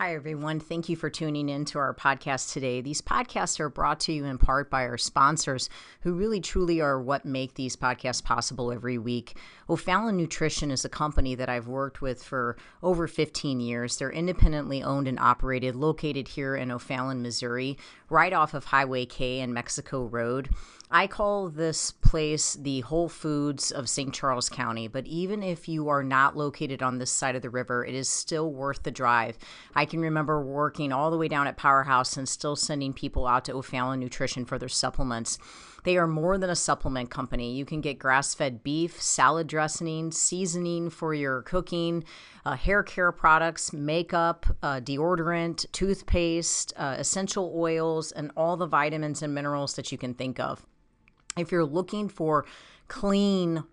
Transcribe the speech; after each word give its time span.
Hi, 0.00 0.14
everyone. 0.14 0.60
Thank 0.60 0.88
you 0.88 0.96
for 0.96 1.10
tuning 1.10 1.50
in 1.50 1.66
to 1.66 1.78
our 1.78 1.94
podcast 1.94 2.54
today. 2.54 2.80
These 2.80 3.02
podcasts 3.02 3.60
are 3.60 3.68
brought 3.68 4.00
to 4.00 4.14
you 4.14 4.24
in 4.24 4.38
part 4.38 4.70
by 4.70 4.84
our 4.84 4.96
sponsors, 4.96 5.68
who 6.00 6.14
really 6.14 6.40
truly 6.40 6.80
are 6.80 6.98
what 6.98 7.26
make 7.26 7.52
these 7.52 7.76
podcasts 7.76 8.24
possible 8.24 8.72
every 8.72 8.96
week. 8.96 9.36
O'Fallon 9.68 10.16
Nutrition 10.16 10.70
is 10.70 10.86
a 10.86 10.88
company 10.88 11.34
that 11.34 11.50
I've 11.50 11.68
worked 11.68 12.00
with 12.00 12.24
for 12.24 12.56
over 12.82 13.06
15 13.06 13.60
years. 13.60 13.98
They're 13.98 14.10
independently 14.10 14.82
owned 14.82 15.06
and 15.06 15.18
operated, 15.18 15.76
located 15.76 16.28
here 16.28 16.56
in 16.56 16.70
O'Fallon, 16.70 17.20
Missouri, 17.20 17.76
right 18.08 18.32
off 18.32 18.54
of 18.54 18.64
Highway 18.64 19.04
K 19.04 19.40
and 19.40 19.52
Mexico 19.52 20.06
Road. 20.06 20.48
I 20.92 21.06
call 21.06 21.48
this 21.50 21.92
place 21.92 22.54
the 22.54 22.80
Whole 22.80 23.08
Foods 23.08 23.70
of 23.70 23.88
St. 23.88 24.12
Charles 24.12 24.48
County, 24.48 24.88
but 24.88 25.06
even 25.06 25.40
if 25.40 25.68
you 25.68 25.88
are 25.88 26.02
not 26.02 26.36
located 26.36 26.82
on 26.82 26.98
this 26.98 27.12
side 27.12 27.36
of 27.36 27.42
the 27.42 27.48
river, 27.48 27.84
it 27.84 27.94
is 27.94 28.08
still 28.08 28.52
worth 28.52 28.82
the 28.82 28.90
drive. 28.90 29.38
I 29.72 29.84
can 29.84 30.00
remember 30.00 30.42
working 30.42 30.92
all 30.92 31.12
the 31.12 31.16
way 31.16 31.28
down 31.28 31.46
at 31.46 31.56
Powerhouse 31.56 32.16
and 32.16 32.28
still 32.28 32.56
sending 32.56 32.92
people 32.92 33.28
out 33.28 33.44
to 33.44 33.54
O'Fallon 33.54 34.00
Nutrition 34.00 34.44
for 34.44 34.58
their 34.58 34.68
supplements. 34.68 35.38
They 35.84 35.96
are 35.96 36.08
more 36.08 36.38
than 36.38 36.50
a 36.50 36.56
supplement 36.56 37.08
company. 37.08 37.54
You 37.54 37.64
can 37.64 37.80
get 37.80 38.00
grass 38.00 38.34
fed 38.34 38.64
beef, 38.64 39.00
salad 39.00 39.46
dressing, 39.46 40.10
seasoning 40.10 40.90
for 40.90 41.14
your 41.14 41.42
cooking, 41.42 42.02
uh, 42.44 42.56
hair 42.56 42.82
care 42.82 43.12
products, 43.12 43.72
makeup, 43.72 44.44
uh, 44.60 44.80
deodorant, 44.80 45.70
toothpaste, 45.70 46.72
uh, 46.76 46.96
essential 46.98 47.52
oils, 47.54 48.10
and 48.10 48.32
all 48.36 48.56
the 48.56 48.66
vitamins 48.66 49.22
and 49.22 49.32
minerals 49.32 49.74
that 49.74 49.92
you 49.92 49.96
can 49.96 50.14
think 50.14 50.40
of. 50.40 50.66
If 51.36 51.52
you're 51.52 51.64
looking 51.64 52.08
for 52.08 52.44
clean, 52.88 53.64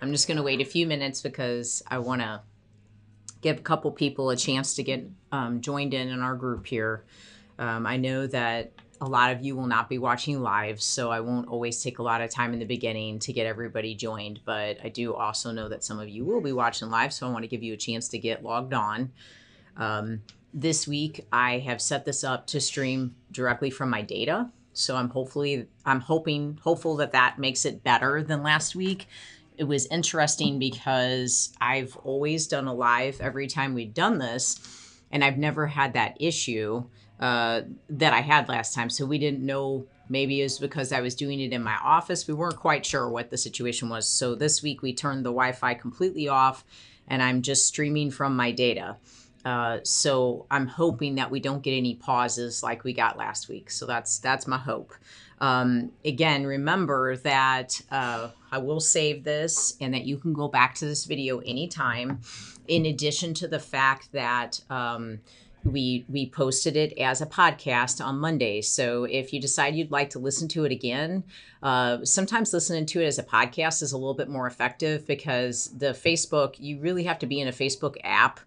I'm 0.00 0.12
just 0.12 0.28
going 0.28 0.36
to 0.36 0.42
wait 0.42 0.60
a 0.60 0.64
few 0.64 0.86
minutes 0.86 1.22
because 1.22 1.82
I 1.86 1.98
want 1.98 2.20
to 2.20 2.42
give 3.40 3.58
a 3.58 3.62
couple 3.62 3.90
people 3.90 4.30
a 4.30 4.36
chance 4.36 4.74
to 4.74 4.82
get 4.82 5.08
um, 5.32 5.60
joined 5.60 5.94
in 5.94 6.08
in 6.08 6.20
our 6.20 6.34
group 6.34 6.66
here. 6.66 7.04
Um, 7.58 7.86
I 7.86 7.96
know 7.96 8.26
that 8.26 8.72
a 9.00 9.06
lot 9.06 9.32
of 9.32 9.42
you 9.42 9.56
will 9.56 9.66
not 9.66 9.88
be 9.88 9.98
watching 9.98 10.42
live, 10.42 10.80
so 10.80 11.10
I 11.10 11.20
won't 11.20 11.48
always 11.48 11.82
take 11.82 11.98
a 11.98 12.02
lot 12.02 12.20
of 12.20 12.30
time 12.30 12.52
in 12.52 12.58
the 12.58 12.66
beginning 12.66 13.18
to 13.20 13.32
get 13.32 13.46
everybody 13.46 13.94
joined. 13.94 14.40
But 14.44 14.78
I 14.82 14.88
do 14.88 15.14
also 15.14 15.52
know 15.52 15.68
that 15.68 15.84
some 15.84 16.00
of 16.00 16.08
you 16.08 16.24
will 16.24 16.40
be 16.40 16.52
watching 16.52 16.90
live, 16.90 17.12
so 17.12 17.26
I 17.26 17.30
want 17.30 17.44
to 17.44 17.48
give 17.48 17.62
you 17.62 17.74
a 17.74 17.78
chance 17.78 18.08
to 18.08 18.18
get 18.18 18.42
logged 18.42 18.74
on. 18.74 19.12
Um, 19.76 20.22
this 20.52 20.88
week, 20.88 21.26
I 21.32 21.58
have 21.58 21.82
set 21.82 22.04
this 22.04 22.24
up 22.24 22.46
to 22.48 22.60
stream 22.60 23.14
directly 23.30 23.70
from 23.70 23.90
my 23.90 24.02
data. 24.02 24.50
So 24.72 24.96
I'm 24.96 25.08
hopefully, 25.08 25.68
I'm 25.86 26.00
hoping, 26.00 26.58
hopeful 26.62 26.96
that 26.96 27.12
that 27.12 27.38
makes 27.38 27.64
it 27.64 27.82
better 27.82 28.22
than 28.22 28.42
last 28.42 28.74
week 28.74 29.06
it 29.58 29.64
was 29.64 29.86
interesting 29.86 30.58
because 30.58 31.52
I've 31.60 31.96
always 31.98 32.46
done 32.46 32.66
a 32.66 32.74
live 32.74 33.20
every 33.20 33.46
time 33.46 33.74
we've 33.74 33.94
done 33.94 34.18
this, 34.18 34.60
and 35.10 35.24
I've 35.24 35.38
never 35.38 35.66
had 35.66 35.94
that 35.94 36.16
issue 36.20 36.84
uh, 37.20 37.62
that 37.88 38.12
I 38.12 38.20
had 38.20 38.48
last 38.48 38.74
time. 38.74 38.90
So 38.90 39.06
we 39.06 39.18
didn't 39.18 39.44
know. 39.44 39.86
Maybe 40.08 40.40
it 40.40 40.44
was 40.44 40.58
because 40.58 40.92
I 40.92 41.00
was 41.00 41.14
doing 41.14 41.40
it 41.40 41.52
in 41.52 41.62
my 41.62 41.76
office. 41.82 42.28
We 42.28 42.34
weren't 42.34 42.56
quite 42.56 42.86
sure 42.86 43.08
what 43.08 43.30
the 43.30 43.36
situation 43.36 43.88
was. 43.88 44.06
So 44.06 44.34
this 44.34 44.62
week 44.62 44.82
we 44.82 44.94
turned 44.94 45.24
the 45.24 45.30
Wi 45.30 45.52
Fi 45.52 45.74
completely 45.74 46.28
off, 46.28 46.64
and 47.08 47.22
I'm 47.22 47.42
just 47.42 47.66
streaming 47.66 48.10
from 48.10 48.36
my 48.36 48.52
data. 48.52 48.96
Uh, 49.44 49.78
so 49.84 50.44
I'm 50.50 50.66
hoping 50.66 51.14
that 51.16 51.30
we 51.30 51.38
don't 51.38 51.62
get 51.62 51.72
any 51.72 51.94
pauses 51.94 52.62
like 52.62 52.82
we 52.82 52.92
got 52.92 53.16
last 53.16 53.48
week. 53.48 53.70
So 53.70 53.86
that's 53.86 54.18
that's 54.18 54.46
my 54.46 54.58
hope. 54.58 54.92
Um, 55.40 55.92
again, 56.04 56.46
remember 56.46 57.16
that 57.18 57.80
uh, 57.90 58.30
I 58.56 58.58
will 58.58 58.80
save 58.80 59.22
this 59.22 59.76
and 59.82 59.92
that 59.92 60.06
you 60.06 60.16
can 60.16 60.32
go 60.32 60.48
back 60.48 60.74
to 60.76 60.86
this 60.86 61.04
video 61.04 61.40
anytime. 61.40 62.20
In 62.66 62.86
addition 62.86 63.34
to 63.34 63.46
the 63.46 63.58
fact 63.58 64.12
that 64.12 64.62
um, 64.70 65.18
we 65.62 66.06
we 66.08 66.30
posted 66.30 66.74
it 66.74 66.96
as 66.98 67.20
a 67.20 67.26
podcast 67.26 68.02
on 68.02 68.18
Monday. 68.18 68.62
So 68.62 69.04
if 69.04 69.34
you 69.34 69.42
decide 69.42 69.74
you'd 69.74 69.90
like 69.90 70.08
to 70.10 70.18
listen 70.18 70.48
to 70.48 70.64
it 70.64 70.72
again, 70.72 71.24
uh, 71.62 72.02
sometimes 72.04 72.54
listening 72.54 72.86
to 72.86 73.02
it 73.02 73.06
as 73.06 73.18
a 73.18 73.22
podcast 73.22 73.82
is 73.82 73.92
a 73.92 73.98
little 73.98 74.14
bit 74.14 74.30
more 74.30 74.46
effective 74.46 75.06
because 75.06 75.66
the 75.76 75.90
Facebook 75.90 76.54
you 76.58 76.80
really 76.80 77.04
have 77.04 77.18
to 77.18 77.26
be 77.26 77.40
in 77.40 77.48
a 77.48 77.52
Facebook 77.52 77.96
app. 78.04 78.40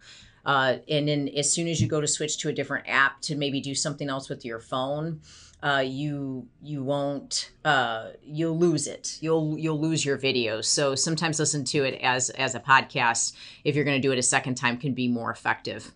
Uh, 0.43 0.77
and 0.89 1.07
then 1.07 1.29
as 1.37 1.53
soon 1.53 1.67
as 1.67 1.79
you 1.79 1.87
go 1.87 2.01
to 2.01 2.07
switch 2.07 2.39
to 2.39 2.49
a 2.49 2.53
different 2.53 2.89
app 2.89 3.21
to 3.21 3.35
maybe 3.35 3.61
do 3.61 3.75
something 3.75 4.09
else 4.09 4.27
with 4.27 4.43
your 4.43 4.59
phone, 4.59 5.21
uh, 5.61 5.83
you 5.85 6.47
you 6.61 6.83
won't 6.83 7.51
uh, 7.65 8.09
you'll 8.23 8.57
lose 8.57 8.87
it. 8.87 9.17
You'll 9.21 9.57
you'll 9.57 9.79
lose 9.79 10.05
your 10.05 10.17
videos. 10.17 10.65
So 10.65 10.95
sometimes 10.95 11.39
listen 11.39 11.65
to 11.65 11.83
it 11.83 11.99
as 12.01 12.29
as 12.31 12.55
a 12.55 12.59
podcast 12.59 13.35
if 13.63 13.75
you're 13.75 13.85
going 13.85 14.01
to 14.01 14.07
do 14.07 14.11
it 14.11 14.19
a 14.19 14.23
second 14.23 14.55
time 14.55 14.77
can 14.77 14.93
be 14.93 15.07
more 15.07 15.31
effective. 15.31 15.91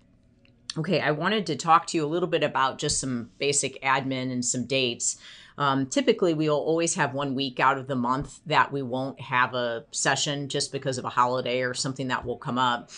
Okay, 0.78 1.00
I 1.00 1.12
wanted 1.12 1.46
to 1.48 1.56
talk 1.56 1.88
to 1.88 1.98
you 1.98 2.06
a 2.06 2.08
little 2.08 2.28
bit 2.28 2.44
about 2.44 2.80
just 2.80 3.00
some 3.00 3.30
basic 3.38 3.82
admin 3.82 4.32
and 4.32 4.44
some 4.44 4.66
dates. 4.66 5.18
Um, 5.56 5.86
typically, 5.86 6.34
we 6.34 6.50
will 6.50 6.58
always 6.58 6.96
have 6.96 7.14
one 7.14 7.36
week 7.36 7.60
out 7.60 7.78
of 7.78 7.88
the 7.88 7.96
month 7.96 8.40
that 8.48 8.72
we 8.72 8.82
won't 8.82 9.22
have 9.22 9.54
a 9.54 9.86
session 9.92 10.50
just 10.50 10.72
because 10.72 10.98
of 10.98 11.06
a 11.06 11.10
holiday 11.10 11.62
or 11.62 11.76
something 11.76 12.08
that 12.08 12.26
will 12.26 12.38
come 12.38 12.58
up. 12.58 12.90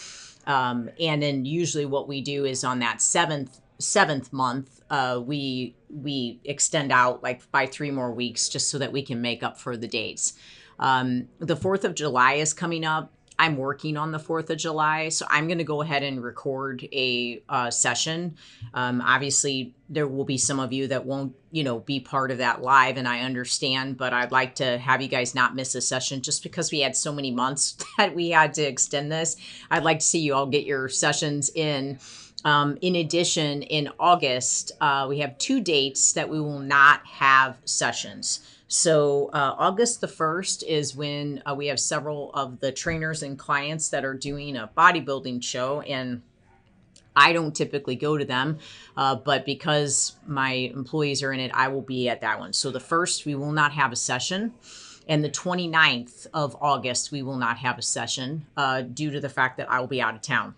Um, 0.48 0.90
and 1.00 1.22
then 1.22 1.44
usually 1.44 1.86
what 1.86 2.08
we 2.08 2.22
do 2.22 2.46
is 2.46 2.64
on 2.64 2.80
that 2.80 3.02
seventh 3.02 3.60
seventh 3.80 4.32
month, 4.32 4.82
uh, 4.90 5.22
we 5.24 5.76
we 5.90 6.40
extend 6.44 6.92
out 6.92 7.24
like 7.24 7.50
by 7.52 7.66
three 7.66 7.92
more 7.92 8.12
weeks 8.12 8.50
just 8.50 8.70
so 8.70 8.78
that 8.78 8.92
we 8.92 9.02
can 9.02 9.22
make 9.22 9.44
up 9.44 9.60
for 9.60 9.78
the 9.78 9.88
dates. 9.88 10.34
Um, 10.80 11.30
the 11.40 11.56
Fourth 11.56 11.86
of 11.86 11.96
July 11.96 12.34
is 12.34 12.54
coming 12.54 12.86
up. 12.86 13.12
I'm 13.38 13.58
working 13.58 13.98
on 13.98 14.12
the 14.12 14.18
4th 14.18 14.50
of 14.50 14.58
July, 14.58 15.10
so 15.10 15.26
I'm 15.30 15.48
going 15.48 15.58
to 15.58 15.66
go 15.66 15.82
ahead 15.82 16.04
and 16.04 16.24
record 16.24 16.88
a 16.94 17.44
uh, 17.50 17.70
session. 17.70 18.38
Um, 18.74 19.02
obviously, 19.02 19.76
there 19.90 20.08
will 20.08 20.24
be 20.24 20.38
some 20.38 20.60
of 20.60 20.72
you 20.72 20.88
that 20.88 21.06
won't, 21.06 21.36
you 21.52 21.64
know, 21.64 21.80
be 21.80 22.00
part 22.00 22.32
of 22.32 22.38
that 22.38 22.62
live, 22.62 22.98
and 22.98 23.08
I 23.08 23.22
understand, 23.22 23.98
but 23.98 24.14
I'd 24.14 24.32
like 24.32 24.56
to 24.56 24.78
have 24.78 25.02
you 25.02 25.10
guys 25.10 25.36
not 25.36 25.54
miss 25.54 25.76
a 25.76 25.82
session 25.82 26.22
just 26.22 26.44
because 26.44 26.72
we 26.72 26.80
had 26.80 26.96
so 26.96 27.12
many 27.12 27.32
months 27.32 27.76
that 27.98 28.16
we 28.16 28.30
had 28.30 28.54
to 28.54 28.64
extend 28.64 29.12
this. 29.12 29.36
I'd 29.70 29.84
like 29.84 30.00
to 30.00 30.06
see 30.06 30.20
you 30.20 30.34
all 30.34 30.48
get 30.48 30.66
your 30.66 30.88
sessions 30.88 31.52
in. 31.54 32.00
Um, 32.46 32.78
in 32.82 32.96
addition, 32.96 33.64
in 33.64 33.90
August, 34.00 34.72
uh, 34.80 35.08
we 35.10 35.20
have 35.20 35.38
two 35.40 35.60
dates 35.62 36.14
that 36.14 36.30
we 36.30 36.40
will 36.40 36.60
not 36.60 37.04
have 37.08 37.58
sessions. 37.66 38.40
So, 38.68 39.30
uh, 39.34 39.56
August 39.58 40.00
the 40.00 40.08
1st 40.08 40.64
is 40.64 40.96
when 40.96 41.42
uh, 41.46 41.56
we 41.56 41.68
have 41.68 41.80
several 41.80 42.32
of 42.34 42.60
the 42.60 42.72
trainers 42.72 43.24
and 43.24 43.38
clients 43.38 43.90
that 43.90 44.06
are 44.06 44.14
doing 44.14 44.56
a 44.56 44.70
bodybuilding 44.78 45.44
show. 45.44 45.82
And 45.82 46.22
I 47.16 47.34
don't 47.34 47.56
typically 47.56 47.96
go 47.96 48.18
to 48.18 48.26
them, 48.26 48.60
uh, 48.96 49.16
but 49.16 49.46
because 49.46 50.16
my 50.28 50.52
employees 50.52 51.24
are 51.24 51.34
in 51.34 51.40
it, 51.40 51.52
I 51.54 51.70
will 51.70 51.82
be 51.82 52.10
at 52.10 52.22
that 52.22 52.40
one. 52.40 52.54
So, 52.54 52.70
the 52.70 52.80
first, 52.80 53.26
we 53.26 53.34
will 53.34 53.54
not 53.54 53.72
have 53.74 53.92
a 53.92 53.96
session. 53.96 54.54
And 55.08 55.24
the 55.24 55.30
29th 55.30 56.28
of 56.34 56.56
August, 56.62 57.12
we 57.12 57.24
will 57.24 57.38
not 57.38 57.58
have 57.58 57.80
a 57.80 57.84
session 57.84 58.46
uh, 58.58 58.82
due 58.82 59.12
to 59.12 59.20
the 59.20 59.30
fact 59.30 59.58
that 59.58 59.72
I 59.72 59.80
will 59.80 59.88
be 59.88 60.02
out 60.02 60.16
of 60.16 60.22
town. 60.22 60.56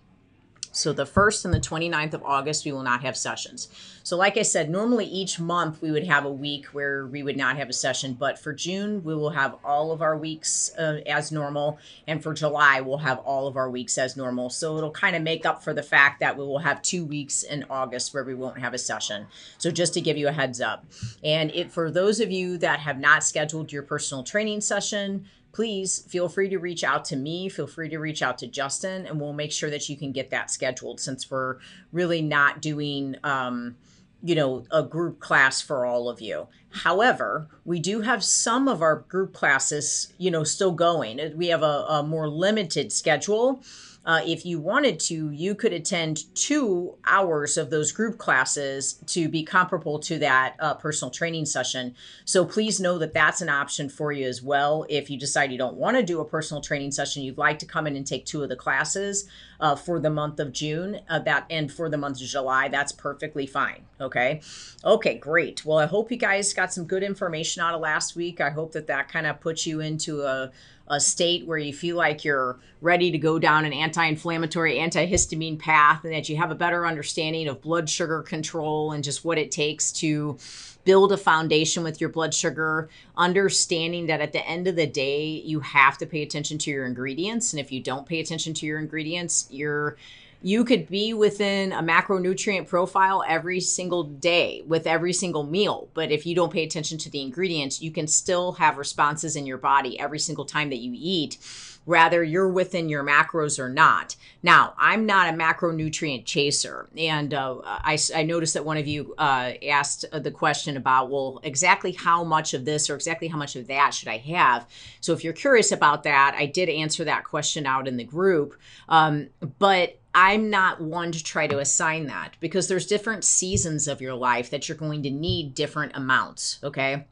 So 0.77 0.93
the 0.93 1.05
1st 1.05 1.45
and 1.45 1.53
the 1.53 1.59
29th 1.59 2.13
of 2.13 2.23
August, 2.23 2.63
we 2.63 2.71
will 2.71 2.83
not 2.83 3.01
have 3.01 3.17
sessions. 3.17 3.67
So, 4.03 4.15
like 4.15 4.37
I 4.37 4.43
said, 4.43 4.69
normally 4.69 5.05
each 5.05 5.39
month 5.39 5.81
we 5.81 5.91
would 5.91 6.05
have 6.05 6.23
a 6.23 6.31
week 6.31 6.67
where 6.67 7.07
we 7.07 7.23
would 7.23 7.35
not 7.35 7.57
have 7.57 7.67
a 7.67 7.73
session, 7.73 8.13
but 8.13 8.39
for 8.39 8.53
June, 8.53 9.03
we 9.03 9.15
will 9.15 9.31
have 9.31 9.55
all 9.65 9.91
of 9.91 10.01
our 10.01 10.15
weeks 10.15 10.71
uh, 10.77 11.01
as 11.07 11.31
normal. 11.31 11.79
And 12.05 12.21
for 12.21 12.33
July, 12.33 12.79
we'll 12.79 12.99
have 12.99 13.17
all 13.19 13.47
of 13.47 13.57
our 13.57 13.69
weeks 13.69 13.97
as 13.97 14.15
normal. 14.15 14.49
So, 14.49 14.77
it'll 14.77 14.91
kind 14.91 15.15
of 15.15 15.23
make 15.23 15.45
up 15.45 15.63
for 15.63 15.73
the 15.73 15.83
fact 15.83 16.19
that 16.19 16.37
we 16.37 16.45
will 16.45 16.59
have 16.59 16.81
two 16.83 17.03
weeks 17.03 17.43
in 17.43 17.65
August 17.69 18.13
where 18.13 18.23
we 18.23 18.35
won't 18.35 18.59
have 18.59 18.73
a 18.73 18.77
session. 18.77 19.25
So, 19.57 19.71
just 19.71 19.95
to 19.95 20.01
give 20.01 20.15
you 20.15 20.27
a 20.27 20.31
heads 20.31 20.61
up. 20.61 20.85
And 21.23 21.51
it, 21.51 21.71
for 21.71 21.89
those 21.89 22.19
of 22.19 22.31
you 22.31 22.57
that 22.59 22.79
have 22.81 22.99
not 22.99 23.23
scheduled 23.23 23.73
your 23.73 23.83
personal 23.83 24.23
training 24.23 24.61
session, 24.61 25.25
please 25.57 26.03
feel 26.07 26.29
free 26.29 26.47
to 26.47 26.59
reach 26.59 26.83
out 26.83 27.03
to 27.03 27.15
me. 27.15 27.49
Feel 27.49 27.65
free 27.65 27.89
to 27.89 27.97
reach 27.97 28.21
out 28.21 28.37
to 28.37 28.45
Justin, 28.45 29.07
and 29.07 29.19
we'll 29.19 29.33
make 29.33 29.51
sure 29.51 29.71
that 29.71 29.89
you 29.89 29.97
can 29.97 30.11
get 30.11 30.29
that 30.29 30.51
scheduled 30.51 30.99
since 30.99 31.31
we're 31.31 31.57
really 31.91 32.21
not 32.21 32.61
doing. 32.61 33.15
Um, 33.23 33.75
you 34.23 34.35
know, 34.35 34.65
a 34.71 34.83
group 34.83 35.19
class 35.19 35.61
for 35.61 35.85
all 35.85 36.09
of 36.09 36.21
you. 36.21 36.47
However, 36.69 37.47
we 37.65 37.79
do 37.79 38.01
have 38.01 38.23
some 38.23 38.67
of 38.67 38.81
our 38.81 38.97
group 39.07 39.33
classes, 39.33 40.11
you 40.17 40.31
know, 40.31 40.43
still 40.43 40.71
going. 40.71 41.19
We 41.35 41.47
have 41.47 41.61
a, 41.61 41.85
a 41.87 42.03
more 42.03 42.27
limited 42.27 42.91
schedule 42.91 43.61
uh, 44.07 44.21
if 44.25 44.45
you 44.45 44.57
wanted 44.57 45.01
to, 45.01 45.29
you 45.31 45.53
could 45.53 45.73
attend 45.73 46.33
two 46.33 46.95
hours 47.05 47.57
of 47.57 47.69
those 47.69 47.91
group 47.91 48.17
classes 48.17 48.93
to 49.05 49.27
be 49.27 49.43
comparable 49.43 49.99
to 49.99 50.17
that 50.17 50.55
uh, 50.59 50.73
personal 50.75 51.11
training 51.11 51.45
session. 51.45 51.93
So 52.23 52.45
please 52.45 52.79
know 52.79 52.97
that 52.99 53.13
that's 53.13 53.41
an 53.41 53.49
option 53.49 53.89
for 53.89 54.13
you 54.13 54.25
as 54.25 54.41
well. 54.41 54.85
If 54.87 55.09
you 55.09 55.19
decide 55.19 55.51
you 55.51 55.57
don't 55.57 55.75
want 55.75 55.97
to 55.97 56.03
do 56.03 56.21
a 56.21 56.25
personal 56.25 56.61
training 56.61 56.91
session, 56.91 57.21
you'd 57.21 57.37
like 57.37 57.59
to 57.59 57.65
come 57.65 57.85
in 57.85 57.97
and 57.97 58.07
take 58.07 58.25
two 58.25 58.41
of 58.41 58.47
the 58.47 58.55
classes 58.55 59.27
uh, 59.59 59.75
for 59.75 59.99
the 59.99 60.09
month 60.09 60.39
of 60.39 60.53
June, 60.53 61.01
uh, 61.09 61.19
that 61.19 61.45
and 61.49 61.69
for 61.69 61.89
the 61.89 61.97
month 61.97 62.21
of 62.21 62.27
July, 62.27 62.69
that's 62.69 62.93
perfectly 62.93 63.45
fine. 63.45 63.83
Okay. 63.99 64.41
Okay, 64.85 65.17
great. 65.17 65.65
Well, 65.65 65.79
I 65.79 65.85
hope 65.85 66.11
you 66.11 66.17
guys 66.17 66.53
got 66.53 66.71
some 66.71 66.85
good 66.85 67.03
information 67.03 67.61
out 67.61 67.73
of 67.73 67.81
last 67.81 68.15
week. 68.15 68.39
I 68.39 68.51
hope 68.51 68.71
that 68.73 68.87
that 68.87 69.09
kind 69.09 69.25
of 69.25 69.41
puts 69.41 69.65
you 69.65 69.81
into 69.81 70.21
a 70.21 70.51
a 70.89 70.99
state 70.99 71.45
where 71.45 71.57
you 71.57 71.73
feel 71.73 71.95
like 71.95 72.23
you're 72.23 72.59
ready 72.81 73.11
to 73.11 73.17
go 73.17 73.39
down 73.39 73.65
an 73.65 73.73
anti-inflammatory 73.73 74.75
antihistamine 74.75 75.59
path 75.59 76.03
and 76.03 76.13
that 76.13 76.29
you 76.29 76.37
have 76.37 76.51
a 76.51 76.55
better 76.55 76.85
understanding 76.85 77.47
of 77.47 77.61
blood 77.61 77.89
sugar 77.89 78.21
control 78.21 78.91
and 78.91 79.03
just 79.03 79.25
what 79.25 79.37
it 79.37 79.51
takes 79.51 79.91
to 79.91 80.37
build 80.85 81.11
a 81.11 81.17
foundation 81.17 81.83
with 81.83 81.99
your 81.99 82.09
blood 82.09 82.33
sugar 82.33 82.87
understanding 83.17 84.05
that 84.07 84.21
at 84.21 84.31
the 84.31 84.47
end 84.47 84.67
of 84.67 84.75
the 84.75 84.87
day 84.87 85.25
you 85.25 85.59
have 85.59 85.97
to 85.97 86.05
pay 86.05 86.21
attention 86.21 86.57
to 86.57 86.71
your 86.71 86.85
ingredients. 86.85 87.51
And 87.51 87.59
if 87.59 87.71
you 87.71 87.81
don't 87.81 88.07
pay 88.07 88.19
attention 88.19 88.53
to 88.53 88.65
your 88.65 88.79
ingredients 88.79 89.47
you're 89.49 89.97
you 90.41 90.63
could 90.63 90.87
be 90.87 91.13
within 91.13 91.71
a 91.71 91.81
macronutrient 91.81 92.67
profile 92.67 93.23
every 93.27 93.59
single 93.59 94.03
day 94.03 94.63
with 94.67 94.85
every 94.85 95.13
single 95.13 95.43
meal. 95.43 95.89
But 95.93 96.11
if 96.11 96.25
you 96.25 96.35
don't 96.35 96.53
pay 96.53 96.63
attention 96.63 96.97
to 96.99 97.09
the 97.09 97.21
ingredients, 97.21 97.81
you 97.81 97.91
can 97.91 98.07
still 98.07 98.53
have 98.53 98.77
responses 98.77 99.35
in 99.35 99.45
your 99.45 99.57
body 99.57 99.99
every 99.99 100.19
single 100.19 100.45
time 100.45 100.69
that 100.69 100.77
you 100.77 100.93
eat, 100.95 101.37
whether 101.85 102.23
you're 102.23 102.49
within 102.49 102.89
your 102.89 103.03
macros 103.03 103.57
or 103.57 103.69
not. 103.69 104.15
Now, 104.43 104.73
I'm 104.77 105.05
not 105.05 105.33
a 105.33 105.37
macronutrient 105.37 106.25
chaser. 106.25 106.87
And 106.97 107.33
uh, 107.33 107.61
I, 107.63 107.97
I, 108.13 108.23
noticed 108.23 108.53
that 108.53 108.65
one 108.65 108.77
of 108.77 108.87
you 108.87 109.15
uh, 109.17 109.53
asked 109.67 110.05
the 110.11 110.31
question 110.31 110.77
about, 110.77 111.09
well, 111.09 111.39
exactly 111.43 111.93
how 111.93 112.23
much 112.23 112.53
of 112.53 112.65
this 112.65 112.89
or 112.89 112.95
exactly 112.95 113.29
how 113.29 113.37
much 113.37 113.55
of 113.55 113.67
that 113.67 113.93
should 113.93 114.09
I 114.09 114.17
have? 114.17 114.67
So 114.99 115.13
if 115.13 115.23
you're 115.23 115.33
curious 115.33 115.71
about 115.71 116.03
that, 116.03 116.35
I 116.37 116.45
did 116.45 116.69
answer 116.69 117.05
that 117.05 117.23
question 117.23 117.65
out 117.65 117.87
in 117.87 117.97
the 117.97 118.03
group. 118.03 118.59
Um, 118.89 119.29
but 119.57 119.97
I'm 120.19 120.49
not 120.49 120.81
one 120.81 121.11
to 121.11 121.23
try 121.23 121.45
to 121.45 121.59
assign 121.59 122.07
that 122.07 122.37
because 122.39 122.67
there's 122.67 122.87
different 122.87 123.23
seasons 123.23 123.87
of 123.87 124.01
your 124.01 124.15
life 124.15 124.49
that 124.49 124.67
you're 124.67 124.75
going 124.75 125.03
to 125.03 125.11
need 125.11 125.53
different 125.53 125.95
amounts, 125.95 126.59
okay? 126.63 127.05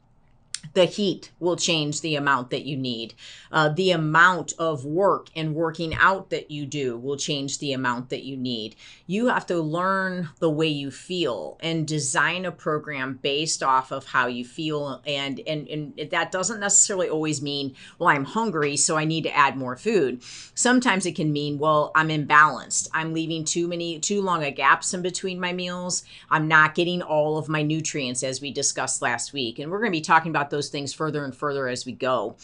The 0.74 0.84
heat 0.84 1.32
will 1.38 1.56
change 1.56 2.00
the 2.00 2.16
amount 2.16 2.50
that 2.50 2.64
you 2.64 2.76
need. 2.76 3.14
Uh, 3.52 3.68
the 3.68 3.90
amount 3.90 4.52
of 4.58 4.84
work 4.84 5.28
and 5.36 5.54
working 5.54 5.94
out 5.94 6.30
that 6.30 6.50
you 6.50 6.66
do 6.66 6.96
will 6.96 7.16
change 7.16 7.58
the 7.58 7.72
amount 7.72 8.10
that 8.10 8.24
you 8.24 8.36
need. 8.36 8.76
You 9.06 9.28
have 9.28 9.46
to 9.46 9.60
learn 9.60 10.30
the 10.38 10.50
way 10.50 10.68
you 10.68 10.90
feel 10.90 11.58
and 11.60 11.86
design 11.86 12.44
a 12.44 12.52
program 12.52 13.18
based 13.22 13.62
off 13.62 13.90
of 13.92 14.06
how 14.06 14.26
you 14.26 14.44
feel. 14.44 15.02
And, 15.06 15.40
and, 15.46 15.68
and 15.68 16.10
that 16.10 16.32
doesn't 16.32 16.60
necessarily 16.60 17.08
always 17.08 17.40
mean, 17.42 17.74
well, 17.98 18.08
I'm 18.08 18.24
hungry, 18.24 18.76
so 18.76 18.96
I 18.96 19.04
need 19.04 19.22
to 19.22 19.36
add 19.36 19.56
more 19.56 19.76
food. 19.76 20.22
Sometimes 20.54 21.06
it 21.06 21.16
can 21.16 21.32
mean, 21.32 21.58
well, 21.58 21.92
I'm 21.94 22.08
imbalanced. 22.08 22.88
I'm 22.92 23.12
leaving 23.12 23.44
too 23.44 23.68
many, 23.68 23.98
too 23.98 24.22
long 24.22 24.42
a 24.42 24.50
gaps 24.50 24.94
in 24.94 25.02
between 25.02 25.38
my 25.38 25.52
meals. 25.52 26.02
I'm 26.30 26.48
not 26.48 26.74
getting 26.74 27.02
all 27.02 27.38
of 27.38 27.48
my 27.48 27.62
nutrients 27.62 28.22
as 28.22 28.40
we 28.40 28.50
discussed 28.50 29.02
last 29.02 29.32
week. 29.32 29.58
And 29.58 29.70
we're 29.70 29.80
going 29.80 29.92
to 29.92 29.98
be 29.98 30.00
talking 30.00 30.30
about 30.30 30.50
those 30.50 30.55
things 30.62 30.92
further 30.92 31.24
and 31.24 31.34
further 31.34 31.68
as 31.68 31.86
we 31.86 31.92
go. 31.92 32.36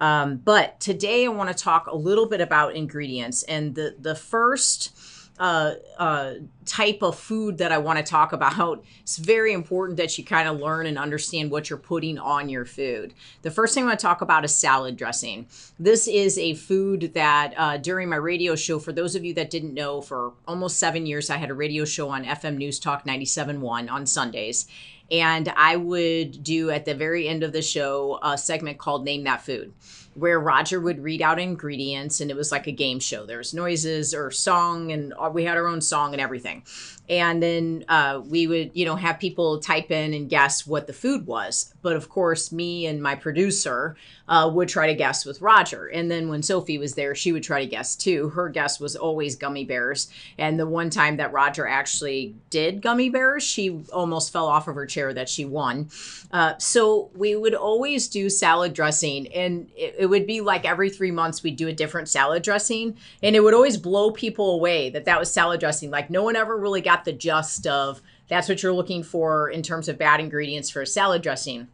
Um, 0.00 0.36
but 0.36 0.80
today 0.80 1.24
I 1.24 1.28
want 1.28 1.48
to 1.48 1.54
talk 1.54 1.86
a 1.86 1.96
little 1.96 2.26
bit 2.26 2.40
about 2.40 2.76
ingredients. 2.76 3.42
And 3.44 3.74
the, 3.74 3.96
the 3.98 4.14
first 4.14 4.96
uh, 5.38 5.74
uh, 5.98 6.34
type 6.64 7.02
of 7.02 7.16
food 7.16 7.58
that 7.58 7.70
I 7.70 7.78
want 7.78 7.98
to 7.98 8.04
talk 8.04 8.32
about, 8.32 8.84
it's 9.00 9.18
very 9.18 9.52
important 9.52 9.96
that 9.98 10.18
you 10.18 10.24
kind 10.24 10.48
of 10.48 10.58
learn 10.58 10.86
and 10.86 10.98
understand 10.98 11.50
what 11.50 11.70
you're 11.70 11.78
putting 11.78 12.18
on 12.18 12.48
your 12.48 12.64
food. 12.64 13.14
The 13.42 13.50
first 13.50 13.74
thing 13.74 13.84
I 13.84 13.86
want 13.88 14.00
to 14.00 14.02
talk 14.06 14.20
about 14.20 14.44
is 14.44 14.54
salad 14.54 14.96
dressing. 14.96 15.46
This 15.78 16.08
is 16.08 16.38
a 16.38 16.54
food 16.54 17.12
that 17.14 17.54
uh, 17.56 17.76
during 17.76 18.08
my 18.08 18.16
radio 18.16 18.56
show, 18.56 18.78
for 18.78 18.92
those 18.92 19.14
of 19.14 19.24
you 19.24 19.32
that 19.34 19.50
didn't 19.50 19.74
know, 19.74 20.00
for 20.00 20.32
almost 20.46 20.78
seven 20.78 21.06
years, 21.06 21.30
I 21.30 21.36
had 21.36 21.50
a 21.50 21.54
radio 21.54 21.84
show 21.84 22.08
on 22.08 22.24
FM 22.24 22.56
News 22.56 22.80
Talk 22.80 23.04
97.1 23.04 23.90
on 23.90 24.06
Sundays. 24.06 24.66
And 25.10 25.52
I 25.56 25.76
would 25.76 26.42
do 26.42 26.70
at 26.70 26.84
the 26.84 26.94
very 26.94 27.28
end 27.28 27.42
of 27.42 27.52
the 27.52 27.62
show 27.62 28.18
a 28.22 28.36
segment 28.36 28.78
called 28.78 29.04
Name 29.04 29.24
That 29.24 29.42
Food 29.42 29.72
where 30.18 30.40
Roger 30.40 30.80
would 30.80 31.02
read 31.02 31.22
out 31.22 31.38
ingredients 31.38 32.20
and 32.20 32.30
it 32.30 32.36
was 32.36 32.50
like 32.50 32.66
a 32.66 32.72
game 32.72 32.98
show. 32.98 33.24
There 33.24 33.38
was 33.38 33.54
noises 33.54 34.12
or 34.12 34.30
song 34.30 34.90
and 34.90 35.14
we 35.32 35.44
had 35.44 35.56
our 35.56 35.66
own 35.66 35.80
song 35.80 36.12
and 36.12 36.20
everything. 36.20 36.64
And 37.08 37.42
then 37.42 37.84
uh, 37.88 38.20
we 38.26 38.46
would, 38.46 38.70
you 38.74 38.84
know, 38.84 38.96
have 38.96 39.18
people 39.18 39.60
type 39.60 39.90
in 39.90 40.12
and 40.12 40.28
guess 40.28 40.66
what 40.66 40.86
the 40.86 40.92
food 40.92 41.26
was. 41.26 41.74
But 41.80 41.96
of 41.96 42.08
course, 42.08 42.52
me 42.52 42.86
and 42.86 43.02
my 43.02 43.14
producer 43.14 43.96
uh, 44.28 44.50
would 44.52 44.68
try 44.68 44.86
to 44.88 44.94
guess 44.94 45.24
with 45.24 45.40
Roger. 45.40 45.86
And 45.86 46.10
then 46.10 46.28
when 46.28 46.42
Sophie 46.42 46.76
was 46.78 46.94
there, 46.94 47.14
she 47.14 47.32
would 47.32 47.42
try 47.42 47.60
to 47.60 47.70
guess 47.70 47.96
too. 47.96 48.28
Her 48.30 48.48
guess 48.48 48.78
was 48.78 48.94
always 48.94 49.36
gummy 49.36 49.64
bears. 49.64 50.10
And 50.36 50.60
the 50.60 50.66
one 50.66 50.90
time 50.90 51.16
that 51.16 51.32
Roger 51.32 51.66
actually 51.66 52.34
did 52.50 52.82
gummy 52.82 53.08
bears, 53.08 53.42
she 53.42 53.82
almost 53.92 54.32
fell 54.32 54.46
off 54.46 54.68
of 54.68 54.74
her 54.74 54.86
chair 54.86 55.14
that 55.14 55.28
she 55.28 55.44
won. 55.44 55.88
Uh, 56.30 56.58
so 56.58 57.10
we 57.14 57.34
would 57.36 57.54
always 57.54 58.08
do 58.08 58.28
salad 58.28 58.74
dressing. 58.74 59.28
And 59.28 59.70
it, 59.74 59.94
it 60.00 60.06
would 60.06 60.26
be 60.26 60.42
like 60.42 60.66
every 60.66 60.90
three 60.90 61.10
months 61.10 61.42
we'd 61.42 61.56
do 61.56 61.68
a 61.68 61.72
different 61.72 62.08
salad 62.08 62.42
dressing. 62.42 62.96
And 63.22 63.34
it 63.34 63.40
would 63.40 63.54
always 63.54 63.78
blow 63.78 64.10
people 64.10 64.54
away 64.54 64.90
that 64.90 65.06
that 65.06 65.18
was 65.18 65.32
salad 65.32 65.60
dressing. 65.60 65.90
Like 65.90 66.10
no 66.10 66.22
one 66.22 66.36
ever 66.36 66.56
really 66.56 66.82
got 66.82 66.97
the 67.04 67.12
gist 67.12 67.66
of 67.66 68.00
that's 68.28 68.48
what 68.48 68.62
you're 68.62 68.72
looking 68.72 69.02
for 69.02 69.48
in 69.48 69.62
terms 69.62 69.88
of 69.88 69.98
bad 69.98 70.20
ingredients 70.20 70.70
for 70.70 70.82
a 70.82 70.86
salad 70.86 71.22
dressing. 71.22 71.68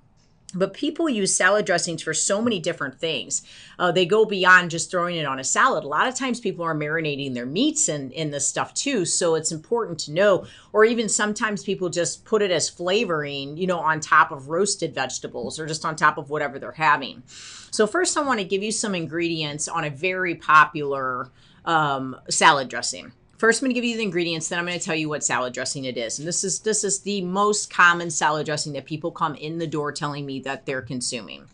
but 0.55 0.73
people 0.73 1.09
use 1.09 1.35
salad 1.35 1.67
dressings 1.67 2.03
for 2.03 2.15
so 2.15 2.41
many 2.41 2.61
different 2.61 2.99
things. 2.99 3.43
Uh, 3.79 3.91
they 3.91 4.07
go 4.07 4.25
beyond 4.25 4.71
just 4.71 4.91
throwing 4.91 5.17
it 5.17 5.27
on 5.27 5.41
a 5.41 5.45
salad. 5.45 5.85
A 5.85 5.89
lot 5.89 6.07
of 6.07 6.15
times 6.15 6.41
people 6.41 6.65
are 6.65 6.75
marinating 6.75 7.35
their 7.35 7.47
meats 7.47 7.89
in, 7.89 8.11
in 8.13 8.31
this 8.31 8.47
stuff 8.47 8.73
too. 8.73 9.05
So 9.05 9.35
it's 9.35 9.51
important 9.51 9.99
to 10.01 10.13
know, 10.13 10.47
or 10.73 10.85
even 10.85 11.09
sometimes 11.09 11.65
people 11.65 11.89
just 11.89 12.25
put 12.25 12.43
it 12.43 12.51
as 12.51 12.69
flavoring, 12.69 13.57
you 13.57 13.67
know, 13.67 13.81
on 13.81 14.01
top 14.01 14.31
of 14.31 14.49
roasted 14.49 14.95
vegetables 14.95 15.59
or 15.59 15.67
just 15.67 15.85
on 15.85 15.97
top 15.97 16.19
of 16.19 16.31
whatever 16.31 16.59
they're 16.59 16.73
having. 16.73 17.23
So, 17.27 17.87
first, 17.89 18.17
I 18.17 18.23
want 18.23 18.39
to 18.39 18.45
give 18.45 18.63
you 18.63 18.71
some 18.71 18.95
ingredients 18.95 19.67
on 19.67 19.83
a 19.83 19.91
very 19.91 20.37
popular 20.37 21.33
um, 21.65 22.17
salad 22.31 22.69
dressing. 22.69 23.13
First, 23.45 23.61
I'm 23.61 23.67
going 23.67 23.75
to 23.75 23.79
give 23.79 23.85
you 23.85 23.99
the 23.99 24.03
ingredients, 24.03 24.49
then 24.49 24.59
I'm 24.59 24.65
going 24.65 24.79
to 24.79 24.83
tell 24.83 24.95
you 24.95 25.11
what 25.11 25.23
salad 25.23 25.53
dressing 25.53 25.85
it 25.85 25.99
is. 25.99 26.19
And 26.19 26.27
this 26.27 26.45
is 26.45 26.61
this 26.61 26.83
is 26.83 27.01
the 27.01 27.21
most 27.21 27.69
common 27.69 28.11
salad 28.11 28.47
dressing 28.47 28.73
that 28.73 28.87
people 28.87 29.11
come 29.11 29.35
in 29.35 29.59
the 29.59 29.67
door 29.67 29.93
telling 29.93 30.25
me 30.25 30.41
that 30.41 30.65
they're 30.65 30.81
consuming. 30.81 31.45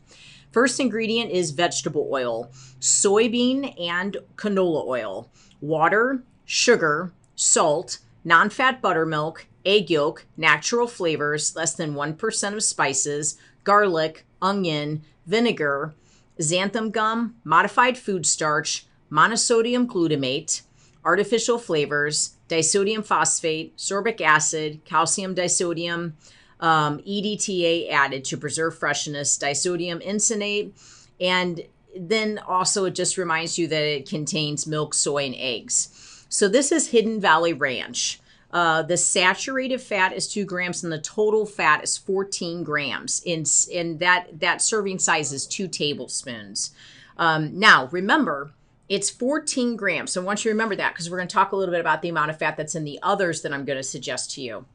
First 0.53 0.79
ingredient 0.79 1.33
is 1.33 1.51
vegetable 1.51 2.09
oil, 2.13 2.49
soybean 2.79 3.75
and 3.81 4.19
canola 4.37 4.87
oil, 4.87 5.33
water, 5.61 6.23
sugar, 6.45 7.13
salt, 7.35 7.99
non-fat 8.23 8.81
buttermilk, 8.81 9.49
egg 9.65 9.91
yolk, 9.91 10.27
natural 10.37 10.87
flavors, 10.87 11.57
less 11.57 11.75
than 11.75 11.95
1% 11.95 12.55
of 12.55 12.63
spices, 12.63 13.37
garlic, 13.65 14.25
onion, 14.41 15.03
vinegar, 15.27 15.93
xanthan 16.39 16.93
gum, 16.93 17.35
modified 17.43 17.99
food 17.99 18.27
starch, 18.27 18.87
monosodium 19.11 19.89
glutamate, 19.89 20.63
artificial 21.05 21.59
flavors, 21.59 22.37
disodium 22.49 23.05
phosphate, 23.05 23.77
sorbic 23.77 24.21
acid, 24.21 24.81
calcium 24.85 25.35
disodium, 25.35 26.13
um, 26.61 26.99
EDTA 26.99 27.91
added 27.91 28.25
to 28.27 28.37
preserve 28.37 28.79
freshness, 28.79 29.39
disodium 29.39 30.07
isonate, 30.07 30.73
and 31.21 31.63
then 31.97 32.39
also 32.47 32.85
it 32.85 32.95
just 32.95 33.17
reminds 33.17 33.59
you 33.59 33.67
that 33.67 33.83
it 33.83 34.09
contains 34.09 34.67
milk, 34.67 34.95
soy, 34.95 35.25
and 35.25 35.35
eggs. 35.37 36.25
So 36.29 36.49
this 36.49 36.71
is 36.71 36.89
Hidden 36.89 37.21
Valley 37.21 37.53
Ranch. 37.53 38.21
Uh, 38.53 38.83
the 38.83 38.97
saturated 38.97 39.81
fat 39.81 40.13
is 40.13 40.29
two 40.29 40.45
grams, 40.45 40.83
and 40.83 40.93
the 40.93 41.01
total 41.01 41.47
fat 41.47 41.85
is 41.85 41.97
14 41.97 42.65
grams. 42.65 43.23
In 43.25 43.45
in 43.71 43.99
that 43.99 44.41
that 44.41 44.61
serving 44.61 44.99
size 44.99 45.33
is 45.33 45.47
two 45.47 45.69
tablespoons. 45.69 46.73
Um, 47.17 47.59
now 47.59 47.87
remember, 47.93 48.53
it's 48.91 49.09
14 49.09 49.77
grams. 49.77 50.13
So 50.13 50.21
I 50.21 50.25
want 50.25 50.45
you 50.45 50.51
to 50.51 50.55
remember 50.55 50.75
that 50.77 50.93
because 50.93 51.09
we're 51.09 51.17
going 51.17 51.29
to 51.29 51.33
talk 51.33 51.53
a 51.53 51.57
little 51.57 51.73
bit 51.73 51.81
about 51.81 52.03
the 52.03 52.09
amount 52.09 52.31
of 52.31 52.39
fat 52.39 52.57
that's 52.57 52.75
in 52.75 52.85
the 52.85 52.99
others 53.03 53.41
that 53.43 53.55
I'm 53.55 53.65
going 53.65 53.79
to 53.79 53.85
suggest 53.85 54.33
to 54.33 54.43
you. 54.43 54.67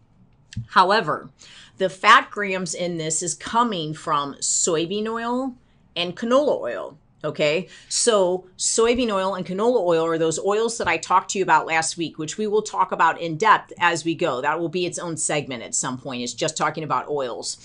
However, 0.68 1.30
the 1.78 1.90
fat 1.90 2.32
grams 2.32 2.74
in 2.74 2.98
this 2.98 3.22
is 3.22 3.36
coming 3.36 3.94
from 3.94 4.36
soybean 4.36 5.06
oil 5.08 5.56
and 5.98 6.16
canola 6.16 6.62
oil. 6.62 6.98
Okay, 7.26 7.68
so 7.90 8.46
soybean 8.58 9.12
oil 9.12 9.36
and 9.36 9.46
canola 9.46 9.82
oil 9.82 10.06
are 10.06 10.18
those 10.18 10.40
oils 10.40 10.78
that 10.78 10.88
I 10.88 10.96
talked 10.98 11.32
to 11.32 11.40
you 11.40 11.44
about 11.44 11.66
last 11.66 11.98
week, 11.98 12.18
which 12.18 12.38
we 12.38 12.48
will 12.48 12.62
talk 12.62 12.92
about 12.92 13.20
in 13.20 13.36
depth 13.36 13.74
as 13.80 14.06
we 14.06 14.16
go. 14.16 14.42
That 14.42 14.60
will 14.60 14.70
be 14.70 14.86
its 14.86 15.00
own 15.00 15.18
segment 15.18 15.64
at 15.64 15.76
some 15.76 15.98
point, 15.98 16.22
It's 16.22 16.34
just 16.34 16.56
talking 16.56 16.84
about 16.84 17.10
oils 17.10 17.58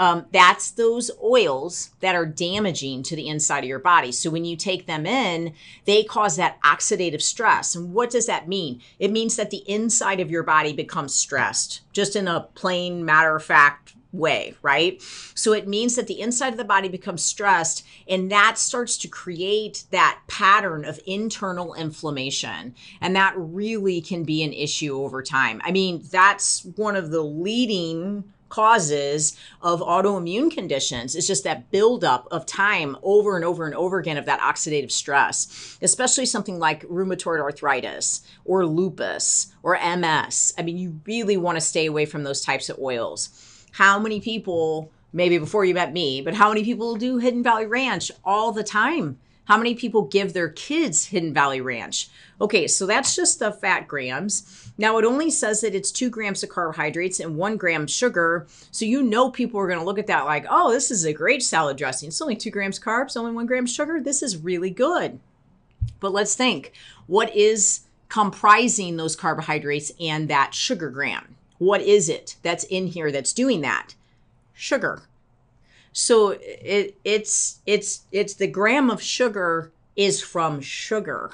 um, 0.00 0.24
that's 0.32 0.70
those 0.70 1.10
oils 1.22 1.90
that 2.00 2.14
are 2.14 2.24
damaging 2.24 3.02
to 3.02 3.14
the 3.14 3.28
inside 3.28 3.64
of 3.64 3.68
your 3.68 3.78
body. 3.78 4.10
So 4.10 4.30
when 4.30 4.46
you 4.46 4.56
take 4.56 4.86
them 4.86 5.04
in, 5.04 5.52
they 5.84 6.04
cause 6.04 6.36
that 6.36 6.60
oxidative 6.62 7.20
stress. 7.20 7.76
And 7.76 7.92
what 7.92 8.08
does 8.08 8.24
that 8.24 8.48
mean? 8.48 8.80
It 8.98 9.12
means 9.12 9.36
that 9.36 9.50
the 9.50 9.62
inside 9.70 10.18
of 10.18 10.30
your 10.30 10.42
body 10.42 10.72
becomes 10.72 11.14
stressed, 11.14 11.82
just 11.92 12.16
in 12.16 12.28
a 12.28 12.48
plain 12.54 13.04
matter 13.04 13.36
of 13.36 13.44
fact 13.44 13.94
way, 14.10 14.54
right? 14.62 15.02
So 15.34 15.52
it 15.52 15.68
means 15.68 15.96
that 15.96 16.06
the 16.06 16.20
inside 16.20 16.54
of 16.54 16.58
the 16.58 16.64
body 16.64 16.88
becomes 16.88 17.22
stressed 17.22 17.86
and 18.08 18.32
that 18.32 18.56
starts 18.56 18.96
to 18.98 19.08
create 19.08 19.84
that 19.90 20.20
pattern 20.28 20.86
of 20.86 20.98
internal 21.06 21.74
inflammation. 21.74 22.74
And 23.02 23.14
that 23.16 23.34
really 23.36 24.00
can 24.00 24.24
be 24.24 24.42
an 24.42 24.54
issue 24.54 24.96
over 24.96 25.22
time. 25.22 25.60
I 25.62 25.72
mean, 25.72 26.02
that's 26.10 26.64
one 26.76 26.96
of 26.96 27.10
the 27.10 27.22
leading 27.22 28.24
causes 28.50 29.36
of 29.62 29.80
autoimmune 29.80 30.50
conditions. 30.50 31.16
It's 31.16 31.26
just 31.26 31.44
that 31.44 31.70
buildup 31.70 32.28
of 32.30 32.44
time 32.44 32.96
over 33.02 33.36
and 33.36 33.44
over 33.44 33.64
and 33.64 33.74
over 33.74 33.98
again 33.98 34.18
of 34.18 34.26
that 34.26 34.40
oxidative 34.40 34.90
stress, 34.90 35.78
especially 35.80 36.26
something 36.26 36.58
like 36.58 36.84
rheumatoid 36.88 37.40
arthritis 37.40 38.20
or 38.44 38.66
lupus 38.66 39.52
or 39.62 39.78
MS. 39.78 40.52
I 40.58 40.62
mean, 40.62 40.76
you 40.76 41.00
really 41.06 41.38
want 41.38 41.56
to 41.56 41.60
stay 41.62 41.86
away 41.86 42.04
from 42.04 42.24
those 42.24 42.42
types 42.42 42.68
of 42.68 42.78
oils. 42.78 43.66
How 43.72 43.98
many 43.98 44.20
people, 44.20 44.90
maybe 45.12 45.38
before 45.38 45.64
you 45.64 45.74
met 45.74 45.92
me, 45.92 46.20
but 46.20 46.34
how 46.34 46.48
many 46.48 46.64
people 46.64 46.96
do 46.96 47.18
Hidden 47.18 47.42
Valley 47.42 47.66
Ranch 47.66 48.10
all 48.24 48.52
the 48.52 48.64
time? 48.64 49.18
How 49.50 49.56
many 49.56 49.74
people 49.74 50.02
give 50.02 50.32
their 50.32 50.48
kids 50.48 51.06
Hidden 51.06 51.34
Valley 51.34 51.60
Ranch? 51.60 52.08
Okay, 52.40 52.68
so 52.68 52.86
that's 52.86 53.16
just 53.16 53.40
the 53.40 53.50
fat 53.50 53.88
grams. 53.88 54.70
Now 54.78 54.96
it 54.98 55.04
only 55.04 55.28
says 55.28 55.62
that 55.62 55.74
it's 55.74 55.90
two 55.90 56.08
grams 56.08 56.44
of 56.44 56.50
carbohydrates 56.50 57.18
and 57.18 57.36
one 57.36 57.56
gram 57.56 57.88
sugar. 57.88 58.46
So 58.70 58.84
you 58.84 59.02
know 59.02 59.28
people 59.28 59.58
are 59.58 59.66
going 59.66 59.80
to 59.80 59.84
look 59.84 59.98
at 59.98 60.06
that 60.06 60.24
like, 60.24 60.46
oh, 60.48 60.70
this 60.70 60.92
is 60.92 61.04
a 61.04 61.12
great 61.12 61.42
salad 61.42 61.76
dressing. 61.76 62.10
It's 62.10 62.22
only 62.22 62.36
two 62.36 62.52
grams 62.52 62.78
carbs, 62.78 63.16
only 63.16 63.32
one 63.32 63.46
gram 63.46 63.66
sugar. 63.66 64.00
This 64.00 64.22
is 64.22 64.36
really 64.36 64.70
good. 64.70 65.18
But 65.98 66.12
let's 66.12 66.36
think 66.36 66.70
what 67.08 67.34
is 67.34 67.80
comprising 68.08 68.98
those 68.98 69.16
carbohydrates 69.16 69.90
and 69.98 70.30
that 70.30 70.54
sugar 70.54 70.90
gram? 70.90 71.34
What 71.58 71.80
is 71.80 72.08
it 72.08 72.36
that's 72.44 72.62
in 72.62 72.86
here 72.86 73.10
that's 73.10 73.32
doing 73.32 73.62
that? 73.62 73.96
Sugar. 74.54 75.02
So 75.92 76.30
it, 76.30 76.96
it's 77.04 77.60
it's 77.66 78.02
it's 78.12 78.34
the 78.34 78.46
gram 78.46 78.90
of 78.90 79.02
sugar 79.02 79.72
is 79.96 80.22
from 80.22 80.60
sugar. 80.60 81.30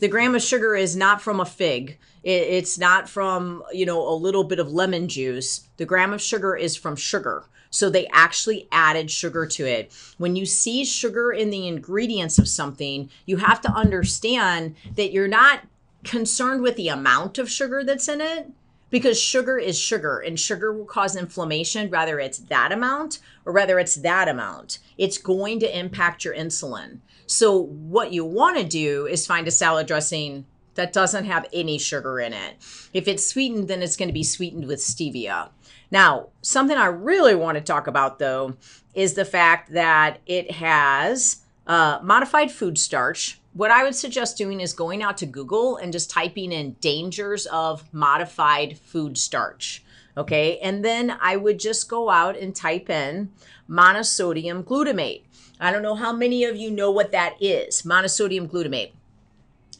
The 0.00 0.08
gram 0.08 0.34
of 0.34 0.42
sugar 0.42 0.74
is 0.74 0.96
not 0.96 1.22
from 1.22 1.40
a 1.40 1.44
fig. 1.44 1.98
It, 2.22 2.30
it's 2.30 2.78
not 2.78 3.08
from 3.08 3.62
you 3.72 3.86
know 3.86 4.06
a 4.06 4.14
little 4.14 4.44
bit 4.44 4.58
of 4.58 4.72
lemon 4.72 5.08
juice. 5.08 5.68
The 5.76 5.86
gram 5.86 6.12
of 6.12 6.20
sugar 6.20 6.56
is 6.56 6.76
from 6.76 6.96
sugar. 6.96 7.44
So 7.72 7.88
they 7.88 8.08
actually 8.12 8.66
added 8.72 9.12
sugar 9.12 9.46
to 9.46 9.64
it. 9.64 9.92
When 10.18 10.34
you 10.34 10.44
see 10.44 10.84
sugar 10.84 11.30
in 11.30 11.50
the 11.50 11.68
ingredients 11.68 12.36
of 12.36 12.48
something, 12.48 13.08
you 13.26 13.36
have 13.36 13.60
to 13.60 13.70
understand 13.70 14.74
that 14.96 15.12
you're 15.12 15.28
not 15.28 15.60
concerned 16.02 16.62
with 16.62 16.74
the 16.74 16.88
amount 16.88 17.38
of 17.38 17.48
sugar 17.48 17.84
that's 17.84 18.08
in 18.08 18.20
it 18.20 18.50
because 18.90 19.20
sugar 19.20 19.58
is 19.58 19.78
sugar 19.78 20.18
and 20.18 20.38
sugar 20.38 20.72
will 20.72 20.84
cause 20.84 21.16
inflammation 21.16 21.90
whether 21.90 22.20
it's 22.20 22.38
that 22.38 22.72
amount 22.72 23.20
or 23.44 23.52
whether 23.52 23.78
it's 23.78 23.96
that 23.96 24.28
amount. 24.28 24.78
It's 24.98 25.18
going 25.18 25.60
to 25.60 25.78
impact 25.78 26.24
your 26.24 26.34
insulin. 26.34 26.98
So 27.26 27.58
what 27.58 28.12
you 28.12 28.24
want 28.24 28.58
to 28.58 28.64
do 28.64 29.06
is 29.06 29.26
find 29.26 29.46
a 29.48 29.52
salad 29.52 29.86
dressing 29.86 30.44
that 30.74 30.92
doesn't 30.92 31.24
have 31.24 31.46
any 31.52 31.78
sugar 31.78 32.20
in 32.20 32.32
it. 32.32 32.56
If 32.92 33.08
it's 33.08 33.26
sweetened 33.26 33.68
then 33.68 33.82
it's 33.82 33.96
going 33.96 34.08
to 34.08 34.14
be 34.14 34.24
sweetened 34.24 34.66
with 34.66 34.80
stevia. 34.80 35.50
Now 35.90 36.28
something 36.42 36.76
i 36.76 36.86
really 36.86 37.34
want 37.34 37.56
to 37.56 37.64
talk 37.64 37.86
about 37.86 38.18
though 38.18 38.56
is 38.94 39.14
the 39.14 39.24
fact 39.24 39.72
that 39.72 40.18
it 40.26 40.50
has 40.52 41.42
uh, 41.66 42.00
modified 42.02 42.50
food 42.50 42.78
starch 42.78 43.39
what 43.52 43.70
I 43.70 43.82
would 43.82 43.94
suggest 43.94 44.36
doing 44.36 44.60
is 44.60 44.72
going 44.72 45.02
out 45.02 45.18
to 45.18 45.26
Google 45.26 45.76
and 45.76 45.92
just 45.92 46.10
typing 46.10 46.52
in 46.52 46.76
dangers 46.80 47.46
of 47.46 47.92
modified 47.92 48.78
food 48.78 49.18
starch. 49.18 49.82
Okay. 50.16 50.58
And 50.58 50.84
then 50.84 51.16
I 51.20 51.36
would 51.36 51.58
just 51.58 51.88
go 51.88 52.10
out 52.10 52.36
and 52.36 52.54
type 52.54 52.90
in 52.90 53.30
monosodium 53.68 54.64
glutamate. 54.64 55.22
I 55.58 55.70
don't 55.72 55.82
know 55.82 55.94
how 55.94 56.12
many 56.12 56.44
of 56.44 56.56
you 56.56 56.70
know 56.70 56.90
what 56.90 57.12
that 57.12 57.36
is 57.40 57.82
monosodium 57.82 58.48
glutamate. 58.48 58.92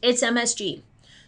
It's 0.02 0.22
MSG. 0.22 0.82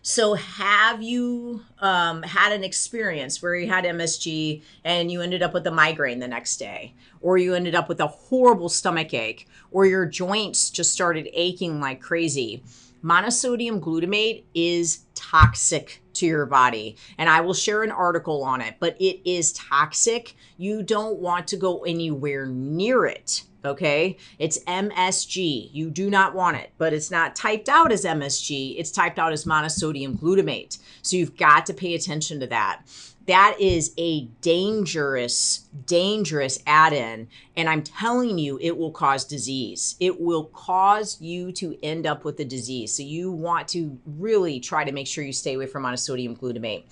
So, 0.05 0.35
have 0.35 1.01
you 1.01 1.63
um, 1.79 2.25
had 2.25 2.53
an 2.53 2.65
experience 2.65 3.41
where 3.41 3.55
you 3.55 3.69
had 3.69 3.85
MSG 3.85 4.63
and 4.83 5.13
you 5.13 5.21
ended 5.21 5.45
up 5.45 5.55
with 5.55 5.65
a 5.69 5.71
migraine 5.71 6.19
the 6.19 6.27
next 6.27 6.57
day, 6.57 6.95
or 7.21 7.39
you 7.39 7.55
ended 7.55 7.77
up 7.77 7.89
with 7.89 8.01
a 8.01 8.09
horrible 8.09 8.69
stomach 8.69 9.15
ache, 9.15 9.47
or 9.71 9.87
your 9.87 10.05
joints 10.05 10.71
just 10.71 10.93
started 10.93 11.29
aching 11.33 11.81
like 11.81 12.01
crazy? 12.01 12.65
Monosodium 13.05 13.79
glutamate 13.79 14.43
is 14.55 15.05
toxic 15.15 16.02
to 16.15 16.27
your 16.27 16.47
body. 16.47 16.97
And 17.19 17.29
I 17.29 17.41
will 17.41 17.55
share 17.55 17.83
an 17.83 17.91
article 17.91 18.43
on 18.43 18.61
it, 18.61 18.77
but 18.81 18.97
it 19.01 19.21
is 19.29 19.53
toxic. 19.53 20.35
You 20.57 20.83
don't 20.83 21.19
want 21.19 21.49
to 21.49 21.57
go 21.57 21.85
anywhere 21.85 22.47
near 22.47 23.07
it. 23.07 23.45
Okay. 23.65 24.17
It's 24.39 24.59
MSG. 24.65 25.71
You 25.73 25.91
do 25.91 26.11
not 26.11 26.35
want 26.35 26.57
it, 26.57 26.73
but 26.79 26.93
it's 26.93 27.11
not 27.11 27.37
typed 27.37 27.69
out 27.69 27.93
as 27.93 28.05
MSG. 28.05 28.75
It's 28.79 28.91
typed 28.91 29.19
out 29.19 29.33
as 29.33 29.45
monosodium 29.45 30.19
glutamate. 30.19 30.79
So 31.03 31.17
you've 31.17 31.37
got 31.37 31.67
to 31.67 31.75
pay 31.75 31.95
attention 31.95 32.41
to 32.41 32.47
that. 32.49 32.83
That 33.27 33.57
is 33.61 33.93
a 33.99 34.25
dangerous, 34.41 35.69
dangerous 35.87 36.59
add 36.67 36.93
in. 36.93 37.29
And 37.57 37.69
I'm 37.69 37.83
telling 37.83 38.39
you, 38.39 38.59
it 38.61 38.77
will 38.77 38.91
cause 38.91 39.25
disease. 39.25 39.97
It 40.01 40.21
will 40.21 40.47
cause 40.47 41.21
you 41.21 41.53
to 41.53 41.79
end 41.83 42.07
up 42.07 42.25
with 42.25 42.41
a 42.41 42.45
disease. 42.45 42.95
So 42.97 43.03
you 43.03 43.31
want 43.31 43.69
to 43.69 43.99
really 44.07 44.59
try 44.59 44.85
to 44.85 44.93
make 44.93 45.07
sure 45.07 45.23
you 45.23 45.33
stay 45.33 45.55
away 45.55 45.67
from 45.67 45.85
monosodium 45.85 46.37
glutamate. 46.37 46.85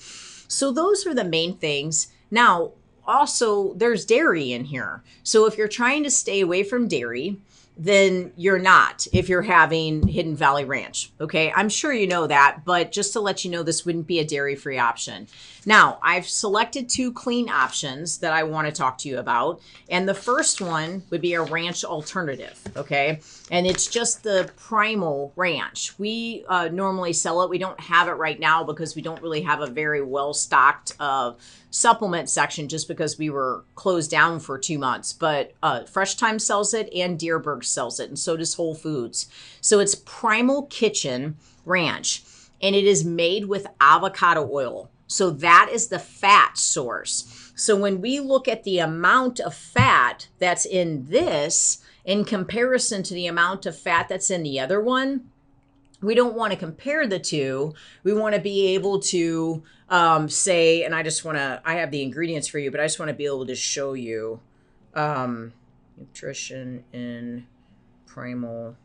So 0.51 0.73
those 0.73 1.07
are 1.07 1.15
the 1.15 1.25
main 1.25 1.57
things. 1.57 2.09
Now, 2.31 2.73
also 3.07 3.75
there's 3.75 4.05
dairy 4.05 4.53
in 4.53 4.65
here. 4.65 5.03
So 5.23 5.47
if 5.47 5.59
you're 5.59 5.69
trying 5.69 6.05
to 6.05 6.11
stay 6.11 6.41
away 6.41 6.63
from 6.63 6.87
dairy, 6.87 7.41
then 7.83 8.31
you're 8.37 8.59
not 8.59 9.07
if 9.11 9.31
you're 9.31 9.41
having 9.41 10.07
Hidden 10.07 10.37
Valley 10.37 10.67
Ranch. 10.67 11.11
Okay, 11.19 11.51
I'm 11.57 11.71
sure 11.71 11.95
you 11.95 12.07
know 12.07 12.27
that, 12.27 12.59
but 12.67 12.93
just 12.93 13.15
to 13.15 13.21
let 13.21 13.43
you 13.43 13.51
know, 13.51 13.63
this 13.63 13.87
wouldn't 13.87 14.07
be 14.07 14.19
a 14.19 14.25
dairy 14.25 14.55
free 14.55 14.79
option. 14.79 15.27
Now, 15.65 15.99
I've 16.03 16.29
selected 16.29 16.91
two 16.91 17.11
clean 17.11 17.49
options 17.49 18.19
that 18.19 18.35
I 18.35 18.43
want 18.43 18.67
to 18.67 18.73
talk 18.73 18.99
to 18.99 19.09
you 19.09 19.19
about. 19.19 19.63
And 19.89 20.07
the 20.07 20.15
first 20.15 20.61
one 20.61 21.05
would 21.09 21.23
be 21.23 21.33
a 21.33 21.43
ranch 21.43 21.83
alternative. 21.83 22.61
Okay, 22.77 23.21
and 23.51 23.67
it's 23.67 23.87
just 23.87 24.23
the 24.23 24.51
primal 24.57 25.33
ranch. 25.35 25.99
We 25.99 26.45
uh, 26.49 26.69
normally 26.69 27.15
sell 27.15 27.43
it, 27.43 27.49
we 27.49 27.59
don't 27.59 27.81
have 27.81 28.09
it 28.09 28.13
right 28.13 28.39
now 28.39 28.63
because 28.63 28.95
we 28.95 29.01
don't 29.01 29.23
really 29.23 29.41
have 29.41 29.63
a 29.63 29.67
very 29.67 30.03
well 30.03 30.35
stocked. 30.35 30.93
Uh, 31.01 31.33
supplement 31.71 32.29
section 32.29 32.69
just 32.69 32.89
because 32.89 33.19
we 33.19 33.31
were 33.31 33.65
closed 33.75 34.11
down 34.11 34.41
for 34.41 34.59
two 34.59 34.79
months. 34.79 35.13
But 35.13 35.53
uh, 35.63 35.85
Fresh 35.85 36.17
Thyme 36.17 36.39
sells 36.39 36.75
it 36.75 36.93
and 36.95 37.19
Dierberg 37.19 37.65
sells 37.65 38.01
it, 38.01 38.09
and 38.09 38.19
so 38.19 38.37
does 38.37 38.55
Whole 38.55 38.75
Foods. 38.75 39.29
So 39.61 39.79
it's 39.79 39.95
Primal 39.95 40.65
Kitchen 40.65 41.37
Ranch, 41.65 42.23
and 42.61 42.75
it 42.75 42.85
is 42.85 43.05
made 43.05 43.47
with 43.47 43.67
avocado 43.81 44.49
oil. 44.51 44.91
So 45.07 45.31
that 45.31 45.71
is 45.73 45.89
the 45.89 45.99
fat 45.99 46.57
source. 46.57 47.53
So 47.57 47.77
when 47.77 48.01
we 48.01 48.21
look 48.21 48.49
at 48.49 48.65
the 48.65 48.79
amount 48.79 49.41
of 49.41 49.55
fat 49.55 50.29
that's 50.39 50.65
in 50.65 51.07
this 51.09 51.83
in 52.05 52.25
comparison 52.25 53.03
to 53.03 53.15
the 53.15 53.27
amount 53.27 53.67
of 53.67 53.79
fat 53.79 54.09
that's 54.09 54.31
in 54.31 54.43
the 54.43 54.59
other 54.59 54.81
one, 54.81 55.30
we 56.03 56.15
don't 56.15 56.35
want 56.35 56.53
to 56.53 56.59
compare 56.59 57.07
the 57.07 57.19
two. 57.19 57.75
We 58.03 58.13
want 58.15 58.35
to 58.35 58.41
be 58.41 58.75
able 58.75 59.01
to 59.01 59.63
um, 59.89 60.29
say, 60.29 60.85
and 60.85 60.95
I 60.95 61.03
just 61.03 61.25
want 61.25 61.37
to, 61.37 61.61
I 61.65 61.75
have 61.75 61.91
the 61.91 62.03
ingredients 62.03 62.49
for 62.49 62.59
you, 62.59 62.71
but 62.71 62.81
I 62.81 62.85
just 62.85 62.99
want 62.99 63.11
to 63.11 63.15
be 63.15 63.27
able 63.27 63.47
to 63.47 63.55
show 63.55 63.93
you 63.93 64.41
um, 64.95 65.53
nutrition 65.97 66.85
in 66.93 67.47
primal 68.07 68.77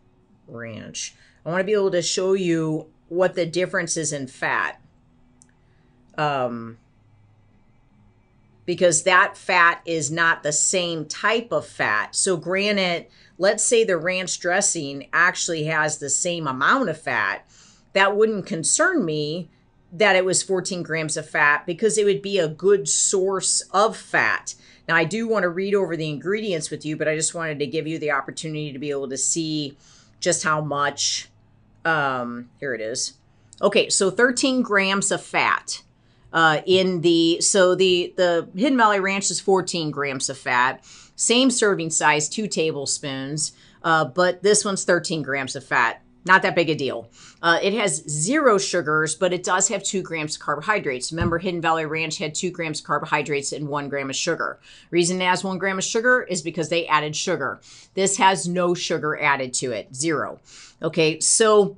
ranch. 0.47 1.15
I 1.45 1.49
want 1.49 1.61
to 1.61 1.65
be 1.65 1.73
able 1.73 1.91
to 1.91 2.01
show 2.01 2.33
you 2.33 2.87
what 3.07 3.35
the 3.35 3.45
difference 3.45 3.97
is 3.97 4.11
in 4.11 4.27
fat. 4.27 4.81
Um, 6.17 6.77
because 8.65 9.03
that 9.03 9.37
fat 9.37 9.81
is 9.85 10.09
not 10.09 10.43
the 10.43 10.51
same 10.51 11.05
type 11.05 11.51
of 11.51 11.67
fat. 11.67 12.15
So, 12.15 12.35
granted, 12.35 13.05
let's 13.37 13.63
say 13.63 13.83
the 13.83 13.97
ranch 13.97 14.39
dressing 14.39 15.07
actually 15.13 15.65
has 15.65 15.97
the 15.97 16.09
same 16.09 16.47
amount 16.47 16.89
of 16.89 16.99
fat, 16.99 17.45
that 17.93 18.15
wouldn't 18.15 18.45
concern 18.45 19.05
me 19.05 19.49
that 19.91 20.15
it 20.15 20.25
was 20.25 20.43
14 20.43 20.83
grams 20.83 21.15
of 21.15 21.29
fat 21.29 21.65
because 21.65 21.97
it 21.97 22.03
would 22.05 22.21
be 22.21 22.37
a 22.37 22.47
good 22.47 22.89
source 22.89 23.61
of 23.71 23.95
fat. 23.95 24.55
Now, 24.87 24.95
I 24.95 25.03
do 25.03 25.27
want 25.27 25.43
to 25.43 25.49
read 25.49 25.73
over 25.73 25.95
the 25.95 26.09
ingredients 26.09 26.69
with 26.69 26.85
you, 26.85 26.97
but 26.97 27.07
I 27.07 27.15
just 27.15 27.33
wanted 27.33 27.59
to 27.59 27.67
give 27.67 27.87
you 27.87 27.97
the 27.97 28.11
opportunity 28.11 28.71
to 28.71 28.79
be 28.79 28.91
able 28.91 29.09
to 29.09 29.17
see 29.17 29.77
just 30.19 30.43
how 30.43 30.61
much. 30.61 31.29
Um, 31.85 32.49
here 32.59 32.73
it 32.73 32.81
is. 32.81 33.13
Okay, 33.61 33.89
so 33.89 34.11
13 34.11 34.61
grams 34.61 35.11
of 35.11 35.23
fat. 35.23 35.81
Uh, 36.33 36.61
in 36.65 36.99
the 36.99 37.39
so 37.39 37.75
the 37.75 38.13
the 38.17 38.49
Hidden 38.57 38.77
Valley 38.77 38.99
Ranch 38.99 39.31
is 39.31 39.39
14 39.39 39.89
grams 39.89 40.29
of 40.29 40.37
fat, 40.37 40.83
same 41.15 41.49
serving 41.49 41.89
size, 41.89 42.29
two 42.29 42.47
tablespoons, 42.47 43.53
uh, 43.83 44.05
but 44.05 44.43
this 44.43 44.65
one's 44.65 44.83
13 44.83 45.21
grams 45.21 45.55
of 45.55 45.63
fat. 45.63 46.01
Not 46.25 46.41
that 46.41 46.55
big 46.55 46.71
a 46.71 46.75
deal. 46.75 47.11
Uh, 47.39 47.59
it 47.61 47.73
has 47.73 48.03
zero 48.09 48.57
sugars, 48.57 49.13
but 49.13 49.31
it 49.31 49.43
does 49.43 49.67
have 49.67 49.83
two 49.83 50.01
grams 50.01 50.35
of 50.35 50.41
carbohydrates. 50.41 51.11
Remember, 51.11 51.37
Hidden 51.37 51.61
Valley 51.61 51.85
Ranch 51.85 52.17
had 52.17 52.33
two 52.33 52.49
grams 52.49 52.79
of 52.79 52.85
carbohydrates 52.87 53.51
and 53.51 53.67
one 53.67 53.89
gram 53.89 54.09
of 54.09 54.15
sugar. 54.15 54.59
Reason 54.89 55.21
it 55.21 55.25
has 55.25 55.43
one 55.43 55.59
gram 55.59 55.77
of 55.77 55.83
sugar 55.83 56.23
is 56.23 56.41
because 56.41 56.69
they 56.69 56.87
added 56.87 57.15
sugar. 57.15 57.61
This 57.93 58.17
has 58.17 58.47
no 58.47 58.73
sugar 58.73 59.21
added 59.21 59.53
to 59.55 59.71
it, 59.71 59.95
zero. 59.95 60.39
Okay, 60.81 61.19
so 61.19 61.77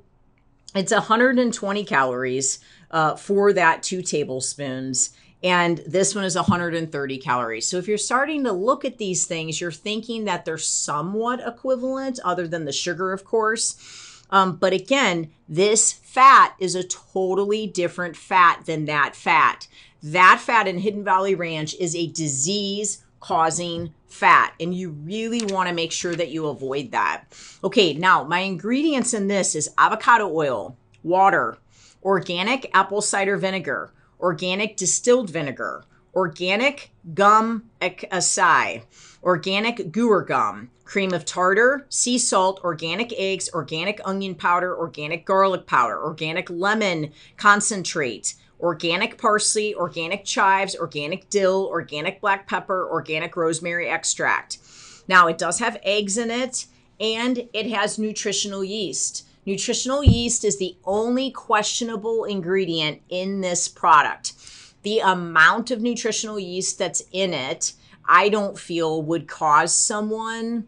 it's 0.74 0.92
120 0.92 1.84
calories 1.84 2.58
uh, 2.90 3.16
for 3.16 3.52
that 3.52 3.82
two 3.82 4.00
tablespoons. 4.00 5.10
And 5.42 5.78
this 5.86 6.14
one 6.14 6.24
is 6.24 6.34
130 6.34 7.18
calories. 7.18 7.68
So 7.68 7.76
if 7.76 7.86
you're 7.86 7.96
starting 7.96 8.44
to 8.44 8.52
look 8.52 8.84
at 8.84 8.98
these 8.98 9.26
things, 9.26 9.60
you're 9.60 9.70
thinking 9.70 10.24
that 10.24 10.44
they're 10.44 10.58
somewhat 10.58 11.40
equivalent, 11.46 12.18
other 12.24 12.48
than 12.48 12.64
the 12.64 12.72
sugar, 12.72 13.12
of 13.12 13.24
course. 13.24 14.24
Um, 14.30 14.56
but 14.56 14.72
again, 14.72 15.30
this 15.48 15.92
fat 15.92 16.54
is 16.58 16.74
a 16.74 16.82
totally 16.82 17.66
different 17.66 18.16
fat 18.16 18.66
than 18.66 18.86
that 18.86 19.14
fat. 19.14 19.68
That 20.02 20.40
fat 20.40 20.68
in 20.68 20.78
Hidden 20.78 21.04
Valley 21.04 21.34
Ranch 21.34 21.74
is 21.76 21.94
a 21.94 22.08
disease 22.08 23.04
causing 23.20 23.94
fat, 24.06 24.54
and 24.60 24.74
you 24.74 24.90
really 24.90 25.44
want 25.52 25.68
to 25.68 25.74
make 25.74 25.92
sure 25.92 26.14
that 26.14 26.30
you 26.30 26.46
avoid 26.46 26.92
that. 26.92 27.24
Okay, 27.64 27.94
now 27.94 28.24
my 28.24 28.40
ingredients 28.40 29.14
in 29.14 29.28
this 29.28 29.54
is 29.54 29.70
avocado 29.76 30.30
oil, 30.32 30.76
water, 31.02 31.58
organic 32.04 32.70
apple 32.74 33.00
cider 33.00 33.36
vinegar, 33.36 33.92
organic 34.20 34.76
distilled 34.76 35.30
vinegar, 35.30 35.84
organic 36.14 36.90
gum 37.14 37.64
acai, 37.80 38.82
organic 39.22 39.76
guar 39.92 40.26
gum, 40.26 40.70
cream 40.84 41.12
of 41.12 41.24
tartar, 41.24 41.86
sea 41.90 42.18
salt, 42.18 42.60
organic 42.64 43.12
eggs, 43.18 43.50
organic 43.52 44.00
onion 44.04 44.34
powder, 44.34 44.76
organic 44.76 45.24
garlic 45.24 45.66
powder, 45.66 46.02
organic 46.02 46.48
lemon 46.50 47.12
concentrate, 47.36 48.34
organic 48.60 49.18
parsley, 49.18 49.74
organic 49.74 50.24
chives, 50.24 50.74
organic 50.74 51.28
dill, 51.30 51.66
organic 51.66 52.20
black 52.20 52.48
pepper, 52.48 52.88
organic 52.90 53.36
rosemary 53.36 53.88
extract. 53.88 54.58
Now, 55.06 55.28
it 55.28 55.38
does 55.38 55.58
have 55.58 55.78
eggs 55.82 56.18
in 56.18 56.30
it 56.30 56.66
and 57.00 57.48
it 57.52 57.70
has 57.70 57.98
nutritional 57.98 58.64
yeast. 58.64 59.27
Nutritional 59.48 60.04
yeast 60.04 60.44
is 60.44 60.58
the 60.58 60.76
only 60.84 61.30
questionable 61.30 62.24
ingredient 62.24 63.00
in 63.08 63.40
this 63.40 63.66
product. 63.66 64.34
The 64.82 64.98
amount 64.98 65.70
of 65.70 65.80
nutritional 65.80 66.38
yeast 66.38 66.78
that's 66.78 67.02
in 67.12 67.32
it, 67.32 67.72
I 68.06 68.28
don't 68.28 68.58
feel 68.58 69.00
would 69.00 69.26
cause 69.26 69.74
someone 69.74 70.66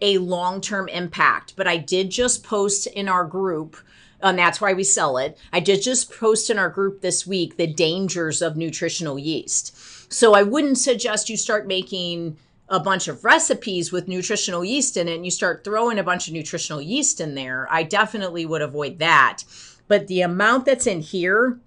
a 0.00 0.18
long 0.18 0.60
term 0.60 0.88
impact. 0.88 1.54
But 1.54 1.68
I 1.68 1.76
did 1.76 2.10
just 2.10 2.42
post 2.42 2.88
in 2.88 3.08
our 3.08 3.24
group, 3.24 3.76
and 4.20 4.36
that's 4.36 4.60
why 4.60 4.72
we 4.72 4.82
sell 4.82 5.16
it. 5.18 5.38
I 5.52 5.60
did 5.60 5.80
just 5.80 6.12
post 6.12 6.50
in 6.50 6.58
our 6.58 6.70
group 6.70 7.02
this 7.02 7.24
week 7.24 7.56
the 7.56 7.68
dangers 7.68 8.42
of 8.42 8.56
nutritional 8.56 9.16
yeast. 9.16 10.12
So 10.12 10.34
I 10.34 10.42
wouldn't 10.42 10.78
suggest 10.78 11.30
you 11.30 11.36
start 11.36 11.68
making 11.68 12.36
a 12.68 12.80
bunch 12.80 13.08
of 13.08 13.24
recipes 13.24 13.90
with 13.90 14.08
nutritional 14.08 14.64
yeast 14.64 14.96
in 14.96 15.08
it 15.08 15.14
and 15.14 15.24
you 15.24 15.30
start 15.30 15.64
throwing 15.64 15.98
a 15.98 16.04
bunch 16.04 16.28
of 16.28 16.34
nutritional 16.34 16.82
yeast 16.82 17.20
in 17.20 17.34
there. 17.34 17.66
I 17.70 17.82
definitely 17.82 18.44
would 18.44 18.62
avoid 18.62 18.98
that. 18.98 19.44
But 19.86 20.06
the 20.06 20.20
amount 20.20 20.66
that's 20.66 20.86
in 20.86 21.00
here, 21.00 21.58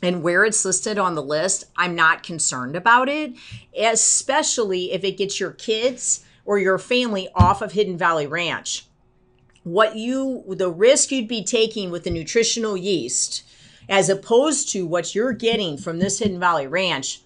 and 0.00 0.22
where 0.22 0.44
it's 0.44 0.64
listed 0.64 0.96
on 0.96 1.16
the 1.16 1.22
list, 1.22 1.64
I'm 1.76 1.96
not 1.96 2.22
concerned 2.22 2.76
about 2.76 3.08
it, 3.08 3.34
especially 3.76 4.92
if 4.92 5.02
it 5.02 5.16
gets 5.16 5.40
your 5.40 5.50
kids 5.50 6.24
or 6.44 6.58
your 6.58 6.78
family 6.78 7.28
off 7.34 7.60
of 7.60 7.72
Hidden 7.72 7.98
Valley 7.98 8.26
Ranch. 8.26 8.86
What 9.64 9.96
you, 9.96 10.44
the 10.48 10.70
risk 10.70 11.10
you'd 11.10 11.26
be 11.26 11.42
taking 11.42 11.90
with 11.90 12.04
the 12.04 12.10
nutritional 12.10 12.76
yeast, 12.76 13.42
as 13.88 14.08
opposed 14.08 14.70
to 14.70 14.86
what 14.86 15.14
you're 15.14 15.32
getting 15.32 15.76
from 15.76 15.98
this 15.98 16.20
Hidden 16.20 16.38
Valley 16.38 16.68
Ranch, 16.68 17.22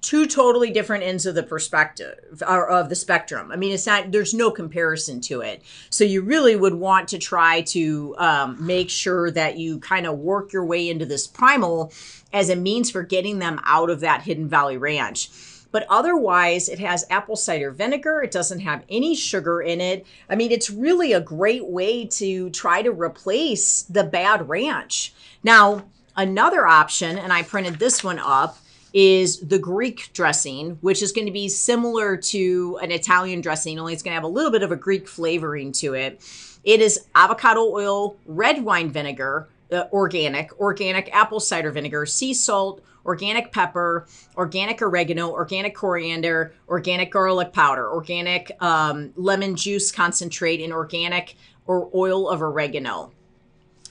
two 0.00 0.26
totally 0.26 0.70
different 0.70 1.04
ends 1.04 1.26
of 1.26 1.34
the 1.34 1.42
perspective 1.42 2.42
or 2.46 2.68
of 2.68 2.88
the 2.88 2.94
spectrum. 2.94 3.50
I 3.50 3.56
mean, 3.56 3.72
it's 3.72 3.86
not, 3.86 4.12
there's 4.12 4.32
no 4.32 4.50
comparison 4.50 5.20
to 5.22 5.40
it. 5.40 5.62
So 5.90 6.04
you 6.04 6.22
really 6.22 6.54
would 6.54 6.74
want 6.74 7.08
to 7.08 7.18
try 7.18 7.62
to 7.62 8.14
um, 8.18 8.64
make 8.64 8.90
sure 8.90 9.30
that 9.32 9.58
you 9.58 9.80
kind 9.80 10.06
of 10.06 10.18
work 10.18 10.52
your 10.52 10.64
way 10.64 10.88
into 10.88 11.04
this 11.04 11.26
primal 11.26 11.92
as 12.32 12.48
a 12.48 12.56
means 12.56 12.90
for 12.90 13.02
getting 13.02 13.38
them 13.38 13.60
out 13.64 13.90
of 13.90 14.00
that 14.00 14.22
Hidden 14.22 14.48
Valley 14.48 14.76
Ranch. 14.76 15.30
But 15.70 15.86
otherwise, 15.90 16.68
it 16.68 16.78
has 16.78 17.04
apple 17.10 17.36
cider 17.36 17.70
vinegar. 17.70 18.22
It 18.22 18.30
doesn't 18.30 18.60
have 18.60 18.84
any 18.88 19.14
sugar 19.14 19.60
in 19.60 19.80
it. 19.80 20.06
I 20.30 20.34
mean, 20.34 20.50
it's 20.50 20.70
really 20.70 21.12
a 21.12 21.20
great 21.20 21.66
way 21.66 22.06
to 22.06 22.50
try 22.50 22.82
to 22.82 22.90
replace 22.90 23.82
the 23.82 24.04
bad 24.04 24.48
ranch. 24.48 25.12
Now, 25.42 25.84
another 26.16 26.66
option, 26.66 27.18
and 27.18 27.32
I 27.32 27.42
printed 27.42 27.78
this 27.78 28.02
one 28.02 28.18
up, 28.18 28.58
is 29.00 29.38
the 29.38 29.60
Greek 29.60 30.10
dressing, 30.12 30.70
which 30.80 31.04
is 31.04 31.12
going 31.12 31.28
to 31.28 31.32
be 31.32 31.48
similar 31.48 32.16
to 32.16 32.80
an 32.82 32.90
Italian 32.90 33.40
dressing, 33.40 33.78
only 33.78 33.92
it's 33.92 34.02
going 34.02 34.10
to 34.10 34.16
have 34.16 34.24
a 34.24 34.26
little 34.26 34.50
bit 34.50 34.64
of 34.64 34.72
a 34.72 34.76
Greek 34.76 35.06
flavoring 35.06 35.70
to 35.70 35.94
it. 35.94 36.20
It 36.64 36.80
is 36.80 37.06
avocado 37.14 37.60
oil, 37.60 38.16
red 38.26 38.64
wine 38.64 38.90
vinegar, 38.90 39.48
uh, 39.70 39.84
organic, 39.92 40.58
organic 40.58 41.14
apple 41.14 41.38
cider 41.38 41.70
vinegar, 41.70 42.06
sea 42.06 42.34
salt, 42.34 42.82
organic 43.06 43.52
pepper, 43.52 44.08
organic 44.36 44.82
oregano, 44.82 45.30
organic 45.30 45.76
coriander, 45.76 46.52
organic 46.68 47.12
garlic 47.12 47.52
powder, 47.52 47.88
organic 47.88 48.50
um, 48.60 49.12
lemon 49.14 49.54
juice 49.54 49.92
concentrate, 49.92 50.60
and 50.60 50.72
organic 50.72 51.36
or 51.68 51.88
oil 51.94 52.28
of 52.28 52.42
oregano. 52.42 53.12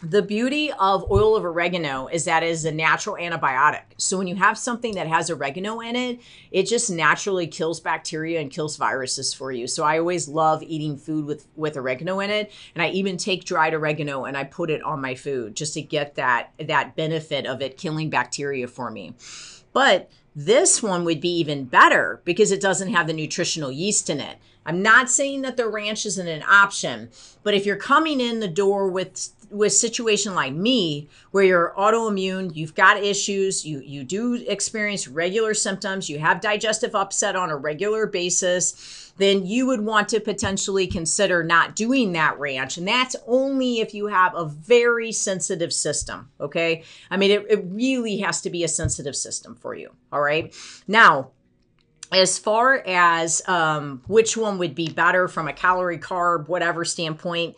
The 0.03 0.21
beauty 0.21 0.71
of 0.73 1.09
oil 1.09 1.35
of 1.35 1.43
oregano 1.43 2.07
is 2.07 2.25
that 2.25 2.43
it 2.43 2.49
is 2.49 2.65
a 2.65 2.71
natural 2.71 3.15
antibiotic. 3.15 3.83
So 3.97 4.17
when 4.17 4.27
you 4.27 4.35
have 4.35 4.57
something 4.57 4.95
that 4.95 5.07
has 5.07 5.29
oregano 5.29 5.79
in 5.79 5.95
it, 5.95 6.19
it 6.51 6.63
just 6.63 6.89
naturally 6.89 7.47
kills 7.47 7.79
bacteria 7.79 8.39
and 8.39 8.51
kills 8.51 8.77
viruses 8.77 9.33
for 9.33 9.51
you. 9.51 9.67
So 9.67 9.83
I 9.83 9.99
always 9.99 10.27
love 10.27 10.61
eating 10.63 10.97
food 10.97 11.25
with 11.25 11.47
with 11.55 11.77
oregano 11.77 12.19
in 12.19 12.29
it, 12.29 12.51
and 12.75 12.81
I 12.81 12.89
even 12.89 13.17
take 13.17 13.43
dried 13.43 13.73
oregano 13.73 14.25
and 14.25 14.37
I 14.37 14.43
put 14.43 14.69
it 14.69 14.83
on 14.83 15.01
my 15.01 15.15
food 15.15 15.55
just 15.55 15.73
to 15.73 15.81
get 15.81 16.15
that 16.15 16.51
that 16.59 16.95
benefit 16.95 17.45
of 17.45 17.61
it 17.61 17.77
killing 17.77 18.09
bacteria 18.09 18.67
for 18.67 18.91
me. 18.91 19.15
But 19.73 20.09
this 20.35 20.83
one 20.83 21.03
would 21.05 21.19
be 21.19 21.35
even 21.39 21.65
better 21.65 22.21
because 22.23 22.51
it 22.51 22.61
doesn't 22.61 22.93
have 22.93 23.07
the 23.07 23.13
nutritional 23.13 23.71
yeast 23.71 24.07
in 24.07 24.19
it. 24.19 24.37
I'm 24.67 24.81
not 24.81 25.09
saying 25.09 25.43
that 25.43 25.55
the 25.55 25.67
ranch 25.67 26.05
isn't 26.05 26.27
an 26.27 26.43
option, 26.43 27.09
but 27.41 27.53
if 27.53 27.65
you're 27.65 27.77
coming 27.77 28.19
in 28.19 28.41
the 28.41 28.49
door 28.49 28.89
with 28.89 29.31
with 29.49 29.71
situation 29.71 30.35
like 30.35 30.51
me 30.51 31.07
where 31.31 31.43
you're 31.43 31.73
autoimmune 31.77 32.53
you've 32.53 32.75
got 32.75 33.01
issues 33.01 33.65
you 33.65 33.79
you 33.79 34.03
do 34.03 34.33
experience 34.45 35.07
regular 35.07 35.53
symptoms 35.53 36.09
you 36.09 36.19
have 36.19 36.41
digestive 36.41 36.93
upset 36.93 37.33
on 37.33 37.49
a 37.49 37.55
regular 37.55 38.05
basis 38.05 39.13
then 39.17 39.45
you 39.45 39.65
would 39.65 39.81
want 39.81 40.09
to 40.09 40.19
potentially 40.19 40.85
consider 40.85 41.43
not 41.43 41.75
doing 41.75 42.11
that 42.11 42.37
ranch. 42.39 42.77
And 42.77 42.87
that's 42.87 43.15
only 43.25 43.79
if 43.79 43.95
you 43.95 44.07
have 44.07 44.35
a 44.35 44.45
very 44.45 45.11
sensitive 45.11 45.71
system 45.71 46.29
okay? 46.41 46.83
I 47.09 47.15
mean 47.15 47.31
it, 47.31 47.45
it 47.49 47.63
really 47.67 48.17
has 48.17 48.41
to 48.41 48.49
be 48.49 48.65
a 48.65 48.67
sensitive 48.67 49.15
system 49.15 49.55
for 49.55 49.75
you 49.75 49.91
all 50.11 50.21
right? 50.21 50.53
Now 50.87 51.31
as 52.11 52.39
far 52.39 52.75
as 52.85 53.41
um, 53.47 54.01
which 54.07 54.37
one 54.37 54.57
would 54.57 54.75
be 54.75 54.89
better 54.89 55.27
from 55.27 55.47
a 55.47 55.53
calorie 55.53 55.97
carb 55.97 56.47
whatever 56.47 56.85
standpoint 56.85 57.55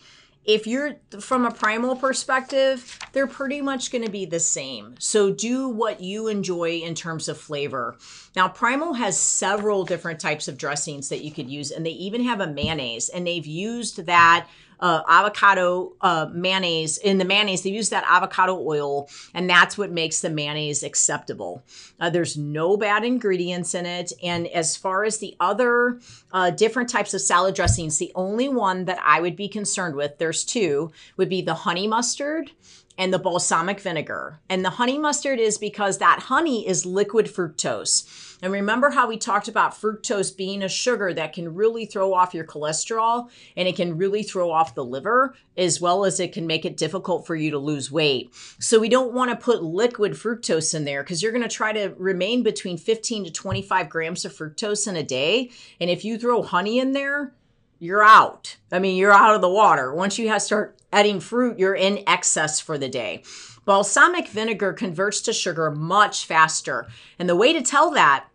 if 0.50 0.66
you're 0.66 0.96
from 1.20 1.46
a 1.46 1.52
primal 1.52 1.96
perspective, 1.96 2.98
they're 3.12 3.28
pretty 3.28 3.62
much 3.62 3.92
going 3.92 4.04
to 4.04 4.10
be 4.10 4.26
the 4.26 4.40
same. 4.40 4.96
So 4.98 5.32
do 5.32 5.70
what 5.70 6.02
you 6.02 6.28
enjoy 6.28 6.80
in 6.80 6.96
terms 6.96 7.28
of 7.28 7.38
flavor. 7.38 7.98
Now, 8.36 8.48
Primal 8.48 8.94
has 8.94 9.16
several 9.16 9.86
different 9.86 10.20
types 10.20 10.48
of 10.48 10.58
dressings 10.58 11.10
that 11.10 11.24
you 11.24 11.30
could 11.30 11.52
use, 11.52 11.70
and 11.70 11.86
they 11.86 11.92
even 11.92 12.24
have 12.24 12.40
a 12.40 12.48
mayonnaise, 12.48 13.10
and 13.10 13.28
they've 13.28 13.46
used 13.46 14.06
that 14.08 14.48
uh, 14.80 15.02
avocado 15.08 15.94
uh, 16.02 16.28
mayonnaise. 16.32 16.98
In 16.98 17.18
the 17.18 17.26
mayonnaise, 17.26 17.64
they 17.64 17.70
use 17.70 17.90
that 17.90 18.06
avocado 18.08 18.58
oil, 18.60 19.10
and 19.34 19.50
that's 19.50 19.78
what 19.78 19.92
makes 19.92 20.22
the 20.22 20.30
mayonnaise 20.30 20.84
acceptable. 20.84 21.64
Uh, 22.00 22.10
there's 22.10 22.38
no 22.38 22.78
bad 22.78 23.04
ingredients 23.04 23.74
in 23.74 23.86
it. 23.86 24.14
And 24.24 24.48
as 24.48 24.76
far 24.76 25.04
as 25.04 25.18
the 25.18 25.36
other 25.40 26.00
uh, 26.32 26.52
different 26.52 26.90
types 26.90 27.14
of 27.14 27.22
salad 27.22 27.56
dressings, 27.56 27.98
the 27.98 28.12
only 28.16 28.50
one 28.50 28.86
that 28.86 29.00
I 29.04 29.22
would 29.22 29.36
be 29.36 29.48
concerned 29.48 29.96
with, 29.96 30.18
there's 30.18 30.44
two, 30.44 30.92
would 31.18 31.30
be 31.30 31.42
the 31.42 31.54
honey 31.54 31.88
mustard 31.88 32.52
and 32.98 33.14
the 33.14 33.20
balsamic 33.20 33.80
vinegar. 33.80 34.40
And 34.50 34.64
the 34.64 34.72
honey 34.72 34.98
mustard 34.98 35.40
is 35.40 35.58
because 35.58 35.98
that 35.98 36.24
honey 36.24 36.68
is 36.68 36.86
liquid 36.86 37.28
fructose. 37.28 38.29
And 38.42 38.54
remember 38.54 38.90
how 38.90 39.08
we 39.08 39.18
talked 39.18 39.48
about 39.48 39.74
fructose 39.74 40.36
being 40.36 40.64
a 40.64 40.70
sugar 40.70 41.14
that 41.14 41.34
can 41.34 41.54
really 41.54 41.86
throw 41.86 42.14
off 42.14 42.34
your 42.34 42.46
cholesterol 42.46 43.30
and 43.58 43.68
it 43.68 43.76
can 43.76 43.98
really 43.98 44.24
throw 44.24 44.50
off 44.50 44.76
the 44.76 44.86
liver 44.86 45.36
as 45.58 45.82
well 45.82 46.06
as 46.06 46.20
it 46.20 46.32
can 46.32 46.48
make 46.48 46.64
it 46.64 46.78
difficult 46.78 47.28
for 47.28 47.36
you 47.36 47.52
to 47.52 47.58
lose 47.58 47.92
weight. 47.92 48.34
So 48.60 48.80
we 48.80 48.90
don't 48.90 49.14
want 49.14 49.32
to 49.32 49.36
put 49.36 49.64
liquid 49.64 50.14
fructose 50.14 50.74
in 50.74 50.86
there 50.86 51.04
because 51.04 51.22
you're 51.22 51.34
going 51.34 51.42
to 51.42 51.50
try 51.50 51.74
to 51.74 51.94
remain 51.98 52.44
between 52.44 52.78
15 52.78 53.26
to 53.26 53.32
25 53.32 53.90
grams 53.90 54.24
of 54.24 54.34
fructose 54.34 54.88
in 54.88 54.96
a 54.96 55.04
day. 55.04 55.52
And 55.82 55.90
if 55.90 56.06
you 56.06 56.18
throw 56.18 56.42
honey 56.42 56.80
in 56.80 56.94
there, 56.94 57.34
you're 57.80 58.04
out. 58.04 58.58
I 58.72 58.80
mean, 58.80 58.98
you're 58.98 59.14
out 59.14 59.36
of 59.36 59.42
the 59.42 59.50
water. 59.50 59.94
Once 59.94 60.18
you 60.18 60.30
have 60.30 60.42
start 60.42 60.78
adding 60.92 61.20
fruit, 61.20 61.60
you're 61.60 61.76
in 61.76 62.04
excess 62.08 62.60
for 62.60 62.78
the 62.78 62.90
day. 62.90 63.24
Balsamic 63.66 64.28
vinegar 64.28 64.74
converts 64.74 65.22
to 65.22 65.34
sugar 65.34 65.70
much 65.72 66.26
faster. 66.26 66.88
And 67.18 67.30
the 67.30 67.36
way 67.36 67.54
to 67.54 67.62
tell 67.62 67.92
that 67.92 68.26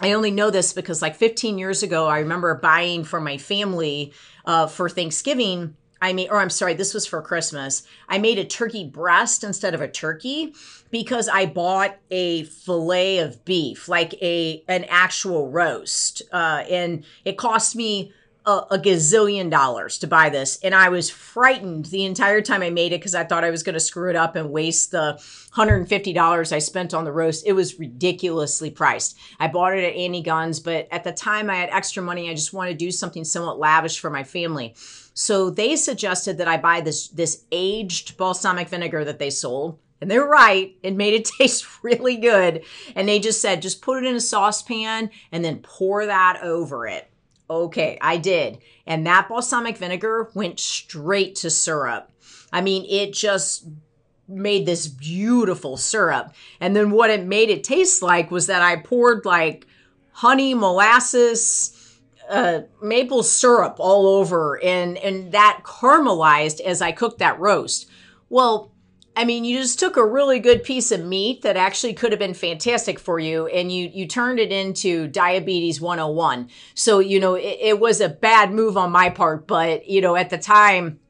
I 0.00 0.12
only 0.12 0.30
know 0.30 0.50
this 0.50 0.72
because 0.72 1.02
like 1.02 1.16
15 1.16 1.58
years 1.58 1.82
ago, 1.82 2.06
I 2.06 2.20
remember 2.20 2.54
buying 2.54 3.04
for 3.04 3.20
my 3.20 3.38
family 3.38 4.12
uh, 4.44 4.66
for 4.66 4.88
Thanksgiving. 4.88 5.76
I 6.00 6.12
made, 6.12 6.30
or 6.30 6.38
I'm 6.38 6.50
sorry, 6.50 6.74
this 6.74 6.94
was 6.94 7.06
for 7.06 7.20
Christmas. 7.20 7.82
I 8.08 8.18
made 8.18 8.38
a 8.38 8.44
turkey 8.44 8.86
breast 8.86 9.42
instead 9.42 9.74
of 9.74 9.80
a 9.80 9.88
turkey 9.88 10.54
because 10.90 11.28
I 11.28 11.46
bought 11.46 11.96
a 12.10 12.44
fillet 12.44 13.18
of 13.18 13.44
beef, 13.44 13.88
like 13.88 14.14
a 14.22 14.62
an 14.68 14.84
actual 14.84 15.50
roast, 15.50 16.22
uh, 16.32 16.62
and 16.70 17.04
it 17.24 17.36
cost 17.36 17.74
me 17.74 18.12
a, 18.48 18.66
a, 18.70 18.78
gazillion 18.78 19.50
dollars 19.50 19.98
to 19.98 20.06
buy 20.06 20.30
this. 20.30 20.58
And 20.62 20.74
I 20.74 20.88
was 20.88 21.10
frightened 21.10 21.84
the 21.86 22.06
entire 22.06 22.40
time 22.40 22.62
I 22.62 22.70
made 22.70 22.92
it 22.92 23.00
because 23.00 23.14
I 23.14 23.24
thought 23.24 23.44
I 23.44 23.50
was 23.50 23.62
going 23.62 23.74
to 23.74 23.80
screw 23.80 24.08
it 24.08 24.16
up 24.16 24.36
and 24.36 24.50
waste 24.50 24.90
the 24.90 25.20
$150 25.54 26.52
I 26.52 26.58
spent 26.58 26.94
on 26.94 27.04
the 27.04 27.12
roast. 27.12 27.46
It 27.46 27.52
was 27.52 27.78
ridiculously 27.78 28.70
priced. 28.70 29.18
I 29.38 29.48
bought 29.48 29.76
it 29.76 29.84
at 29.84 29.94
Annie 29.94 30.22
Gunn's, 30.22 30.60
but 30.60 30.88
at 30.90 31.04
the 31.04 31.12
time 31.12 31.50
I 31.50 31.56
had 31.56 31.68
extra 31.68 32.02
money. 32.02 32.30
I 32.30 32.34
just 32.34 32.54
wanted 32.54 32.70
to 32.70 32.84
do 32.84 32.90
something 32.90 33.22
somewhat 33.22 33.58
lavish 33.58 34.00
for 34.00 34.08
my 34.08 34.24
family. 34.24 34.74
So 35.12 35.50
they 35.50 35.76
suggested 35.76 36.38
that 36.38 36.48
I 36.48 36.56
buy 36.56 36.80
this, 36.80 37.08
this 37.08 37.44
aged 37.52 38.16
balsamic 38.16 38.70
vinegar 38.70 39.04
that 39.04 39.18
they 39.18 39.30
sold. 39.30 39.78
And 40.00 40.10
they're 40.10 40.26
right. 40.26 40.74
It 40.82 40.96
made 40.96 41.12
it 41.12 41.24
taste 41.38 41.66
really 41.82 42.16
good. 42.16 42.62
And 42.94 43.06
they 43.06 43.18
just 43.18 43.42
said, 43.42 43.60
just 43.60 43.82
put 43.82 44.02
it 44.02 44.08
in 44.08 44.16
a 44.16 44.20
saucepan 44.20 45.10
and 45.32 45.44
then 45.44 45.58
pour 45.58 46.06
that 46.06 46.40
over 46.42 46.86
it. 46.86 47.10
Okay, 47.50 47.98
I 48.00 48.18
did. 48.18 48.58
And 48.86 49.06
that 49.06 49.28
balsamic 49.28 49.78
vinegar 49.78 50.30
went 50.34 50.60
straight 50.60 51.34
to 51.36 51.50
syrup. 51.50 52.10
I 52.52 52.60
mean, 52.60 52.84
it 52.88 53.12
just 53.12 53.66
made 54.28 54.66
this 54.66 54.86
beautiful 54.86 55.76
syrup. 55.76 56.34
And 56.60 56.76
then 56.76 56.90
what 56.90 57.10
it 57.10 57.24
made 57.24 57.48
it 57.48 57.64
taste 57.64 58.02
like 58.02 58.30
was 58.30 58.46
that 58.46 58.62
I 58.62 58.76
poured 58.76 59.24
like 59.24 59.66
honey, 60.12 60.52
molasses, 60.52 61.74
uh, 62.28 62.60
maple 62.82 63.22
syrup 63.22 63.76
all 63.78 64.06
over, 64.06 64.62
and 64.62 64.98
and 64.98 65.32
that 65.32 65.60
caramelized 65.64 66.60
as 66.60 66.82
I 66.82 66.92
cooked 66.92 67.18
that 67.20 67.40
roast. 67.40 67.88
Well, 68.28 68.72
I 69.18 69.24
mean, 69.24 69.44
you 69.44 69.58
just 69.58 69.80
took 69.80 69.96
a 69.96 70.06
really 70.06 70.38
good 70.38 70.62
piece 70.62 70.92
of 70.92 71.04
meat 71.04 71.42
that 71.42 71.56
actually 71.56 71.92
could 71.92 72.12
have 72.12 72.20
been 72.20 72.34
fantastic 72.34 73.00
for 73.00 73.18
you 73.18 73.48
and 73.48 73.72
you 73.72 73.90
you 73.92 74.06
turned 74.06 74.38
it 74.38 74.52
into 74.52 75.08
diabetes 75.08 75.80
101. 75.80 76.48
So, 76.74 77.00
you 77.00 77.18
know, 77.18 77.34
it, 77.34 77.58
it 77.60 77.80
was 77.80 78.00
a 78.00 78.08
bad 78.08 78.52
move 78.52 78.76
on 78.76 78.92
my 78.92 79.10
part, 79.10 79.48
but 79.48 79.88
you 79.88 80.00
know, 80.00 80.14
at 80.14 80.30
the 80.30 80.38
time 80.38 81.00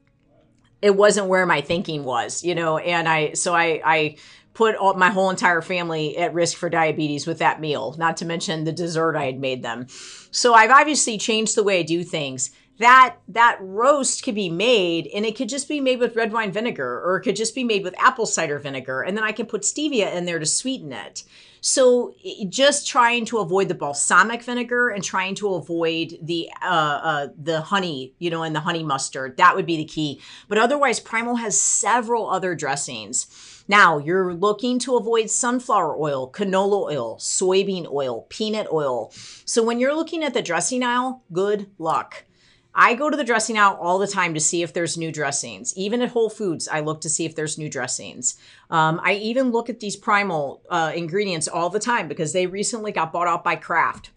it 0.81 0.95
wasn't 0.95 1.27
where 1.27 1.45
my 1.45 1.61
thinking 1.61 2.03
was, 2.03 2.43
you 2.43 2.55
know, 2.55 2.79
and 2.79 3.07
I 3.07 3.33
so 3.33 3.53
I 3.53 3.79
I 3.85 4.15
put 4.55 4.75
all, 4.75 4.95
my 4.95 5.11
whole 5.11 5.29
entire 5.29 5.61
family 5.61 6.17
at 6.17 6.33
risk 6.33 6.57
for 6.57 6.67
diabetes 6.67 7.27
with 7.27 7.37
that 7.37 7.61
meal, 7.61 7.93
not 7.99 8.17
to 8.17 8.25
mention 8.25 8.63
the 8.63 8.71
dessert 8.71 9.17
I 9.17 9.25
had 9.25 9.39
made 9.39 9.61
them. 9.61 9.85
So 10.31 10.55
I've 10.55 10.71
obviously 10.71 11.19
changed 11.19 11.53
the 11.53 11.63
way 11.63 11.81
I 11.81 11.83
do 11.83 12.03
things 12.03 12.49
that 12.79 13.17
that 13.27 13.57
roast 13.61 14.23
could 14.23 14.35
be 14.35 14.49
made 14.49 15.07
and 15.13 15.25
it 15.25 15.35
could 15.35 15.49
just 15.49 15.67
be 15.67 15.79
made 15.79 15.99
with 15.99 16.15
red 16.15 16.33
wine 16.33 16.51
vinegar 16.51 17.01
or 17.05 17.17
it 17.17 17.21
could 17.21 17.35
just 17.35 17.53
be 17.53 17.63
made 17.63 17.83
with 17.83 17.93
apple 17.99 18.25
cider 18.25 18.57
vinegar 18.57 19.01
and 19.01 19.15
then 19.15 19.23
i 19.23 19.31
can 19.31 19.45
put 19.45 19.61
stevia 19.61 20.13
in 20.13 20.25
there 20.25 20.39
to 20.39 20.45
sweeten 20.45 20.91
it 20.91 21.23
so 21.61 22.15
just 22.47 22.87
trying 22.87 23.25
to 23.25 23.37
avoid 23.39 23.67
the 23.67 23.75
balsamic 23.75 24.41
vinegar 24.41 24.89
and 24.89 25.03
trying 25.03 25.35
to 25.35 25.55
avoid 25.55 26.17
the 26.21 26.49
uh, 26.61 26.65
uh, 26.65 27.27
the 27.37 27.61
honey 27.61 28.13
you 28.17 28.29
know 28.29 28.43
and 28.43 28.55
the 28.55 28.61
honey 28.61 28.83
mustard 28.83 29.37
that 29.37 29.55
would 29.55 29.65
be 29.65 29.77
the 29.77 29.85
key 29.85 30.21
but 30.47 30.57
otherwise 30.57 30.99
primal 30.99 31.35
has 31.35 31.59
several 31.59 32.29
other 32.29 32.55
dressings 32.55 33.55
now, 33.69 33.99
you're 33.99 34.33
looking 34.33 34.79
to 34.79 34.97
avoid 34.97 35.29
sunflower 35.29 35.95
oil, 35.95 36.31
canola 36.31 36.91
oil, 36.91 37.17
soybean 37.17 37.85
oil, 37.85 38.25
peanut 38.27 38.65
oil. 38.73 39.11
So, 39.45 39.61
when 39.61 39.79
you're 39.79 39.93
looking 39.93 40.23
at 40.23 40.33
the 40.33 40.41
dressing 40.41 40.81
aisle, 40.81 41.21
good 41.31 41.69
luck. 41.77 42.25
I 42.73 42.93
go 42.93 43.09
to 43.09 43.17
the 43.17 43.23
dressing 43.23 43.57
aisle 43.57 43.77
all 43.81 43.97
the 43.97 44.07
time 44.07 44.33
to 44.35 44.39
see 44.39 44.61
if 44.61 44.73
there's 44.73 44.97
new 44.97 45.11
dressings. 45.11 45.75
Even 45.75 46.01
at 46.01 46.09
Whole 46.09 46.29
Foods, 46.29 46.67
I 46.67 46.81
look 46.81 47.01
to 47.01 47.09
see 47.09 47.25
if 47.25 47.35
there's 47.35 47.57
new 47.57 47.69
dressings. 47.69 48.37
Um, 48.69 49.01
I 49.03 49.13
even 49.13 49.51
look 49.51 49.69
at 49.69 49.79
these 49.79 49.95
primal 49.95 50.61
uh, 50.69 50.91
ingredients 50.95 51.47
all 51.47 51.69
the 51.69 51.79
time 51.79 52.07
because 52.07 52.31
they 52.31 52.45
recently 52.45 52.91
got 52.91 53.11
bought 53.11 53.27
out 53.27 53.43
by 53.43 53.55
Kraft. 53.55 54.11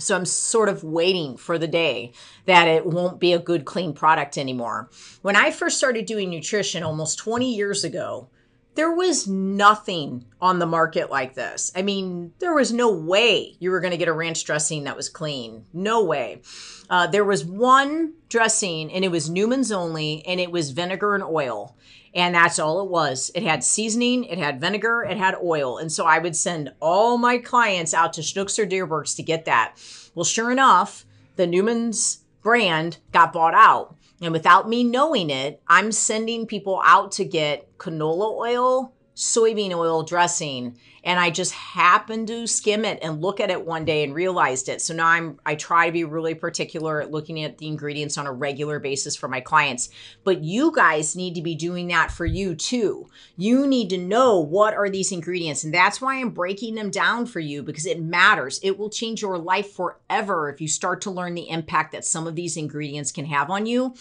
So 0.00 0.14
I'm 0.14 0.26
sort 0.26 0.68
of 0.68 0.84
waiting 0.84 1.36
for 1.36 1.58
the 1.58 1.66
day 1.66 2.12
that 2.46 2.68
it 2.68 2.86
won't 2.86 3.18
be 3.18 3.32
a 3.32 3.38
good, 3.38 3.64
clean 3.64 3.92
product 3.92 4.38
anymore. 4.38 4.90
When 5.22 5.34
I 5.34 5.50
first 5.50 5.76
started 5.76 6.06
doing 6.06 6.30
nutrition 6.30 6.84
almost 6.84 7.18
20 7.18 7.54
years 7.54 7.82
ago, 7.82 8.28
there 8.76 8.92
was 8.92 9.26
nothing 9.26 10.24
on 10.40 10.60
the 10.60 10.66
market 10.66 11.10
like 11.10 11.34
this. 11.34 11.72
I 11.74 11.82
mean, 11.82 12.32
there 12.38 12.54
was 12.54 12.72
no 12.72 12.92
way 12.92 13.56
you 13.58 13.72
were 13.72 13.80
going 13.80 13.90
to 13.90 13.96
get 13.96 14.06
a 14.06 14.12
ranch 14.12 14.44
dressing 14.44 14.84
that 14.84 14.96
was 14.96 15.08
clean. 15.08 15.64
No 15.72 16.04
way. 16.04 16.42
Uh, 16.90 17.06
there 17.06 17.24
was 17.24 17.44
one 17.44 18.14
dressing, 18.28 18.90
and 18.92 19.04
it 19.04 19.10
was 19.10 19.28
Newman's 19.28 19.70
only, 19.72 20.24
and 20.26 20.40
it 20.40 20.50
was 20.50 20.70
vinegar 20.70 21.14
and 21.14 21.24
oil. 21.24 21.76
And 22.14 22.34
that's 22.34 22.58
all 22.58 22.82
it 22.82 22.90
was. 22.90 23.30
It 23.34 23.42
had 23.42 23.62
seasoning, 23.62 24.24
it 24.24 24.38
had 24.38 24.60
vinegar, 24.60 25.02
it 25.02 25.18
had 25.18 25.36
oil. 25.42 25.78
And 25.78 25.92
so 25.92 26.06
I 26.06 26.18
would 26.18 26.34
send 26.34 26.72
all 26.80 27.18
my 27.18 27.38
clients 27.38 27.92
out 27.92 28.14
to 28.14 28.22
Schnucks 28.22 28.58
or 28.58 28.66
Dierbergs 28.66 29.14
to 29.16 29.22
get 29.22 29.44
that. 29.44 29.76
Well, 30.14 30.24
sure 30.24 30.50
enough, 30.50 31.04
the 31.36 31.46
Newman's 31.46 32.24
brand 32.42 32.98
got 33.12 33.32
bought 33.32 33.54
out. 33.54 33.94
And 34.20 34.32
without 34.32 34.68
me 34.68 34.82
knowing 34.82 35.30
it, 35.30 35.62
I'm 35.68 35.92
sending 35.92 36.46
people 36.46 36.82
out 36.84 37.12
to 37.12 37.24
get 37.24 37.76
canola 37.78 38.32
oil, 38.32 38.94
soybean 39.14 39.72
oil 39.72 40.02
dressing 40.02 40.76
and 41.08 41.18
I 41.18 41.30
just 41.30 41.52
happened 41.52 42.28
to 42.28 42.46
skim 42.46 42.84
it 42.84 42.98
and 43.00 43.22
look 43.22 43.40
at 43.40 43.50
it 43.50 43.64
one 43.64 43.86
day 43.86 44.04
and 44.04 44.14
realized 44.14 44.68
it. 44.68 44.82
So 44.82 44.92
now 44.92 45.06
I'm 45.06 45.40
I 45.46 45.54
try 45.54 45.86
to 45.86 45.92
be 45.92 46.04
really 46.04 46.34
particular 46.34 47.00
at 47.00 47.10
looking 47.10 47.42
at 47.42 47.56
the 47.56 47.66
ingredients 47.66 48.18
on 48.18 48.26
a 48.26 48.32
regular 48.32 48.78
basis 48.78 49.16
for 49.16 49.26
my 49.26 49.40
clients. 49.40 49.88
But 50.22 50.44
you 50.44 50.70
guys 50.70 51.16
need 51.16 51.34
to 51.36 51.40
be 51.40 51.54
doing 51.54 51.88
that 51.88 52.10
for 52.10 52.26
you 52.26 52.54
too. 52.54 53.08
You 53.38 53.66
need 53.66 53.88
to 53.88 53.96
know 53.96 54.38
what 54.38 54.74
are 54.74 54.90
these 54.90 55.10
ingredients 55.10 55.64
and 55.64 55.72
that's 55.72 55.98
why 55.98 56.16
I'm 56.16 56.28
breaking 56.28 56.74
them 56.74 56.90
down 56.90 57.24
for 57.24 57.40
you 57.40 57.62
because 57.62 57.86
it 57.86 58.02
matters. 58.02 58.60
It 58.62 58.78
will 58.78 58.90
change 58.90 59.22
your 59.22 59.38
life 59.38 59.72
forever 59.72 60.50
if 60.50 60.60
you 60.60 60.68
start 60.68 61.00
to 61.02 61.10
learn 61.10 61.34
the 61.34 61.48
impact 61.48 61.92
that 61.92 62.04
some 62.04 62.26
of 62.26 62.34
these 62.34 62.58
ingredients 62.58 63.12
can 63.12 63.24
have 63.24 63.48
on 63.48 63.64
you 63.64 63.94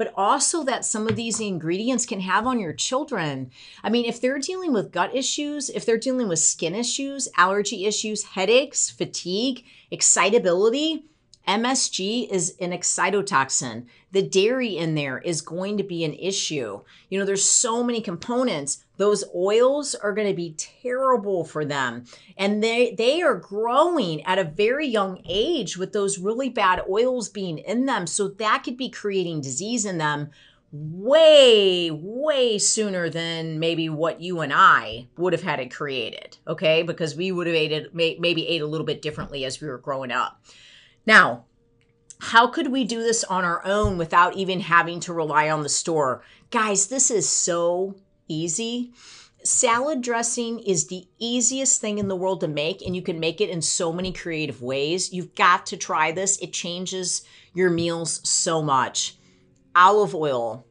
but 0.00 0.14
also 0.16 0.64
that 0.64 0.82
some 0.82 1.06
of 1.06 1.14
these 1.14 1.40
ingredients 1.40 2.06
can 2.06 2.20
have 2.20 2.46
on 2.46 2.58
your 2.58 2.72
children. 2.72 3.50
I 3.84 3.90
mean, 3.90 4.06
if 4.06 4.18
they're 4.18 4.38
dealing 4.38 4.72
with 4.72 4.92
gut 4.92 5.14
issues, 5.14 5.68
if 5.68 5.84
they're 5.84 5.98
dealing 5.98 6.26
with 6.26 6.38
skin 6.38 6.74
issues, 6.74 7.28
allergy 7.36 7.84
issues, 7.84 8.22
headaches, 8.22 8.88
fatigue, 8.88 9.62
excitability, 9.90 11.04
MSG 11.48 12.30
is 12.30 12.54
an 12.60 12.70
excitotoxin. 12.70 13.86
The 14.12 14.22
dairy 14.22 14.76
in 14.76 14.94
there 14.94 15.18
is 15.18 15.40
going 15.40 15.78
to 15.78 15.82
be 15.82 16.04
an 16.04 16.14
issue. 16.14 16.82
You 17.08 17.18
know, 17.18 17.24
there's 17.24 17.44
so 17.44 17.82
many 17.82 18.00
components. 18.00 18.84
Those 18.98 19.24
oils 19.34 19.94
are 19.94 20.12
going 20.12 20.28
to 20.28 20.34
be 20.34 20.54
terrible 20.56 21.44
for 21.44 21.64
them. 21.64 22.04
And 22.36 22.62
they 22.62 22.94
they 22.96 23.22
are 23.22 23.34
growing 23.34 24.22
at 24.24 24.38
a 24.38 24.44
very 24.44 24.86
young 24.86 25.22
age 25.28 25.76
with 25.76 25.92
those 25.92 26.18
really 26.18 26.48
bad 26.48 26.82
oils 26.88 27.28
being 27.28 27.58
in 27.58 27.86
them. 27.86 28.06
So 28.06 28.28
that 28.28 28.62
could 28.64 28.76
be 28.76 28.90
creating 28.90 29.40
disease 29.40 29.84
in 29.84 29.98
them 29.98 30.30
way, 30.72 31.90
way 31.90 32.58
sooner 32.58 33.08
than 33.10 33.58
maybe 33.58 33.88
what 33.88 34.20
you 34.20 34.40
and 34.40 34.52
I 34.52 35.08
would 35.16 35.32
have 35.32 35.42
had 35.42 35.58
it 35.58 35.74
created. 35.74 36.36
Okay. 36.46 36.82
Because 36.82 37.16
we 37.16 37.32
would 37.32 37.46
have 37.46 37.56
ate 37.56 37.72
it, 37.72 37.94
maybe 37.94 38.46
ate 38.46 38.62
a 38.62 38.66
little 38.66 38.86
bit 38.86 39.02
differently 39.02 39.44
as 39.44 39.60
we 39.60 39.68
were 39.68 39.78
growing 39.78 40.12
up. 40.12 40.40
Now, 41.06 41.44
how 42.20 42.46
could 42.48 42.70
we 42.70 42.84
do 42.84 43.02
this 43.02 43.24
on 43.24 43.44
our 43.44 43.64
own 43.64 43.96
without 43.96 44.36
even 44.36 44.60
having 44.60 45.00
to 45.00 45.12
rely 45.12 45.48
on 45.48 45.62
the 45.62 45.68
store? 45.68 46.22
Guys, 46.50 46.88
this 46.88 47.10
is 47.10 47.28
so 47.28 47.96
easy. 48.28 48.92
Salad 49.42 50.02
dressing 50.02 50.58
is 50.58 50.88
the 50.88 51.08
easiest 51.18 51.80
thing 51.80 51.96
in 51.96 52.08
the 52.08 52.16
world 52.16 52.40
to 52.40 52.48
make, 52.48 52.82
and 52.82 52.94
you 52.94 53.00
can 53.00 53.18
make 53.18 53.40
it 53.40 53.48
in 53.48 53.62
so 53.62 53.90
many 53.90 54.12
creative 54.12 54.60
ways. 54.60 55.14
You've 55.14 55.34
got 55.34 55.64
to 55.66 55.78
try 55.78 56.12
this, 56.12 56.36
it 56.38 56.52
changes 56.52 57.22
your 57.54 57.70
meals 57.70 58.20
so 58.28 58.60
much. 58.60 59.16
Olive 59.74 60.14
oil 60.14 60.66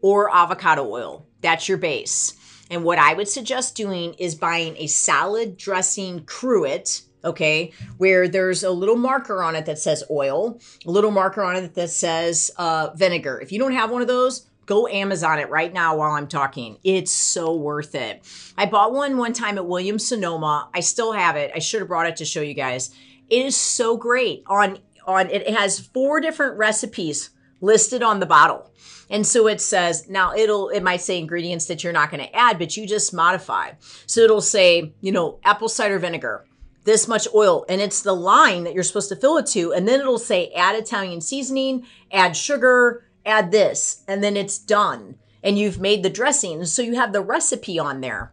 or 0.00 0.32
avocado 0.32 0.88
oil, 0.88 1.26
that's 1.40 1.68
your 1.68 1.78
base. 1.78 2.34
And 2.70 2.84
what 2.84 2.98
I 2.98 3.14
would 3.14 3.28
suggest 3.28 3.74
doing 3.74 4.14
is 4.14 4.36
buying 4.36 4.76
a 4.76 4.86
salad 4.86 5.56
dressing 5.56 6.20
cruet 6.20 7.02
okay, 7.24 7.72
where 7.98 8.28
there's 8.28 8.62
a 8.62 8.70
little 8.70 8.96
marker 8.96 9.42
on 9.42 9.56
it 9.56 9.66
that 9.66 9.78
says 9.78 10.04
oil, 10.10 10.60
a 10.86 10.90
little 10.90 11.10
marker 11.10 11.42
on 11.42 11.56
it 11.56 11.74
that 11.74 11.90
says 11.90 12.50
uh, 12.56 12.90
vinegar. 12.94 13.40
If 13.40 13.52
you 13.52 13.58
don't 13.58 13.72
have 13.72 13.90
one 13.90 14.02
of 14.02 14.08
those, 14.08 14.46
go 14.66 14.86
Amazon 14.88 15.38
it 15.38 15.50
right 15.50 15.72
now 15.72 15.96
while 15.96 16.12
I'm 16.12 16.28
talking. 16.28 16.78
It's 16.84 17.12
so 17.12 17.54
worth 17.54 17.94
it. 17.94 18.22
I 18.56 18.66
bought 18.66 18.92
one 18.92 19.16
one 19.16 19.32
time 19.32 19.58
at 19.58 19.66
Williams 19.66 20.06
Sonoma. 20.06 20.68
I 20.74 20.80
still 20.80 21.12
have 21.12 21.36
it. 21.36 21.52
I 21.54 21.58
should 21.58 21.80
have 21.80 21.88
brought 21.88 22.06
it 22.06 22.16
to 22.16 22.24
show 22.24 22.40
you 22.40 22.54
guys. 22.54 22.94
It 23.28 23.46
is 23.46 23.56
so 23.56 23.96
great. 23.96 24.44
On 24.46 24.78
on 25.06 25.30
it 25.30 25.48
has 25.50 25.80
four 25.80 26.20
different 26.20 26.56
recipes 26.58 27.30
listed 27.60 28.02
on 28.02 28.20
the 28.20 28.26
bottle. 28.26 28.70
And 29.08 29.26
so 29.26 29.46
it 29.46 29.60
says, 29.60 30.08
now 30.08 30.34
it'll, 30.34 30.70
it 30.70 30.82
might 30.82 31.02
say 31.02 31.18
ingredients 31.18 31.66
that 31.66 31.84
you're 31.84 31.92
not 31.92 32.10
going 32.10 32.24
to 32.24 32.34
add, 32.34 32.58
but 32.58 32.76
you 32.76 32.86
just 32.86 33.12
modify. 33.12 33.72
So 34.06 34.22
it'll 34.22 34.40
say, 34.40 34.94
you 35.00 35.12
know, 35.12 35.38
apple 35.44 35.68
cider 35.68 35.98
vinegar, 35.98 36.46
this 36.84 37.06
much 37.06 37.28
oil 37.34 37.64
and 37.68 37.80
it's 37.80 38.02
the 38.02 38.12
line 38.12 38.64
that 38.64 38.74
you're 38.74 38.82
supposed 38.82 39.08
to 39.08 39.16
fill 39.16 39.36
it 39.38 39.46
to 39.46 39.72
and 39.72 39.86
then 39.86 40.00
it'll 40.00 40.18
say 40.18 40.50
add 40.52 40.74
italian 40.74 41.20
seasoning 41.20 41.86
add 42.10 42.36
sugar 42.36 43.04
add 43.24 43.50
this 43.50 44.02
and 44.08 44.22
then 44.22 44.36
it's 44.36 44.58
done. 44.58 45.16
And 45.44 45.58
you've 45.58 45.80
made 45.80 46.02
the 46.02 46.10
dressing. 46.10 46.64
So 46.66 46.82
you 46.82 46.94
have 46.94 47.12
the 47.12 47.20
recipe 47.20 47.78
on 47.78 48.00
there. 48.00 48.32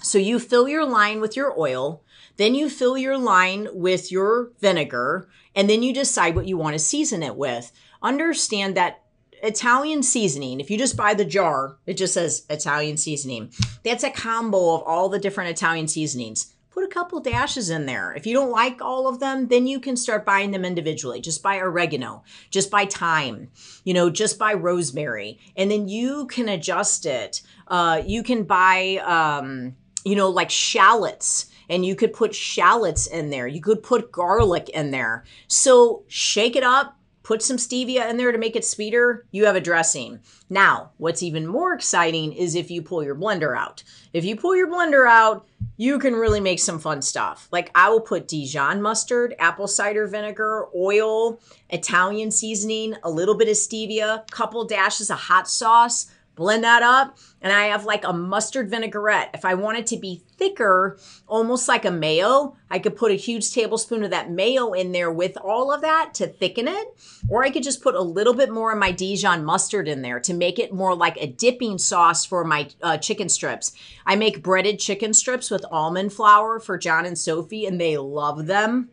So 0.00 0.16
you 0.16 0.38
fill 0.38 0.68
your 0.68 0.86
line 0.86 1.20
with 1.20 1.36
your 1.36 1.58
oil 1.58 2.02
then 2.38 2.54
you 2.54 2.70
fill 2.70 2.96
your 2.96 3.18
line 3.18 3.66
with 3.72 4.10
your 4.12 4.52
vinegar 4.60 5.28
and 5.56 5.68
then 5.68 5.82
you 5.82 5.92
decide 5.92 6.36
what 6.36 6.46
you 6.46 6.56
want 6.56 6.74
to 6.74 6.78
season 6.78 7.22
it 7.24 7.34
with. 7.34 7.72
Understand 8.00 8.76
that 8.76 9.02
Italian 9.42 10.04
seasoning, 10.04 10.60
if 10.60 10.70
you 10.70 10.78
just 10.78 10.96
buy 10.96 11.14
the 11.14 11.24
jar, 11.24 11.78
it 11.84 11.94
just 11.94 12.14
says 12.14 12.46
Italian 12.48 12.96
seasoning. 12.96 13.52
That's 13.82 14.04
a 14.04 14.10
combo 14.10 14.76
of 14.76 14.82
all 14.84 15.08
the 15.08 15.18
different 15.18 15.50
Italian 15.50 15.88
seasonings 15.88 16.54
put 16.78 16.84
a 16.84 16.94
couple 16.94 17.18
dashes 17.18 17.70
in 17.70 17.86
there. 17.86 18.12
If 18.12 18.24
you 18.24 18.34
don't 18.34 18.52
like 18.52 18.80
all 18.80 19.08
of 19.08 19.18
them, 19.18 19.48
then 19.48 19.66
you 19.66 19.80
can 19.80 19.96
start 19.96 20.24
buying 20.24 20.52
them 20.52 20.64
individually. 20.64 21.20
Just 21.20 21.42
buy 21.42 21.58
oregano, 21.58 22.22
just 22.50 22.70
buy 22.70 22.86
thyme, 22.86 23.50
you 23.82 23.92
know, 23.92 24.10
just 24.10 24.38
buy 24.38 24.54
rosemary, 24.54 25.40
and 25.56 25.72
then 25.72 25.88
you 25.88 26.26
can 26.28 26.48
adjust 26.48 27.04
it. 27.04 27.42
Uh, 27.66 28.00
you 28.06 28.22
can 28.22 28.44
buy, 28.44 28.98
um, 29.04 29.74
you 30.04 30.14
know, 30.14 30.30
like 30.30 30.50
shallots 30.50 31.46
and 31.68 31.84
you 31.84 31.96
could 31.96 32.12
put 32.12 32.34
shallots 32.34 33.06
in 33.08 33.30
there. 33.30 33.46
You 33.46 33.60
could 33.60 33.82
put 33.82 34.12
garlic 34.12 34.68
in 34.68 34.90
there. 34.92 35.24
So 35.48 36.04
shake 36.06 36.54
it 36.56 36.62
up, 36.62 36.97
put 37.28 37.42
some 37.42 37.58
stevia 37.58 38.08
in 38.08 38.16
there 38.16 38.32
to 38.32 38.38
make 38.38 38.56
it 38.56 38.64
sweeter, 38.64 39.26
you 39.32 39.44
have 39.44 39.54
a 39.54 39.60
dressing. 39.60 40.18
Now, 40.48 40.92
what's 40.96 41.22
even 41.22 41.46
more 41.46 41.74
exciting 41.74 42.32
is 42.32 42.54
if 42.54 42.70
you 42.70 42.80
pull 42.80 43.04
your 43.04 43.14
blender 43.14 43.54
out. 43.54 43.82
If 44.14 44.24
you 44.24 44.34
pull 44.34 44.56
your 44.56 44.66
blender 44.66 45.06
out, 45.06 45.46
you 45.76 45.98
can 45.98 46.14
really 46.14 46.40
make 46.40 46.58
some 46.58 46.78
fun 46.78 47.02
stuff. 47.02 47.46
Like 47.52 47.70
I 47.74 47.90
will 47.90 48.00
put 48.00 48.28
Dijon 48.28 48.80
mustard, 48.80 49.34
apple 49.38 49.68
cider 49.68 50.06
vinegar, 50.06 50.68
oil, 50.74 51.38
Italian 51.68 52.30
seasoning, 52.30 52.94
a 53.02 53.10
little 53.10 53.34
bit 53.34 53.48
of 53.48 53.56
stevia, 53.56 54.26
couple 54.30 54.64
dashes 54.64 55.10
of 55.10 55.18
hot 55.18 55.50
sauce, 55.50 56.10
blend 56.38 56.64
that 56.64 56.82
up, 56.82 57.18
and 57.42 57.52
I 57.52 57.64
have 57.64 57.84
like 57.84 58.04
a 58.04 58.12
mustard 58.12 58.70
vinaigrette. 58.70 59.30
If 59.34 59.44
I 59.44 59.54
want 59.54 59.76
it 59.76 59.86
to 59.88 59.98
be 59.98 60.22
thicker, 60.38 60.98
almost 61.26 61.68
like 61.68 61.84
a 61.84 61.90
mayo, 61.90 62.56
I 62.70 62.78
could 62.78 62.96
put 62.96 63.10
a 63.10 63.16
huge 63.16 63.52
tablespoon 63.52 64.04
of 64.04 64.10
that 64.12 64.30
mayo 64.30 64.72
in 64.72 64.92
there 64.92 65.10
with 65.10 65.36
all 65.36 65.72
of 65.72 65.82
that 65.82 66.14
to 66.14 66.28
thicken 66.28 66.68
it. 66.68 66.88
Or 67.28 67.44
I 67.44 67.50
could 67.50 67.64
just 67.64 67.82
put 67.82 67.96
a 67.96 68.00
little 68.00 68.34
bit 68.34 68.50
more 68.50 68.72
of 68.72 68.78
my 68.78 68.92
Dijon 68.92 69.44
mustard 69.44 69.88
in 69.88 70.00
there 70.00 70.20
to 70.20 70.32
make 70.32 70.58
it 70.58 70.72
more 70.72 70.94
like 70.94 71.16
a 71.18 71.26
dipping 71.26 71.76
sauce 71.76 72.24
for 72.24 72.44
my 72.44 72.68
uh, 72.82 72.96
chicken 72.96 73.28
strips. 73.28 73.72
I 74.06 74.16
make 74.16 74.42
breaded 74.42 74.78
chicken 74.78 75.12
strips 75.12 75.50
with 75.50 75.66
almond 75.70 76.12
flour 76.12 76.60
for 76.60 76.78
John 76.78 77.04
and 77.04 77.18
Sophie, 77.18 77.66
and 77.66 77.80
they 77.80 77.98
love 77.98 78.46
them. 78.46 78.90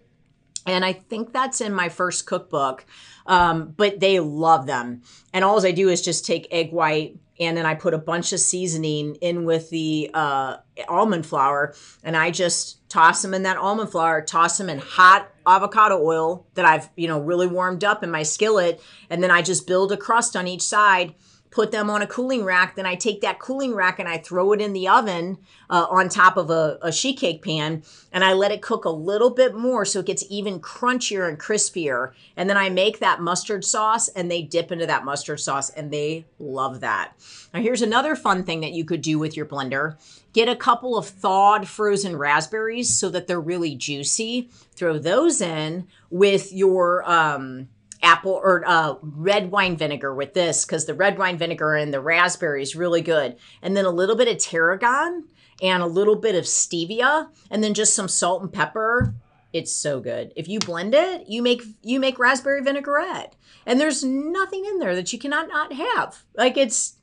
And 0.66 0.84
I 0.84 0.94
think 0.94 1.32
that's 1.32 1.62
in 1.62 1.74
my 1.74 1.90
first 1.90 2.26
cookbook. 2.26 2.86
Um, 3.28 3.74
but 3.76 4.00
they 4.00 4.20
love 4.20 4.68
them. 4.68 5.02
And 5.34 5.44
all 5.44 5.64
I 5.66 5.72
do 5.72 5.90
is 5.90 6.02
just 6.02 6.26
take 6.26 6.48
egg 6.52 6.72
white, 6.72 7.18
and 7.40 7.58
then 7.58 7.66
I 7.66 7.76
put 7.76 7.94
a 7.94 7.98
bunch 7.98 8.34
of 8.34 8.40
seasoning 8.40 9.16
in 9.16 9.46
with 9.46 9.70
the 9.70 10.10
uh, 10.14 10.58
almond 10.88 11.26
flour, 11.26 11.74
and 12.04 12.16
I 12.16 12.32
just 12.32 12.88
toss 12.90 13.22
them 13.22 13.34
in 13.34 13.44
that 13.44 13.58
almond 13.58 13.92
flour, 13.92 14.22
toss 14.22 14.58
them 14.58 14.70
in 14.70 14.80
hot 14.80 15.30
avocado 15.46 16.02
oil 16.02 16.48
that 16.56 16.66
I've 16.66 16.90
you 16.96 17.08
know 17.08 17.20
really 17.20 17.48
warmed 17.48 17.84
up 17.84 18.04
in 18.04 18.12
my 18.12 18.24
skillet, 18.24 18.82
and 19.10 19.22
then 19.22 19.32
I 19.32 19.42
just 19.42 19.68
build 19.68 19.92
a 19.92 19.98
crust 19.98 20.36
on 20.36 20.48
each 20.48 20.64
side 20.64 21.14
put 21.56 21.72
them 21.72 21.90
on 21.90 22.02
a 22.02 22.08
cooling 22.08 22.44
rack. 22.44 22.76
Then 22.76 22.86
I 22.86 22.96
take 22.96 23.22
that 23.22 23.40
cooling 23.40 23.74
rack 23.74 23.98
and 23.98 24.10
I 24.10 24.18
throw 24.18 24.52
it 24.52 24.60
in 24.60 24.74
the 24.74 24.90
oven 24.90 25.38
uh, 25.70 25.88
on 25.90 26.10
top 26.10 26.36
of 26.36 26.50
a, 26.50 26.78
a 26.82 26.92
sheet 26.92 27.18
cake 27.18 27.42
pan 27.42 27.82
and 28.12 28.26
I 28.26 28.34
let 28.34 28.52
it 28.52 28.62
cook 28.62 28.84
a 28.84 28.90
little 28.90 29.30
bit 29.30 29.56
more 29.56 29.86
so 29.86 30.02
it 30.02 30.06
gets 30.06 30.26
even 30.30 30.60
crunchier 30.60 31.30
and 31.30 31.40
crispier. 31.40 32.12
And 32.36 32.50
then 32.50 32.58
I 32.58 32.70
make 32.70 33.00
that 33.00 33.22
mustard 33.22 33.64
sauce 33.64 34.10
and 34.10 34.30
they 34.30 34.42
dip 34.42 34.70
into 34.70 34.86
that 34.86 35.06
mustard 35.06 35.40
sauce 35.40 35.70
and 35.70 35.92
they 35.92 36.26
love 36.40 36.82
that. 36.82 37.14
Now, 37.54 37.62
here's 37.62 37.82
another 37.82 38.18
fun 38.18 38.44
thing 38.44 38.60
that 38.60 38.74
you 38.74 38.84
could 38.84 39.02
do 39.02 39.18
with 39.18 39.38
your 39.38 39.46
blender. 39.46 39.96
Get 40.34 40.50
a 40.50 40.58
couple 40.58 40.98
of 40.98 41.08
thawed 41.08 41.70
frozen 41.70 42.18
raspberries 42.18 42.94
so 42.94 43.08
that 43.12 43.28
they're 43.28 43.40
really 43.40 43.76
juicy. 43.76 44.50
Throw 44.76 45.00
those 45.00 45.40
in 45.40 45.88
with 46.10 46.52
your 46.52 47.10
um, 47.10 47.70
apple 48.06 48.32
or 48.32 48.64
uh, 48.66 48.96
red 49.02 49.52
wine 49.52 49.76
vinegar 49.76 50.14
with 50.14 50.34
this 50.34 50.64
because 50.64 50.86
the 50.86 50.94
red 50.94 51.18
wine 51.18 51.38
vinegar 51.38 51.74
and 51.74 51.94
the 51.94 52.00
raspberry 52.00 52.62
is 52.62 52.76
really 52.76 53.02
good. 53.02 53.36
And 53.62 53.76
then 53.76 53.86
a 53.86 53.90
little 53.90 54.16
bit 54.16 54.28
of 54.28 54.38
tarragon 54.38 55.26
and 55.62 55.84
a 55.84 55.88
little 55.88 56.16
bit 56.16 56.36
of 56.36 56.46
stevia 56.46 57.30
and 57.50 57.64
then 57.64 57.74
just 57.74 57.96
some 57.96 58.08
salt 58.08 58.42
and 58.42 58.54
pepper. 58.54 59.14
It's 59.52 59.72
so 59.72 60.00
good. 60.00 60.34
If 60.36 60.48
you 60.48 60.60
blend 60.60 60.94
it, 60.94 61.28
you 61.28 61.42
make 61.42 61.64
you 61.82 62.00
make 62.00 62.20
raspberry 62.20 62.62
vinaigrette. 62.62 63.36
And 63.66 63.80
there's 63.80 64.04
nothing 64.04 64.66
in 64.66 64.80
there 64.80 64.96
that 64.96 65.12
you 65.12 65.20
cannot 65.20 65.48
not 65.48 65.74
have. 65.74 66.24
Like 66.36 66.58
it's 66.58 66.96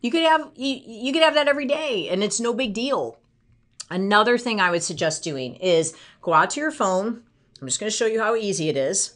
you 0.00 0.10
could 0.10 0.22
have 0.22 0.50
you, 0.54 0.80
you 0.84 1.12
could 1.12 1.22
have 1.22 1.34
that 1.34 1.48
every 1.48 1.66
day 1.66 2.08
and 2.08 2.22
it's 2.22 2.40
no 2.40 2.52
big 2.52 2.74
deal. 2.74 3.18
Another 3.90 4.38
thing 4.38 4.60
I 4.60 4.70
would 4.70 4.82
suggest 4.82 5.24
doing 5.24 5.54
is 5.56 5.94
go 6.20 6.32
out 6.32 6.50
to 6.50 6.60
your 6.60 6.70
phone. 6.70 7.22
I'm 7.60 7.68
just 7.68 7.80
going 7.80 7.90
to 7.90 7.96
show 7.96 8.06
you 8.06 8.20
how 8.20 8.34
easy 8.34 8.68
it 8.68 8.76
is 8.76 9.14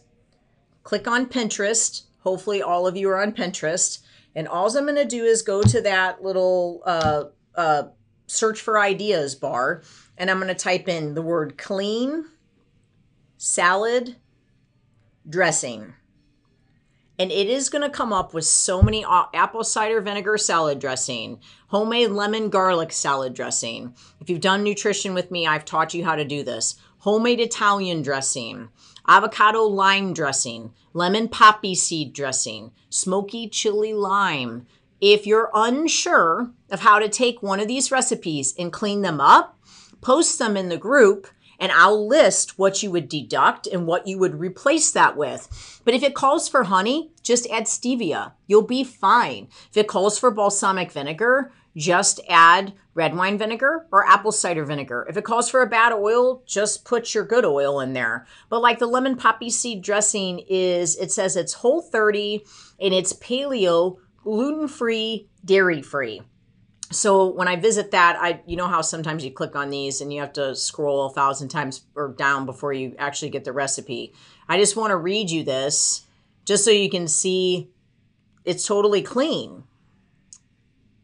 click 0.88 1.06
on 1.06 1.26
Pinterest 1.26 2.04
Hopefully, 2.20 2.60
all 2.60 2.86
of 2.86 2.96
you 2.96 3.08
are 3.08 3.22
on 3.22 3.32
Pinterest. 3.32 4.00
And 4.34 4.46
all 4.46 4.76
I'm 4.76 4.84
going 4.84 4.96
to 4.96 5.04
do 5.04 5.24
is 5.24 5.42
go 5.42 5.62
to 5.62 5.80
that 5.82 6.22
little 6.22 6.82
uh, 6.84 7.24
uh, 7.54 7.84
search 8.26 8.60
for 8.60 8.78
ideas 8.78 9.34
bar, 9.34 9.82
and 10.16 10.30
I'm 10.30 10.38
going 10.38 10.48
to 10.48 10.54
type 10.54 10.88
in 10.88 11.14
the 11.14 11.22
word 11.22 11.56
clean 11.56 12.26
salad 13.36 14.16
dressing. 15.28 15.94
And 17.18 17.32
it 17.32 17.48
is 17.48 17.68
going 17.68 17.82
to 17.82 17.90
come 17.90 18.12
up 18.12 18.32
with 18.34 18.44
so 18.44 18.80
many 18.80 19.04
apple 19.34 19.64
cider 19.64 20.00
vinegar 20.00 20.36
salad 20.36 20.78
dressing, 20.78 21.40
homemade 21.68 22.10
lemon 22.10 22.48
garlic 22.48 22.92
salad 22.92 23.34
dressing. 23.34 23.94
If 24.20 24.28
you've 24.30 24.40
done 24.40 24.62
nutrition 24.62 25.14
with 25.14 25.30
me, 25.30 25.46
I've 25.46 25.64
taught 25.64 25.94
you 25.94 26.04
how 26.04 26.14
to 26.14 26.24
do 26.24 26.44
this. 26.44 26.76
Homemade 26.98 27.40
Italian 27.40 28.02
dressing, 28.02 28.68
avocado 29.08 29.62
lime 29.62 30.12
dressing, 30.12 30.72
lemon 30.92 31.28
poppy 31.28 31.74
seed 31.74 32.12
dressing, 32.12 32.70
smoky 32.90 33.48
chili 33.48 33.94
lime. 33.94 34.66
If 35.00 35.26
you're 35.26 35.50
unsure 35.54 36.50
of 36.70 36.80
how 36.80 36.98
to 36.98 37.08
take 37.08 37.42
one 37.42 37.58
of 37.58 37.68
these 37.68 37.90
recipes 37.90 38.54
and 38.58 38.72
clean 38.72 39.02
them 39.02 39.20
up, 39.20 39.58
post 40.00 40.38
them 40.38 40.56
in 40.56 40.68
the 40.68 40.76
group 40.76 41.26
and 41.58 41.72
I'll 41.72 42.06
list 42.06 42.58
what 42.58 42.82
you 42.82 42.90
would 42.90 43.08
deduct 43.08 43.66
and 43.66 43.86
what 43.86 44.06
you 44.06 44.18
would 44.18 44.38
replace 44.38 44.92
that 44.92 45.16
with. 45.16 45.80
But 45.84 45.94
if 45.94 46.02
it 46.02 46.14
calls 46.14 46.48
for 46.48 46.64
honey, 46.64 47.10
just 47.22 47.48
add 47.50 47.64
stevia. 47.64 48.32
You'll 48.46 48.62
be 48.62 48.84
fine. 48.84 49.48
If 49.70 49.76
it 49.76 49.88
calls 49.88 50.18
for 50.18 50.30
balsamic 50.30 50.92
vinegar, 50.92 51.52
just 51.78 52.20
add 52.28 52.74
red 52.92 53.16
wine 53.16 53.38
vinegar 53.38 53.86
or 53.90 54.06
apple 54.06 54.32
cider 54.32 54.64
vinegar. 54.64 55.06
If 55.08 55.16
it 55.16 55.24
calls 55.24 55.48
for 55.48 55.62
a 55.62 55.66
bad 55.66 55.92
oil, 55.92 56.42
just 56.44 56.84
put 56.84 57.14
your 57.14 57.24
good 57.24 57.46
oil 57.46 57.80
in 57.80 57.94
there. 57.94 58.26
But 58.50 58.60
like 58.60 58.78
the 58.78 58.86
lemon 58.86 59.16
poppy 59.16 59.48
seed 59.48 59.82
dressing 59.82 60.40
is, 60.48 60.96
it 60.96 61.10
says 61.10 61.36
it's 61.36 61.54
whole 61.54 61.80
30 61.80 62.44
and 62.80 62.92
it's 62.92 63.14
paleo, 63.14 63.96
gluten 64.22 64.68
free, 64.68 65.28
dairy 65.44 65.80
free 65.80 66.20
so 66.90 67.26
when 67.26 67.48
I 67.48 67.56
visit 67.56 67.90
that, 67.90 68.16
I 68.18 68.40
you 68.46 68.56
know 68.56 68.66
how 68.66 68.80
sometimes 68.80 69.24
you 69.24 69.30
click 69.30 69.54
on 69.54 69.70
these 69.70 70.00
and 70.00 70.12
you 70.12 70.20
have 70.20 70.32
to 70.34 70.54
scroll 70.54 71.06
a 71.06 71.12
thousand 71.12 71.48
times 71.48 71.82
or 71.94 72.14
down 72.16 72.46
before 72.46 72.72
you 72.72 72.94
actually 72.98 73.30
get 73.30 73.44
the 73.44 73.52
recipe. 73.52 74.14
I 74.48 74.58
just 74.58 74.76
want 74.76 74.90
to 74.90 74.96
read 74.96 75.30
you 75.30 75.44
this 75.44 76.06
just 76.46 76.64
so 76.64 76.70
you 76.70 76.88
can 76.88 77.06
see 77.06 77.70
it's 78.44 78.66
totally 78.66 79.02
clean. 79.02 79.64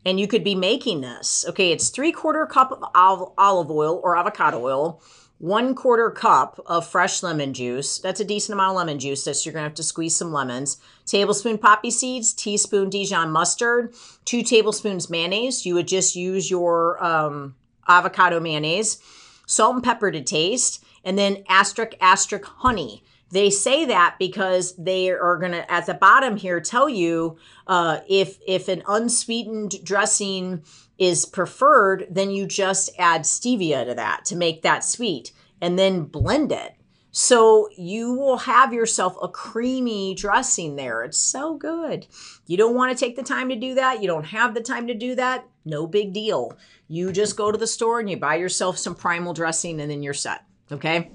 And 0.06 0.20
you 0.20 0.26
could 0.26 0.44
be 0.44 0.54
making 0.54 1.00
this. 1.00 1.44
Okay, 1.48 1.72
it's 1.72 1.88
three 1.88 2.12
quarter 2.12 2.46
cup 2.46 2.72
of 2.72 2.84
olive 2.94 3.70
oil 3.70 4.00
or 4.02 4.16
avocado 4.16 4.62
oil, 4.62 5.02
one 5.38 5.74
quarter 5.74 6.10
cup 6.10 6.60
of 6.66 6.86
fresh 6.86 7.22
lemon 7.22 7.54
juice. 7.54 7.98
That's 7.98 8.20
a 8.20 8.24
decent 8.24 8.54
amount 8.54 8.70
of 8.70 8.76
lemon 8.76 8.98
juice. 8.98 9.24
So 9.24 9.30
you're 9.30 9.54
to 9.54 9.60
have 9.60 9.74
to 9.74 9.82
squeeze 9.82 10.16
some 10.16 10.32
lemons. 10.32 10.78
Tablespoon 11.06 11.58
poppy 11.58 11.90
seeds, 11.90 12.34
teaspoon 12.34 12.90
Dijon 12.90 13.30
mustard, 13.30 13.94
two 14.24 14.42
tablespoons 14.42 15.10
mayonnaise. 15.10 15.64
You 15.66 15.74
would 15.74 15.88
just 15.88 16.16
use 16.16 16.50
your 16.50 17.02
um, 17.04 17.54
avocado 17.88 18.40
mayonnaise, 18.40 19.00
salt 19.46 19.76
and 19.76 19.84
pepper 19.84 20.10
to 20.10 20.22
taste, 20.22 20.84
and 21.04 21.18
then 21.18 21.44
asterisk, 21.48 21.92
asterisk 22.00 22.44
honey. 22.44 23.03
They 23.34 23.50
say 23.50 23.84
that 23.86 24.14
because 24.20 24.76
they 24.76 25.10
are 25.10 25.36
going 25.38 25.50
to, 25.50 25.68
at 25.68 25.86
the 25.86 25.94
bottom 25.94 26.36
here, 26.36 26.60
tell 26.60 26.88
you 26.88 27.36
uh, 27.66 27.98
if 28.08 28.38
if 28.46 28.68
an 28.68 28.84
unsweetened 28.86 29.84
dressing 29.84 30.62
is 30.98 31.26
preferred, 31.26 32.06
then 32.08 32.30
you 32.30 32.46
just 32.46 32.90
add 32.96 33.22
stevia 33.22 33.84
to 33.86 33.94
that 33.96 34.24
to 34.26 34.36
make 34.36 34.62
that 34.62 34.84
sweet 34.84 35.32
and 35.60 35.76
then 35.76 36.04
blend 36.04 36.52
it. 36.52 36.76
So 37.10 37.68
you 37.76 38.12
will 38.12 38.36
have 38.36 38.72
yourself 38.72 39.16
a 39.20 39.26
creamy 39.26 40.14
dressing 40.14 40.76
there. 40.76 41.02
It's 41.02 41.18
so 41.18 41.56
good. 41.56 42.06
You 42.46 42.56
don't 42.56 42.76
want 42.76 42.96
to 42.96 43.04
take 43.04 43.16
the 43.16 43.24
time 43.24 43.48
to 43.48 43.56
do 43.56 43.74
that. 43.74 44.00
You 44.00 44.06
don't 44.06 44.26
have 44.26 44.54
the 44.54 44.60
time 44.60 44.86
to 44.86 44.94
do 44.94 45.16
that. 45.16 45.44
No 45.64 45.88
big 45.88 46.12
deal. 46.12 46.56
You 46.86 47.10
just 47.10 47.36
go 47.36 47.50
to 47.50 47.58
the 47.58 47.66
store 47.66 47.98
and 47.98 48.08
you 48.08 48.16
buy 48.16 48.36
yourself 48.36 48.78
some 48.78 48.94
primal 48.94 49.34
dressing 49.34 49.80
and 49.80 49.90
then 49.90 50.04
you're 50.04 50.14
set. 50.14 50.44
Okay. 50.70 51.10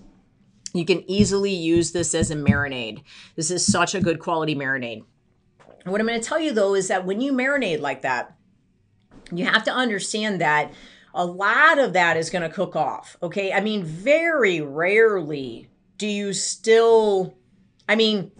You 0.73 0.85
can 0.85 1.09
easily 1.09 1.53
use 1.53 1.91
this 1.91 2.13
as 2.13 2.31
a 2.31 2.35
marinade. 2.35 3.03
This 3.35 3.51
is 3.51 3.65
such 3.65 3.95
a 3.95 4.01
good 4.01 4.19
quality 4.19 4.55
marinade. 4.55 5.03
What 5.85 5.99
I'm 5.99 6.07
going 6.07 6.19
to 6.19 6.27
tell 6.27 6.39
you 6.39 6.51
though 6.51 6.75
is 6.75 6.87
that 6.89 7.05
when 7.05 7.21
you 7.21 7.33
marinate 7.33 7.79
like 7.79 8.01
that, 8.03 8.35
you 9.31 9.45
have 9.45 9.63
to 9.63 9.71
understand 9.71 10.41
that 10.41 10.71
a 11.13 11.25
lot 11.25 11.79
of 11.79 11.93
that 11.93 12.17
is 12.17 12.29
going 12.29 12.43
to 12.43 12.49
cook 12.49 12.75
off. 12.75 13.17
Okay. 13.23 13.51
I 13.51 13.61
mean, 13.61 13.83
very 13.83 14.61
rarely 14.61 15.69
do 15.97 16.07
you 16.07 16.33
still, 16.33 17.35
I 17.87 17.95
mean, 17.95 18.31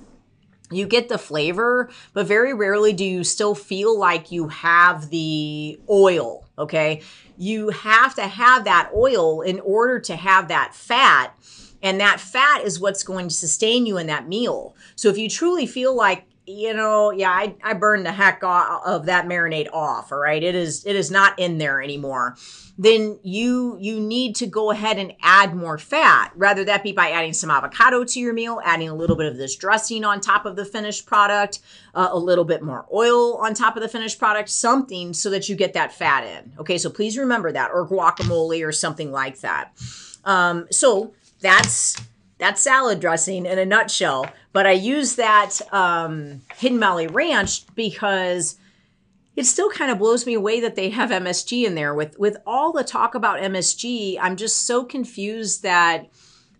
you 0.71 0.85
get 0.85 1.09
the 1.09 1.17
flavor, 1.17 1.89
but 2.13 2.27
very 2.27 2.53
rarely 2.53 2.93
do 2.93 3.03
you 3.03 3.23
still 3.23 3.55
feel 3.55 3.97
like 3.97 4.31
you 4.31 4.49
have 4.49 5.09
the 5.09 5.79
oil. 5.89 6.47
Okay. 6.57 7.01
You 7.37 7.69
have 7.69 8.15
to 8.15 8.27
have 8.27 8.65
that 8.65 8.91
oil 8.95 9.41
in 9.41 9.59
order 9.61 9.99
to 10.01 10.15
have 10.15 10.49
that 10.49 10.75
fat. 10.75 11.33
And 11.81 11.99
that 11.99 12.19
fat 12.19 12.61
is 12.63 12.79
what's 12.79 13.03
going 13.03 13.29
to 13.29 13.33
sustain 13.33 13.85
you 13.85 13.97
in 13.97 14.07
that 14.07 14.27
meal. 14.27 14.75
So 14.95 15.09
if 15.09 15.17
you 15.17 15.29
truly 15.29 15.65
feel 15.65 15.95
like 15.95 16.25
you 16.49 16.73
know, 16.73 17.11
yeah, 17.11 17.29
I, 17.29 17.55
I 17.63 17.73
burned 17.73 18.07
the 18.07 18.11
heck 18.11 18.41
of 18.43 19.05
that 19.05 19.27
marinade 19.27 19.71
off. 19.71 20.11
All 20.11 20.17
right. 20.17 20.41
It 20.41 20.55
is, 20.55 20.83
it 20.83 20.95
is 20.95 21.11
not 21.11 21.37
in 21.37 21.59
there 21.59 21.79
anymore. 21.79 22.37
Then 22.75 23.19
you, 23.21 23.77
you 23.79 23.99
need 23.99 24.35
to 24.37 24.47
go 24.47 24.71
ahead 24.71 24.97
and 24.97 25.13
add 25.21 25.53
more 25.53 25.77
fat, 25.77 26.31
rather 26.35 26.63
that 26.63 26.81
be 26.81 26.91
by 26.91 27.11
adding 27.11 27.33
some 27.33 27.51
avocado 27.51 28.03
to 28.03 28.19
your 28.19 28.33
meal, 28.33 28.61
adding 28.63 28.89
a 28.89 28.95
little 28.95 29.15
bit 29.15 29.27
of 29.27 29.37
this 29.37 29.55
dressing 29.55 30.03
on 30.03 30.21
top 30.21 30.47
of 30.47 30.55
the 30.55 30.65
finished 30.65 31.05
product, 31.05 31.59
uh, 31.93 32.09
a 32.11 32.17
little 32.17 32.45
bit 32.45 32.63
more 32.63 32.87
oil 32.91 33.35
on 33.35 33.53
top 33.53 33.75
of 33.75 33.83
the 33.83 33.89
finished 33.89 34.17
product, 34.17 34.49
something 34.49 35.13
so 35.13 35.29
that 35.29 35.49
you 35.49 35.55
get 35.55 35.73
that 35.73 35.93
fat 35.93 36.23
in. 36.23 36.53
Okay. 36.57 36.79
So 36.79 36.89
please 36.89 37.15
remember 37.15 37.51
that 37.51 37.69
or 37.71 37.87
guacamole 37.87 38.65
or 38.65 38.71
something 38.71 39.11
like 39.11 39.41
that. 39.41 39.71
Um, 40.25 40.67
so 40.71 41.13
that's, 41.41 41.95
that's 42.37 42.61
salad 42.61 42.99
dressing 42.99 43.45
in 43.45 43.59
a 43.59 43.65
nutshell. 43.65 44.25
But 44.53 44.65
I 44.65 44.71
use 44.71 45.15
that 45.15 45.59
um, 45.71 46.41
Hidden 46.55 46.79
Valley 46.79 47.07
Ranch 47.07 47.65
because 47.75 48.57
it 49.35 49.45
still 49.45 49.69
kind 49.69 49.89
of 49.89 49.99
blows 49.99 50.25
me 50.25 50.33
away 50.33 50.59
that 50.59 50.75
they 50.75 50.89
have 50.89 51.11
MSG 51.11 51.65
in 51.65 51.75
there. 51.75 51.93
With 51.93 52.19
with 52.19 52.37
all 52.45 52.73
the 52.73 52.83
talk 52.83 53.15
about 53.15 53.39
MSG, 53.39 54.17
I'm 54.19 54.35
just 54.35 54.65
so 54.65 54.83
confused 54.83 55.63
that 55.63 56.09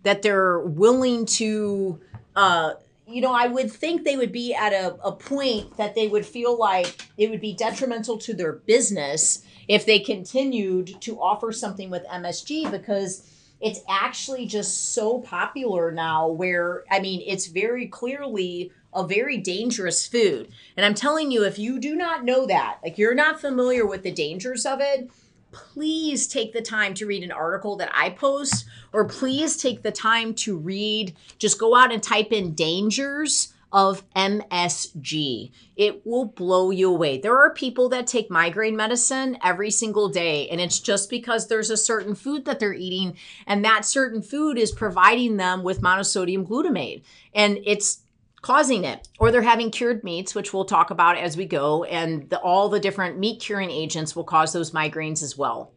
that 0.02 0.22
they're 0.22 0.60
willing 0.60 1.26
to. 1.26 2.00
Uh, 2.34 2.74
you 3.06 3.20
know, 3.20 3.34
I 3.34 3.48
would 3.48 3.72
think 3.72 4.04
they 4.04 4.16
would 4.16 4.30
be 4.30 4.54
at 4.54 4.72
a, 4.72 4.94
a 5.02 5.10
point 5.10 5.76
that 5.76 5.96
they 5.96 6.06
would 6.06 6.24
feel 6.24 6.56
like 6.56 7.08
it 7.18 7.28
would 7.28 7.40
be 7.40 7.52
detrimental 7.52 8.16
to 8.18 8.32
their 8.32 8.52
business 8.52 9.44
if 9.66 9.84
they 9.84 9.98
continued 9.98 11.00
to 11.00 11.20
offer 11.20 11.50
something 11.52 11.90
with 11.90 12.06
MSG 12.06 12.70
because 12.70 13.28
it's 13.60 13.80
actually 13.88 14.46
just 14.46 14.92
so 14.92 15.20
popular 15.20 15.90
now 15.90 16.28
where 16.28 16.84
i 16.90 17.00
mean 17.00 17.22
it's 17.26 17.46
very 17.46 17.86
clearly 17.86 18.72
a 18.92 19.06
very 19.06 19.36
dangerous 19.36 20.06
food. 20.06 20.48
And 20.76 20.84
i'm 20.84 20.94
telling 20.94 21.30
you 21.30 21.44
if 21.44 21.58
you 21.58 21.78
do 21.78 21.94
not 21.94 22.24
know 22.24 22.46
that 22.46 22.78
like 22.82 22.98
you're 22.98 23.14
not 23.14 23.40
familiar 23.40 23.86
with 23.86 24.02
the 24.02 24.12
dangers 24.12 24.66
of 24.66 24.80
it 24.80 25.10
please 25.52 26.28
take 26.28 26.52
the 26.52 26.62
time 26.62 26.94
to 26.94 27.06
read 27.06 27.22
an 27.22 27.32
article 27.32 27.76
that 27.76 27.90
I 27.92 28.10
post, 28.10 28.66
or 28.92 29.04
please 29.04 29.56
take 29.56 29.82
the 29.82 29.90
time 29.90 30.34
to 30.34 30.56
read, 30.56 31.14
just 31.38 31.58
go 31.58 31.74
out 31.74 31.92
and 31.92 32.02
type 32.02 32.32
in 32.32 32.54
dangers 32.54 33.52
of 33.72 34.08
MSG. 34.10 35.52
It 35.76 36.06
will 36.06 36.24
blow 36.24 36.70
you 36.70 36.90
away. 36.90 37.18
There 37.18 37.38
are 37.38 37.54
people 37.54 37.88
that 37.90 38.06
take 38.06 38.30
migraine 38.30 38.76
medicine 38.76 39.38
every 39.42 39.70
single 39.70 40.08
day, 40.08 40.48
and 40.48 40.60
it's 40.60 40.80
just 40.80 41.08
because 41.08 41.46
there's 41.46 41.70
a 41.70 41.76
certain 41.76 42.14
food 42.14 42.44
that 42.44 42.58
they're 42.58 42.74
eating, 42.74 43.16
and 43.46 43.64
that 43.64 43.84
certain 43.84 44.22
food 44.22 44.58
is 44.58 44.72
providing 44.72 45.36
them 45.36 45.62
with 45.62 45.82
monosodium 45.82 46.46
glutamate. 46.46 47.02
And 47.32 47.58
it's 47.64 48.02
causing 48.42 48.84
it 48.84 49.08
or 49.18 49.30
they're 49.30 49.42
having 49.42 49.70
cured 49.70 50.02
meats 50.02 50.34
which 50.34 50.54
we'll 50.54 50.64
talk 50.64 50.90
about 50.90 51.18
as 51.18 51.36
we 51.36 51.44
go 51.44 51.84
and 51.84 52.28
the, 52.30 52.38
all 52.38 52.68
the 52.68 52.80
different 52.80 53.18
meat 53.18 53.40
curing 53.40 53.70
agents 53.70 54.16
will 54.16 54.24
cause 54.24 54.52
those 54.52 54.70
migraines 54.70 55.22
as 55.22 55.36
well 55.36 55.72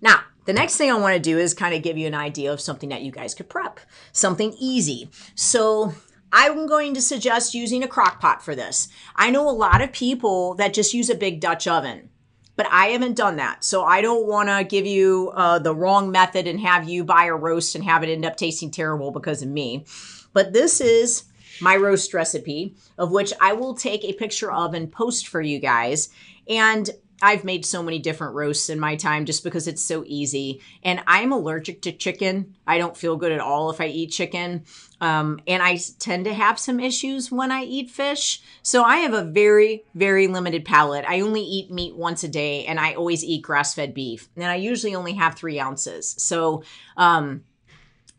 now 0.00 0.20
the 0.44 0.52
next 0.52 0.76
thing 0.76 0.90
i 0.90 0.94
want 0.94 1.14
to 1.14 1.20
do 1.20 1.38
is 1.38 1.54
kind 1.54 1.74
of 1.74 1.82
give 1.82 1.98
you 1.98 2.06
an 2.06 2.14
idea 2.14 2.52
of 2.52 2.60
something 2.60 2.90
that 2.90 3.02
you 3.02 3.10
guys 3.10 3.34
could 3.34 3.48
prep 3.48 3.80
something 4.12 4.54
easy 4.60 5.10
so 5.34 5.92
I'm 6.32 6.66
going 6.66 6.94
to 6.94 7.00
suggest 7.00 7.54
using 7.54 7.82
a 7.82 7.88
crock 7.88 8.20
pot 8.20 8.42
for 8.42 8.54
this. 8.54 8.88
I 9.14 9.30
know 9.30 9.48
a 9.48 9.50
lot 9.50 9.80
of 9.80 9.92
people 9.92 10.54
that 10.54 10.74
just 10.74 10.94
use 10.94 11.08
a 11.08 11.14
big 11.14 11.40
Dutch 11.40 11.66
oven, 11.66 12.10
but 12.56 12.66
I 12.70 12.88
haven't 12.88 13.16
done 13.16 13.36
that. 13.36 13.64
So 13.64 13.84
I 13.84 14.00
don't 14.00 14.26
want 14.26 14.48
to 14.48 14.64
give 14.64 14.86
you 14.86 15.32
uh, 15.34 15.58
the 15.58 15.74
wrong 15.74 16.10
method 16.10 16.46
and 16.46 16.60
have 16.60 16.88
you 16.88 17.04
buy 17.04 17.24
a 17.24 17.34
roast 17.34 17.74
and 17.74 17.84
have 17.84 18.02
it 18.02 18.10
end 18.10 18.24
up 18.24 18.36
tasting 18.36 18.70
terrible 18.70 19.10
because 19.10 19.42
of 19.42 19.48
me. 19.48 19.86
But 20.32 20.52
this 20.52 20.80
is 20.80 21.24
my 21.60 21.76
roast 21.76 22.12
recipe, 22.12 22.74
of 22.98 23.10
which 23.10 23.32
I 23.40 23.52
will 23.52 23.74
take 23.74 24.04
a 24.04 24.12
picture 24.12 24.52
of 24.52 24.74
and 24.74 24.90
post 24.90 25.28
for 25.28 25.40
you 25.40 25.58
guys. 25.58 26.10
And 26.48 26.90
I've 27.22 27.44
made 27.44 27.64
so 27.64 27.82
many 27.82 27.98
different 27.98 28.34
roasts 28.34 28.68
in 28.68 28.78
my 28.78 28.96
time 28.96 29.24
just 29.24 29.42
because 29.42 29.66
it's 29.66 29.82
so 29.82 30.04
easy. 30.06 30.60
And 30.82 31.02
I'm 31.06 31.32
allergic 31.32 31.82
to 31.82 31.92
chicken. 31.92 32.54
I 32.66 32.78
don't 32.78 32.96
feel 32.96 33.16
good 33.16 33.32
at 33.32 33.40
all 33.40 33.70
if 33.70 33.80
I 33.80 33.86
eat 33.86 34.12
chicken. 34.12 34.64
Um, 35.00 35.40
and 35.46 35.62
I 35.62 35.78
tend 35.98 36.24
to 36.26 36.34
have 36.34 36.58
some 36.58 36.80
issues 36.80 37.30
when 37.30 37.50
I 37.50 37.64
eat 37.64 37.90
fish. 37.90 38.42
So 38.62 38.82
I 38.82 38.98
have 38.98 39.14
a 39.14 39.24
very, 39.24 39.84
very 39.94 40.26
limited 40.26 40.64
palate. 40.64 41.04
I 41.08 41.20
only 41.20 41.42
eat 41.42 41.70
meat 41.70 41.96
once 41.96 42.24
a 42.24 42.28
day 42.28 42.64
and 42.66 42.78
I 42.78 42.94
always 42.94 43.24
eat 43.24 43.42
grass 43.42 43.74
fed 43.74 43.94
beef. 43.94 44.28
And 44.36 44.44
I 44.44 44.56
usually 44.56 44.94
only 44.94 45.14
have 45.14 45.34
three 45.34 45.58
ounces. 45.58 46.14
So, 46.18 46.64
um, 46.96 47.44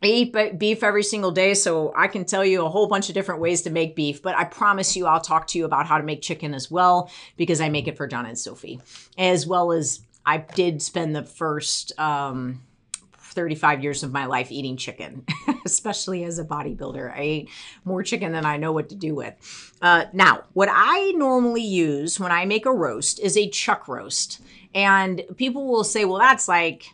I 0.02 0.06
eat 0.06 0.58
beef 0.58 0.82
every 0.82 1.02
single 1.02 1.32
day, 1.32 1.54
so 1.54 1.92
I 1.96 2.06
can 2.06 2.24
tell 2.24 2.44
you 2.44 2.64
a 2.64 2.68
whole 2.68 2.86
bunch 2.86 3.08
of 3.08 3.14
different 3.14 3.40
ways 3.40 3.62
to 3.62 3.70
make 3.70 3.96
beef, 3.96 4.22
but 4.22 4.36
I 4.36 4.44
promise 4.44 4.96
you 4.96 5.06
I'll 5.06 5.20
talk 5.20 5.48
to 5.48 5.58
you 5.58 5.64
about 5.64 5.86
how 5.86 5.98
to 5.98 6.04
make 6.04 6.22
chicken 6.22 6.54
as 6.54 6.70
well 6.70 7.10
because 7.36 7.60
I 7.60 7.68
make 7.68 7.88
it 7.88 7.96
for 7.96 8.06
John 8.06 8.24
and 8.24 8.38
Sophie. 8.38 8.80
As 9.16 9.46
well 9.46 9.72
as 9.72 10.00
I 10.24 10.38
did 10.38 10.82
spend 10.82 11.16
the 11.16 11.24
first 11.24 11.98
um, 11.98 12.62
35 13.38 13.82
years 13.82 14.02
of 14.02 14.12
my 14.12 14.26
life 14.26 14.52
eating 14.52 14.76
chicken, 14.76 15.24
especially 15.64 16.24
as 16.24 16.38
a 16.38 16.44
bodybuilder. 16.44 17.12
I 17.12 17.20
ate 17.20 17.50
more 17.84 18.02
chicken 18.02 18.32
than 18.32 18.44
I 18.44 18.56
know 18.56 18.72
what 18.72 18.88
to 18.90 18.94
do 18.94 19.14
with. 19.14 19.74
Uh, 19.82 20.04
now, 20.12 20.44
what 20.52 20.68
I 20.70 21.12
normally 21.16 21.62
use 21.62 22.20
when 22.20 22.30
I 22.30 22.44
make 22.44 22.66
a 22.66 22.72
roast 22.72 23.20
is 23.20 23.36
a 23.36 23.48
chuck 23.48 23.88
roast. 23.88 24.40
And 24.74 25.22
people 25.36 25.66
will 25.66 25.84
say, 25.84 26.04
well, 26.04 26.18
that's 26.18 26.46
like, 26.46 26.84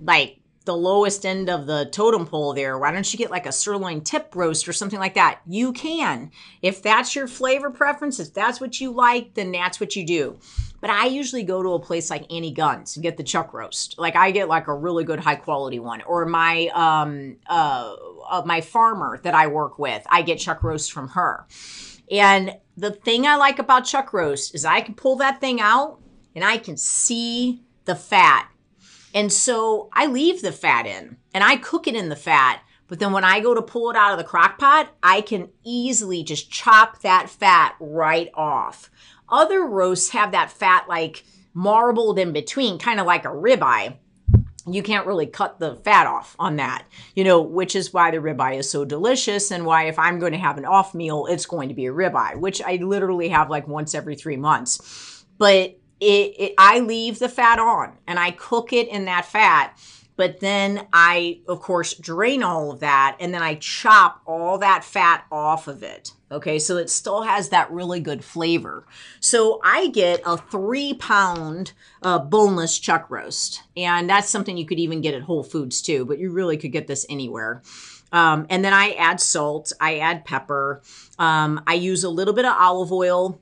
like 0.00 0.37
the 0.68 0.76
lowest 0.76 1.24
end 1.24 1.48
of 1.48 1.66
the 1.66 1.86
totem 1.86 2.26
pole 2.26 2.52
there. 2.52 2.78
Why 2.78 2.92
don't 2.92 3.10
you 3.10 3.18
get 3.18 3.30
like 3.30 3.46
a 3.46 3.52
sirloin 3.52 4.02
tip 4.02 4.36
roast 4.36 4.68
or 4.68 4.74
something 4.74 4.98
like 4.98 5.14
that? 5.14 5.40
You 5.46 5.72
can. 5.72 6.30
If 6.60 6.82
that's 6.82 7.16
your 7.16 7.26
flavor 7.26 7.70
preference, 7.70 8.20
if 8.20 8.34
that's 8.34 8.60
what 8.60 8.78
you 8.78 8.92
like, 8.92 9.32
then 9.32 9.50
that's 9.50 9.80
what 9.80 9.96
you 9.96 10.04
do. 10.04 10.38
But 10.82 10.90
I 10.90 11.06
usually 11.06 11.42
go 11.42 11.62
to 11.62 11.70
a 11.70 11.80
place 11.80 12.10
like 12.10 12.30
Annie 12.30 12.52
Gunn's 12.52 12.96
and 12.96 13.02
get 13.02 13.16
the 13.16 13.22
chuck 13.22 13.54
roast. 13.54 13.98
Like 13.98 14.14
I 14.14 14.30
get 14.30 14.46
like 14.46 14.66
a 14.66 14.74
really 14.74 15.04
good 15.04 15.20
high 15.20 15.36
quality 15.36 15.78
one. 15.78 16.02
Or 16.02 16.26
my 16.26 16.68
um 16.74 17.38
uh, 17.48 17.96
uh 18.28 18.42
my 18.44 18.60
farmer 18.60 19.18
that 19.22 19.34
I 19.34 19.46
work 19.46 19.78
with, 19.78 20.06
I 20.10 20.20
get 20.20 20.38
chuck 20.38 20.62
roast 20.62 20.92
from 20.92 21.08
her. 21.08 21.46
And 22.10 22.58
the 22.76 22.90
thing 22.90 23.26
I 23.26 23.36
like 23.36 23.58
about 23.58 23.86
chuck 23.86 24.12
roast 24.12 24.54
is 24.54 24.66
I 24.66 24.82
can 24.82 24.94
pull 24.94 25.16
that 25.16 25.40
thing 25.40 25.62
out 25.62 25.98
and 26.34 26.44
I 26.44 26.58
can 26.58 26.76
see 26.76 27.62
the 27.86 27.96
fat 27.96 28.50
and 29.14 29.32
so 29.32 29.88
I 29.92 30.06
leave 30.06 30.42
the 30.42 30.52
fat 30.52 30.86
in 30.86 31.16
and 31.34 31.42
I 31.44 31.56
cook 31.56 31.86
it 31.86 31.96
in 31.96 32.08
the 32.08 32.16
fat. 32.16 32.62
But 32.88 33.00
then 33.00 33.12
when 33.12 33.24
I 33.24 33.40
go 33.40 33.54
to 33.54 33.62
pull 33.62 33.90
it 33.90 33.96
out 33.96 34.12
of 34.12 34.18
the 34.18 34.24
crock 34.24 34.58
pot, 34.58 34.90
I 35.02 35.20
can 35.20 35.50
easily 35.62 36.24
just 36.24 36.50
chop 36.50 37.02
that 37.02 37.28
fat 37.28 37.76
right 37.80 38.30
off. 38.34 38.90
Other 39.28 39.60
roasts 39.66 40.10
have 40.10 40.32
that 40.32 40.50
fat 40.50 40.86
like 40.88 41.24
marbled 41.52 42.18
in 42.18 42.32
between, 42.32 42.78
kind 42.78 42.98
of 42.98 43.06
like 43.06 43.24
a 43.24 43.28
ribeye. 43.28 43.96
You 44.66 44.82
can't 44.82 45.06
really 45.06 45.26
cut 45.26 45.58
the 45.58 45.76
fat 45.76 46.06
off 46.06 46.36
on 46.38 46.56
that, 46.56 46.84
you 47.14 47.24
know, 47.24 47.40
which 47.40 47.74
is 47.74 47.92
why 47.92 48.10
the 48.10 48.18
ribeye 48.18 48.58
is 48.58 48.70
so 48.70 48.84
delicious 48.84 49.50
and 49.50 49.64
why 49.64 49.84
if 49.84 49.98
I'm 49.98 50.18
going 50.18 50.32
to 50.32 50.38
have 50.38 50.58
an 50.58 50.66
off 50.66 50.94
meal, 50.94 51.26
it's 51.26 51.46
going 51.46 51.68
to 51.70 51.74
be 51.74 51.86
a 51.86 51.92
ribeye, 51.92 52.38
which 52.38 52.60
I 52.62 52.76
literally 52.76 53.28
have 53.30 53.50
like 53.50 53.66
once 53.66 53.94
every 53.94 54.14
three 54.14 54.36
months. 54.36 55.24
But 55.38 55.78
it, 56.00 56.34
it, 56.38 56.54
I 56.58 56.80
leave 56.80 57.18
the 57.18 57.28
fat 57.28 57.58
on 57.58 57.98
and 58.06 58.18
I 58.18 58.30
cook 58.30 58.72
it 58.72 58.88
in 58.88 59.04
that 59.06 59.24
fat. 59.24 59.78
But 60.16 60.40
then 60.40 60.88
I, 60.92 61.42
of 61.46 61.60
course, 61.60 61.94
drain 61.94 62.42
all 62.42 62.72
of 62.72 62.80
that 62.80 63.16
and 63.20 63.32
then 63.32 63.42
I 63.42 63.54
chop 63.54 64.20
all 64.26 64.58
that 64.58 64.82
fat 64.82 65.24
off 65.30 65.68
of 65.68 65.84
it. 65.84 66.12
Okay, 66.30 66.58
so 66.58 66.76
it 66.76 66.90
still 66.90 67.22
has 67.22 67.50
that 67.50 67.70
really 67.70 68.00
good 68.00 68.24
flavor. 68.24 68.84
So 69.20 69.60
I 69.62 69.86
get 69.86 70.20
a 70.26 70.36
three 70.36 70.94
pound 70.94 71.72
uh, 72.02 72.18
boneless 72.18 72.78
chuck 72.78 73.08
roast. 73.08 73.62
And 73.76 74.10
that's 74.10 74.28
something 74.28 74.58
you 74.58 74.66
could 74.66 74.80
even 74.80 75.00
get 75.00 75.14
at 75.14 75.22
Whole 75.22 75.44
Foods 75.44 75.80
too, 75.80 76.04
but 76.04 76.18
you 76.18 76.32
really 76.32 76.56
could 76.56 76.72
get 76.72 76.88
this 76.88 77.06
anywhere. 77.08 77.62
Um, 78.10 78.46
and 78.50 78.64
then 78.64 78.72
I 78.72 78.92
add 78.92 79.20
salt, 79.20 79.72
I 79.80 79.98
add 79.98 80.24
pepper, 80.24 80.82
um, 81.18 81.62
I 81.66 81.74
use 81.74 82.04
a 82.04 82.10
little 82.10 82.34
bit 82.34 82.44
of 82.44 82.56
olive 82.58 82.90
oil 82.90 83.40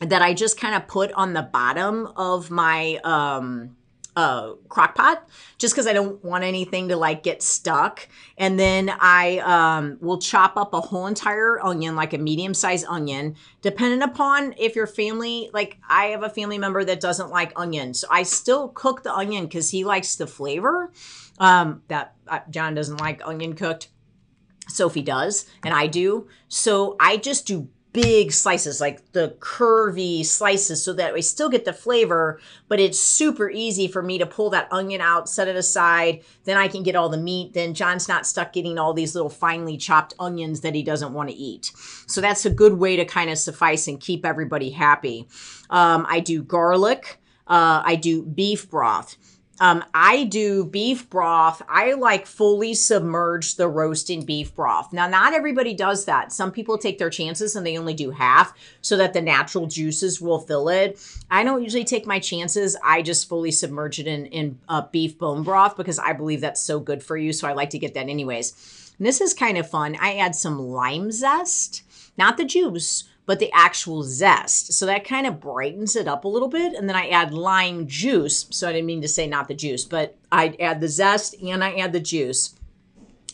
that 0.00 0.22
I 0.22 0.34
just 0.34 0.58
kind 0.58 0.74
of 0.74 0.88
put 0.88 1.12
on 1.12 1.34
the 1.34 1.42
bottom 1.42 2.06
of 2.16 2.50
my 2.50 2.96
um 3.04 3.76
uh 4.16 4.54
crock 4.68 4.96
pot 4.96 5.28
just 5.56 5.72
because 5.72 5.86
I 5.86 5.92
don't 5.92 6.22
want 6.24 6.42
anything 6.42 6.88
to 6.88 6.96
like 6.96 7.22
get 7.22 7.42
stuck. 7.42 8.08
And 8.36 8.58
then 8.58 8.90
I 8.98 9.38
um 9.38 9.98
will 10.00 10.18
chop 10.18 10.56
up 10.56 10.74
a 10.74 10.80
whole 10.80 11.06
entire 11.06 11.64
onion, 11.64 11.94
like 11.94 12.12
a 12.12 12.18
medium 12.18 12.54
sized 12.54 12.86
onion, 12.88 13.36
depending 13.62 14.02
upon 14.02 14.54
if 14.58 14.74
your 14.74 14.86
family 14.86 15.50
like 15.52 15.78
I 15.88 16.06
have 16.06 16.22
a 16.22 16.30
family 16.30 16.58
member 16.58 16.82
that 16.84 17.00
doesn't 17.00 17.30
like 17.30 17.52
onions. 17.56 18.00
So 18.00 18.08
I 18.10 18.24
still 18.24 18.68
cook 18.68 19.02
the 19.02 19.14
onion 19.14 19.44
because 19.44 19.70
he 19.70 19.84
likes 19.84 20.16
the 20.16 20.26
flavor. 20.26 20.90
Um 21.38 21.82
that 21.88 22.14
uh, 22.26 22.40
John 22.50 22.74
doesn't 22.74 23.00
like 23.00 23.20
onion 23.24 23.54
cooked. 23.54 23.88
Sophie 24.68 25.02
does, 25.02 25.46
and 25.64 25.74
I 25.74 25.88
do. 25.88 26.28
So 26.48 26.96
I 27.00 27.16
just 27.16 27.46
do 27.46 27.68
big 27.92 28.32
slices, 28.32 28.80
like 28.80 29.12
the 29.12 29.36
curvy 29.40 30.24
slices, 30.24 30.84
so 30.84 30.92
that 30.92 31.12
we 31.12 31.22
still 31.22 31.48
get 31.48 31.64
the 31.64 31.72
flavor, 31.72 32.40
but 32.68 32.78
it's 32.78 32.98
super 32.98 33.50
easy 33.50 33.88
for 33.88 34.02
me 34.02 34.18
to 34.18 34.26
pull 34.26 34.50
that 34.50 34.68
onion 34.72 35.00
out, 35.00 35.28
set 35.28 35.48
it 35.48 35.56
aside. 35.56 36.22
Then 36.44 36.56
I 36.56 36.68
can 36.68 36.82
get 36.82 36.96
all 36.96 37.08
the 37.08 37.18
meat. 37.18 37.52
Then 37.52 37.74
John's 37.74 38.08
not 38.08 38.26
stuck 38.26 38.52
getting 38.52 38.78
all 38.78 38.94
these 38.94 39.14
little 39.14 39.30
finely 39.30 39.76
chopped 39.76 40.14
onions 40.18 40.60
that 40.60 40.74
he 40.74 40.82
doesn't 40.82 41.12
want 41.12 41.30
to 41.30 41.34
eat. 41.34 41.72
So 42.06 42.20
that's 42.20 42.46
a 42.46 42.50
good 42.50 42.74
way 42.74 42.96
to 42.96 43.04
kind 43.04 43.30
of 43.30 43.38
suffice 43.38 43.88
and 43.88 44.00
keep 44.00 44.24
everybody 44.24 44.70
happy. 44.70 45.26
Um, 45.68 46.06
I 46.08 46.20
do 46.20 46.42
garlic. 46.42 47.18
Uh, 47.46 47.82
I 47.84 47.96
do 47.96 48.22
beef 48.22 48.70
broth. 48.70 49.16
Um, 49.60 49.84
I 49.92 50.24
do 50.24 50.64
beef 50.64 51.08
broth. 51.10 51.60
I 51.68 51.92
like 51.92 52.26
fully 52.26 52.72
submerge 52.72 53.56
the 53.56 53.68
roast 53.68 54.08
in 54.08 54.24
beef 54.24 54.54
broth. 54.54 54.90
Now, 54.90 55.06
not 55.06 55.34
everybody 55.34 55.74
does 55.74 56.06
that. 56.06 56.32
Some 56.32 56.50
people 56.50 56.78
take 56.78 56.98
their 56.98 57.10
chances 57.10 57.54
and 57.54 57.66
they 57.66 57.76
only 57.76 57.92
do 57.92 58.10
half 58.10 58.54
so 58.80 58.96
that 58.96 59.12
the 59.12 59.20
natural 59.20 59.66
juices 59.66 60.18
will 60.18 60.40
fill 60.40 60.70
it. 60.70 60.98
I 61.30 61.44
don't 61.44 61.62
usually 61.62 61.84
take 61.84 62.06
my 62.06 62.18
chances. 62.18 62.74
I 62.82 63.02
just 63.02 63.28
fully 63.28 63.50
submerge 63.50 63.98
it 63.98 64.06
in, 64.06 64.26
in 64.26 64.58
uh, 64.66 64.86
beef 64.90 65.18
bone 65.18 65.42
broth 65.42 65.76
because 65.76 65.98
I 65.98 66.14
believe 66.14 66.40
that's 66.40 66.62
so 66.62 66.80
good 66.80 67.02
for 67.02 67.18
you. 67.18 67.34
So 67.34 67.46
I 67.46 67.52
like 67.52 67.70
to 67.70 67.78
get 67.78 67.92
that 67.94 68.08
anyways. 68.08 68.94
And 68.96 69.06
this 69.06 69.20
is 69.20 69.34
kind 69.34 69.58
of 69.58 69.68
fun. 69.68 69.94
I 70.00 70.16
add 70.16 70.34
some 70.34 70.58
lime 70.58 71.12
zest, 71.12 71.82
not 72.16 72.38
the 72.38 72.46
juice 72.46 73.04
but 73.30 73.38
the 73.38 73.52
actual 73.52 74.02
zest. 74.02 74.72
So 74.72 74.86
that 74.86 75.04
kind 75.04 75.24
of 75.24 75.38
brightens 75.38 75.94
it 75.94 76.08
up 76.08 76.24
a 76.24 76.28
little 76.28 76.48
bit. 76.48 76.72
And 76.72 76.88
then 76.88 76.96
I 76.96 77.10
add 77.10 77.32
lime 77.32 77.86
juice. 77.86 78.46
So 78.50 78.68
I 78.68 78.72
didn't 78.72 78.86
mean 78.86 79.02
to 79.02 79.06
say 79.06 79.28
not 79.28 79.46
the 79.46 79.54
juice, 79.54 79.84
but 79.84 80.16
I 80.32 80.56
add 80.58 80.80
the 80.80 80.88
zest 80.88 81.40
and 81.40 81.62
I 81.62 81.74
add 81.74 81.92
the 81.92 82.00
juice. 82.00 82.56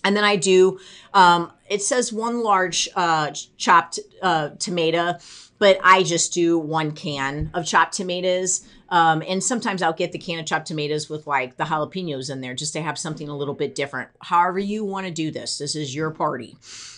And 0.04 0.14
then 0.14 0.22
I 0.22 0.36
do, 0.36 0.78
um, 1.14 1.50
it 1.70 1.80
says 1.80 2.12
one 2.12 2.42
large 2.42 2.90
uh, 2.94 3.30
chopped 3.56 3.98
uh, 4.20 4.50
tomato, 4.58 5.14
but 5.58 5.78
I 5.82 6.02
just 6.02 6.34
do 6.34 6.58
one 6.58 6.92
can 6.92 7.50
of 7.54 7.64
chopped 7.64 7.94
tomatoes. 7.94 8.68
Um, 8.88 9.22
and 9.26 9.42
sometimes 9.42 9.82
I'll 9.82 9.92
get 9.92 10.12
the 10.12 10.18
can 10.18 10.38
of 10.38 10.46
chopped 10.46 10.66
tomatoes 10.66 11.08
with 11.08 11.26
like 11.26 11.56
the 11.56 11.64
jalapenos 11.64 12.30
in 12.30 12.40
there 12.40 12.54
just 12.54 12.72
to 12.74 12.82
have 12.82 12.98
something 12.98 13.28
a 13.28 13.36
little 13.36 13.54
bit 13.54 13.74
different. 13.74 14.10
However, 14.20 14.58
you 14.58 14.84
want 14.84 15.06
to 15.06 15.12
do 15.12 15.30
this, 15.30 15.58
this 15.58 15.74
is 15.74 15.94
your 15.94 16.10
party. 16.10 16.56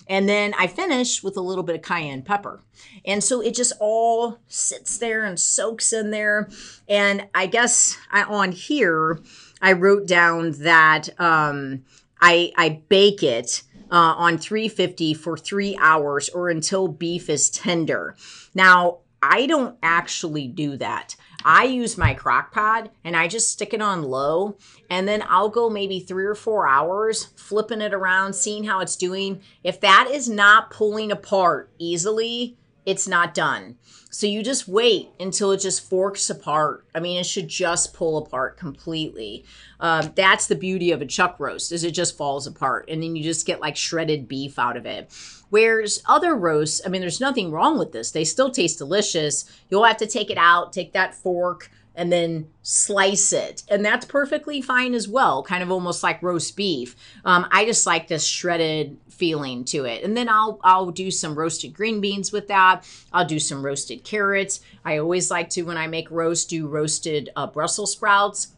And 0.09 0.29
then 0.29 0.55
I 0.59 0.67
finish 0.67 1.23
with 1.23 1.37
a 1.37 1.43
little 1.43 1.65
bit 1.65 1.77
of 1.77 1.83
cayenne 1.83 2.23
pepper. 2.23 2.61
And 3.05 3.23
so 3.23 3.41
it 3.41 3.55
just 3.55 3.73
all 3.79 4.39
sits 4.49 4.99
there 4.99 5.25
and 5.25 5.39
soaks 5.39 5.93
in 5.93 6.11
there. 6.11 6.49
And 6.89 7.29
I 7.35 7.47
guess 7.47 7.97
I, 8.11 8.23
on 8.23 8.53
here, 8.53 9.21
I 9.61 9.73
wrote 9.73 10.07
down 10.07 10.53
that 10.63 11.09
um, 11.19 11.85
I, 12.21 12.53
I 12.57 12.83
bake 12.89 13.23
it. 13.23 13.63
Uh, 13.91 14.13
on 14.19 14.37
350 14.37 15.15
for 15.15 15.35
three 15.39 15.75
hours 15.81 16.29
or 16.29 16.51
until 16.51 16.89
beef 16.89 17.31
is 17.31 17.49
tender. 17.49 18.15
Now, 18.55 18.99
I 19.23 19.47
don't 19.47 19.77
actually 19.83 20.47
do 20.47 20.77
that. 20.77 21.17
I 21.45 21.65
use 21.65 21.97
my 21.97 22.15
crock 22.15 22.53
pot 22.53 22.91
and 23.05 23.17
I 23.17 23.29
just 23.29 23.51
stick 23.51 23.73
it 23.73 23.81
on 23.81 24.03
low 24.03 24.57
and 24.91 25.07
then 25.07 25.25
I'll 25.29 25.49
go 25.49 25.71
maybe 25.71 26.01
three 26.01 26.25
or 26.25 26.35
four 26.35 26.67
hours 26.67 27.27
flipping 27.37 27.81
it 27.81 27.95
around, 27.95 28.35
seeing 28.35 28.65
how 28.65 28.81
it's 28.81 28.97
doing. 28.97 29.41
If 29.63 29.81
that 29.81 30.09
is 30.11 30.29
not 30.29 30.71
pulling 30.71 31.13
apart 31.13 31.71
easily, 31.79 32.57
it's 32.85 33.07
not 33.07 33.35
done. 33.35 33.77
So 34.11 34.27
you 34.27 34.43
just 34.43 34.67
wait 34.67 35.11
until 35.21 35.53
it 35.53 35.59
just 35.59 35.89
forks 35.89 36.31
apart. 36.31 36.87
I 36.95 37.01
mean, 37.01 37.19
it 37.19 37.27
should 37.27 37.47
just 37.47 37.93
pull 37.93 38.17
apart 38.17 38.57
completely. 38.57 39.45
Um, 39.79 40.13
that's 40.17 40.47
the 40.47 40.55
beauty 40.55 40.91
of 40.93 41.03
a 41.03 41.07
chuck 41.07 41.37
roast 41.39 41.71
is 41.71 41.85
it 41.85 41.91
just 41.91 42.17
falls 42.17 42.47
apart 42.47 42.89
and 42.89 43.03
then 43.03 43.15
you 43.15 43.23
just 43.23 43.47
get 43.47 43.61
like 43.61 43.77
shredded 43.77 44.27
beef 44.27 44.59
out 44.59 44.77
of 44.77 44.87
it. 44.87 45.13
Whereas 45.51 46.03
other 46.07 46.35
roasts, 46.35 46.81
I 46.85 46.89
mean, 46.89 47.01
there's 47.01 47.21
nothing 47.21 47.51
wrong 47.51 47.79
with 47.79 47.93
this. 47.93 48.11
They 48.11 48.25
still 48.25 48.51
taste 48.51 48.79
delicious. 48.79 49.45
You'll 49.71 49.85
have 49.85 49.97
to 49.99 50.07
take 50.07 50.31
it 50.31 50.39
out, 50.39 50.73
take 50.73 50.93
that 50.93 51.15
fork, 51.15 51.71
and 51.99 52.13
then 52.13 52.49
slice 52.63 53.33
it. 53.33 53.65
And 53.69 53.85
that's 53.85 54.07
perfectly 54.07 54.63
fine 54.63 54.95
as 54.95 55.09
well, 55.09 55.43
kind 55.43 55.65
of 55.65 55.71
almost 55.73 56.03
like 56.03 56.23
roast 56.23 56.57
beef. 56.57 56.95
Um, 57.25 57.49
I 57.51 57.65
just 57.65 57.87
like 57.87 58.07
this 58.07 58.25
shredded 58.25 58.99
feeling 59.09 59.65
to 59.65 59.85
it. 59.85 60.05
And 60.05 60.17
then 60.17 60.29
I'll 60.29 60.61
I'll 60.63 60.93
do 60.93 61.11
some 61.11 61.35
roasted 61.35 61.75
green 61.75 62.01
beans 62.01 62.31
with 62.31 62.47
that. 62.49 62.89
I'll 63.13 63.27
do 63.27 63.41
some 63.41 63.65
roasted 63.67 64.05
carrots. 64.05 64.61
I 64.85 64.99
always 64.99 65.29
like 65.29 65.51
to 65.51 65.63
when 65.63 65.77
I 65.77 65.89
make 65.89 66.09
roast 66.11 66.49
do 66.51 66.69
roasted 66.69 67.31
uh, 67.35 67.49
Brussels 67.49 67.93
sprouts 67.93 68.55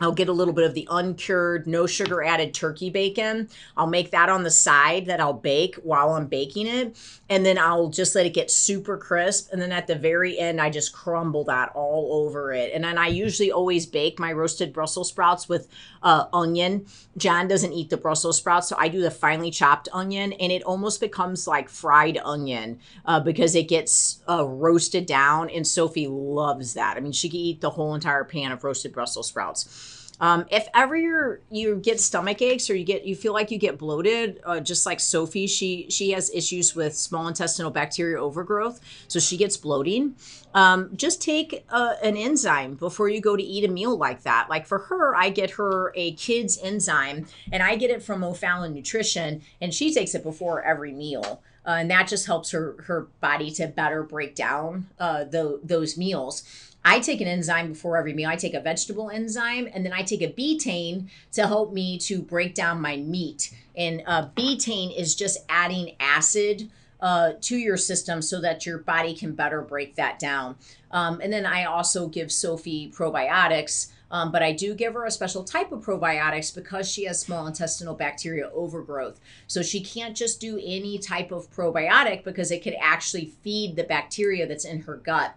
I'll 0.00 0.12
get 0.12 0.28
a 0.28 0.32
little 0.32 0.54
bit 0.54 0.64
of 0.64 0.74
the 0.74 0.86
uncured, 0.90 1.66
no 1.66 1.86
sugar 1.86 2.22
added 2.22 2.54
turkey 2.54 2.88
bacon. 2.90 3.48
I'll 3.76 3.88
make 3.88 4.10
that 4.12 4.28
on 4.28 4.44
the 4.44 4.50
side 4.50 5.06
that 5.06 5.20
I'll 5.20 5.32
bake 5.32 5.74
while 5.76 6.10
I'm 6.10 6.26
baking 6.26 6.66
it. 6.66 6.96
And 7.28 7.44
then 7.44 7.58
I'll 7.58 7.88
just 7.88 8.14
let 8.14 8.24
it 8.24 8.34
get 8.34 8.50
super 8.50 8.96
crisp. 8.96 9.52
And 9.52 9.60
then 9.60 9.72
at 9.72 9.86
the 9.86 9.96
very 9.96 10.38
end, 10.38 10.60
I 10.60 10.70
just 10.70 10.92
crumble 10.92 11.44
that 11.44 11.72
all 11.74 12.24
over 12.24 12.52
it. 12.52 12.72
And 12.72 12.84
then 12.84 12.96
I 12.96 13.08
usually 13.08 13.50
always 13.50 13.86
bake 13.86 14.18
my 14.18 14.32
roasted 14.32 14.72
Brussels 14.72 15.08
sprouts 15.08 15.48
with 15.48 15.68
uh, 16.02 16.26
onion. 16.32 16.86
John 17.16 17.48
doesn't 17.48 17.72
eat 17.72 17.90
the 17.90 17.96
Brussels 17.96 18.38
sprouts, 18.38 18.68
so 18.68 18.76
I 18.78 18.88
do 18.88 19.00
the 19.00 19.10
finely 19.10 19.50
chopped 19.50 19.88
onion. 19.92 20.32
And 20.34 20.52
it 20.52 20.62
almost 20.62 21.00
becomes 21.00 21.46
like 21.46 21.68
fried 21.68 22.18
onion 22.24 22.78
uh, 23.04 23.20
because 23.20 23.54
it 23.54 23.68
gets 23.68 24.22
uh, 24.28 24.46
roasted 24.46 25.06
down. 25.06 25.50
And 25.50 25.66
Sophie 25.66 26.06
loves 26.06 26.74
that. 26.74 26.96
I 26.96 27.00
mean, 27.00 27.12
she 27.12 27.28
can 27.28 27.40
eat 27.40 27.60
the 27.60 27.70
whole 27.70 27.94
entire 27.94 28.24
pan 28.24 28.52
of 28.52 28.62
roasted 28.62 28.92
Brussels 28.92 29.28
sprouts. 29.28 29.87
Um, 30.20 30.46
if 30.50 30.66
ever 30.74 30.96
you 30.96 31.38
you 31.50 31.76
get 31.76 32.00
stomach 32.00 32.42
aches 32.42 32.68
or 32.70 32.74
you 32.74 32.84
get 32.84 33.04
you 33.04 33.14
feel 33.14 33.32
like 33.32 33.50
you 33.50 33.58
get 33.58 33.78
bloated, 33.78 34.40
uh, 34.44 34.60
just 34.60 34.84
like 34.84 35.00
Sophie, 35.00 35.46
she 35.46 35.86
she 35.90 36.10
has 36.10 36.30
issues 36.30 36.74
with 36.74 36.96
small 36.96 37.28
intestinal 37.28 37.70
bacteria 37.70 38.20
overgrowth, 38.20 38.80
so 39.06 39.20
she 39.20 39.36
gets 39.36 39.56
bloating. 39.56 40.16
Um, 40.54 40.90
just 40.96 41.22
take 41.22 41.64
uh, 41.68 41.94
an 42.02 42.16
enzyme 42.16 42.74
before 42.74 43.08
you 43.08 43.20
go 43.20 43.36
to 43.36 43.42
eat 43.42 43.64
a 43.64 43.72
meal 43.72 43.96
like 43.96 44.22
that. 44.22 44.48
Like 44.50 44.66
for 44.66 44.78
her, 44.78 45.14
I 45.14 45.30
get 45.30 45.50
her 45.52 45.92
a 45.94 46.12
kids 46.12 46.58
enzyme, 46.62 47.26
and 47.52 47.62
I 47.62 47.76
get 47.76 47.90
it 47.90 48.02
from 48.02 48.24
O'Fallon 48.24 48.74
Nutrition, 48.74 49.42
and 49.60 49.72
she 49.72 49.94
takes 49.94 50.14
it 50.14 50.22
before 50.22 50.62
every 50.62 50.92
meal. 50.92 51.42
Uh, 51.66 51.76
and 51.80 51.90
that 51.90 52.08
just 52.08 52.26
helps 52.26 52.50
her 52.50 52.76
her 52.86 53.08
body 53.20 53.50
to 53.50 53.66
better 53.68 54.02
break 54.02 54.34
down 54.34 54.86
uh, 54.98 55.24
the, 55.24 55.60
those 55.62 55.98
meals. 55.98 56.42
I 56.88 57.00
take 57.00 57.20
an 57.20 57.28
enzyme 57.28 57.68
before 57.68 57.98
every 57.98 58.14
meal. 58.14 58.30
I 58.30 58.36
take 58.36 58.54
a 58.54 58.60
vegetable 58.60 59.10
enzyme 59.10 59.68
and 59.74 59.84
then 59.84 59.92
I 59.92 60.02
take 60.02 60.22
a 60.22 60.32
betaine 60.32 61.10
to 61.32 61.46
help 61.46 61.70
me 61.70 61.98
to 61.98 62.22
break 62.22 62.54
down 62.54 62.80
my 62.80 62.96
meat. 62.96 63.54
And 63.76 64.02
uh, 64.06 64.28
betaine 64.34 64.98
is 64.98 65.14
just 65.14 65.36
adding 65.50 65.96
acid 66.00 66.70
uh, 67.00 67.32
to 67.42 67.58
your 67.58 67.76
system 67.76 68.22
so 68.22 68.40
that 68.40 68.64
your 68.64 68.78
body 68.78 69.14
can 69.14 69.34
better 69.34 69.60
break 69.60 69.96
that 69.96 70.18
down. 70.18 70.56
Um, 70.90 71.20
and 71.20 71.30
then 71.30 71.44
I 71.44 71.64
also 71.64 72.08
give 72.08 72.32
Sophie 72.32 72.90
probiotics. 72.90 73.88
Um, 74.10 74.32
but 74.32 74.42
I 74.42 74.52
do 74.52 74.74
give 74.74 74.94
her 74.94 75.04
a 75.04 75.10
special 75.10 75.44
type 75.44 75.70
of 75.70 75.84
probiotics 75.84 76.54
because 76.54 76.90
she 76.90 77.04
has 77.04 77.20
small 77.20 77.46
intestinal 77.46 77.94
bacteria 77.94 78.48
overgrowth. 78.54 79.20
So 79.46 79.60
she 79.60 79.82
can't 79.82 80.16
just 80.16 80.40
do 80.40 80.58
any 80.64 80.96
type 80.96 81.32
of 81.32 81.50
probiotic 81.50 82.24
because 82.24 82.50
it 82.50 82.62
could 82.62 82.76
actually 82.80 83.26
feed 83.42 83.76
the 83.76 83.84
bacteria 83.84 84.46
that's 84.46 84.64
in 84.64 84.80
her 84.84 84.96
gut. 84.96 85.36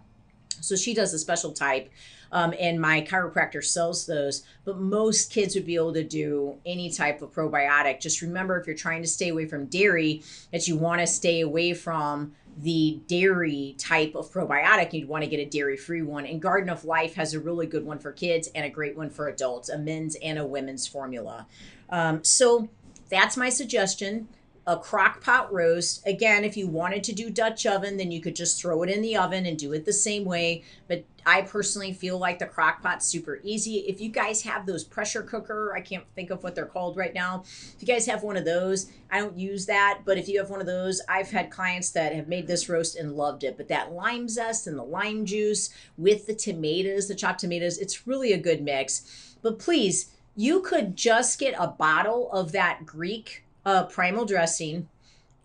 So 0.60 0.76
she 0.76 0.94
does 0.94 1.12
a 1.14 1.18
special 1.18 1.52
type. 1.52 1.90
Um, 2.30 2.54
and 2.58 2.80
my 2.80 3.02
chiropractor 3.02 3.62
sells 3.62 4.06
those. 4.06 4.42
But 4.64 4.78
most 4.78 5.30
kids 5.30 5.54
would 5.54 5.66
be 5.66 5.74
able 5.74 5.92
to 5.94 6.04
do 6.04 6.56
any 6.64 6.90
type 6.90 7.20
of 7.20 7.32
probiotic. 7.32 8.00
Just 8.00 8.22
remember, 8.22 8.58
if 8.58 8.66
you're 8.66 8.76
trying 8.76 9.02
to 9.02 9.08
stay 9.08 9.28
away 9.28 9.46
from 9.46 9.66
dairy, 9.66 10.22
that 10.50 10.66
you 10.66 10.76
want 10.76 11.00
to 11.00 11.06
stay 11.06 11.40
away 11.40 11.74
from 11.74 12.32
the 12.58 13.00
dairy 13.06 13.74
type 13.78 14.14
of 14.14 14.30
probiotic, 14.30 14.92
you'd 14.92 15.08
want 15.08 15.24
to 15.24 15.30
get 15.30 15.40
a 15.40 15.44
dairy 15.44 15.76
free 15.76 16.02
one. 16.02 16.26
And 16.26 16.40
Garden 16.40 16.68
of 16.68 16.84
Life 16.84 17.14
has 17.14 17.34
a 17.34 17.40
really 17.40 17.66
good 17.66 17.84
one 17.84 17.98
for 17.98 18.12
kids 18.12 18.48
and 18.54 18.64
a 18.64 18.70
great 18.70 18.96
one 18.96 19.10
for 19.10 19.28
adults, 19.28 19.68
a 19.68 19.78
men's 19.78 20.16
and 20.16 20.38
a 20.38 20.44
women's 20.44 20.86
formula. 20.86 21.46
Um, 21.88 22.22
so 22.24 22.68
that's 23.08 23.36
my 23.36 23.48
suggestion 23.48 24.28
a 24.66 24.76
crock 24.76 25.22
pot 25.22 25.52
roast. 25.52 26.06
Again, 26.06 26.44
if 26.44 26.56
you 26.56 26.68
wanted 26.68 27.02
to 27.04 27.12
do 27.12 27.30
Dutch 27.30 27.66
oven, 27.66 27.96
then 27.96 28.12
you 28.12 28.20
could 28.20 28.36
just 28.36 28.60
throw 28.60 28.82
it 28.82 28.90
in 28.90 29.02
the 29.02 29.16
oven 29.16 29.44
and 29.44 29.58
do 29.58 29.72
it 29.72 29.84
the 29.84 29.92
same 29.92 30.24
way. 30.24 30.62
But 30.86 31.04
I 31.26 31.42
personally 31.42 31.92
feel 31.92 32.18
like 32.18 32.38
the 32.38 32.46
crock 32.46 32.80
pot's 32.80 33.06
super 33.06 33.40
easy. 33.42 33.78
If 33.78 34.00
you 34.00 34.08
guys 34.08 34.42
have 34.42 34.64
those 34.64 34.84
pressure 34.84 35.22
cooker, 35.22 35.74
I 35.76 35.80
can't 35.80 36.04
think 36.14 36.30
of 36.30 36.44
what 36.44 36.54
they're 36.54 36.66
called 36.66 36.96
right 36.96 37.12
now. 37.12 37.42
If 37.44 37.76
you 37.80 37.86
guys 37.86 38.06
have 38.06 38.22
one 38.22 38.36
of 38.36 38.44
those, 38.44 38.90
I 39.10 39.18
don't 39.18 39.36
use 39.36 39.66
that, 39.66 40.02
but 40.04 40.16
if 40.16 40.28
you 40.28 40.38
have 40.38 40.50
one 40.50 40.60
of 40.60 40.66
those, 40.66 41.00
I've 41.08 41.30
had 41.30 41.50
clients 41.50 41.90
that 41.90 42.14
have 42.14 42.28
made 42.28 42.46
this 42.46 42.68
roast 42.68 42.96
and 42.96 43.16
loved 43.16 43.42
it. 43.42 43.56
But 43.56 43.68
that 43.68 43.92
lime 43.92 44.28
zest 44.28 44.68
and 44.68 44.78
the 44.78 44.84
lime 44.84 45.26
juice 45.26 45.70
with 45.96 46.26
the 46.26 46.34
tomatoes, 46.34 47.08
the 47.08 47.14
chopped 47.16 47.40
tomatoes, 47.40 47.78
it's 47.78 48.06
really 48.06 48.32
a 48.32 48.38
good 48.38 48.62
mix. 48.62 49.36
But 49.42 49.58
please, 49.58 50.12
you 50.36 50.60
could 50.60 50.96
just 50.96 51.38
get 51.38 51.54
a 51.58 51.66
bottle 51.66 52.30
of 52.32 52.52
that 52.52 52.86
Greek 52.86 53.44
uh, 53.64 53.84
primal 53.84 54.24
dressing 54.24 54.88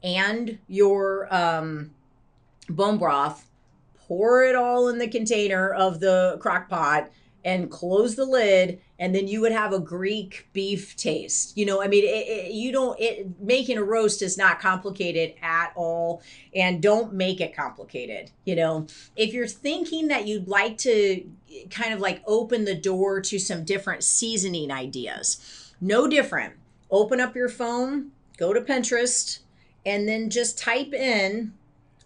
and 0.03 0.59
your 0.67 1.33
um, 1.33 1.91
bone 2.69 2.97
broth, 2.97 3.49
pour 4.07 4.43
it 4.43 4.55
all 4.55 4.87
in 4.87 4.97
the 4.97 5.07
container 5.07 5.71
of 5.71 5.99
the 5.99 6.37
crock 6.39 6.69
pot 6.69 7.09
and 7.43 7.71
close 7.71 8.15
the 8.15 8.25
lid 8.25 8.81
and 8.99 9.13
then 9.13 9.27
you 9.27 9.39
would 9.41 9.51
have 9.51 9.71
a 9.71 9.79
greek 9.79 10.47
beef 10.53 10.95
taste. 10.95 11.57
You 11.57 11.65
know 11.65 11.81
i 11.81 11.87
mean 11.87 12.03
it, 12.03 12.27
it, 12.27 12.51
you 12.51 12.71
don't 12.71 12.99
it 12.99 13.39
making 13.39 13.77
a 13.77 13.83
roast 13.83 14.21
is 14.21 14.37
not 14.37 14.59
complicated 14.59 15.35
at 15.41 15.71
all 15.75 16.21
and 16.55 16.81
don't 16.81 17.13
make 17.13 17.39
it 17.39 17.55
complicated 17.55 18.31
you 18.45 18.55
know? 18.55 18.87
If 19.15 19.33
you're 19.33 19.47
thinking 19.47 20.07
that 20.07 20.27
you'd 20.27 20.47
like 20.47 20.77
to 20.79 21.23
kind 21.69 21.93
of 21.93 21.99
like 21.99 22.21
open 22.25 22.65
the 22.65 22.75
door 22.75 23.21
to 23.21 23.39
some 23.39 23.63
different 23.63 24.03
seasoning 24.03 24.71
ideas 24.71 25.73
no 25.79 26.07
different 26.07 26.53
open 26.89 27.19
up 27.19 27.35
your 27.35 27.49
phone 27.49 28.11
go 28.37 28.53
to 28.53 28.61
Pinterest 28.61 29.39
and 29.85 30.07
then 30.07 30.29
just 30.29 30.57
type 30.57 30.93
in. 30.93 31.53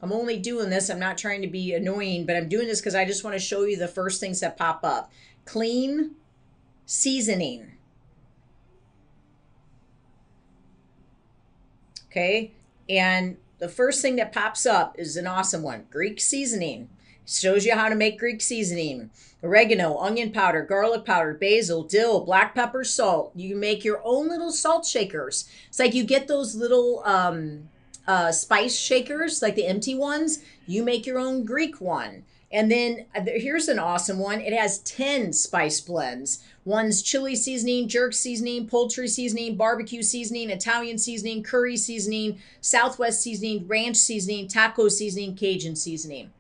I'm 0.02 0.12
only 0.12 0.40
doing 0.40 0.70
this, 0.72 0.90
I'm 0.90 1.00
not 1.00 1.18
trying 1.18 1.42
to 1.44 1.48
be 1.48 1.74
annoying, 1.76 2.26
but 2.26 2.36
I'm 2.36 2.50
doing 2.50 2.68
this 2.68 2.80
because 2.80 2.96
I 2.96 3.06
just 3.06 3.24
want 3.24 3.36
to 3.36 3.40
show 3.40 3.66
you 3.66 3.78
the 3.78 3.88
first 3.88 4.20
things 4.20 4.40
that 4.40 4.58
pop 4.58 4.80
up. 4.84 5.12
Clean 5.46 6.12
seasoning. 6.86 7.74
Okay. 12.08 12.52
And 12.90 13.38
the 13.60 13.70
first 13.70 14.02
thing 14.02 14.16
that 14.16 14.34
pops 14.34 14.66
up 14.66 14.96
is 14.98 15.16
an 15.18 15.28
awesome 15.28 15.62
one 15.62 15.86
Greek 15.92 16.20
seasoning. 16.20 16.90
Shows 17.28 17.66
you 17.66 17.76
how 17.76 17.88
to 17.88 17.96
make 17.96 18.18
Greek 18.20 18.42
seasoning. 18.42 19.12
Oregano, 19.44 19.98
onion 19.98 20.32
powder, 20.32 20.62
garlic 20.62 21.04
powder, 21.04 21.34
basil, 21.34 21.84
dill, 21.84 22.22
black 22.22 22.54
pepper, 22.54 22.84
salt. 22.84 23.32
You 23.36 23.56
make 23.56 23.84
your 23.84 24.02
own 24.04 24.30
little 24.30 24.52
salt 24.52 24.86
shakers. 24.86 25.50
It's 25.68 25.80
like 25.80 25.96
you 25.96 26.04
get 26.04 26.28
those 26.28 26.56
little 26.56 27.02
um, 27.06 27.70
uh, 28.08 28.32
spice 28.32 28.78
shakers, 28.78 29.42
like 29.42 29.56
the 29.56 29.66
empty 29.66 29.96
ones. 29.96 30.44
You 30.68 30.84
make 30.84 31.06
your 31.06 31.18
own 31.18 31.44
Greek 31.44 31.82
one. 31.82 32.24
And 32.52 32.70
then 32.70 33.06
uh, 33.16 33.22
here's 33.26 33.68
an 33.68 33.80
awesome 33.80 34.20
one. 34.20 34.42
It 34.42 34.54
has 34.54 34.80
10 34.80 35.34
spice 35.34 35.80
blends. 35.82 36.44
One's 36.66 37.02
chili 37.02 37.36
seasoning, 37.36 37.88
jerk 37.88 38.14
seasoning, 38.14 38.68
poultry 38.68 39.08
seasoning, 39.08 39.56
barbecue 39.56 40.04
seasoning, 40.04 40.50
Italian 40.52 40.98
seasoning, 40.98 41.42
curry 41.42 41.78
seasoning, 41.78 42.40
Southwest 42.60 43.22
seasoning, 43.22 43.68
ranch 43.68 43.98
seasoning, 43.98 44.48
taco 44.48 44.88
seasoning, 44.88 45.36
Cajun 45.36 45.76
seasoning. 45.76 46.32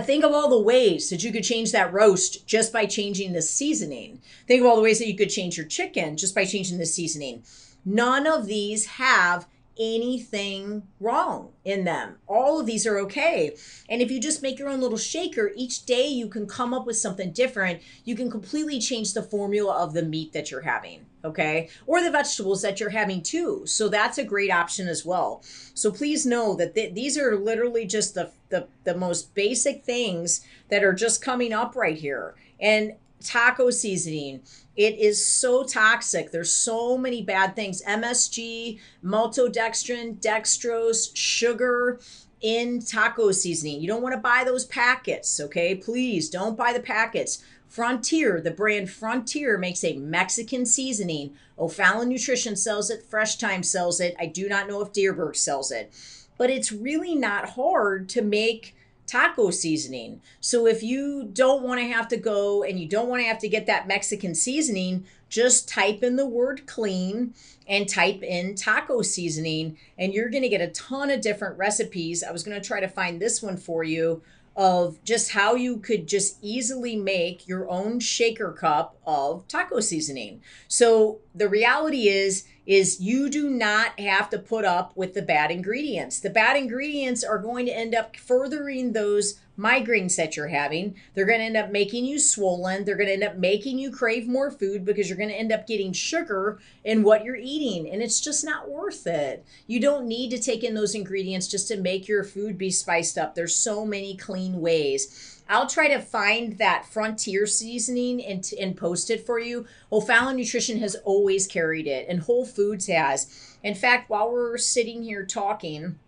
Think 0.00 0.24
of 0.24 0.32
all 0.32 0.48
the 0.48 0.58
ways 0.58 1.10
that 1.10 1.22
you 1.22 1.32
could 1.32 1.44
change 1.44 1.70
that 1.72 1.92
roast 1.92 2.46
just 2.46 2.72
by 2.72 2.86
changing 2.86 3.32
the 3.32 3.42
seasoning. 3.42 4.20
Think 4.46 4.62
of 4.62 4.66
all 4.66 4.76
the 4.76 4.82
ways 4.82 4.98
that 4.98 5.08
you 5.08 5.16
could 5.16 5.28
change 5.30 5.56
your 5.56 5.66
chicken 5.66 6.16
just 6.16 6.34
by 6.34 6.44
changing 6.46 6.78
the 6.78 6.86
seasoning. 6.86 7.42
None 7.84 8.26
of 8.26 8.46
these 8.46 8.86
have 8.86 9.46
anything 9.78 10.82
wrong 11.00 11.52
in 11.64 11.84
them. 11.84 12.16
All 12.26 12.60
of 12.60 12.66
these 12.66 12.86
are 12.86 12.98
okay. 13.00 13.56
And 13.88 14.02
if 14.02 14.10
you 14.10 14.20
just 14.20 14.42
make 14.42 14.58
your 14.58 14.68
own 14.68 14.80
little 14.80 14.98
shaker, 14.98 15.52
each 15.56 15.84
day 15.86 16.06
you 16.06 16.28
can 16.28 16.46
come 16.46 16.74
up 16.74 16.86
with 16.86 16.96
something 16.96 17.32
different. 17.32 17.80
You 18.04 18.14
can 18.14 18.30
completely 18.30 18.80
change 18.80 19.14
the 19.14 19.22
formula 19.22 19.74
of 19.74 19.94
the 19.94 20.02
meat 20.02 20.32
that 20.32 20.50
you're 20.50 20.62
having, 20.62 21.06
okay? 21.24 21.68
Or 21.86 22.02
the 22.02 22.10
vegetables 22.10 22.62
that 22.62 22.80
you're 22.80 22.90
having 22.90 23.22
too. 23.22 23.62
So 23.66 23.88
that's 23.88 24.18
a 24.18 24.24
great 24.24 24.50
option 24.50 24.88
as 24.88 25.04
well. 25.04 25.42
So 25.74 25.90
please 25.90 26.26
know 26.26 26.54
that 26.56 26.74
th- 26.74 26.94
these 26.94 27.16
are 27.16 27.36
literally 27.36 27.86
just 27.86 28.14
the, 28.14 28.30
the 28.50 28.68
the 28.84 28.94
most 28.94 29.34
basic 29.34 29.84
things 29.84 30.44
that 30.68 30.84
are 30.84 30.92
just 30.92 31.22
coming 31.22 31.52
up 31.52 31.74
right 31.74 31.96
here. 31.96 32.34
And 32.60 32.94
taco 33.22 33.70
seasoning. 33.70 34.42
It 34.76 34.98
is 34.98 35.24
so 35.24 35.64
toxic. 35.64 36.30
There's 36.30 36.52
so 36.52 36.96
many 36.96 37.22
bad 37.22 37.54
things. 37.54 37.82
MSG, 37.82 38.78
maltodextrin, 39.04 40.20
dextrose, 40.20 41.10
sugar 41.14 42.00
in 42.40 42.80
taco 42.80 43.30
seasoning. 43.32 43.80
You 43.80 43.88
don't 43.88 44.02
want 44.02 44.14
to 44.14 44.20
buy 44.20 44.44
those 44.44 44.64
packets, 44.64 45.40
okay? 45.40 45.74
Please 45.74 46.28
don't 46.28 46.56
buy 46.56 46.72
the 46.72 46.80
packets. 46.80 47.42
Frontier, 47.68 48.40
the 48.40 48.50
brand 48.50 48.90
Frontier 48.90 49.56
makes 49.56 49.82
a 49.82 49.96
Mexican 49.96 50.66
seasoning. 50.66 51.34
O'Fallon 51.58 52.08
Nutrition 52.08 52.56
sells 52.56 52.90
it, 52.90 53.02
Fresh 53.02 53.36
Thyme 53.36 53.62
sells 53.62 54.00
it. 54.00 54.14
I 54.18 54.26
do 54.26 54.48
not 54.48 54.68
know 54.68 54.82
if 54.82 54.92
Dierberg 54.92 55.36
sells 55.36 55.70
it. 55.70 55.92
But 56.36 56.50
it's 56.50 56.72
really 56.72 57.14
not 57.14 57.50
hard 57.50 58.08
to 58.10 58.22
make 58.22 58.74
taco 59.06 59.50
seasoning. 59.50 60.20
So 60.40 60.66
if 60.66 60.82
you 60.82 61.28
don't 61.32 61.62
want 61.62 61.80
to 61.80 61.86
have 61.86 62.08
to 62.08 62.16
go 62.16 62.62
and 62.62 62.78
you 62.78 62.88
don't 62.88 63.08
want 63.08 63.20
to 63.22 63.28
have 63.28 63.38
to 63.40 63.48
get 63.48 63.66
that 63.66 63.88
Mexican 63.88 64.34
seasoning, 64.34 65.04
just 65.28 65.68
type 65.68 66.02
in 66.02 66.16
the 66.16 66.26
word 66.26 66.66
clean 66.66 67.34
and 67.66 67.88
type 67.88 68.22
in 68.22 68.54
taco 68.54 69.02
seasoning, 69.02 69.78
and 69.98 70.12
you're 70.12 70.28
going 70.28 70.42
to 70.42 70.48
get 70.48 70.60
a 70.60 70.68
ton 70.68 71.10
of 71.10 71.20
different 71.20 71.58
recipes. 71.58 72.22
I 72.22 72.32
was 72.32 72.42
going 72.42 72.60
to 72.60 72.66
try 72.66 72.80
to 72.80 72.88
find 72.88 73.20
this 73.20 73.42
one 73.42 73.56
for 73.56 73.82
you 73.82 74.22
of 74.54 75.02
just 75.04 75.32
how 75.32 75.54
you 75.54 75.78
could 75.78 76.06
just 76.06 76.36
easily 76.42 76.96
make 76.96 77.48
your 77.48 77.68
own 77.70 77.98
shaker 77.98 78.52
cup 78.52 78.96
of 79.06 79.46
taco 79.48 79.80
seasoning. 79.80 80.42
So 80.68 81.20
the 81.34 81.48
reality 81.48 82.08
is 82.08 82.44
is 82.66 83.00
you 83.00 83.28
do 83.28 83.50
not 83.50 83.98
have 83.98 84.30
to 84.30 84.38
put 84.38 84.64
up 84.64 84.96
with 84.96 85.14
the 85.14 85.22
bad 85.22 85.50
ingredients. 85.50 86.20
The 86.20 86.30
bad 86.30 86.56
ingredients 86.56 87.24
are 87.24 87.38
going 87.38 87.66
to 87.66 87.76
end 87.76 87.94
up 87.94 88.16
furthering 88.16 88.92
those 88.92 89.40
migraines 89.58 90.16
that 90.16 90.36
you're 90.36 90.48
having. 90.48 90.94
They're 91.14 91.26
going 91.26 91.38
to 91.38 91.44
end 91.44 91.56
up 91.56 91.70
making 91.70 92.04
you 92.04 92.18
swollen. 92.18 92.84
They're 92.84 92.96
going 92.96 93.08
to 93.08 93.12
end 93.12 93.24
up 93.24 93.36
making 93.36 93.78
you 93.78 93.90
crave 93.90 94.26
more 94.26 94.50
food 94.50 94.84
because 94.84 95.08
you're 95.08 95.18
going 95.18 95.28
to 95.28 95.38
end 95.38 95.52
up 95.52 95.66
getting 95.66 95.92
sugar 95.92 96.58
in 96.84 97.02
what 97.02 97.24
you're 97.24 97.36
eating. 97.36 97.90
And 97.90 98.02
it's 98.02 98.20
just 98.20 98.44
not 98.44 98.70
worth 98.70 99.06
it. 99.06 99.44
You 99.66 99.80
don't 99.80 100.06
need 100.06 100.30
to 100.30 100.38
take 100.38 100.64
in 100.64 100.74
those 100.74 100.94
ingredients 100.94 101.48
just 101.48 101.68
to 101.68 101.76
make 101.76 102.08
your 102.08 102.24
food 102.24 102.56
be 102.56 102.70
spiced 102.70 103.18
up. 103.18 103.34
There's 103.34 103.54
so 103.54 103.84
many 103.84 104.16
clean 104.16 104.60
ways. 104.60 105.42
I'll 105.48 105.66
try 105.66 105.88
to 105.88 106.00
find 106.00 106.56
that 106.58 106.86
Frontier 106.86 107.46
seasoning 107.46 108.24
and, 108.24 108.48
and 108.58 108.76
post 108.76 109.10
it 109.10 109.26
for 109.26 109.38
you. 109.38 109.66
O'Fallon 109.90 110.36
Nutrition 110.36 110.78
has 110.78 110.94
always 111.04 111.46
carried 111.46 111.86
it, 111.86 112.06
and 112.08 112.20
Whole 112.20 112.46
Foods 112.46 112.86
has. 112.86 113.56
In 113.62 113.74
fact, 113.74 114.08
while 114.08 114.32
we're 114.32 114.56
sitting 114.56 115.02
here 115.02 115.26
talking, 115.26 115.98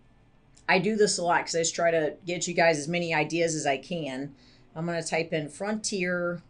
I 0.68 0.78
do 0.78 0.96
this 0.96 1.18
a 1.18 1.24
lot 1.24 1.40
because 1.40 1.54
I 1.54 1.60
just 1.60 1.74
try 1.74 1.90
to 1.90 2.14
get 2.26 2.48
you 2.48 2.54
guys 2.54 2.78
as 2.78 2.88
many 2.88 3.14
ideas 3.14 3.54
as 3.54 3.66
I 3.66 3.76
can. 3.76 4.34
I'm 4.74 4.86
going 4.86 5.00
to 5.02 5.08
type 5.08 5.32
in 5.32 5.48
Frontier 5.48 6.42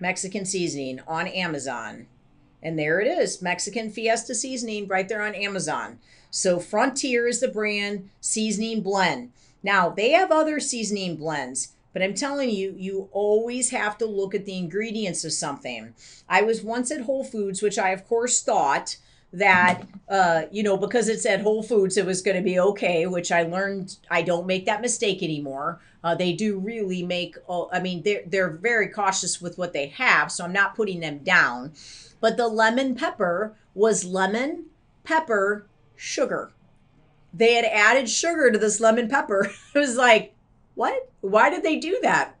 Mexican 0.00 0.44
seasoning 0.44 1.00
on 1.06 1.26
Amazon. 1.26 2.06
And 2.62 2.78
there 2.78 3.00
it 3.00 3.06
is 3.06 3.42
Mexican 3.42 3.90
Fiesta 3.90 4.34
seasoning 4.34 4.88
right 4.88 5.08
there 5.08 5.22
on 5.22 5.34
Amazon. 5.34 5.98
So 6.30 6.58
Frontier 6.58 7.26
is 7.26 7.40
the 7.40 7.48
brand 7.48 8.10
seasoning 8.20 8.82
blend. 8.82 9.32
Now, 9.62 9.88
they 9.88 10.10
have 10.10 10.30
other 10.30 10.60
seasoning 10.60 11.16
blends, 11.16 11.72
but 11.92 12.02
I'm 12.02 12.14
telling 12.14 12.50
you, 12.50 12.74
you 12.76 13.08
always 13.12 13.70
have 13.70 13.98
to 13.98 14.06
look 14.06 14.34
at 14.34 14.44
the 14.44 14.56
ingredients 14.56 15.24
of 15.24 15.32
something. 15.32 15.94
I 16.28 16.42
was 16.42 16.62
once 16.62 16.90
at 16.90 17.02
Whole 17.02 17.24
Foods, 17.24 17.60
which 17.60 17.78
I, 17.78 17.90
of 17.90 18.06
course, 18.06 18.42
thought 18.42 18.96
that 19.32 19.86
uh, 20.08 20.42
you 20.50 20.62
know 20.62 20.76
because 20.76 21.08
it's 21.08 21.26
at 21.26 21.42
Whole 21.42 21.62
Foods 21.62 21.96
it 21.96 22.06
was 22.06 22.22
going 22.22 22.36
to 22.36 22.42
be 22.42 22.58
okay, 22.58 23.06
which 23.06 23.30
I 23.30 23.42
learned 23.42 23.96
I 24.10 24.22
don't 24.22 24.46
make 24.46 24.66
that 24.66 24.80
mistake 24.80 25.22
anymore. 25.22 25.80
Uh, 26.02 26.14
they 26.14 26.32
do 26.32 26.58
really 26.58 27.02
make. 27.02 27.36
Oh, 27.48 27.68
I 27.72 27.80
mean, 27.80 28.02
they're 28.02 28.22
they're 28.26 28.50
very 28.50 28.88
cautious 28.88 29.40
with 29.40 29.58
what 29.58 29.72
they 29.72 29.88
have, 29.88 30.30
so 30.30 30.44
I'm 30.44 30.52
not 30.52 30.74
putting 30.74 31.00
them 31.00 31.18
down. 31.18 31.72
But 32.20 32.36
the 32.36 32.48
lemon 32.48 32.94
pepper 32.94 33.56
was 33.74 34.04
lemon, 34.04 34.66
pepper, 35.04 35.66
sugar. 35.96 36.52
They 37.34 37.54
had 37.54 37.64
added 37.64 38.08
sugar 38.08 38.50
to 38.50 38.58
this 38.58 38.80
lemon 38.80 39.08
pepper. 39.08 39.50
it 39.74 39.78
was 39.78 39.96
like, 39.96 40.34
what? 40.74 41.10
Why 41.20 41.50
did 41.50 41.62
they 41.62 41.76
do 41.76 41.98
that? 42.02 42.36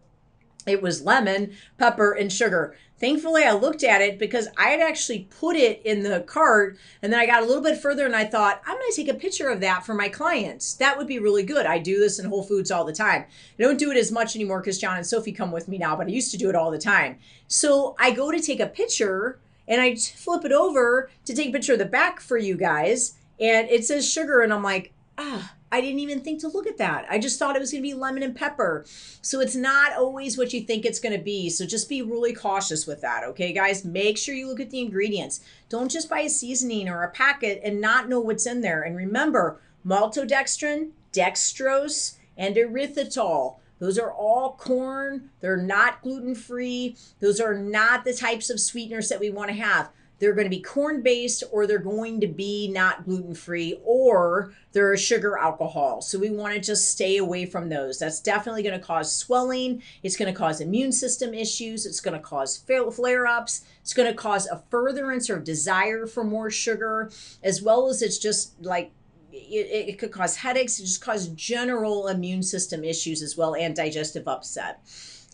It 0.66 0.82
was 0.82 1.02
lemon, 1.02 1.52
pepper, 1.78 2.12
and 2.12 2.32
sugar. 2.32 2.76
Thankfully, 3.00 3.44
I 3.44 3.52
looked 3.52 3.84
at 3.84 4.00
it 4.00 4.18
because 4.18 4.48
I 4.56 4.70
had 4.70 4.80
actually 4.80 5.28
put 5.38 5.54
it 5.54 5.80
in 5.84 6.02
the 6.02 6.20
cart 6.20 6.78
and 7.00 7.12
then 7.12 7.20
I 7.20 7.26
got 7.26 7.42
a 7.42 7.46
little 7.46 7.62
bit 7.62 7.78
further 7.78 8.04
and 8.04 8.16
I 8.16 8.24
thought, 8.24 8.60
I'm 8.66 8.74
going 8.74 8.90
to 8.90 8.96
take 8.96 9.08
a 9.08 9.14
picture 9.14 9.48
of 9.48 9.60
that 9.60 9.86
for 9.86 9.94
my 9.94 10.08
clients. 10.08 10.74
That 10.74 10.98
would 10.98 11.06
be 11.06 11.20
really 11.20 11.44
good. 11.44 11.64
I 11.64 11.78
do 11.78 12.00
this 12.00 12.18
in 12.18 12.28
Whole 12.28 12.42
Foods 12.42 12.70
all 12.70 12.84
the 12.84 12.92
time. 12.92 13.24
I 13.58 13.62
don't 13.62 13.78
do 13.78 13.92
it 13.92 13.96
as 13.96 14.10
much 14.10 14.34
anymore 14.34 14.60
because 14.60 14.78
John 14.78 14.96
and 14.96 15.06
Sophie 15.06 15.32
come 15.32 15.52
with 15.52 15.68
me 15.68 15.78
now, 15.78 15.94
but 15.94 16.08
I 16.08 16.10
used 16.10 16.32
to 16.32 16.38
do 16.38 16.48
it 16.48 16.56
all 16.56 16.72
the 16.72 16.78
time. 16.78 17.18
So 17.46 17.94
I 18.00 18.10
go 18.10 18.32
to 18.32 18.40
take 18.40 18.60
a 18.60 18.66
picture 18.66 19.38
and 19.68 19.80
I 19.80 19.94
flip 19.94 20.44
it 20.44 20.52
over 20.52 21.10
to 21.24 21.34
take 21.34 21.50
a 21.50 21.52
picture 21.52 21.74
of 21.74 21.78
the 21.78 21.84
back 21.84 22.20
for 22.20 22.36
you 22.36 22.56
guys 22.56 23.14
and 23.38 23.68
it 23.70 23.84
says 23.84 24.10
sugar 24.10 24.40
and 24.40 24.52
I'm 24.52 24.62
like, 24.62 24.92
ah, 25.16 25.54
I 25.70 25.80
didn't 25.80 26.00
even 26.00 26.20
think 26.20 26.40
to 26.40 26.48
look 26.48 26.66
at 26.66 26.78
that. 26.78 27.06
I 27.10 27.18
just 27.18 27.38
thought 27.38 27.56
it 27.56 27.60
was 27.60 27.72
going 27.72 27.82
to 27.82 27.88
be 27.88 27.94
lemon 27.94 28.22
and 28.22 28.34
pepper. 28.34 28.84
So 29.20 29.40
it's 29.40 29.54
not 29.54 29.92
always 29.92 30.38
what 30.38 30.52
you 30.52 30.62
think 30.62 30.84
it's 30.84 31.00
going 31.00 31.16
to 31.16 31.22
be. 31.22 31.50
So 31.50 31.66
just 31.66 31.88
be 31.88 32.00
really 32.02 32.32
cautious 32.32 32.86
with 32.86 33.00
that, 33.02 33.24
okay, 33.24 33.52
guys? 33.52 33.84
Make 33.84 34.16
sure 34.16 34.34
you 34.34 34.48
look 34.48 34.60
at 34.60 34.70
the 34.70 34.80
ingredients. 34.80 35.40
Don't 35.68 35.90
just 35.90 36.08
buy 36.08 36.20
a 36.20 36.30
seasoning 36.30 36.88
or 36.88 37.02
a 37.02 37.10
packet 37.10 37.60
and 37.62 37.80
not 37.80 38.08
know 38.08 38.20
what's 38.20 38.46
in 38.46 38.62
there. 38.62 38.82
And 38.82 38.96
remember, 38.96 39.60
maltodextrin, 39.86 40.90
dextrose, 41.12 42.16
and 42.36 42.56
erythritol. 42.56 43.56
Those 43.78 43.98
are 43.98 44.12
all 44.12 44.56
corn. 44.58 45.30
They're 45.40 45.56
not 45.56 46.02
gluten 46.02 46.34
free. 46.34 46.96
Those 47.20 47.40
are 47.40 47.56
not 47.56 48.04
the 48.04 48.14
types 48.14 48.50
of 48.50 48.58
sweeteners 48.58 49.08
that 49.08 49.20
we 49.20 49.30
want 49.30 49.50
to 49.50 49.56
have 49.56 49.90
they're 50.18 50.34
going 50.34 50.46
to 50.46 50.50
be 50.50 50.60
corn 50.60 51.02
based 51.02 51.44
or 51.52 51.66
they're 51.66 51.78
going 51.78 52.20
to 52.20 52.26
be 52.26 52.68
not 52.68 53.04
gluten 53.04 53.34
free 53.34 53.80
or 53.84 54.52
they're 54.72 54.92
a 54.92 54.98
sugar 54.98 55.38
alcohol. 55.38 56.02
So 56.02 56.18
we 56.18 56.30
want 56.30 56.54
to 56.54 56.60
just 56.60 56.90
stay 56.90 57.16
away 57.16 57.46
from 57.46 57.68
those. 57.68 57.98
That's 57.98 58.20
definitely 58.20 58.62
going 58.62 58.78
to 58.78 58.84
cause 58.84 59.14
swelling. 59.14 59.82
It's 60.02 60.16
going 60.16 60.32
to 60.32 60.38
cause 60.38 60.60
immune 60.60 60.92
system 60.92 61.34
issues. 61.34 61.86
It's 61.86 62.00
going 62.00 62.16
to 62.16 62.22
cause 62.22 62.56
flare 62.56 63.26
ups. 63.26 63.64
It's 63.80 63.94
going 63.94 64.08
to 64.08 64.14
cause 64.14 64.46
a 64.46 64.62
furtherance 64.70 65.30
or 65.30 65.38
desire 65.38 66.06
for 66.06 66.24
more 66.24 66.50
sugar, 66.50 67.10
as 67.42 67.62
well 67.62 67.88
as 67.88 68.02
it's 68.02 68.18
just 68.18 68.60
like 68.62 68.90
it, 69.32 69.88
it, 69.88 69.98
could 69.98 70.10
cause 70.10 70.36
headaches. 70.36 70.78
It 70.78 70.84
just 70.84 71.00
cause 71.00 71.28
general 71.28 72.08
immune 72.08 72.42
system 72.42 72.84
issues 72.84 73.22
as 73.22 73.36
well 73.36 73.54
and 73.54 73.74
digestive 73.74 74.26
upset. 74.26 74.80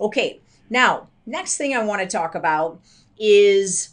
Okay, 0.00 0.40
now, 0.70 1.08
next 1.26 1.56
thing 1.56 1.74
I 1.74 1.84
want 1.84 2.02
to 2.02 2.06
talk 2.06 2.34
about 2.34 2.80
is 3.18 3.90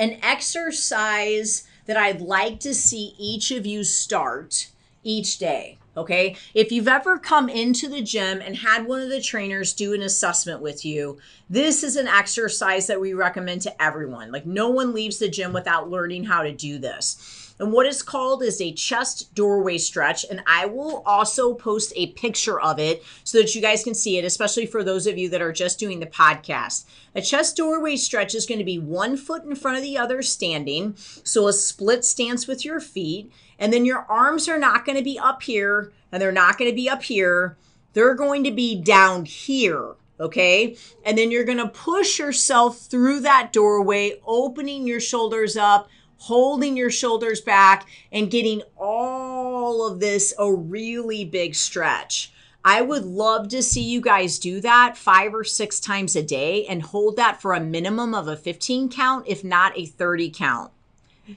an 0.00 0.18
exercise 0.22 1.68
that 1.84 1.96
I'd 1.96 2.22
like 2.22 2.58
to 2.60 2.74
see 2.74 3.14
each 3.18 3.50
of 3.50 3.66
you 3.66 3.84
start 3.84 4.70
each 5.04 5.38
day. 5.38 5.78
Okay. 5.96 6.36
If 6.54 6.72
you've 6.72 6.88
ever 6.88 7.18
come 7.18 7.48
into 7.48 7.86
the 7.88 8.00
gym 8.00 8.40
and 8.40 8.56
had 8.56 8.86
one 8.86 9.02
of 9.02 9.10
the 9.10 9.20
trainers 9.20 9.74
do 9.74 9.92
an 9.92 10.02
assessment 10.02 10.62
with 10.62 10.84
you, 10.84 11.18
this 11.50 11.82
is 11.82 11.96
an 11.96 12.08
exercise 12.08 12.86
that 12.86 13.00
we 13.00 13.12
recommend 13.12 13.60
to 13.62 13.82
everyone. 13.82 14.32
Like, 14.32 14.46
no 14.46 14.70
one 14.70 14.94
leaves 14.94 15.18
the 15.18 15.28
gym 15.28 15.52
without 15.52 15.90
learning 15.90 16.24
how 16.24 16.44
to 16.44 16.52
do 16.52 16.78
this. 16.78 17.39
And 17.60 17.72
what 17.72 17.84
is 17.84 18.02
called 18.02 18.42
is 18.42 18.58
a 18.58 18.72
chest 18.72 19.34
doorway 19.34 19.76
stretch. 19.76 20.24
And 20.30 20.42
I 20.46 20.64
will 20.64 21.02
also 21.04 21.52
post 21.52 21.92
a 21.94 22.12
picture 22.12 22.58
of 22.58 22.78
it 22.78 23.04
so 23.22 23.36
that 23.36 23.54
you 23.54 23.60
guys 23.60 23.84
can 23.84 23.92
see 23.92 24.16
it, 24.16 24.24
especially 24.24 24.64
for 24.64 24.82
those 24.82 25.06
of 25.06 25.18
you 25.18 25.28
that 25.28 25.42
are 25.42 25.52
just 25.52 25.78
doing 25.78 26.00
the 26.00 26.06
podcast. 26.06 26.86
A 27.14 27.20
chest 27.20 27.58
doorway 27.58 27.96
stretch 27.96 28.34
is 28.34 28.46
going 28.46 28.60
to 28.60 28.64
be 28.64 28.78
one 28.78 29.18
foot 29.18 29.44
in 29.44 29.54
front 29.54 29.76
of 29.76 29.82
the 29.82 29.98
other 29.98 30.22
standing. 30.22 30.94
So 30.96 31.48
a 31.48 31.52
split 31.52 32.02
stance 32.02 32.46
with 32.46 32.64
your 32.64 32.80
feet. 32.80 33.30
And 33.58 33.74
then 33.74 33.84
your 33.84 34.06
arms 34.08 34.48
are 34.48 34.58
not 34.58 34.86
going 34.86 34.96
to 34.96 35.04
be 35.04 35.18
up 35.18 35.42
here 35.42 35.92
and 36.10 36.22
they're 36.22 36.32
not 36.32 36.56
going 36.56 36.70
to 36.70 36.74
be 36.74 36.88
up 36.88 37.02
here. 37.02 37.58
They're 37.92 38.14
going 38.14 38.42
to 38.44 38.50
be 38.50 38.74
down 38.74 39.26
here 39.26 39.96
okay? 40.20 40.76
And 41.04 41.16
then 41.16 41.30
you're 41.30 41.44
gonna 41.44 41.68
push 41.68 42.18
yourself 42.18 42.78
through 42.78 43.20
that 43.20 43.54
doorway, 43.54 44.20
opening 44.26 44.86
your 44.86 45.00
shoulders 45.00 45.56
up, 45.56 45.88
holding 46.20 46.76
your 46.76 46.90
shoulders 46.90 47.40
back 47.40 47.88
and 48.12 48.30
getting 48.30 48.62
all 48.76 49.86
of 49.86 50.00
this 50.00 50.34
a 50.38 50.52
really 50.52 51.24
big 51.24 51.54
stretch. 51.54 52.30
I 52.62 52.82
would 52.82 53.06
love 53.06 53.48
to 53.48 53.62
see 53.62 53.80
you 53.82 54.02
guys 54.02 54.38
do 54.38 54.60
that 54.60 54.98
five 54.98 55.34
or 55.34 55.44
six 55.44 55.80
times 55.80 56.14
a 56.14 56.22
day 56.22 56.66
and 56.66 56.82
hold 56.82 57.16
that 57.16 57.40
for 57.40 57.54
a 57.54 57.60
minimum 57.60 58.14
of 58.14 58.28
a 58.28 58.36
15 58.36 58.90
count, 58.90 59.24
if 59.26 59.42
not 59.42 59.72
a 59.78 59.86
30 59.86 60.30
count. 60.30 60.70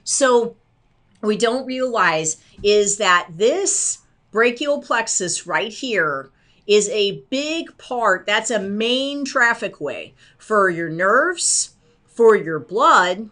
So, 0.03 0.57
we 1.21 1.37
don't 1.37 1.65
realize 1.65 2.43
is 2.61 2.97
that 2.97 3.29
this 3.31 3.99
brachial 4.31 4.81
plexus 4.81 5.47
right 5.47 5.71
here 5.71 6.29
is 6.67 6.89
a 6.89 7.23
big 7.29 7.77
part, 7.77 8.25
that's 8.25 8.51
a 8.51 8.59
main 8.59 9.23
traffic 9.23 9.79
way 9.79 10.13
for 10.37 10.69
your 10.69 10.89
nerves, 10.89 11.75
for 12.05 12.35
your 12.35 12.59
blood, 12.59 13.29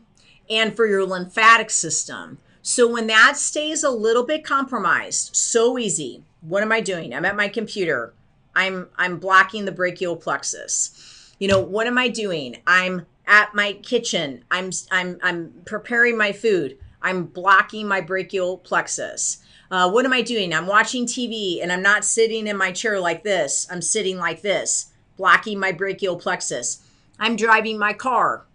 and 0.52 0.76
for 0.76 0.86
your 0.86 1.06
lymphatic 1.06 1.70
system. 1.70 2.38
So 2.62 2.88
when 2.88 3.08
that 3.08 3.38
stays 3.38 3.84
a 3.84 3.90
little 3.90 4.24
bit 4.24 4.44
compromised, 4.44 5.36
so 5.36 5.80
easy. 5.80 6.24
What 6.42 6.62
am 6.62 6.72
I 6.72 6.82
doing? 6.82 7.14
I'm 7.14 7.26
at 7.26 7.36
my 7.36 7.48
computer. 7.48 8.14
I'm 8.56 8.90
I'm 8.98 9.18
blocking 9.18 9.66
the 9.66 9.72
brachial 9.72 10.16
plexus. 10.16 11.34
You 11.40 11.48
know, 11.48 11.60
what 11.60 11.88
am 11.88 11.98
I 11.98 12.10
doing? 12.10 12.58
I'm 12.68 13.06
at 13.26 13.56
my 13.56 13.74
kitchen. 13.74 14.44
I'm 14.52 14.72
I'm 14.92 15.18
I'm 15.24 15.54
preparing 15.66 16.18
my 16.18 16.34
food. 16.34 16.78
I'm 17.02 17.26
blocking 17.26 17.88
my 17.88 18.02
brachial 18.02 18.58
plexus. 18.60 19.38
Uh, 19.72 19.90
what 19.90 20.06
am 20.06 20.14
I 20.14 20.22
doing? 20.22 20.54
I'm 20.54 20.68
watching 20.68 21.06
TV 21.06 21.64
and 21.64 21.72
I'm 21.72 21.82
not 21.82 22.04
sitting 22.04 22.46
in 22.46 22.58
my 22.58 22.72
chair 22.72 23.00
like 23.00 23.24
this. 23.24 23.66
I'm 23.72 23.82
sitting 23.82 24.18
like 24.18 24.42
this, 24.42 24.92
blocking 25.16 25.58
my 25.58 25.72
brachial 25.72 26.18
plexus. 26.18 26.86
I'm 27.18 27.38
driving 27.38 27.80
my 27.80 27.94
car 27.94 28.46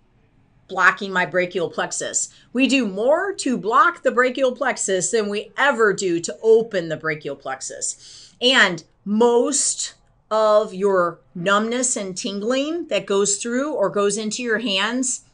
blocking 0.68 1.12
my 1.12 1.26
brachial 1.26 1.70
plexus. 1.70 2.28
We 2.52 2.66
do 2.66 2.86
more 2.86 3.32
to 3.34 3.56
block 3.56 4.02
the 4.02 4.10
brachial 4.10 4.52
plexus 4.52 5.10
than 5.10 5.28
we 5.28 5.52
ever 5.56 5.92
do 5.92 6.20
to 6.20 6.36
open 6.42 6.88
the 6.88 6.96
brachial 6.96 7.36
plexus. 7.36 8.34
And 8.40 8.84
most 9.04 9.94
of 10.30 10.74
your 10.74 11.20
numbness 11.34 11.96
and 11.96 12.16
tingling 12.16 12.88
that 12.88 13.06
goes 13.06 13.36
through 13.36 13.72
or 13.72 13.88
goes 13.88 14.16
into 14.16 14.42
your 14.42 14.58
hands 14.58 15.25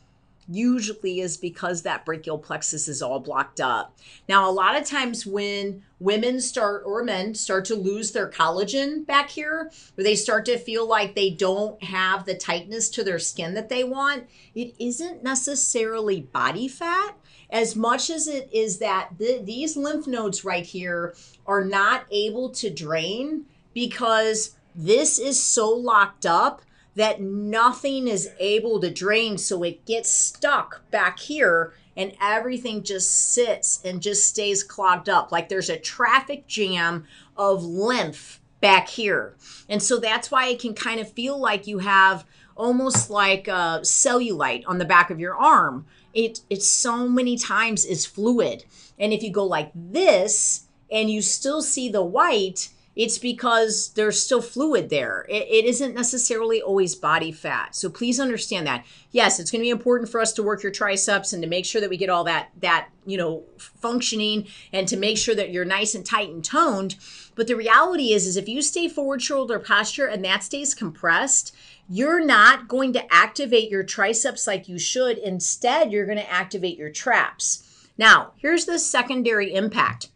usually 0.55 1.21
is 1.21 1.37
because 1.37 1.83
that 1.83 2.05
brachial 2.05 2.39
plexus 2.39 2.89
is 2.89 3.03
all 3.03 3.21
blocked 3.21 3.61
up. 3.61 3.99
Now, 4.29 4.49
a 4.49 4.53
lot 4.53 4.81
of 4.81 4.87
times 4.87 5.27
when 5.27 5.83
women 5.99 6.41
start 6.41 6.83
or 6.85 7.03
men 7.03 7.35
start 7.35 7.65
to 7.67 7.75
lose 7.75 8.13
their 8.13 8.29
collagen 8.29 9.07
back 9.07 9.31
here, 9.31 9.71
or 9.97 10.05
they 10.05 10.17
start 10.17 10.45
to 10.47 10.59
feel 10.59 10.87
like 10.87 11.15
they 11.15 11.31
don't 11.31 11.83
have 11.83 12.25
the 12.25 12.35
tightness 12.35 12.89
to 12.91 13.05
their 13.05 13.19
skin 13.19 13.55
that 13.55 13.69
they 13.69 13.85
want, 13.85 14.27
it 14.55 14.75
isn't 14.79 15.23
necessarily 15.23 16.21
body 16.21 16.69
fat 16.69 17.17
as 17.51 17.77
much 17.77 18.09
as 18.09 18.27
it 18.27 18.49
is 18.53 18.79
that 18.79 19.11
the, 19.19 19.41
these 19.45 19.77
lymph 19.77 20.07
nodes 20.07 20.45
right 20.45 20.65
here 20.65 21.15
are 21.47 21.65
not 21.65 22.07
able 22.11 22.49
to 22.49 22.71
drain 22.71 23.45
because 23.75 24.57
this 24.75 25.19
is 25.19 25.41
so 25.41 25.69
locked 25.69 26.25
up 26.25 26.63
that 26.95 27.21
nothing 27.21 28.07
is 28.09 28.31
able 28.39 28.81
to 28.81 28.91
drain. 28.91 29.39
So 29.39 29.63
it 29.63 29.85
gets 29.87 30.11
stuck 30.11 30.89
back 30.91 31.19
here 31.19 31.73
and 31.97 32.13
everything 32.21 32.83
just 32.83 33.33
sits 33.33 33.81
and 33.85 34.03
just 34.03 34.27
stays 34.27 34.63
clogged 34.63 35.09
up. 35.09 35.33
Like 35.33 35.49
there's 35.49 35.71
a 35.71 35.79
traffic 35.79 36.47
jam 36.47 37.07
of 37.37 37.65
lymph 37.65 38.41
back 38.61 38.89
here. 38.89 39.35
And 39.69 39.83
so 39.83 39.99
that's 39.99 40.31
why 40.31 40.49
it 40.49 40.61
can 40.61 40.75
kind 40.75 41.01
of 41.01 41.11
feel 41.13 41.39
like 41.39 41.67
you 41.67 41.79
have 41.79 42.25
almost 42.57 43.11
like 43.11 43.49
a 43.49 43.81
cellulite 43.83 44.65
on 44.67 44.79
the 44.79 44.85
back 44.85 45.11
of 45.11 45.21
your 45.21 45.37
arm. 45.37 45.87
It 46.15 46.41
it's 46.51 46.69
so 46.69 47.09
many 47.09 47.37
times 47.37 47.85
is 47.85 48.07
fluid. 48.07 48.65
And 48.99 49.13
if 49.13 49.23
you 49.23 49.31
go 49.31 49.45
like 49.45 49.71
this 49.75 50.67
and 50.91 51.11
you 51.11 51.23
still 51.23 51.63
see 51.63 51.89
the 51.89 52.05
white, 52.05 52.69
it's 52.95 53.19
because 53.19 53.91
there's 53.95 54.23
still 54.23 54.43
fluid 54.43 54.91
there. 54.91 55.25
It, 55.29 55.47
it 55.49 55.65
isn't 55.65 55.95
necessarily 55.95 56.61
always 56.61 56.95
body 56.95 57.33
fat. 57.33 57.75
So 57.75 57.89
please 57.89 58.21
understand 58.21 58.67
that. 58.67 58.85
Yes, 59.11 59.41
it's 59.41 59.51
going 59.51 59.61
to 59.61 59.67
be 59.67 59.71
important 59.71 60.11
for 60.11 60.21
us 60.21 60.33
to 60.35 60.43
work 60.43 60.63
your 60.63 60.73
triceps 60.73 61.33
and 61.33 61.43
to 61.43 61.49
make 61.49 61.65
sure 61.65 61.81
that 61.81 61.89
we 61.89 61.97
get 61.97 62.11
all 62.11 62.25
that 62.25 62.51
that 62.61 62.89
you 63.07 63.17
know 63.17 63.45
functioning 63.57 64.47
and 64.73 64.87
to 64.89 64.97
make 64.97 65.17
sure 65.17 65.35
that 65.35 65.51
you're 65.51 65.65
nice 65.65 65.95
and 65.95 66.05
tight 66.05 66.29
and 66.29 66.45
toned. 66.45 66.97
But 67.35 67.47
the 67.47 67.57
reality 67.57 68.13
is, 68.13 68.27
is 68.27 68.37
if 68.37 68.49
you 68.49 68.61
stay 68.61 68.89
forward 68.89 69.23
shoulder 69.23 69.59
posture 69.59 70.07
and 70.07 70.23
that 70.25 70.45
stays 70.45 70.75
compressed, 70.75 71.55
you're 71.89 72.25
not 72.25 72.69
going 72.69 72.93
to 72.93 73.15
activate 73.15 73.71
your 73.71 73.83
triceps 73.83 74.47
like 74.47 74.69
you 74.69 74.79
should. 74.79 75.17
Instead, 75.17 75.93
you're 75.93 76.07
going 76.07 76.19
to 76.19 76.31
activate 76.31 76.77
your 76.77 76.91
traps. 76.91 77.89
Now, 77.97 78.33
here's 78.37 78.67
the 78.67 78.79
secondary 78.79 79.55
impact 79.55 80.11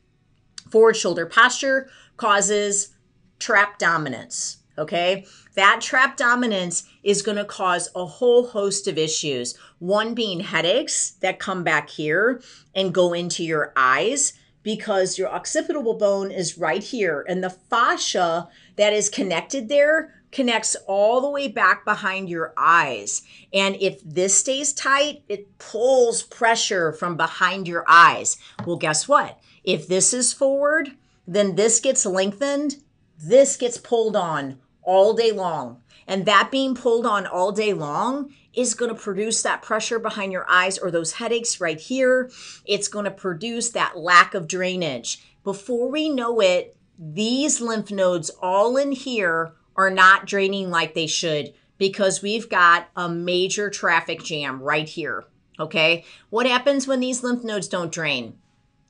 forward 0.71 0.97
shoulder 0.97 1.27
posture 1.27 1.89
causes 2.17 2.95
trap 3.39 3.79
dominance. 3.79 4.59
Okay. 4.79 5.27
That 5.55 5.81
trap 5.81 6.17
dominance 6.17 6.85
is 7.03 7.23
going 7.23 7.39
to 7.39 7.45
cause 7.45 7.89
a 7.95 8.05
whole 8.05 8.49
host 8.49 8.87
of 8.87 8.99
issues. 8.99 9.57
One 9.79 10.15
being 10.15 10.41
headaches 10.41 11.13
that 11.23 11.39
come 11.39 11.65
back 11.65 11.89
here 11.89 12.43
and 12.75 12.93
go 12.93 13.15
into 13.15 13.43
your 13.43 13.73
eyes 13.75 14.35
because 14.63 15.17
your 15.17 15.33
occipital 15.33 15.95
bone 15.95 16.31
is 16.31 16.59
right 16.59 16.83
here 16.83 17.25
and 17.29 17.43
the 17.43 17.51
fascia 17.51 18.49
that 18.77 18.93
is 18.93 19.09
connected 19.09 19.69
there 19.69 20.13
connects 20.33 20.77
all 20.87 21.21
the 21.21 21.31
way 21.31 21.49
back 21.49 21.85
behind 21.85 22.29
your 22.29 22.53
eyes. 22.57 23.23
And 23.55 23.77
if 23.77 24.03
this 24.05 24.35
stays 24.35 24.75
tight, 24.75 25.23
it 25.29 25.57
pulls 25.59 26.23
pressure 26.23 26.93
from 26.93 27.17
behind 27.17 27.67
your 27.67 27.85
eyes. 27.89 28.37
Well, 28.67 28.77
guess 28.77 29.09
what? 29.09 29.39
If 29.65 29.87
this 29.87 30.13
is 30.13 30.35
forward, 30.35 30.91
then 31.27 31.55
this 31.57 31.81
gets 31.81 32.07
lengthened, 32.07 32.77
this 33.19 33.57
gets 33.57 33.79
pulled 33.79 34.17
on 34.17 34.59
all 34.83 35.15
day 35.15 35.33
long. 35.33 35.83
And 36.07 36.25
that 36.27 36.51
being 36.53 36.75
pulled 36.75 37.05
on 37.05 37.27
all 37.27 37.51
day 37.51 37.73
long 37.73 38.33
is 38.55 38.75
going 38.75 38.95
to 38.95 39.01
produce 39.01 39.43
that 39.43 39.63
pressure 39.63 39.99
behind 39.99 40.33
your 40.33 40.49
eyes 40.49 40.79
or 40.79 40.91
those 40.91 41.15
headaches 41.15 41.61
right 41.61 41.81
here. 41.81 42.31
It's 42.65 42.89
going 42.89 43.05
to 43.05 43.11
produce 43.11 43.71
that 43.71 43.99
lack 43.99 44.35
of 44.35 44.47
drainage. 44.47 45.23
Before 45.43 45.91
we 45.91 46.09
know 46.09 46.41
it, 46.41 46.77
these 46.99 47.61
lymph 47.61 47.91
nodes 47.91 48.31
all 48.41 48.77
in 48.77 48.93
here 48.93 49.53
are 49.77 49.91
not 49.91 50.27
draining 50.27 50.71
like 50.71 50.95
they 50.95 51.07
should 51.07 51.53
because 51.77 52.23
we've 52.23 52.49
got 52.49 52.89
a 52.97 53.09
major 53.09 53.69
traffic 53.69 54.23
jam 54.23 54.63
right 54.63 54.89
here. 54.89 55.25
Okay. 55.59 56.05
What 56.31 56.47
happens 56.47 56.87
when 56.87 57.01
these 57.01 57.23
lymph 57.23 57.45
nodes 57.45 57.69
don't 57.69 57.93
drain? 57.93 58.39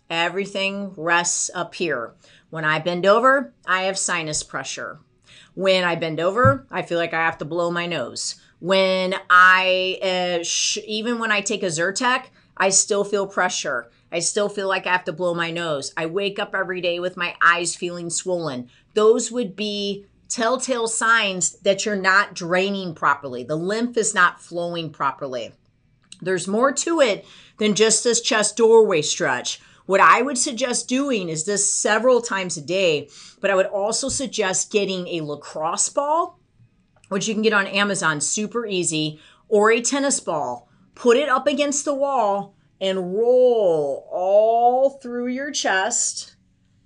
Everything 0.08 0.92
rests 0.96 1.50
up 1.54 1.74
here. 1.74 2.14
When 2.50 2.64
I 2.64 2.78
bend 2.78 3.06
over, 3.06 3.52
I 3.66 3.82
have 3.82 3.98
sinus 3.98 4.42
pressure. 4.42 5.00
When 5.54 5.84
I 5.84 5.94
bend 5.96 6.20
over, 6.20 6.66
I 6.70 6.82
feel 6.82 6.98
like 6.98 7.14
I 7.14 7.24
have 7.24 7.38
to 7.38 7.44
blow 7.44 7.70
my 7.70 7.86
nose. 7.86 8.36
When 8.60 9.14
I, 9.28 9.98
uh, 10.40 10.44
sh- 10.44 10.78
even 10.86 11.18
when 11.18 11.32
I 11.32 11.40
take 11.40 11.62
a 11.62 11.66
Zyrtec, 11.66 12.26
I 12.56 12.70
still 12.70 13.04
feel 13.04 13.26
pressure. 13.26 13.90
I 14.12 14.20
still 14.20 14.48
feel 14.48 14.68
like 14.68 14.86
I 14.86 14.92
have 14.92 15.04
to 15.04 15.12
blow 15.12 15.34
my 15.34 15.50
nose. 15.50 15.92
I 15.96 16.06
wake 16.06 16.38
up 16.38 16.54
every 16.54 16.80
day 16.80 17.00
with 17.00 17.16
my 17.16 17.34
eyes 17.42 17.74
feeling 17.74 18.08
swollen. 18.08 18.70
Those 18.94 19.30
would 19.32 19.56
be 19.56 20.06
telltale 20.28 20.88
signs 20.88 21.52
that 21.60 21.84
you're 21.84 21.96
not 21.96 22.34
draining 22.34 22.94
properly. 22.94 23.44
The 23.44 23.56
lymph 23.56 23.96
is 23.96 24.14
not 24.14 24.40
flowing 24.40 24.90
properly. 24.90 25.52
There's 26.20 26.48
more 26.48 26.72
to 26.72 27.00
it 27.00 27.26
than 27.58 27.74
just 27.74 28.04
this 28.04 28.20
chest 28.20 28.56
doorway 28.56 29.02
stretch. 29.02 29.60
What 29.86 30.00
I 30.00 30.20
would 30.20 30.36
suggest 30.36 30.88
doing 30.88 31.28
is 31.28 31.44
this 31.44 31.72
several 31.72 32.20
times 32.20 32.56
a 32.56 32.62
day, 32.62 33.08
but 33.40 33.50
I 33.50 33.54
would 33.54 33.66
also 33.66 34.08
suggest 34.08 34.72
getting 34.72 35.06
a 35.06 35.20
lacrosse 35.20 35.88
ball, 35.88 36.40
which 37.08 37.28
you 37.28 37.34
can 37.34 37.42
get 37.42 37.52
on 37.52 37.68
Amazon 37.68 38.20
super 38.20 38.66
easy, 38.66 39.20
or 39.48 39.70
a 39.70 39.80
tennis 39.80 40.18
ball. 40.18 40.68
Put 40.96 41.16
it 41.16 41.28
up 41.28 41.46
against 41.46 41.84
the 41.84 41.94
wall 41.94 42.56
and 42.80 43.14
roll 43.14 44.08
all 44.10 44.90
through 44.90 45.28
your 45.28 45.52
chest, 45.52 46.34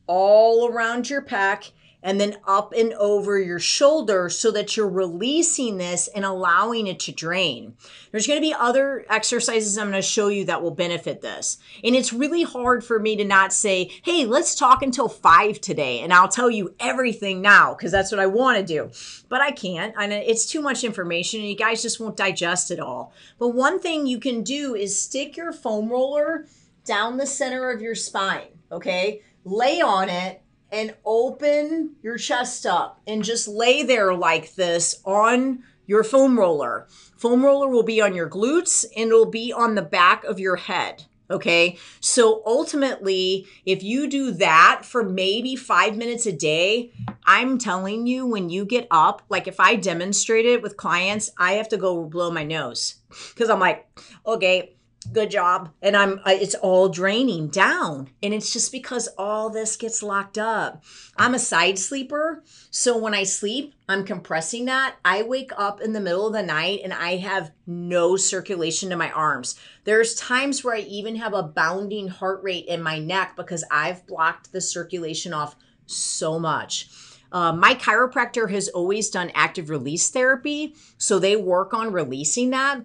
all 0.07 0.69
around 0.69 1.09
your 1.09 1.23
pec, 1.23 1.73
and 2.03 2.21
then 2.21 2.37
up 2.47 2.73
and 2.77 2.93
over 2.95 3.39
your 3.39 3.59
shoulder 3.59 4.29
so 4.29 4.51
that 4.51 4.77
you're 4.77 4.89
releasing 4.89 5.77
this 5.79 6.09
and 6.09 6.25
allowing 6.25 6.87
it 6.87 6.99
to 7.01 7.13
drain. 7.13 7.75
There's 8.11 8.27
going 8.27 8.39
to 8.39 8.47
be 8.47 8.55
other 8.55 9.05
exercises 9.09 9.77
I'm 9.77 9.91
going 9.91 10.01
to 10.01 10.03
show 10.03 10.29
you 10.29 10.45
that 10.47 10.63
will 10.63 10.71
benefit 10.71 11.21
this. 11.21 11.59
And 11.85 11.95
it's 11.95 12.13
really 12.13 12.43
hard 12.43 12.85
for 12.85 12.99
me 12.99 13.17
to 13.17 13.25
not 13.25 13.53
say, 13.53 13.91
hey, 14.03 14.25
let's 14.25 14.55
talk 14.55 14.83
until 14.83 15.09
five 15.09 15.61
today 15.61 16.01
and 16.01 16.13
I'll 16.13 16.29
tell 16.29 16.51
you 16.51 16.75
everything 16.81 17.43
now 17.43 17.75
because 17.75 17.93
that's 17.93 18.11
what 18.11 18.21
I 18.21 18.27
want 18.27 18.59
to 18.59 18.65
do. 18.65 18.91
But 19.29 19.41
I 19.41 19.51
can't. 19.51 19.95
And 19.99 20.13
it's 20.13 20.47
too 20.47 20.63
much 20.63 20.85
information 20.85 21.41
and 21.41 21.49
you 21.49 21.57
guys 21.57 21.83
just 21.83 22.01
won't 22.01 22.17
digest 22.17 22.71
it 22.71 22.81
all. 22.81 23.13
But 23.39 23.49
one 23.49 23.79
thing 23.79 24.07
you 24.07 24.19
can 24.19 24.43
do 24.43 24.75
is 24.75 25.01
stick 25.01 25.37
your 25.37 25.53
foam 25.53 25.89
roller 25.89 26.47
down 26.85 27.19
the 27.19 27.27
center 27.27 27.71
of 27.71 27.83
your 27.83 27.95
spine, 27.95 28.49
okay? 28.73 29.23
Lay 29.45 29.81
on 29.81 30.09
it 30.09 30.43
and 30.73 30.95
open 31.05 31.97
your 32.03 32.17
chest 32.17 32.67
up 32.67 33.01
and 33.07 33.25
just 33.25 33.49
lay 33.49 33.83
there 33.83 34.15
like 34.15 34.55
this 34.55 35.01
on 35.05 35.63
your 35.87 36.05
foam 36.05 36.39
roller. 36.39 36.87
Foam 37.17 37.45
roller 37.45 37.69
will 37.69 37.83
be 37.83 38.01
on 38.01 38.15
your 38.15 38.31
glutes 38.31 38.85
and 38.97 39.09
it'll 39.09 39.27
be 39.27 39.53
on 39.53 39.75
the 39.75 39.83
back 39.83 40.25
of 40.25 40.39
your 40.39 40.57
head. 40.57 41.05
Okay. 41.31 41.79
So 42.01 42.43
ultimately, 42.45 43.47
if 43.65 43.83
you 43.85 44.09
do 44.09 44.33
that 44.33 44.83
for 44.85 45.05
maybe 45.05 45.55
five 45.55 45.97
minutes 45.97 46.27
a 46.27 46.33
day, 46.33 46.93
I'm 47.25 47.57
telling 47.57 48.07
you, 48.07 48.27
when 48.27 48.51
you 48.51 48.65
get 48.65 48.89
up, 48.91 49.23
like 49.29 49.47
if 49.47 49.61
I 49.61 49.77
demonstrate 49.77 50.45
it 50.45 50.61
with 50.61 50.77
clients, 50.77 51.31
I 51.39 51.53
have 51.53 51.69
to 51.69 51.77
go 51.77 52.05
blow 52.05 52.33
my 52.33 52.43
nose 52.43 52.97
because 53.09 53.49
I'm 53.49 53.61
like, 53.61 53.87
okay, 54.27 54.75
good 55.13 55.31
job. 55.31 55.73
And 55.83 55.97
i'm 55.97 56.21
it's 56.27 56.55
all 56.55 56.89
draining 56.89 57.49
down. 57.49 58.11
And 58.23 58.33
it's 58.33 58.53
just 58.53 58.73
because 58.73 59.09
all 59.19 59.51
this 59.51 59.77
gets 59.77 60.03
locked 60.03 60.39
up. 60.39 60.85
I'm 61.17 61.35
a 61.35 61.39
side 61.39 61.79
sleeper. 61.79 62.43
So 62.71 62.97
when 62.97 63.15
i 63.15 63.25
sleep 63.25 63.75
i'm 63.89 64.05
compressing 64.05 64.67
that. 64.67 64.97
I 65.05 65.23
wake 65.23 65.53
up 65.57 65.81
in 65.81 65.93
the 65.93 66.01
middle 66.01 66.27
of 66.27 66.33
the 66.33 66.43
night 66.43 66.81
and 66.85 66.93
i 66.93 67.17
have 67.17 67.53
no 67.67 68.17
circulation 68.17 68.91
to 68.91 68.97
my 68.97 69.11
arms. 69.11 69.59
There's 69.85 70.15
times 70.15 70.63
where 70.63 70.77
i 70.77 70.81
even 70.81 71.17
have 71.17 71.35
a 71.35 71.43
bounding 71.43 72.09
heart 72.09 72.43
rate 72.43 72.67
in 72.67 72.83
my 72.83 72.99
neck 72.99 73.35
because 73.37 73.65
i've 73.71 74.07
blocked 74.07 74.53
the 74.53 74.61
circulation 74.61 75.33
off 75.33 75.57
so 75.87 76.39
much. 76.39 76.89
Uh, 77.33 77.53
my 77.53 77.75
chiropractor 77.75 78.51
has 78.51 78.69
always 78.69 79.09
done 79.09 79.31
active 79.35 79.71
release 79.71 80.11
therapy 80.11 80.75
so 80.99 81.19
they 81.19 81.37
work 81.37 81.73
on 81.73 81.93
releasing 81.93 82.51
that 82.51 82.83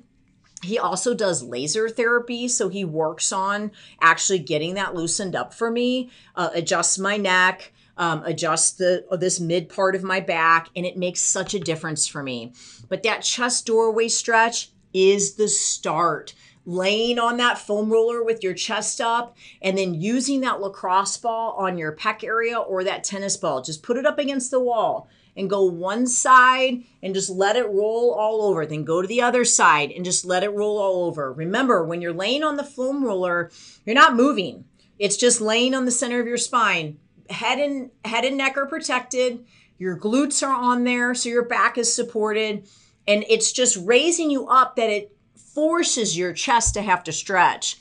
he 0.66 0.78
also 0.78 1.14
does 1.14 1.44
laser 1.44 1.90
therapy, 1.90 2.48
so 2.48 2.70
he 2.70 2.84
works 2.84 3.32
on 3.32 3.72
actually 4.02 4.40
getting 4.40 4.74
that 4.76 4.96
loosened 4.96 5.36
up 5.36 5.54
for 5.54 5.72
me, 5.72 6.10
uh, 6.36 6.50
adjusts 6.54 6.98
my 6.98 7.18
neck, 7.18 7.72
um, 7.98 8.24
adjust 8.26 8.78
the 8.78 9.06
uh, 9.10 9.16
this 9.16 9.40
mid 9.40 9.70
part 9.70 9.96
of 9.96 10.04
my 10.04 10.20
back, 10.20 10.70
and 10.76 10.86
it 10.86 10.98
makes 10.98 11.22
such 11.22 11.54
a 11.54 11.60
difference 11.60 12.08
for 12.08 12.22
me. 12.22 12.54
But 12.90 13.04
that 13.04 13.22
chest 13.22 13.66
doorway 13.66 14.10
stretch 14.10 14.72
is 14.94 15.36
the 15.36 15.48
start 15.48 16.34
laying 16.66 17.20
on 17.20 17.38
that 17.38 17.60
foam 17.60 17.92
roller 17.92 18.24
with 18.24 18.44
your 18.44 18.54
chest 18.54 19.00
up 19.00 19.38
and 19.62 19.78
then 19.78 19.94
using 19.94 20.42
that 20.42 20.60
lacrosse 20.60 21.16
ball 21.18 21.54
on 21.58 21.78
your 21.78 21.96
pec 21.96 22.24
area 22.24 22.58
or 22.58 22.84
that 22.84 23.04
tennis 23.04 23.38
ball. 23.38 23.62
Just 23.62 23.84
put 23.84 23.98
it 23.98 24.06
up 24.06 24.18
against 24.18 24.50
the 24.52 24.60
wall 24.60 25.08
and 25.36 25.50
go 25.50 25.64
one 25.64 26.08
side 26.08 26.84
and 27.04 27.14
just 27.14 27.30
let 27.30 27.56
it 27.56 27.68
roll 27.68 28.14
all 28.14 28.42
over. 28.44 28.66
Then 28.66 28.84
go 28.84 29.02
to 29.02 29.08
the 29.08 29.22
other 29.22 29.44
side 29.46 29.92
and 29.92 30.06
just 30.06 30.26
let 30.26 30.44
it 30.44 30.54
roll 30.54 30.78
all 30.78 31.06
over. 31.06 31.34
Remember, 31.34 31.84
when 31.84 32.02
you're 32.02 32.14
laying 32.14 32.44
on 32.44 32.56
the 32.56 32.64
foam 32.64 33.04
roller, 33.04 33.52
you're 33.86 33.96
not 33.96 34.16
moving. 34.16 34.66
It's 34.98 35.18
just 35.18 35.42
laying 35.42 35.74
on 35.74 35.86
the 35.86 35.92
center 35.92 36.20
of 36.20 36.28
your 36.28 36.38
spine. 36.38 37.00
Head 37.30 37.60
and 37.60 37.92
head 38.06 38.24
and 38.24 38.38
neck 38.38 38.56
are 38.58 38.66
protected. 38.66 39.46
Your 39.78 39.98
glutes 39.98 40.46
are 40.46 40.54
on 40.54 40.84
there 40.84 41.14
so 41.14 41.28
your 41.28 41.46
back 41.46 41.78
is 41.78 41.94
supported 41.94 42.68
and 43.08 43.26
it's 43.30 43.52
just 43.52 43.78
raising 43.84 44.32
you 44.32 44.48
up 44.48 44.76
that 44.78 44.90
it 44.90 45.16
forces 45.36 46.18
your 46.18 46.34
chest 46.34 46.74
to 46.74 46.82
have 46.82 47.04
to 47.04 47.12
stretch. 47.12 47.78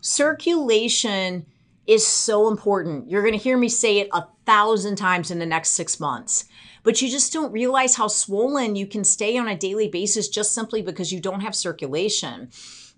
Circulation 0.00 1.46
is 1.86 2.06
so 2.06 2.48
important. 2.48 3.08
You're 3.08 3.22
going 3.22 3.32
to 3.32 3.38
hear 3.38 3.56
me 3.56 3.68
say 3.68 3.98
it 3.98 4.08
a 4.12 4.26
thousand 4.44 4.96
times 4.96 5.30
in 5.30 5.38
the 5.38 5.46
next 5.46 5.70
six 5.70 6.00
months 6.00 6.46
but 6.86 7.02
you 7.02 7.10
just 7.10 7.32
don't 7.32 7.50
realize 7.50 7.96
how 7.96 8.06
swollen 8.06 8.76
you 8.76 8.86
can 8.86 9.02
stay 9.02 9.36
on 9.36 9.48
a 9.48 9.56
daily 9.56 9.88
basis 9.88 10.28
just 10.28 10.54
simply 10.54 10.80
because 10.80 11.12
you 11.12 11.18
don't 11.18 11.40
have 11.40 11.52
circulation. 11.52 12.48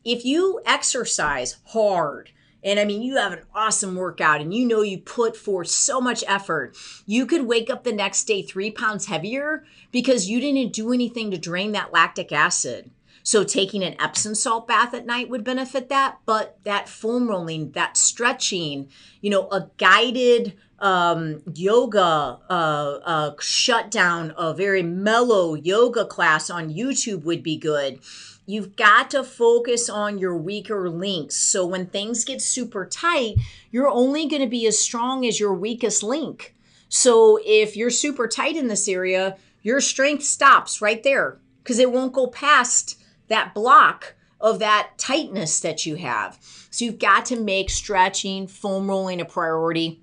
If 0.05 0.27
you 0.27 0.61
exercise 0.67 1.57
hard, 1.69 2.31
and 2.63 2.79
I 2.79 2.85
mean, 2.85 3.01
you 3.01 3.17
have 3.17 3.33
an 3.33 3.45
awesome 3.55 3.97
workout 3.97 4.43
and 4.43 4.53
you 4.53 4.67
know 4.67 4.83
you 4.83 4.99
put 4.99 5.39
forth 5.39 5.69
so 5.69 6.03
much 6.03 6.23
effort. 6.29 6.77
You 7.07 7.25
could 7.25 7.47
wake 7.47 7.71
up 7.71 7.85
the 7.85 7.95
next 7.95 8.25
day 8.25 8.43
three 8.43 8.71
pounds 8.71 9.07
heavier 9.07 9.65
because 9.91 10.29
you 10.29 10.39
didn't 10.39 10.75
do 10.75 10.93
anything 10.93 11.31
to 11.31 11.39
drain 11.39 11.73
that 11.73 11.91
lactic 11.91 12.31
acid. 12.31 12.91
So 13.29 13.45
taking 13.45 13.85
an 13.85 13.95
Epsom 14.01 14.35
salt 14.35 14.67
bath 14.67 14.95
at 14.95 15.05
night 15.05 15.29
would 15.29 15.45
benefit 15.45 15.91
that, 15.91 16.17
but 16.25 16.57
that 16.65 16.89
foam 16.89 17.29
rolling, 17.29 17.73
that 17.73 17.99
stretching, 17.99 18.89
you 19.21 19.29
know, 19.29 19.51
a 19.51 19.69
guided 19.77 20.55
um, 20.79 21.43
yoga 21.53 22.39
uh, 22.49 22.99
uh, 23.05 23.35
shutdown, 23.39 24.33
a 24.39 24.55
very 24.55 24.83
mellow 24.83 25.53
yoga 25.53 26.07
class 26.07 26.49
on 26.49 26.73
YouTube 26.73 27.25
would 27.25 27.43
be 27.43 27.59
good. 27.59 27.99
You've 28.47 28.77
got 28.77 29.11
to 29.11 29.23
focus 29.23 29.91
on 29.91 30.17
your 30.17 30.39
weaker 30.39 30.89
links. 30.89 31.37
So 31.37 31.67
when 31.67 31.85
things 31.85 32.25
get 32.25 32.41
super 32.41 32.87
tight, 32.87 33.35
you're 33.71 33.91
only 33.91 34.27
going 34.27 34.41
to 34.41 34.49
be 34.49 34.67
as 34.67 34.79
strong 34.79 35.27
as 35.27 35.39
your 35.39 35.53
weakest 35.53 36.03
link. 36.03 36.55
So 36.89 37.39
if 37.45 37.77
you're 37.77 37.91
super 37.91 38.27
tight 38.27 38.57
in 38.57 38.69
this 38.69 38.89
area, 38.89 39.37
your 39.63 39.83
strength 39.83 40.25
stops 40.25 40.81
right 40.81 41.03
there 41.03 41.37
because 41.63 41.79
it 41.79 41.93
won't 41.93 42.15
go 42.15 42.29
past 42.29 42.99
that 43.29 43.55
block 43.55 44.15
of 44.41 44.59
that 44.61 44.91
tightness 44.99 45.61
that 45.61 45.87
you 45.87 45.97
have. 45.97 46.39
So 46.71 46.85
you've 46.85 46.99
got 46.99 47.27
to 47.27 47.41
make 47.41 47.71
stretching, 47.71 48.47
foam 48.47 48.89
rolling 48.89 49.21
a 49.21 49.25
priority, 49.25 50.03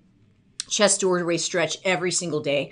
chest 0.69 1.01
doorway 1.01 1.37
stretch 1.37 1.77
every 1.83 2.11
single 2.11 2.41
day. 2.41 2.71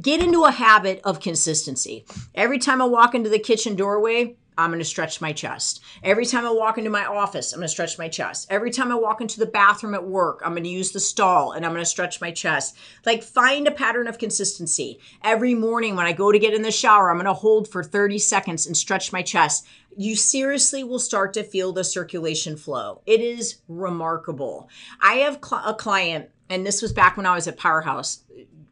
Get 0.00 0.22
into 0.22 0.44
a 0.44 0.50
habit 0.50 1.00
of 1.04 1.20
consistency. 1.20 2.04
Every 2.34 2.58
time 2.58 2.80
I 2.80 2.84
walk 2.84 3.14
into 3.14 3.30
the 3.30 3.38
kitchen 3.38 3.74
doorway, 3.74 4.36
I'm 4.58 4.70
going 4.70 4.80
to 4.80 4.84
stretch 4.84 5.20
my 5.20 5.32
chest. 5.32 5.80
Every 6.02 6.26
time 6.26 6.44
I 6.44 6.50
walk 6.50 6.78
into 6.78 6.90
my 6.90 7.06
office, 7.06 7.52
I'm 7.52 7.60
going 7.60 7.68
to 7.68 7.72
stretch 7.72 7.96
my 7.96 8.08
chest. 8.08 8.48
Every 8.50 8.72
time 8.72 8.90
I 8.90 8.96
walk 8.96 9.20
into 9.20 9.38
the 9.38 9.46
bathroom 9.46 9.94
at 9.94 10.04
work, 10.04 10.42
I'm 10.44 10.50
going 10.52 10.64
to 10.64 10.68
use 10.68 10.90
the 10.90 10.98
stall 10.98 11.52
and 11.52 11.64
I'm 11.64 11.70
going 11.70 11.84
to 11.84 11.88
stretch 11.88 12.20
my 12.20 12.32
chest. 12.32 12.76
Like 13.06 13.22
find 13.22 13.68
a 13.68 13.70
pattern 13.70 14.08
of 14.08 14.18
consistency. 14.18 14.98
Every 15.22 15.54
morning 15.54 15.94
when 15.94 16.06
I 16.06 16.12
go 16.12 16.32
to 16.32 16.40
get 16.40 16.54
in 16.54 16.62
the 16.62 16.72
shower, 16.72 17.08
I'm 17.08 17.18
going 17.18 17.26
to 17.26 17.34
hold 17.34 17.68
for 17.68 17.84
30 17.84 18.18
seconds 18.18 18.66
and 18.66 18.76
stretch 18.76 19.12
my 19.12 19.22
chest. 19.22 19.64
You 19.96 20.16
seriously 20.16 20.82
will 20.82 20.98
start 20.98 21.34
to 21.34 21.44
feel 21.44 21.72
the 21.72 21.84
circulation 21.84 22.56
flow. 22.56 23.00
It 23.06 23.20
is 23.20 23.60
remarkable. 23.68 24.68
I 25.00 25.18
have 25.18 25.38
cl- 25.42 25.62
a 25.64 25.74
client, 25.74 26.30
and 26.50 26.66
this 26.66 26.82
was 26.82 26.92
back 26.92 27.16
when 27.16 27.26
I 27.26 27.36
was 27.36 27.46
at 27.46 27.58
Powerhouse 27.58 28.24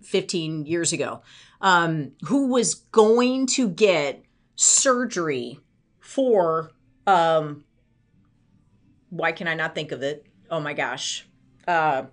15 0.03 0.66
years 0.66 0.93
ago, 0.93 1.22
um, 1.61 2.11
who 2.24 2.49
was 2.49 2.74
going 2.74 3.47
to 3.49 3.68
get 3.68 4.24
surgery 4.57 5.61
for 6.17 6.73
um 7.07 7.62
why 9.11 9.31
can 9.33 9.47
I 9.47 9.55
not 9.55 9.75
think 9.75 9.93
of 9.93 10.03
it? 10.03 10.27
Oh 10.51 10.61
my 10.61 10.73
gosh. 10.73 11.29
Uh 11.69 12.05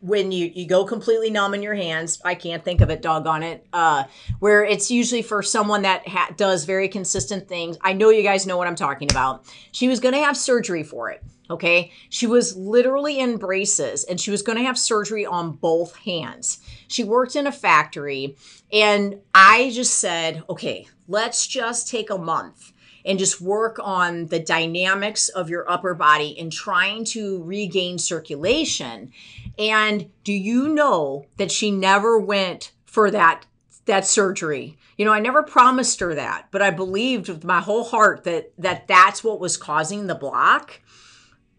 when 0.00 0.32
you 0.32 0.50
you 0.52 0.66
go 0.66 0.84
completely 0.84 1.30
numb 1.30 1.54
in 1.54 1.62
your 1.62 1.76
hands 1.76 2.20
i 2.24 2.34
can't 2.34 2.64
think 2.64 2.80
of 2.80 2.90
it 2.90 3.00
doggone 3.00 3.44
it. 3.44 3.64
Uh 3.72 4.02
where 4.40 4.64
it's 4.64 4.90
usually 4.90 5.22
for 5.22 5.42
someone 5.42 5.82
that 5.82 6.06
ha- 6.08 6.32
does 6.36 6.64
very 6.64 6.88
consistent 6.88 7.48
things. 7.48 7.78
I 7.80 7.92
know 7.92 8.10
you 8.10 8.24
guys 8.24 8.44
know 8.46 8.56
what 8.56 8.66
i'm 8.66 8.74
talking 8.74 9.08
about. 9.10 9.46
She 9.70 9.86
was 9.86 10.00
going 10.00 10.14
to 10.14 10.20
have 10.20 10.36
surgery 10.36 10.82
for 10.82 11.10
it 11.10 11.22
okay? 11.50 11.92
She 12.08 12.26
was 12.26 12.56
literally 12.56 13.18
in 13.18 13.36
braces 13.36 14.04
and 14.04 14.18
she 14.18 14.30
was 14.30 14.40
going 14.40 14.56
to 14.56 14.64
have 14.64 14.78
surgery 14.78 15.26
on 15.26 15.52
both 15.52 15.94
hands. 15.96 16.60
She 16.88 17.04
worked 17.04 17.36
in 17.36 17.46
a 17.46 17.52
factory 17.52 18.36
and 18.72 19.20
i 19.34 19.70
just 19.72 19.98
said 19.98 20.42
okay 20.48 20.86
let's 21.06 21.46
just 21.46 21.88
take 21.88 22.10
a 22.10 22.18
month 22.18 22.71
and 23.04 23.18
just 23.18 23.40
work 23.40 23.78
on 23.82 24.26
the 24.26 24.38
dynamics 24.38 25.28
of 25.28 25.50
your 25.50 25.70
upper 25.70 25.94
body 25.94 26.38
and 26.38 26.52
trying 26.52 27.04
to 27.04 27.42
regain 27.42 27.98
circulation. 27.98 29.12
And 29.58 30.10
do 30.24 30.32
you 30.32 30.68
know 30.68 31.26
that 31.36 31.50
she 31.50 31.70
never 31.70 32.18
went 32.18 32.72
for 32.84 33.10
that 33.10 33.46
that 33.86 34.06
surgery? 34.06 34.76
You 34.96 35.04
know, 35.04 35.12
I 35.12 35.20
never 35.20 35.42
promised 35.42 35.98
her 36.00 36.14
that, 36.14 36.48
but 36.50 36.62
I 36.62 36.70
believed 36.70 37.28
with 37.28 37.44
my 37.44 37.60
whole 37.60 37.84
heart 37.84 38.24
that 38.24 38.52
that 38.58 38.86
that's 38.86 39.24
what 39.24 39.40
was 39.40 39.56
causing 39.56 40.06
the 40.06 40.14
block 40.14 40.80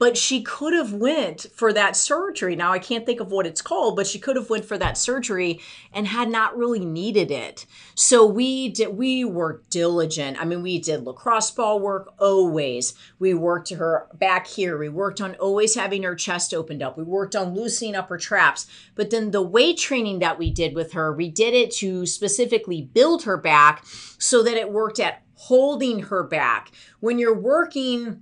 but 0.04 0.18
she 0.18 0.42
could 0.42 0.74
have 0.74 0.92
went 0.92 1.46
for 1.56 1.72
that 1.72 1.96
surgery. 1.96 2.58
Now 2.58 2.74
i 2.74 2.78
can't 2.78 3.06
think 3.06 3.22
of 3.22 3.32
what 3.32 3.48
it's 3.48 3.62
called 3.62 3.96
but 3.96 4.06
she 4.06 4.20
could 4.20 4.36
have 4.36 4.50
went 4.50 4.66
for 4.66 4.78
that 4.78 4.98
surgery 4.98 5.62
and 5.94 6.06
had 6.06 6.28
not 6.28 6.58
really 6.58 6.84
needed 6.84 7.32
it. 7.32 7.66
So 7.96 8.26
we 8.26 8.68
did 8.68 8.98
we 8.98 9.24
were 9.24 9.62
diligent. 9.70 10.42
I 10.42 10.44
mean 10.44 10.62
we 10.62 10.78
did 10.78 11.06
lacrosse 11.06 11.52
ball 11.52 11.80
work 11.80 12.14
always. 12.20 12.96
We 13.18 13.34
worked 13.34 13.70
her 13.70 14.10
back 14.14 14.46
here. 14.46 14.78
We 14.78 14.90
worked 14.90 15.22
on 15.22 15.36
always 15.36 15.76
having 15.76 16.04
her 16.04 16.16
chest 16.16 16.54
opened 16.54 16.84
up. 16.84 16.98
We 16.98 17.06
worked 17.06 17.34
on 17.34 17.56
loosening 17.56 17.96
up 17.96 18.10
her 18.10 18.18
traps. 18.18 18.68
But 18.96 19.10
then 19.10 19.32
the 19.32 19.42
weight 19.42 19.78
training 19.78 20.20
that 20.20 20.38
we 20.38 20.52
did 20.52 20.76
with 20.76 20.92
her 20.92 21.14
we 21.14 21.30
did 21.30 21.54
it 21.54 21.72
to 21.76 22.06
specifically 22.06 22.82
build 22.82 23.24
her 23.24 23.38
back 23.38 23.86
so 24.18 24.44
that 24.44 24.58
it 24.58 24.70
worked 24.70 25.00
at 25.00 25.24
holding 25.36 26.00
her 26.02 26.24
back. 26.24 26.72
When 27.00 27.20
you're 27.20 27.40
working 27.40 28.22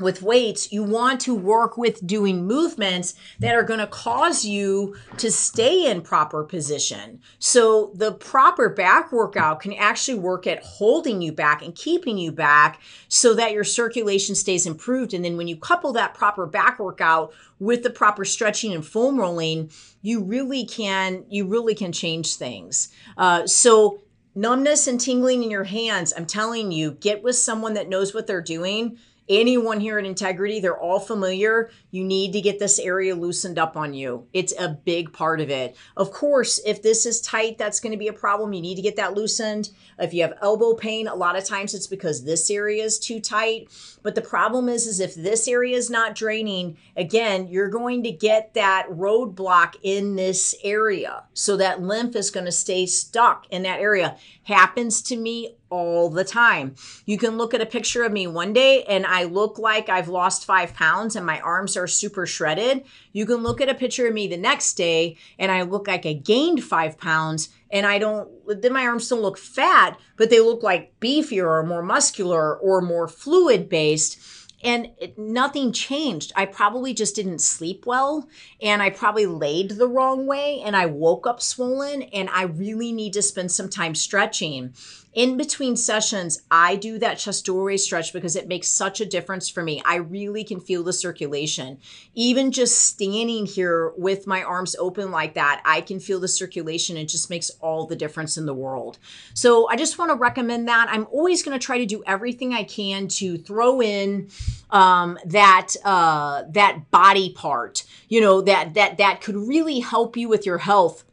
with 0.00 0.22
weights, 0.22 0.72
you 0.72 0.82
want 0.82 1.20
to 1.22 1.34
work 1.34 1.76
with 1.76 2.06
doing 2.06 2.46
movements 2.46 3.14
that 3.40 3.54
are 3.54 3.62
going 3.62 3.80
to 3.80 3.86
cause 3.86 4.44
you 4.44 4.96
to 5.16 5.30
stay 5.30 5.90
in 5.90 6.02
proper 6.02 6.44
position. 6.44 7.20
So 7.38 7.92
the 7.94 8.12
proper 8.12 8.68
back 8.68 9.10
workout 9.10 9.60
can 9.60 9.72
actually 9.74 10.18
work 10.18 10.46
at 10.46 10.62
holding 10.62 11.20
you 11.20 11.32
back 11.32 11.62
and 11.62 11.74
keeping 11.74 12.16
you 12.16 12.30
back 12.30 12.80
so 13.08 13.34
that 13.34 13.52
your 13.52 13.64
circulation 13.64 14.34
stays 14.34 14.66
improved. 14.66 15.14
And 15.14 15.24
then 15.24 15.36
when 15.36 15.48
you 15.48 15.56
couple 15.56 15.92
that 15.94 16.14
proper 16.14 16.46
back 16.46 16.78
workout 16.78 17.32
with 17.58 17.82
the 17.82 17.90
proper 17.90 18.24
stretching 18.24 18.72
and 18.72 18.86
foam 18.86 19.18
rolling, 19.18 19.70
you 20.02 20.22
really 20.22 20.64
can, 20.64 21.24
you 21.28 21.46
really 21.46 21.74
can 21.74 21.92
change 21.92 22.36
things. 22.36 22.90
Uh, 23.16 23.46
so 23.46 24.00
numbness 24.36 24.86
and 24.86 25.00
tingling 25.00 25.42
in 25.42 25.50
your 25.50 25.64
hands, 25.64 26.12
I'm 26.16 26.26
telling 26.26 26.70
you, 26.70 26.92
get 26.92 27.24
with 27.24 27.34
someone 27.34 27.74
that 27.74 27.88
knows 27.88 28.14
what 28.14 28.28
they're 28.28 28.40
doing 28.40 28.98
anyone 29.28 29.80
here 29.80 29.98
at 29.98 30.04
Integrity, 30.04 30.60
they're 30.60 30.78
all 30.78 31.00
familiar. 31.00 31.70
You 31.90 32.04
need 32.04 32.32
to 32.32 32.40
get 32.40 32.58
this 32.58 32.78
area 32.78 33.14
loosened 33.14 33.58
up 33.58 33.76
on 33.76 33.94
you. 33.94 34.26
It's 34.32 34.54
a 34.58 34.68
big 34.68 35.12
part 35.12 35.40
of 35.40 35.50
it. 35.50 35.76
Of 35.96 36.10
course, 36.10 36.60
if 36.64 36.82
this 36.82 37.06
is 37.06 37.20
tight, 37.20 37.58
that's 37.58 37.80
going 37.80 37.92
to 37.92 37.98
be 37.98 38.08
a 38.08 38.12
problem. 38.12 38.52
You 38.52 38.62
need 38.62 38.76
to 38.76 38.82
get 38.82 38.96
that 38.96 39.14
loosened. 39.14 39.70
If 39.98 40.14
you 40.14 40.22
have 40.22 40.38
elbow 40.42 40.74
pain, 40.74 41.08
a 41.08 41.14
lot 41.14 41.36
of 41.36 41.44
times 41.44 41.74
it's 41.74 41.86
because 41.86 42.24
this 42.24 42.50
area 42.50 42.84
is 42.84 42.98
too 42.98 43.20
tight. 43.20 43.68
But 44.02 44.14
the 44.14 44.22
problem 44.22 44.68
is, 44.68 44.86
is 44.86 45.00
if 45.00 45.14
this 45.14 45.48
area 45.48 45.76
is 45.76 45.90
not 45.90 46.14
draining, 46.14 46.76
again, 46.96 47.48
you're 47.48 47.68
going 47.68 48.02
to 48.04 48.12
get 48.12 48.54
that 48.54 48.86
roadblock 48.88 49.74
in 49.82 50.16
this 50.16 50.54
area. 50.62 51.24
So 51.34 51.56
that 51.56 51.82
lymph 51.82 52.16
is 52.16 52.30
going 52.30 52.46
to 52.46 52.52
stay 52.52 52.86
stuck 52.86 53.46
in 53.50 53.62
that 53.62 53.80
area. 53.80 54.16
Happens 54.48 55.02
to 55.02 55.16
me 55.18 55.58
all 55.68 56.08
the 56.08 56.24
time. 56.24 56.74
You 57.04 57.18
can 57.18 57.36
look 57.36 57.52
at 57.52 57.60
a 57.60 57.66
picture 57.66 58.02
of 58.04 58.12
me 58.12 58.26
one 58.26 58.54
day 58.54 58.82
and 58.84 59.04
I 59.04 59.24
look 59.24 59.58
like 59.58 59.90
I've 59.90 60.08
lost 60.08 60.46
five 60.46 60.72
pounds 60.72 61.16
and 61.16 61.26
my 61.26 61.38
arms 61.40 61.76
are 61.76 61.86
super 61.86 62.24
shredded. 62.24 62.84
You 63.12 63.26
can 63.26 63.42
look 63.42 63.60
at 63.60 63.68
a 63.68 63.74
picture 63.74 64.06
of 64.06 64.14
me 64.14 64.26
the 64.26 64.38
next 64.38 64.72
day 64.78 65.18
and 65.38 65.52
I 65.52 65.64
look 65.64 65.86
like 65.86 66.06
I 66.06 66.14
gained 66.14 66.64
five 66.64 66.96
pounds 66.96 67.50
and 67.70 67.84
I 67.84 67.98
don't, 67.98 68.30
then 68.62 68.72
my 68.72 68.86
arms 68.86 69.06
don't 69.10 69.20
look 69.20 69.36
fat, 69.36 70.00
but 70.16 70.30
they 70.30 70.40
look 70.40 70.62
like 70.62 70.98
beefier 70.98 71.44
or 71.44 71.62
more 71.62 71.82
muscular 71.82 72.56
or 72.56 72.80
more 72.80 73.06
fluid 73.06 73.68
based. 73.68 74.18
And 74.62 74.88
it, 74.98 75.18
nothing 75.18 75.72
changed. 75.72 76.32
I 76.34 76.46
probably 76.46 76.94
just 76.94 77.14
didn't 77.14 77.40
sleep 77.40 77.86
well 77.86 78.28
and 78.60 78.82
I 78.82 78.90
probably 78.90 79.26
laid 79.26 79.72
the 79.72 79.88
wrong 79.88 80.26
way 80.26 80.60
and 80.64 80.76
I 80.76 80.86
woke 80.86 81.26
up 81.26 81.40
swollen 81.40 82.02
and 82.02 82.28
I 82.30 82.42
really 82.44 82.92
need 82.92 83.12
to 83.14 83.22
spend 83.22 83.52
some 83.52 83.68
time 83.68 83.94
stretching 83.94 84.74
in 85.14 85.36
between 85.36 85.76
sessions, 85.76 86.42
I 86.50 86.76
do 86.76 86.98
that 86.98 87.18
chest 87.18 87.46
doorway 87.46 87.76
stretch 87.76 88.12
because 88.12 88.36
it 88.36 88.46
makes 88.46 88.68
such 88.68 89.00
a 89.00 89.06
difference 89.06 89.48
for 89.48 89.62
me. 89.62 89.82
I 89.84 89.96
really 89.96 90.44
can 90.44 90.60
feel 90.60 90.82
the 90.82 90.92
circulation. 90.92 91.78
Even 92.14 92.52
just 92.52 92.78
standing 92.78 93.46
here 93.46 93.92
with 93.96 94.26
my 94.26 94.42
arms 94.42 94.76
open 94.78 95.10
like 95.10 95.34
that, 95.34 95.62
I 95.64 95.80
can 95.80 95.98
feel 95.98 96.20
the 96.20 96.28
circulation. 96.28 96.96
It 96.96 97.06
just 97.06 97.30
makes 97.30 97.50
all 97.60 97.86
the 97.86 97.96
difference 97.96 98.36
in 98.36 98.46
the 98.46 98.54
world. 98.54 98.98
So 99.34 99.68
I 99.68 99.76
just 99.76 99.98
want 99.98 100.10
to 100.10 100.16
recommend 100.16 100.68
that. 100.68 100.88
I'm 100.90 101.06
always 101.10 101.42
going 101.42 101.58
to 101.58 101.64
try 101.64 101.78
to 101.78 101.86
do 101.86 102.02
everything 102.06 102.52
I 102.52 102.64
can 102.64 103.08
to 103.08 103.38
throw 103.38 103.80
in 103.80 104.28
um, 104.70 105.18
that 105.24 105.74
uh, 105.84 106.44
that 106.50 106.90
body 106.90 107.32
part, 107.32 107.84
you 108.08 108.20
know, 108.20 108.42
that 108.42 108.74
that 108.74 108.98
that 108.98 109.22
could 109.22 109.36
really 109.36 109.80
help 109.80 110.16
you 110.16 110.28
with 110.28 110.44
your 110.44 110.58
health 110.58 111.04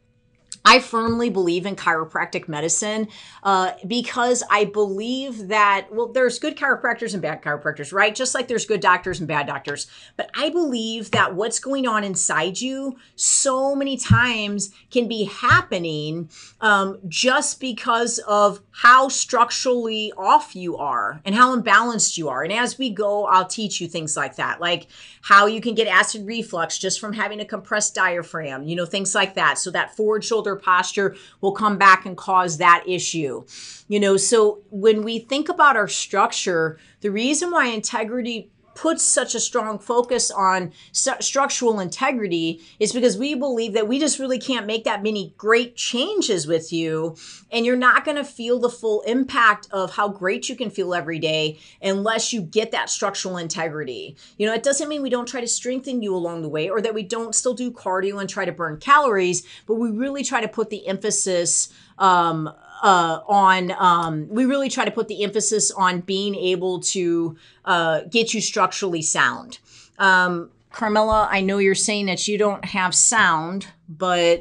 I 0.68 0.80
firmly 0.80 1.30
believe 1.30 1.64
in 1.64 1.76
chiropractic 1.76 2.48
medicine 2.48 3.06
uh, 3.44 3.74
because 3.86 4.42
I 4.50 4.64
believe 4.64 5.46
that, 5.46 5.86
well, 5.92 6.08
there's 6.08 6.40
good 6.40 6.56
chiropractors 6.56 7.12
and 7.12 7.22
bad 7.22 7.40
chiropractors, 7.40 7.92
right? 7.92 8.12
Just 8.12 8.34
like 8.34 8.48
there's 8.48 8.66
good 8.66 8.80
doctors 8.80 9.20
and 9.20 9.28
bad 9.28 9.46
doctors. 9.46 9.86
But 10.16 10.28
I 10.34 10.50
believe 10.50 11.12
that 11.12 11.36
what's 11.36 11.60
going 11.60 11.86
on 11.86 12.02
inside 12.02 12.60
you 12.60 12.96
so 13.14 13.76
many 13.76 13.96
times 13.96 14.72
can 14.90 15.06
be 15.06 15.26
happening 15.26 16.30
um, 16.60 16.98
just 17.06 17.60
because 17.60 18.18
of 18.26 18.58
how 18.72 19.08
structurally 19.08 20.12
off 20.16 20.56
you 20.56 20.76
are 20.76 21.20
and 21.24 21.36
how 21.36 21.56
imbalanced 21.56 22.18
you 22.18 22.28
are. 22.28 22.42
And 22.42 22.52
as 22.52 22.76
we 22.76 22.90
go, 22.90 23.26
I'll 23.26 23.46
teach 23.46 23.80
you 23.80 23.86
things 23.86 24.16
like 24.16 24.34
that, 24.34 24.60
like 24.60 24.88
how 25.22 25.46
you 25.46 25.60
can 25.60 25.76
get 25.76 25.86
acid 25.86 26.26
reflux 26.26 26.76
just 26.76 26.98
from 26.98 27.12
having 27.12 27.38
a 27.38 27.44
compressed 27.44 27.94
diaphragm, 27.94 28.64
you 28.64 28.74
know, 28.74 28.84
things 28.84 29.14
like 29.14 29.34
that. 29.34 29.58
So 29.58 29.70
that 29.70 29.96
forward 29.96 30.24
shoulder 30.24 30.55
posture 30.56 31.16
will 31.40 31.52
come 31.52 31.78
back 31.78 32.06
and 32.06 32.16
cause 32.16 32.58
that 32.58 32.84
issue. 32.86 33.44
You 33.88 34.00
know, 34.00 34.16
so 34.16 34.62
when 34.70 35.02
we 35.02 35.18
think 35.18 35.48
about 35.48 35.76
our 35.76 35.88
structure, 35.88 36.78
the 37.00 37.10
reason 37.10 37.50
why 37.50 37.66
integrity 37.66 38.50
puts 38.76 39.02
such 39.02 39.34
a 39.34 39.40
strong 39.40 39.78
focus 39.78 40.30
on 40.30 40.72
st- 40.92 41.22
structural 41.22 41.80
integrity 41.80 42.60
is 42.78 42.92
because 42.92 43.18
we 43.18 43.34
believe 43.34 43.72
that 43.72 43.88
we 43.88 43.98
just 43.98 44.18
really 44.18 44.38
can't 44.38 44.66
make 44.66 44.84
that 44.84 45.02
many 45.02 45.34
great 45.36 45.74
changes 45.74 46.46
with 46.46 46.72
you 46.72 47.16
and 47.50 47.64
you're 47.64 47.74
not 47.74 48.04
going 48.04 48.16
to 48.16 48.24
feel 48.24 48.60
the 48.60 48.68
full 48.68 49.00
impact 49.02 49.66
of 49.70 49.94
how 49.94 50.08
great 50.08 50.48
you 50.48 50.54
can 50.54 50.70
feel 50.70 50.94
every 50.94 51.18
day 51.18 51.58
unless 51.82 52.32
you 52.32 52.42
get 52.42 52.70
that 52.70 52.90
structural 52.90 53.38
integrity. 53.38 54.16
You 54.36 54.46
know, 54.46 54.54
it 54.54 54.62
doesn't 54.62 54.88
mean 54.88 55.02
we 55.02 55.10
don't 55.10 55.26
try 55.26 55.40
to 55.40 55.48
strengthen 55.48 56.02
you 56.02 56.14
along 56.14 56.42
the 56.42 56.48
way 56.48 56.68
or 56.68 56.80
that 56.82 56.94
we 56.94 57.02
don't 57.02 57.34
still 57.34 57.54
do 57.54 57.70
cardio 57.70 58.20
and 58.20 58.28
try 58.28 58.44
to 58.44 58.52
burn 58.52 58.78
calories, 58.78 59.42
but 59.66 59.76
we 59.76 59.90
really 59.90 60.22
try 60.22 60.40
to 60.40 60.48
put 60.48 60.70
the 60.70 60.86
emphasis 60.86 61.72
um, 61.98 62.50
uh, 62.82 63.20
on 63.26 63.72
um, 63.78 64.28
we 64.28 64.44
really 64.44 64.68
try 64.68 64.84
to 64.84 64.90
put 64.90 65.08
the 65.08 65.24
emphasis 65.24 65.70
on 65.70 66.00
being 66.00 66.34
able 66.34 66.80
to 66.80 67.36
uh, 67.64 68.02
get 68.10 68.34
you 68.34 68.40
structurally 68.40 69.02
sound. 69.02 69.58
Um, 69.98 70.50
Carmela, 70.70 71.28
I 71.30 71.40
know 71.40 71.58
you're 71.58 71.74
saying 71.74 72.06
that 72.06 72.28
you 72.28 72.36
don't 72.36 72.64
have 72.64 72.94
sound, 72.94 73.68
but 73.88 74.40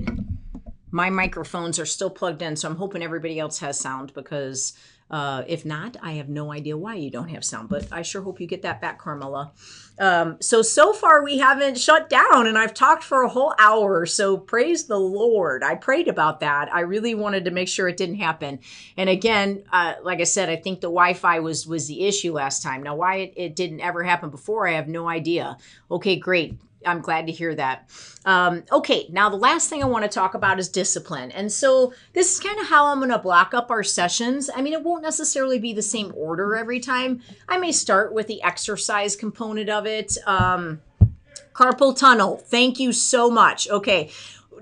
my 0.91 1.09
microphones 1.09 1.79
are 1.79 1.85
still 1.85 2.09
plugged 2.09 2.41
in, 2.41 2.55
so 2.55 2.69
I'm 2.69 2.75
hoping 2.75 3.01
everybody 3.01 3.39
else 3.39 3.59
has 3.59 3.79
sound 3.79 4.13
because 4.13 4.73
uh, 5.09 5.43
if 5.47 5.65
not, 5.65 5.97
I 6.01 6.13
have 6.13 6.29
no 6.29 6.51
idea 6.51 6.75
why 6.77 6.95
you 6.95 7.11
don't 7.11 7.29
have 7.29 7.45
sound, 7.45 7.69
but 7.69 7.87
I 7.91 8.01
sure 8.01 8.21
hope 8.21 8.41
you 8.41 8.47
get 8.47 8.63
that 8.63 8.81
back, 8.81 8.99
Carmela. 8.99 9.51
Um, 9.97 10.37
so, 10.41 10.61
so 10.61 10.91
far 10.91 11.23
we 11.23 11.37
haven't 11.37 11.77
shut 11.77 12.09
down 12.09 12.47
and 12.47 12.57
I've 12.57 12.73
talked 12.73 13.03
for 13.03 13.23
a 13.23 13.29
whole 13.29 13.53
hour. 13.57 14.05
So 14.05 14.37
praise 14.37 14.85
the 14.85 14.99
Lord. 14.99 15.63
I 15.63 15.75
prayed 15.75 16.07
about 16.07 16.41
that. 16.41 16.73
I 16.73 16.81
really 16.81 17.15
wanted 17.15 17.45
to 17.45 17.51
make 17.51 17.69
sure 17.69 17.87
it 17.87 17.97
didn't 17.97 18.15
happen. 18.15 18.59
And 18.97 19.09
again, 19.09 19.63
uh, 19.71 19.93
like 20.03 20.19
I 20.19 20.25
said, 20.25 20.49
I 20.49 20.57
think 20.57 20.81
the 20.81 20.87
Wi-Fi 20.87 21.39
was, 21.39 21.65
was 21.65 21.87
the 21.87 22.05
issue 22.05 22.33
last 22.33 22.61
time. 22.61 22.83
Now, 22.83 22.95
why 22.95 23.15
it, 23.15 23.33
it 23.37 23.55
didn't 23.55 23.79
ever 23.79 24.03
happen 24.03 24.29
before, 24.29 24.67
I 24.67 24.73
have 24.73 24.87
no 24.87 25.07
idea. 25.07 25.57
Okay, 25.89 26.17
great. 26.17 26.57
I'm 26.85 27.01
glad 27.01 27.27
to 27.27 27.31
hear 27.31 27.55
that. 27.55 27.89
Um, 28.25 28.63
okay, 28.71 29.07
now 29.09 29.29
the 29.29 29.35
last 29.35 29.69
thing 29.69 29.83
I 29.83 29.87
want 29.87 30.03
to 30.03 30.09
talk 30.09 30.33
about 30.33 30.59
is 30.59 30.69
discipline. 30.69 31.31
And 31.31 31.51
so 31.51 31.93
this 32.13 32.33
is 32.33 32.39
kind 32.39 32.59
of 32.59 32.67
how 32.67 32.87
I'm 32.87 32.99
going 32.99 33.11
to 33.11 33.19
block 33.19 33.53
up 33.53 33.69
our 33.69 33.83
sessions. 33.83 34.49
I 34.53 34.61
mean, 34.61 34.73
it 34.73 34.83
won't 34.83 35.03
necessarily 35.03 35.59
be 35.59 35.73
the 35.73 35.81
same 35.81 36.13
order 36.15 36.55
every 36.55 36.79
time. 36.79 37.21
I 37.47 37.57
may 37.57 37.71
start 37.71 38.13
with 38.13 38.27
the 38.27 38.41
exercise 38.41 39.15
component 39.15 39.69
of 39.69 39.85
it. 39.85 40.17
Um, 40.25 40.81
carpal 41.53 41.97
tunnel, 41.97 42.37
thank 42.37 42.79
you 42.79 42.91
so 42.91 43.29
much. 43.29 43.69
Okay, 43.69 44.11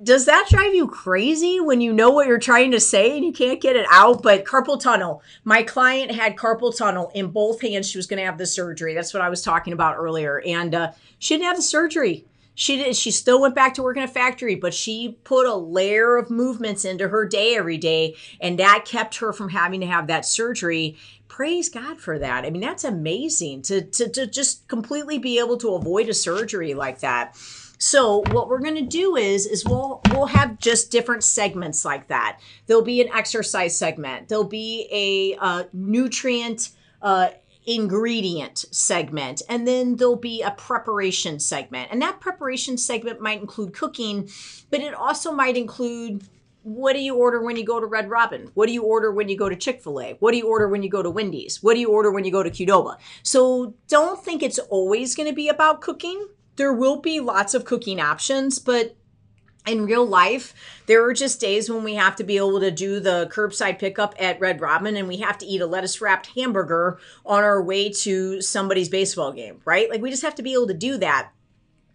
does 0.03 0.25
that 0.25 0.47
drive 0.49 0.75
you 0.75 0.87
crazy 0.87 1.59
when 1.59 1.79
you 1.79 1.93
know 1.93 2.09
what 2.09 2.27
you're 2.27 2.37
trying 2.37 2.71
to 2.71 2.79
say 2.79 3.15
and 3.15 3.25
you 3.25 3.31
can't 3.31 3.61
get 3.61 3.75
it 3.75 3.85
out? 3.91 4.21
But 4.21 4.43
carpal 4.43 4.79
tunnel. 4.79 5.23
My 5.43 5.63
client 5.63 6.11
had 6.11 6.35
carpal 6.35 6.75
tunnel 6.75 7.11
in 7.15 7.27
both 7.27 7.61
hands. 7.61 7.89
She 7.89 7.97
was 7.97 8.07
going 8.07 8.19
to 8.19 8.25
have 8.25 8.37
the 8.37 8.45
surgery. 8.45 8.93
That's 8.93 9.13
what 9.13 9.23
I 9.23 9.29
was 9.29 9.41
talking 9.41 9.73
about 9.73 9.97
earlier. 9.97 10.41
And 10.45 10.75
uh, 10.75 10.91
she 11.19 11.35
didn't 11.35 11.47
have 11.47 11.55
the 11.55 11.63
surgery. 11.63 12.25
She 12.55 12.77
did. 12.77 12.95
She 12.95 13.11
still 13.11 13.41
went 13.41 13.55
back 13.55 13.73
to 13.75 13.83
work 13.83 13.97
in 13.97 14.03
a 14.03 14.07
factory, 14.07 14.55
but 14.55 14.73
she 14.73 15.17
put 15.23 15.47
a 15.47 15.55
layer 15.55 16.17
of 16.17 16.29
movements 16.29 16.85
into 16.85 17.07
her 17.07 17.25
day 17.25 17.55
every 17.55 17.77
day, 17.77 18.15
and 18.39 18.59
that 18.59 18.85
kept 18.85 19.17
her 19.17 19.33
from 19.33 19.49
having 19.49 19.79
to 19.81 19.87
have 19.87 20.05
that 20.07 20.25
surgery. 20.25 20.95
Praise 21.27 21.67
God 21.67 21.99
for 21.99 22.19
that. 22.19 22.45
I 22.45 22.51
mean, 22.51 22.61
that's 22.61 22.83
amazing 22.83 23.63
to 23.63 23.81
to, 23.81 24.07
to 24.09 24.27
just 24.27 24.67
completely 24.67 25.17
be 25.17 25.39
able 25.39 25.57
to 25.57 25.73
avoid 25.73 26.09
a 26.09 26.13
surgery 26.13 26.75
like 26.75 26.99
that. 26.99 27.35
So 27.83 28.23
what 28.31 28.47
we're 28.47 28.61
going 28.61 28.75
to 28.75 28.81
do 28.81 29.17
is 29.17 29.45
is 29.45 29.65
we'll 29.65 29.99
we'll 30.11 30.27
have 30.27 30.57
just 30.57 30.89
different 30.89 31.21
segments 31.21 31.83
like 31.83 32.07
that. 32.07 32.39
There'll 32.65 32.81
be 32.81 33.01
an 33.01 33.09
exercise 33.09 33.77
segment. 33.77 34.29
There'll 34.29 34.45
be 34.45 34.87
a 34.89 35.37
uh, 35.43 35.63
nutrient 35.73 36.69
uh, 37.01 37.31
ingredient 37.65 38.59
segment 38.71 39.41
and 39.49 39.67
then 39.67 39.97
there'll 39.97 40.15
be 40.15 40.41
a 40.41 40.51
preparation 40.51 41.41
segment 41.41 41.89
and 41.91 42.01
that 42.01 42.21
preparation 42.21 42.77
segment 42.77 43.21
might 43.21 43.39
include 43.39 43.73
cooking 43.73 44.29
but 44.69 44.81
it 44.81 44.93
also 44.93 45.31
might 45.31 45.55
include 45.55 46.27
what 46.63 46.93
do 46.93 46.99
you 46.99 47.15
order 47.15 47.41
when 47.41 47.57
you 47.57 47.65
go 47.65 47.79
to 47.81 47.85
Red 47.85 48.09
Robin? 48.09 48.49
What 48.53 48.67
do 48.67 48.73
you 48.73 48.83
order 48.83 49.11
when 49.11 49.27
you 49.27 49.37
go 49.37 49.49
to 49.49 49.55
Chick 49.55 49.81
fil 49.83 49.99
A? 49.99 50.13
What 50.19 50.31
do 50.31 50.37
you 50.37 50.47
order 50.47 50.69
when 50.69 50.83
you 50.83 50.89
go 50.89 51.03
to 51.03 51.09
Wendy's? 51.09 51.61
What 51.61 51.73
do 51.73 51.81
you 51.81 51.89
order 51.89 52.11
when 52.11 52.23
you 52.23 52.31
go 52.31 52.43
to 52.43 52.49
Qdoba? 52.49 52.97
So 53.23 53.75
don't 53.89 54.23
think 54.23 54.41
it's 54.41 54.59
always 54.59 55.15
going 55.15 55.27
to 55.27 55.35
be 55.35 55.49
about 55.49 55.81
cooking 55.81 56.25
there 56.55 56.73
will 56.73 56.99
be 56.99 57.19
lots 57.19 57.53
of 57.53 57.65
cooking 57.65 57.99
options, 57.99 58.59
but 58.59 58.95
in 59.65 59.85
real 59.85 60.05
life, 60.05 60.53
there 60.87 61.05
are 61.05 61.13
just 61.13 61.39
days 61.39 61.69
when 61.69 61.83
we 61.83 61.95
have 61.95 62.15
to 62.17 62.23
be 62.23 62.37
able 62.37 62.59
to 62.59 62.71
do 62.71 62.99
the 62.99 63.29
curbside 63.31 63.79
pickup 63.79 64.13
at 64.19 64.39
Red 64.39 64.59
Robin 64.59 64.97
and 64.97 65.07
we 65.07 65.17
have 65.17 65.37
to 65.37 65.45
eat 65.45 65.61
a 65.61 65.65
lettuce 65.65 66.01
wrapped 66.01 66.27
hamburger 66.27 66.99
on 67.25 67.43
our 67.43 67.63
way 67.63 67.89
to 67.89 68.41
somebody's 68.41 68.89
baseball 68.89 69.31
game, 69.31 69.61
right? 69.63 69.89
Like 69.89 70.01
we 70.01 70.09
just 70.09 70.23
have 70.23 70.35
to 70.35 70.43
be 70.43 70.53
able 70.53 70.67
to 70.67 70.73
do 70.73 70.97
that. 70.97 71.31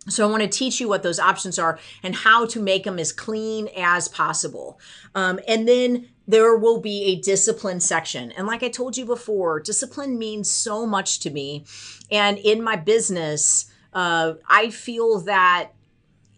So 0.08 0.26
I 0.26 0.30
want 0.30 0.42
to 0.42 0.48
teach 0.48 0.80
you 0.80 0.88
what 0.88 1.02
those 1.02 1.18
options 1.18 1.58
are 1.58 1.78
and 2.02 2.14
how 2.14 2.46
to 2.46 2.62
make 2.62 2.84
them 2.84 2.98
as 2.98 3.12
clean 3.12 3.68
as 3.76 4.08
possible. 4.08 4.80
Um, 5.14 5.38
and 5.46 5.68
then 5.68 6.08
there 6.26 6.56
will 6.56 6.80
be 6.80 7.04
a 7.04 7.20
discipline 7.20 7.80
section. 7.80 8.32
And 8.32 8.46
like 8.46 8.62
I 8.62 8.68
told 8.68 8.96
you 8.96 9.04
before, 9.04 9.60
discipline 9.60 10.18
means 10.18 10.50
so 10.50 10.86
much 10.86 11.20
to 11.20 11.30
me. 11.30 11.66
And 12.10 12.38
in 12.38 12.62
my 12.62 12.76
business, 12.76 13.70
uh, 13.98 14.34
I 14.48 14.70
feel 14.70 15.22
that 15.22 15.72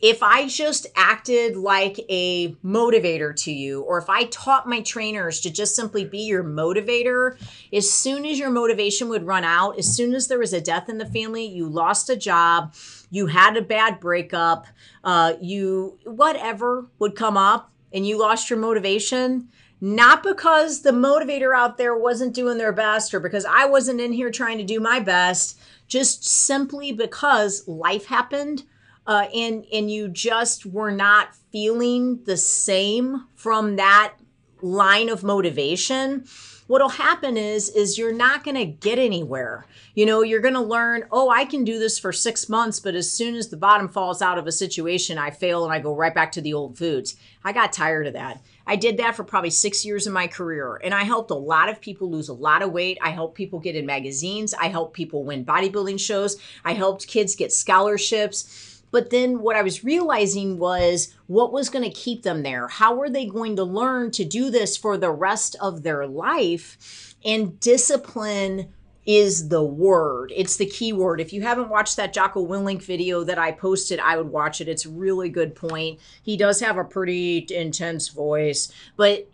if 0.00 0.22
I 0.22 0.48
just 0.48 0.86
acted 0.96 1.56
like 1.56 2.00
a 2.08 2.52
motivator 2.64 3.36
to 3.42 3.52
you, 3.52 3.82
or 3.82 3.98
if 3.98 4.08
I 4.08 4.24
taught 4.24 4.66
my 4.66 4.80
trainers 4.80 5.42
to 5.42 5.50
just 5.50 5.76
simply 5.76 6.06
be 6.06 6.20
your 6.20 6.42
motivator, 6.42 7.36
as 7.70 7.90
soon 7.90 8.24
as 8.24 8.38
your 8.38 8.48
motivation 8.48 9.10
would 9.10 9.26
run 9.26 9.44
out, 9.44 9.78
as 9.78 9.94
soon 9.94 10.14
as 10.14 10.26
there 10.26 10.38
was 10.38 10.54
a 10.54 10.60
death 10.62 10.88
in 10.88 10.96
the 10.96 11.04
family, 11.04 11.44
you 11.44 11.68
lost 11.68 12.08
a 12.08 12.16
job, 12.16 12.72
you 13.10 13.26
had 13.26 13.58
a 13.58 13.62
bad 13.62 14.00
breakup, 14.00 14.66
uh, 15.04 15.34
you 15.38 15.98
whatever 16.04 16.86
would 16.98 17.14
come 17.14 17.36
up, 17.36 17.70
and 17.92 18.06
you 18.06 18.18
lost 18.18 18.48
your 18.48 18.58
motivation, 18.58 19.48
not 19.82 20.22
because 20.22 20.80
the 20.80 20.92
motivator 20.92 21.54
out 21.54 21.76
there 21.76 21.94
wasn't 21.94 22.34
doing 22.34 22.56
their 22.56 22.72
best 22.72 23.12
or 23.12 23.20
because 23.20 23.44
I 23.44 23.66
wasn't 23.66 24.00
in 24.00 24.14
here 24.14 24.30
trying 24.30 24.56
to 24.56 24.64
do 24.64 24.80
my 24.80 24.98
best, 25.00 25.58
just 25.90 26.24
simply 26.24 26.92
because 26.92 27.68
life 27.68 28.06
happened 28.06 28.62
uh, 29.06 29.26
and 29.34 29.66
and 29.72 29.90
you 29.90 30.08
just 30.08 30.64
were 30.64 30.90
not 30.90 31.34
feeling 31.50 32.22
the 32.24 32.36
same 32.36 33.26
from 33.34 33.76
that 33.76 34.14
line 34.62 35.08
of 35.08 35.24
motivation, 35.24 36.24
what'll 36.68 36.90
happen 36.90 37.36
is 37.36 37.68
is 37.70 37.98
you're 37.98 38.14
not 38.14 38.44
going 38.44 38.56
to 38.56 38.64
get 38.64 38.98
anywhere. 38.98 39.66
You 39.94 40.06
know 40.06 40.22
you're 40.22 40.40
going 40.40 40.54
to 40.54 40.60
learn 40.60 41.04
oh 41.10 41.28
i 41.28 41.44
can 41.44 41.64
do 41.64 41.78
this 41.78 41.98
for 41.98 42.12
six 42.12 42.48
months 42.48 42.78
but 42.78 42.94
as 42.94 43.10
soon 43.10 43.34
as 43.34 43.48
the 43.48 43.56
bottom 43.56 43.88
falls 43.88 44.22
out 44.22 44.38
of 44.38 44.46
a 44.46 44.52
situation 44.52 45.18
i 45.18 45.30
fail 45.30 45.64
and 45.64 45.72
i 45.72 45.80
go 45.80 45.94
right 45.94 46.14
back 46.14 46.32
to 46.32 46.40
the 46.40 46.54
old 46.54 46.78
foods. 46.78 47.16
I 47.44 47.52
got 47.52 47.72
tired 47.72 48.06
of 48.06 48.12
that 48.14 48.40
i 48.70 48.76
did 48.76 48.96
that 48.96 49.14
for 49.14 49.24
probably 49.24 49.50
six 49.50 49.84
years 49.84 50.06
of 50.06 50.12
my 50.12 50.26
career 50.26 50.80
and 50.82 50.94
i 50.94 51.02
helped 51.02 51.30
a 51.30 51.34
lot 51.34 51.68
of 51.68 51.80
people 51.80 52.10
lose 52.10 52.28
a 52.28 52.34
lot 52.34 52.62
of 52.62 52.72
weight 52.72 52.98
i 53.02 53.10
helped 53.10 53.34
people 53.34 53.58
get 53.58 53.76
in 53.76 53.84
magazines 53.84 54.54
i 54.54 54.68
helped 54.68 54.94
people 54.94 55.24
win 55.24 55.44
bodybuilding 55.44 55.98
shows 55.98 56.36
i 56.64 56.72
helped 56.72 57.06
kids 57.06 57.36
get 57.36 57.52
scholarships 57.52 58.70
but 58.90 59.10
then 59.10 59.40
what 59.40 59.56
I 59.56 59.62
was 59.62 59.84
realizing 59.84 60.58
was 60.58 61.14
what 61.26 61.52
was 61.52 61.68
going 61.68 61.84
to 61.84 61.96
keep 61.96 62.22
them 62.22 62.42
there? 62.42 62.68
How 62.68 62.94
were 62.94 63.08
they 63.08 63.26
going 63.26 63.56
to 63.56 63.64
learn 63.64 64.10
to 64.12 64.24
do 64.24 64.50
this 64.50 64.76
for 64.76 64.96
the 64.96 65.10
rest 65.10 65.56
of 65.60 65.82
their 65.82 66.06
life? 66.06 67.14
And 67.24 67.60
discipline 67.60 68.72
is 69.06 69.48
the 69.48 69.62
word. 69.62 70.32
It's 70.36 70.56
the 70.56 70.66
key 70.66 70.92
word. 70.92 71.20
If 71.20 71.32
you 71.32 71.42
haven't 71.42 71.70
watched 71.70 71.96
that 71.96 72.12
Jocko 72.12 72.46
Willink 72.46 72.82
video 72.82 73.24
that 73.24 73.38
I 73.38 73.52
posted, 73.52 73.98
I 73.98 74.16
would 74.16 74.28
watch 74.28 74.60
it. 74.60 74.68
It's 74.68 74.84
a 74.84 74.90
really 74.90 75.28
good 75.28 75.54
point. 75.54 76.00
He 76.22 76.36
does 76.36 76.60
have 76.60 76.76
a 76.76 76.84
pretty 76.84 77.46
intense 77.50 78.08
voice, 78.08 78.70
but 78.96 79.28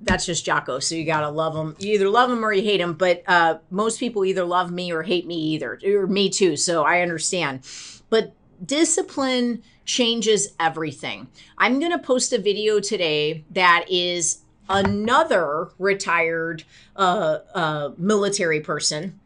that's 0.00 0.26
just 0.26 0.44
Jocko. 0.44 0.78
So 0.78 0.94
you 0.94 1.04
gotta 1.04 1.30
love 1.30 1.54
him. 1.54 1.76
You 1.78 1.94
either 1.94 2.08
love 2.08 2.30
him 2.30 2.44
or 2.44 2.52
you 2.52 2.62
hate 2.62 2.80
him. 2.80 2.94
But 2.94 3.22
uh, 3.26 3.58
most 3.70 4.00
people 4.00 4.24
either 4.24 4.44
love 4.44 4.70
me 4.70 4.92
or 4.92 5.02
hate 5.02 5.26
me 5.26 5.36
either, 5.36 5.78
or 5.84 6.06
me 6.06 6.28
too. 6.28 6.56
So 6.56 6.84
I 6.84 7.00
understand. 7.00 7.66
But 8.10 8.34
discipline 8.64 9.62
changes 9.84 10.54
everything. 10.60 11.28
I'm 11.58 11.80
to 11.80 11.98
post 11.98 12.32
a 12.32 12.38
video 12.38 12.80
today 12.80 13.44
that 13.50 13.86
is 13.88 14.41
another 14.68 15.70
retired 15.78 16.64
uh, 16.96 17.38
uh, 17.54 17.90
military 17.96 18.60
person. 18.60 19.18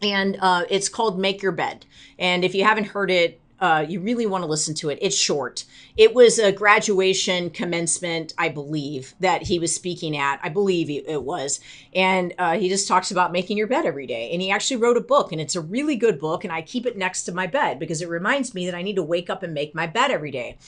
And 0.00 0.36
uh, 0.40 0.64
it's 0.68 0.88
called 0.88 1.18
Make 1.18 1.42
Your 1.42 1.52
Bed. 1.52 1.86
And 2.18 2.44
if 2.44 2.54
you 2.54 2.64
haven't 2.64 2.88
heard 2.88 3.10
it, 3.10 3.40
uh, 3.62 3.86
you 3.88 4.00
really 4.00 4.26
want 4.26 4.42
to 4.42 4.50
listen 4.50 4.74
to 4.74 4.90
it. 4.90 4.98
It's 5.00 5.16
short. 5.16 5.64
It 5.96 6.14
was 6.14 6.40
a 6.40 6.50
graduation 6.50 7.48
commencement, 7.48 8.34
I 8.36 8.48
believe, 8.48 9.14
that 9.20 9.42
he 9.42 9.60
was 9.60 9.72
speaking 9.72 10.16
at. 10.16 10.40
I 10.42 10.48
believe 10.48 10.90
it 10.90 11.22
was. 11.22 11.60
And 11.94 12.34
uh, 12.38 12.58
he 12.58 12.68
just 12.68 12.88
talks 12.88 13.12
about 13.12 13.30
making 13.30 13.56
your 13.56 13.68
bed 13.68 13.86
every 13.86 14.08
day. 14.08 14.32
And 14.32 14.42
he 14.42 14.50
actually 14.50 14.78
wrote 14.78 14.96
a 14.96 15.00
book, 15.00 15.30
and 15.30 15.40
it's 15.40 15.54
a 15.54 15.60
really 15.60 15.94
good 15.94 16.18
book. 16.18 16.42
And 16.42 16.52
I 16.52 16.62
keep 16.62 16.86
it 16.86 16.98
next 16.98 17.22
to 17.24 17.32
my 17.32 17.46
bed 17.46 17.78
because 17.78 18.02
it 18.02 18.08
reminds 18.08 18.52
me 18.52 18.66
that 18.66 18.74
I 18.74 18.82
need 18.82 18.96
to 18.96 19.02
wake 19.04 19.30
up 19.30 19.44
and 19.44 19.54
make 19.54 19.76
my 19.76 19.86
bed 19.86 20.10
every 20.10 20.32
day. 20.32 20.58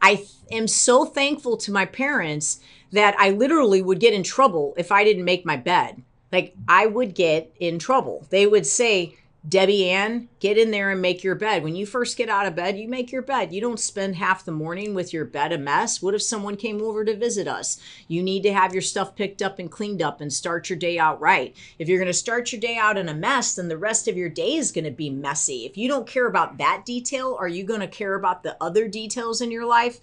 I 0.00 0.16
th- 0.16 0.28
am 0.52 0.68
so 0.68 1.04
thankful 1.04 1.56
to 1.56 1.72
my 1.72 1.84
parents 1.84 2.60
that 2.96 3.14
I 3.18 3.30
literally 3.30 3.82
would 3.82 4.00
get 4.00 4.14
in 4.14 4.22
trouble 4.22 4.74
if 4.76 4.92
I 4.92 5.04
didn't 5.04 5.24
make 5.24 5.44
my 5.44 5.56
bed. 5.56 6.02
Like, 6.32 6.54
I 6.68 6.86
would 6.86 7.14
get 7.14 7.54
in 7.60 7.78
trouble. 7.78 8.26
They 8.30 8.46
would 8.46 8.66
say, 8.66 9.16
Debbie 9.48 9.88
Ann, 9.88 10.28
get 10.40 10.58
in 10.58 10.72
there 10.72 10.90
and 10.90 11.00
make 11.00 11.22
your 11.22 11.36
bed. 11.36 11.62
When 11.62 11.76
you 11.76 11.86
first 11.86 12.16
get 12.16 12.28
out 12.28 12.46
of 12.46 12.56
bed, 12.56 12.76
you 12.76 12.88
make 12.88 13.12
your 13.12 13.22
bed. 13.22 13.52
You 13.52 13.60
don't 13.60 13.78
spend 13.78 14.16
half 14.16 14.44
the 14.44 14.50
morning 14.50 14.92
with 14.92 15.12
your 15.12 15.24
bed 15.24 15.52
a 15.52 15.58
mess. 15.58 16.02
What 16.02 16.14
if 16.14 16.22
someone 16.22 16.56
came 16.56 16.82
over 16.82 17.04
to 17.04 17.14
visit 17.14 17.46
us? 17.46 17.78
You 18.08 18.24
need 18.24 18.42
to 18.42 18.52
have 18.52 18.72
your 18.72 18.82
stuff 18.82 19.14
picked 19.14 19.42
up 19.42 19.60
and 19.60 19.70
cleaned 19.70 20.02
up 20.02 20.20
and 20.20 20.32
start 20.32 20.68
your 20.68 20.78
day 20.78 20.98
out 20.98 21.20
right. 21.20 21.54
If 21.78 21.88
you're 21.88 22.00
going 22.00 22.08
to 22.08 22.12
start 22.12 22.50
your 22.50 22.60
day 22.60 22.76
out 22.76 22.98
in 22.98 23.08
a 23.08 23.14
mess, 23.14 23.54
then 23.54 23.68
the 23.68 23.78
rest 23.78 24.08
of 24.08 24.16
your 24.16 24.28
day 24.28 24.56
is 24.56 24.72
going 24.72 24.84
to 24.84 24.90
be 24.90 25.10
messy. 25.10 25.64
If 25.64 25.76
you 25.76 25.86
don't 25.86 26.08
care 26.08 26.26
about 26.26 26.58
that 26.58 26.82
detail, 26.84 27.36
are 27.38 27.46
you 27.46 27.62
going 27.62 27.80
to 27.80 27.86
care 27.86 28.16
about 28.16 28.42
the 28.42 28.56
other 28.60 28.88
details 28.88 29.40
in 29.40 29.52
your 29.52 29.66
life? 29.66 30.00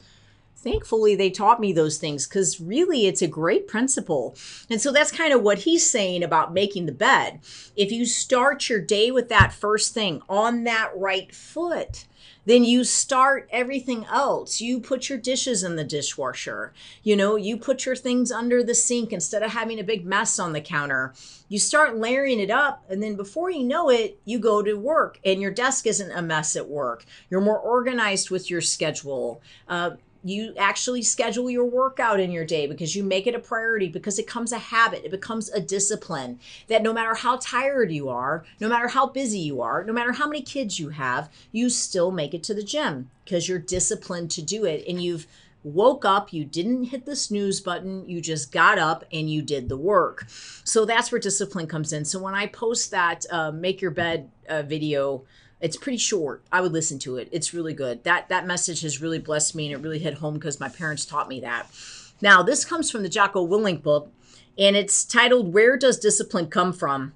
Thankfully 0.63 1.15
they 1.15 1.29
taught 1.29 1.59
me 1.59 1.73
those 1.73 1.97
things 1.97 2.27
because 2.27 2.61
really 2.61 3.05
it's 3.05 3.21
a 3.21 3.27
great 3.27 3.67
principle. 3.67 4.35
And 4.69 4.81
so 4.81 4.91
that's 4.91 5.11
kind 5.11 5.33
of 5.33 5.41
what 5.41 5.59
he's 5.59 5.87
saying 5.89 6.23
about 6.23 6.53
making 6.53 6.85
the 6.85 6.91
bed. 6.91 7.41
If 7.75 7.91
you 7.91 8.05
start 8.05 8.69
your 8.69 8.79
day 8.79 9.11
with 9.11 9.29
that 9.29 9.53
first 9.53 9.93
thing 9.93 10.21
on 10.29 10.63
that 10.63 10.91
right 10.95 11.33
foot, 11.33 12.05
then 12.45 12.63
you 12.63 12.83
start 12.83 13.47
everything 13.51 14.05
else. 14.05 14.59
You 14.59 14.79
put 14.79 15.09
your 15.09 15.17
dishes 15.17 15.63
in 15.63 15.75
the 15.75 15.83
dishwasher. 15.83 16.73
You 17.01 17.15
know, 17.15 17.35
you 17.35 17.57
put 17.57 17.85
your 17.85 17.95
things 17.95 18.31
under 18.31 18.63
the 18.63 18.75
sink 18.75 19.13
instead 19.13 19.43
of 19.43 19.51
having 19.51 19.79
a 19.79 19.83
big 19.83 20.05
mess 20.05 20.39
on 20.39 20.53
the 20.53 20.61
counter. 20.61 21.13
You 21.47 21.59
start 21.59 21.97
layering 21.97 22.39
it 22.39 22.49
up, 22.49 22.83
and 22.89 23.01
then 23.01 23.15
before 23.15 23.49
you 23.49 23.63
know 23.63 23.89
it, 23.89 24.19
you 24.25 24.39
go 24.39 24.61
to 24.61 24.73
work 24.73 25.19
and 25.23 25.41
your 25.41 25.51
desk 25.51 25.87
isn't 25.87 26.11
a 26.11 26.21
mess 26.21 26.55
at 26.55 26.67
work. 26.67 27.05
You're 27.29 27.41
more 27.41 27.59
organized 27.59 28.29
with 28.29 28.49
your 28.49 28.61
schedule. 28.61 29.41
Uh, 29.67 29.91
you 30.23 30.53
actually 30.57 31.01
schedule 31.01 31.49
your 31.49 31.65
workout 31.65 32.19
in 32.19 32.31
your 32.31 32.45
day 32.45 32.65
because 32.65 32.95
you 32.95 33.03
make 33.03 33.27
it 33.27 33.35
a 33.35 33.39
priority 33.39 33.87
because 33.87 34.17
it 34.17 34.25
becomes 34.25 34.51
a 34.51 34.57
habit 34.57 35.03
it 35.03 35.11
becomes 35.11 35.49
a 35.49 35.59
discipline 35.59 36.39
that 36.67 36.81
no 36.81 36.93
matter 36.93 37.15
how 37.15 37.37
tired 37.37 37.91
you 37.91 38.09
are 38.09 38.45
no 38.59 38.69
matter 38.69 38.87
how 38.87 39.05
busy 39.05 39.39
you 39.39 39.61
are 39.61 39.83
no 39.83 39.93
matter 39.93 40.13
how 40.13 40.27
many 40.27 40.41
kids 40.41 40.79
you 40.79 40.89
have 40.89 41.29
you 41.51 41.69
still 41.69 42.11
make 42.11 42.33
it 42.33 42.43
to 42.43 42.53
the 42.53 42.63
gym 42.63 43.09
because 43.25 43.49
you're 43.49 43.59
disciplined 43.59 44.31
to 44.31 44.41
do 44.41 44.65
it 44.65 44.83
and 44.87 45.03
you've 45.03 45.27
woke 45.63 46.03
up, 46.05 46.33
you 46.33 46.43
didn't 46.43 46.85
hit 46.85 47.05
the 47.05 47.15
snooze 47.15 47.61
button, 47.61 48.07
you 48.07 48.21
just 48.21 48.51
got 48.51 48.77
up 48.77 49.05
and 49.11 49.29
you 49.29 49.41
did 49.41 49.69
the 49.69 49.77
work. 49.77 50.25
So 50.63 50.85
that's 50.85 51.11
where 51.11 51.19
discipline 51.19 51.67
comes 51.67 51.93
in. 51.93 52.05
So 52.05 52.19
when 52.19 52.33
I 52.33 52.47
post 52.47 52.91
that 52.91 53.25
uh, 53.31 53.51
make 53.51 53.81
your 53.81 53.91
bed 53.91 54.29
uh, 54.49 54.63
video, 54.63 55.23
it's 55.63 55.77
pretty 55.77 55.97
short. 55.97 56.43
I 56.51 56.59
would 56.59 56.73
listen 56.73 56.99
to 56.99 57.15
it. 57.15 57.29
It's 57.31 57.53
really 57.53 57.73
good. 57.73 58.03
That 58.03 58.27
that 58.27 58.45
message 58.45 58.81
has 58.81 59.01
really 59.01 59.17
blessed 59.17 59.55
me 59.55 59.71
and 59.71 59.73
it 59.73 59.83
really 59.83 59.97
hit 59.97 60.15
home 60.15 60.33
because 60.33 60.59
my 60.59 60.67
parents 60.67 61.05
taught 61.05 61.29
me 61.29 61.39
that. 61.39 61.67
Now, 62.21 62.43
this 62.43 62.65
comes 62.65 62.91
from 62.91 63.01
the 63.01 63.09
Jocko 63.09 63.47
Willink 63.47 63.81
book 63.81 64.11
and 64.57 64.75
it's 64.75 65.05
titled 65.05 65.53
Where 65.53 65.77
Does 65.77 65.97
Discipline 65.97 66.47
Come 66.47 66.73
From? 66.73 67.13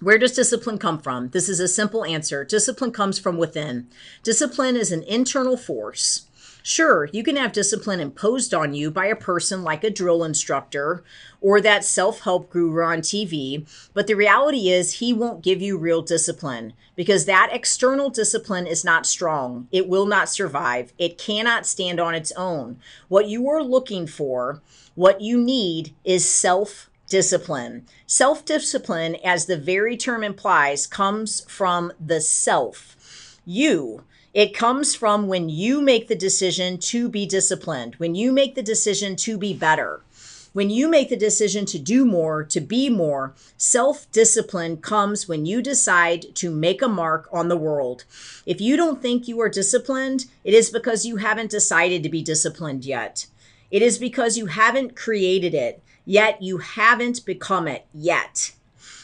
Where 0.00 0.18
does 0.18 0.32
discipline 0.32 0.78
come 0.78 0.98
from? 0.98 1.28
This 1.28 1.48
is 1.48 1.60
a 1.60 1.68
simple 1.68 2.04
answer. 2.04 2.44
Discipline 2.44 2.90
comes 2.90 3.20
from 3.20 3.36
within. 3.36 3.86
Discipline 4.24 4.76
is 4.76 4.90
an 4.90 5.04
internal 5.04 5.56
force 5.56 6.26
Sure, 6.62 7.08
you 7.12 7.24
can 7.24 7.34
have 7.36 7.52
discipline 7.52 7.98
imposed 7.98 8.54
on 8.54 8.72
you 8.72 8.90
by 8.90 9.06
a 9.06 9.16
person 9.16 9.62
like 9.64 9.82
a 9.82 9.90
drill 9.90 10.22
instructor 10.22 11.02
or 11.40 11.60
that 11.60 11.84
self 11.84 12.20
help 12.20 12.50
guru 12.50 12.84
on 12.84 13.00
TV, 13.00 13.66
but 13.94 14.06
the 14.06 14.14
reality 14.14 14.68
is 14.68 14.94
he 14.94 15.12
won't 15.12 15.42
give 15.42 15.60
you 15.60 15.76
real 15.76 16.02
discipline 16.02 16.72
because 16.94 17.24
that 17.24 17.50
external 17.52 18.10
discipline 18.10 18.66
is 18.66 18.84
not 18.84 19.06
strong. 19.06 19.66
It 19.72 19.88
will 19.88 20.06
not 20.06 20.28
survive, 20.28 20.92
it 20.98 21.18
cannot 21.18 21.66
stand 21.66 21.98
on 21.98 22.14
its 22.14 22.30
own. 22.32 22.78
What 23.08 23.28
you 23.28 23.48
are 23.48 23.62
looking 23.62 24.06
for, 24.06 24.62
what 24.94 25.20
you 25.20 25.38
need, 25.38 25.94
is 26.04 26.28
self 26.28 26.88
discipline. 27.08 27.86
Self 28.06 28.44
discipline, 28.44 29.16
as 29.24 29.46
the 29.46 29.56
very 29.56 29.96
term 29.96 30.22
implies, 30.22 30.86
comes 30.86 31.40
from 31.48 31.92
the 31.98 32.20
self. 32.20 32.96
You, 33.44 34.04
it 34.34 34.54
comes 34.54 34.94
from 34.94 35.26
when 35.26 35.50
you 35.50 35.82
make 35.82 36.08
the 36.08 36.14
decision 36.14 36.78
to 36.78 37.08
be 37.08 37.26
disciplined, 37.26 37.96
when 37.96 38.14
you 38.14 38.32
make 38.32 38.54
the 38.54 38.62
decision 38.62 39.14
to 39.16 39.36
be 39.36 39.52
better, 39.52 40.02
when 40.54 40.70
you 40.70 40.88
make 40.88 41.08
the 41.08 41.16
decision 41.16 41.66
to 41.66 41.78
do 41.78 42.04
more, 42.04 42.44
to 42.44 42.60
be 42.60 42.88
more. 42.88 43.34
Self 43.56 44.10
discipline 44.12 44.78
comes 44.78 45.28
when 45.28 45.46
you 45.46 45.62
decide 45.62 46.34
to 46.36 46.50
make 46.50 46.82
a 46.82 46.88
mark 46.88 47.28
on 47.32 47.48
the 47.48 47.56
world. 47.56 48.04
If 48.46 48.60
you 48.60 48.76
don't 48.76 49.00
think 49.00 49.28
you 49.28 49.40
are 49.40 49.48
disciplined, 49.48 50.26
it 50.44 50.54
is 50.54 50.70
because 50.70 51.06
you 51.06 51.16
haven't 51.16 51.50
decided 51.50 52.02
to 52.02 52.08
be 52.08 52.22
disciplined 52.22 52.84
yet. 52.84 53.26
It 53.70 53.82
is 53.82 53.98
because 53.98 54.36
you 54.36 54.46
haven't 54.46 54.96
created 54.96 55.54
it, 55.54 55.82
yet 56.04 56.42
you 56.42 56.58
haven't 56.58 57.24
become 57.24 57.66
it 57.66 57.86
yet. 57.94 58.52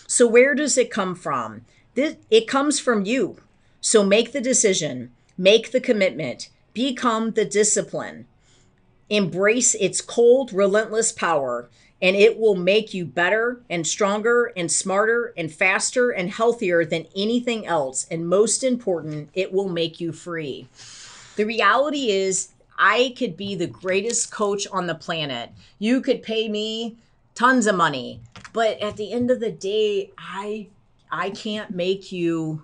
So, 0.07 0.27
where 0.27 0.55
does 0.55 0.77
it 0.77 0.91
come 0.91 1.15
from? 1.15 1.67
It 1.97 2.47
comes 2.47 2.79
from 2.79 3.05
you. 3.05 3.39
So, 3.81 4.05
make 4.05 4.33
the 4.33 4.41
decision. 4.41 5.13
Make 5.41 5.71
the 5.71 5.81
commitment, 5.81 6.49
become 6.75 7.31
the 7.31 7.45
discipline, 7.45 8.27
embrace 9.09 9.77
its 9.77 10.01
cold, 10.01 10.53
relentless 10.53 11.13
power, 11.13 11.71
and 12.03 12.17
it 12.17 12.39
will 12.39 12.57
make 12.57 12.93
you 12.93 13.05
better 13.05 13.61
and 13.71 13.87
stronger 13.87 14.53
and 14.57 14.71
smarter 14.71 15.33
and 15.37 15.53
faster 15.53 16.11
and 16.11 16.31
healthier 16.31 16.85
than 16.85 17.07
anything 17.17 17.67
else. 17.67 18.07
And 18.11 18.29
most 18.29 18.63
important, 18.65 19.31
it 19.33 19.53
will 19.53 19.69
make 19.69 20.01
you 20.01 20.13
free. 20.13 20.69
The 21.37 21.45
reality 21.45 22.11
is, 22.11 22.49
I 22.79 23.15
could 23.17 23.37
be 23.37 23.55
the 23.55 23.67
greatest 23.67 24.31
coach 24.31 24.67
on 24.73 24.87
the 24.87 24.95
planet. 24.95 25.51
You 25.79 26.01
could 26.01 26.23
pay 26.23 26.49
me 26.49 26.97
tons 27.35 27.67
of 27.67 27.77
money, 27.77 28.21
but 28.53 28.81
at 28.81 28.97
the 28.97 29.13
end 29.13 29.31
of 29.31 29.41
the 29.41 29.53
day, 29.53 30.11
I 30.19 30.69
I 31.11 31.31
can't 31.31 31.71
make 31.71 32.13
you 32.13 32.63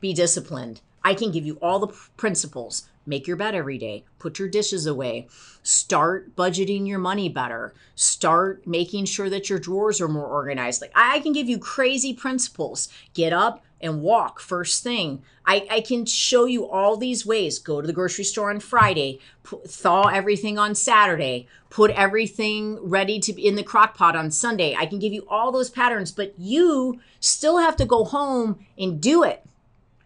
be 0.00 0.14
disciplined. 0.14 0.80
I 1.04 1.14
can 1.14 1.30
give 1.30 1.44
you 1.44 1.58
all 1.60 1.78
the 1.78 1.94
principles, 2.16 2.88
Make 3.04 3.26
your 3.26 3.36
bed 3.36 3.54
every 3.54 3.78
day. 3.78 4.04
Put 4.18 4.38
your 4.38 4.48
dishes 4.48 4.86
away. 4.86 5.26
Start 5.62 6.36
budgeting 6.36 6.86
your 6.86 7.00
money 7.00 7.28
better. 7.28 7.74
Start 7.96 8.66
making 8.66 9.06
sure 9.06 9.28
that 9.28 9.50
your 9.50 9.58
drawers 9.58 10.00
are 10.00 10.08
more 10.08 10.26
organized. 10.26 10.80
Like 10.80 10.92
I 10.94 11.18
can 11.20 11.32
give 11.32 11.48
you 11.48 11.58
crazy 11.58 12.14
principles. 12.14 12.88
Get 13.12 13.32
up 13.32 13.64
and 13.80 14.02
walk 14.02 14.38
first 14.38 14.84
thing. 14.84 15.22
I, 15.44 15.66
I 15.68 15.80
can 15.80 16.06
show 16.06 16.44
you 16.44 16.68
all 16.68 16.96
these 16.96 17.26
ways. 17.26 17.58
Go 17.58 17.80
to 17.80 17.86
the 17.86 17.92
grocery 17.92 18.22
store 18.22 18.50
on 18.50 18.60
Friday, 18.60 19.18
put, 19.42 19.68
thaw 19.68 20.06
everything 20.06 20.56
on 20.56 20.76
Saturday, 20.76 21.48
put 21.68 21.90
everything 21.90 22.78
ready 22.80 23.18
to 23.18 23.32
be 23.32 23.44
in 23.44 23.56
the 23.56 23.64
crock 23.64 23.96
pot 23.96 24.14
on 24.14 24.30
Sunday. 24.30 24.76
I 24.76 24.86
can 24.86 25.00
give 25.00 25.12
you 25.12 25.26
all 25.28 25.50
those 25.50 25.70
patterns, 25.70 26.12
but 26.12 26.34
you 26.38 27.00
still 27.18 27.58
have 27.58 27.74
to 27.78 27.84
go 27.84 28.04
home 28.04 28.64
and 28.78 29.00
do 29.00 29.24
it. 29.24 29.44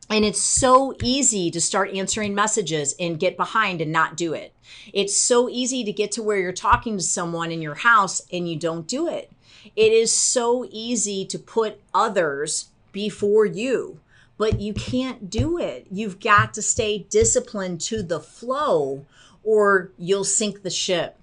And 0.08 0.24
it's 0.24 0.40
so 0.40 0.94
easy 1.02 1.50
to 1.50 1.60
start 1.60 1.94
answering 1.94 2.34
messages 2.34 2.94
and 3.00 3.18
get 3.18 3.36
behind 3.36 3.80
and 3.80 3.90
not 3.90 4.16
do 4.16 4.34
it. 4.34 4.52
It's 4.92 5.16
so 5.16 5.48
easy 5.48 5.82
to 5.84 5.92
get 5.92 6.12
to 6.12 6.22
where 6.22 6.38
you're 6.38 6.52
talking 6.52 6.96
to 6.96 7.02
someone 7.02 7.50
in 7.50 7.60
your 7.60 7.74
house 7.74 8.22
and 8.32 8.48
you 8.48 8.56
don't 8.56 8.86
do 8.86 9.08
it. 9.08 9.32
It 9.74 9.92
is 9.92 10.12
so 10.12 10.66
easy 10.70 11.24
to 11.26 11.38
put 11.38 11.80
others 11.92 12.66
before 12.92 13.46
you, 13.46 13.98
but 14.38 14.60
you 14.60 14.72
can't 14.72 15.28
do 15.28 15.58
it. 15.58 15.86
You've 15.90 16.20
got 16.20 16.54
to 16.54 16.62
stay 16.62 17.06
disciplined 17.10 17.80
to 17.82 18.02
the 18.02 18.20
flow 18.20 19.04
or 19.42 19.90
you'll 19.98 20.24
sink 20.24 20.62
the 20.62 20.70
ship. 20.70 21.16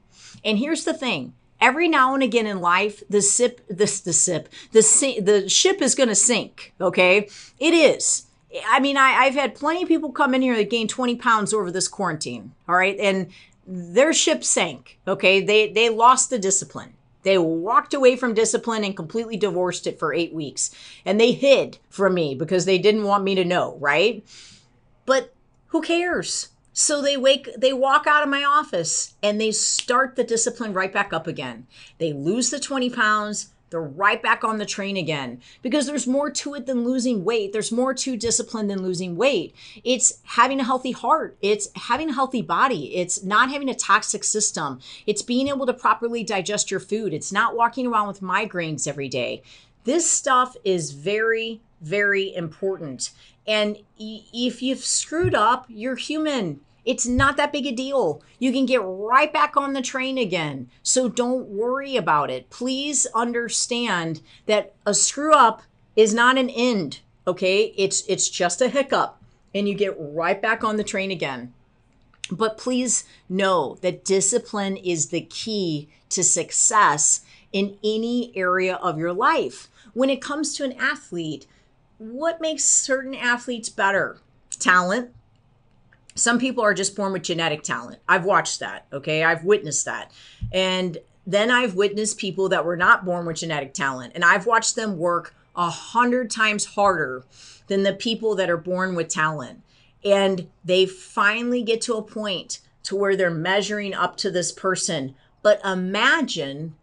And 0.44 0.58
here's 0.58 0.84
the 0.84 0.94
thing 0.94 1.34
every 1.62 1.88
now 1.88 2.14
and 2.14 2.22
again 2.22 2.46
in 2.46 2.60
life, 2.60 3.02
the 3.10 3.22
sip, 3.22 3.62
this, 3.70 4.02
the 4.02 4.12
sip, 4.12 4.50
the, 4.74 5.20
the 5.22 5.48
ship 5.48 5.82
is 5.82 5.96
going 5.96 6.10
to 6.10 6.16
sink. 6.16 6.74
Okay. 6.82 7.30
It 7.60 7.74
is 7.74 8.26
I 8.68 8.80
mean, 8.80 8.98
I, 8.98 9.14
I've 9.14 9.34
had 9.34 9.56
plenty 9.56 9.84
of 9.84 9.88
people 9.88 10.12
come 10.12 10.34
in 10.34 10.42
here 10.42 10.56
that 10.56 10.70
gained 10.70 10.90
20 10.90 11.16
pounds 11.16 11.54
over 11.54 11.72
this 11.72 11.88
quarantine. 11.88 12.54
All 12.68 12.76
right. 12.76 12.98
And 13.00 13.30
their 13.66 14.14
ship 14.14 14.44
sank. 14.44 15.00
Okay. 15.08 15.42
They, 15.42 15.72
they 15.72 15.90
lost 15.90 16.30
the 16.30 16.40
discipline. 16.40 16.94
They 17.24 17.38
walked 17.38 17.94
away 17.94 18.16
from 18.16 18.34
discipline 18.34 18.84
and 18.84 18.96
completely 18.96 19.38
divorced 19.38 19.88
it 19.88 19.98
for 19.98 20.14
eight 20.14 20.34
weeks. 20.34 20.72
And 21.06 21.20
they 21.20 21.32
hid 21.32 21.78
from 21.90 22.14
me 22.14 22.36
because 22.36 22.66
they 22.66 22.78
didn't 22.78 23.06
want 23.06 23.24
me 23.24 23.34
to 23.36 23.46
know. 23.46 23.78
Right. 23.80 24.26
But 25.06 25.34
who 25.68 25.82
cares? 25.82 26.50
So 26.74 27.02
they 27.02 27.16
wake, 27.16 27.50
they 27.58 27.72
walk 27.72 28.08
out 28.08 28.24
of 28.24 28.30
my 28.30 28.44
office 28.44 29.14
and 29.22 29.40
they 29.40 29.52
start 29.52 30.16
the 30.16 30.24
discipline 30.24 30.74
right 30.74 30.92
back 30.92 31.14
up 31.14 31.28
again. 31.28 31.68
They 32.00 32.14
lose 32.14 32.50
the 32.50 32.60
20 32.60 32.90
pounds 32.90 33.53
they're 33.74 33.82
right 33.82 34.22
back 34.22 34.44
on 34.44 34.60
the 34.60 34.68
train 34.68 34.96
again 34.96 35.42
because 35.64 35.88
there's 35.88 36.06
more 36.06 36.30
to 36.30 36.54
it 36.54 36.68
than 36.68 36.84
losing 36.84 37.24
weight. 37.24 37.52
There's 37.52 37.72
more 37.72 37.92
to 37.96 38.16
discipline 38.16 38.68
than 38.68 38.84
losing 38.84 39.16
weight. 39.16 39.56
It's 39.84 40.20
having 40.24 40.60
a 40.60 40.64
healthy 40.64 40.92
heart. 40.92 41.36
It's 41.42 41.70
having 41.76 42.12
a 42.12 42.14
healthy 42.14 42.44
body. 42.44 42.96
It's 42.96 43.24
not 43.24 43.50
having 43.50 43.70
a 43.70 43.74
toxic 43.74 44.24
system. 44.24 44.80
It's 45.08 45.24
being 45.24 45.48
able 45.48 45.66
to 45.66 45.74
properly 45.74 46.24
digest 46.24 46.70
your 46.70 46.80
food. 46.80 47.16
It's 47.16 47.32
not 47.32 47.56
walking 47.56 47.88
around 47.88 48.08
with 48.08 48.22
migraines 48.22 48.88
every 48.88 49.10
day. 49.10 49.42
This 49.86 50.08
stuff 50.08 50.56
is 50.64 50.92
very, 50.92 51.60
very 51.82 52.34
important. 52.36 53.10
And 53.48 53.78
if 53.98 54.62
you've 54.62 54.86
screwed 54.86 55.34
up, 55.34 55.66
you're 55.68 55.96
human. 55.96 56.62
It's 56.86 57.08
not 57.08 57.38
that 57.38 57.54
big 57.54 57.66
a 57.66 57.72
deal. 57.72 58.22
You 58.40 58.52
can 58.52 58.66
get 58.66 58.82
right 58.84 59.32
back 59.32 59.56
on 59.56 59.74
the 59.74 59.82
train 59.82 60.18
again. 60.18 60.70
So 60.82 61.08
don't 61.08 61.48
worry 61.48 61.96
about 61.96 62.30
it. 62.30 62.50
Please 62.50 63.06
understand 63.16 64.22
that 64.48 64.74
a 64.86 64.94
screw 64.94 65.34
up 65.34 65.62
is 65.96 66.14
not 66.14 66.38
an 66.38 66.50
end, 66.50 67.00
okay? 67.26 67.74
It's 67.78 68.04
it's 68.08 68.30
just 68.30 68.62
a 68.62 68.68
hiccup 68.68 69.22
and 69.54 69.68
you 69.68 69.76
get 69.76 69.96
right 69.98 70.42
back 70.42 70.64
on 70.64 70.78
the 70.78 70.84
train 70.84 71.12
again. 71.12 71.54
But 72.32 72.58
please 72.58 73.04
know 73.30 73.78
that 73.82 74.06
discipline 74.06 74.78
is 74.78 75.10
the 75.10 75.22
key 75.22 75.90
to 76.10 76.24
success 76.24 77.22
in 77.52 77.78
any 77.84 78.32
area 78.36 78.76
of 78.76 78.98
your 78.98 79.14
life. 79.14 79.70
When 79.94 80.10
it 80.10 80.22
comes 80.22 80.56
to 80.56 80.64
an 80.64 80.74
athlete, 80.74 81.46
what 81.98 82.42
makes 82.42 82.64
certain 82.64 83.14
athletes 83.14 83.70
better? 83.70 84.18
Talent, 84.58 85.14
some 86.16 86.40
people 86.40 86.64
are 86.64 86.74
just 86.74 86.96
born 86.96 87.14
with 87.14 87.24
genetic 87.24 87.64
talent. 87.64 88.00
I've 88.08 88.26
watched 88.26 88.60
that. 88.60 88.86
Okay. 88.94 89.24
I've 89.24 89.44
witnessed 89.44 89.86
that. 89.86 90.12
And 90.52 90.98
then 91.26 91.50
I've 91.50 91.76
witnessed 91.76 92.18
people 92.18 92.50
that 92.50 92.66
were 92.66 92.78
not 92.78 93.06
born 93.06 93.26
with 93.26 93.38
genetic 93.38 93.74
talent. 93.74 94.14
And 94.16 94.24
I've 94.24 94.46
watched 94.46 94.76
them 94.76 94.98
work 94.98 95.34
a 95.56 95.70
hundred 95.70 96.30
times 96.30 96.66
harder 96.66 97.24
than 97.68 97.84
the 97.84 97.94
people 97.94 98.36
that 98.36 98.50
are 98.50 98.58
born 98.58 98.96
with 98.96 99.08
talent. 99.08 99.62
And 100.04 100.50
they 100.66 100.86
finally 100.86 101.64
get 101.64 101.82
to 101.82 101.96
a 101.96 102.02
point 102.02 102.60
to 102.84 102.96
where 102.96 103.16
they're 103.16 103.32
measuring 103.32 103.94
up 103.94 104.18
to 104.18 104.30
this 104.30 104.52
person. 104.52 105.16
But 105.42 105.64
imagine 105.66 106.76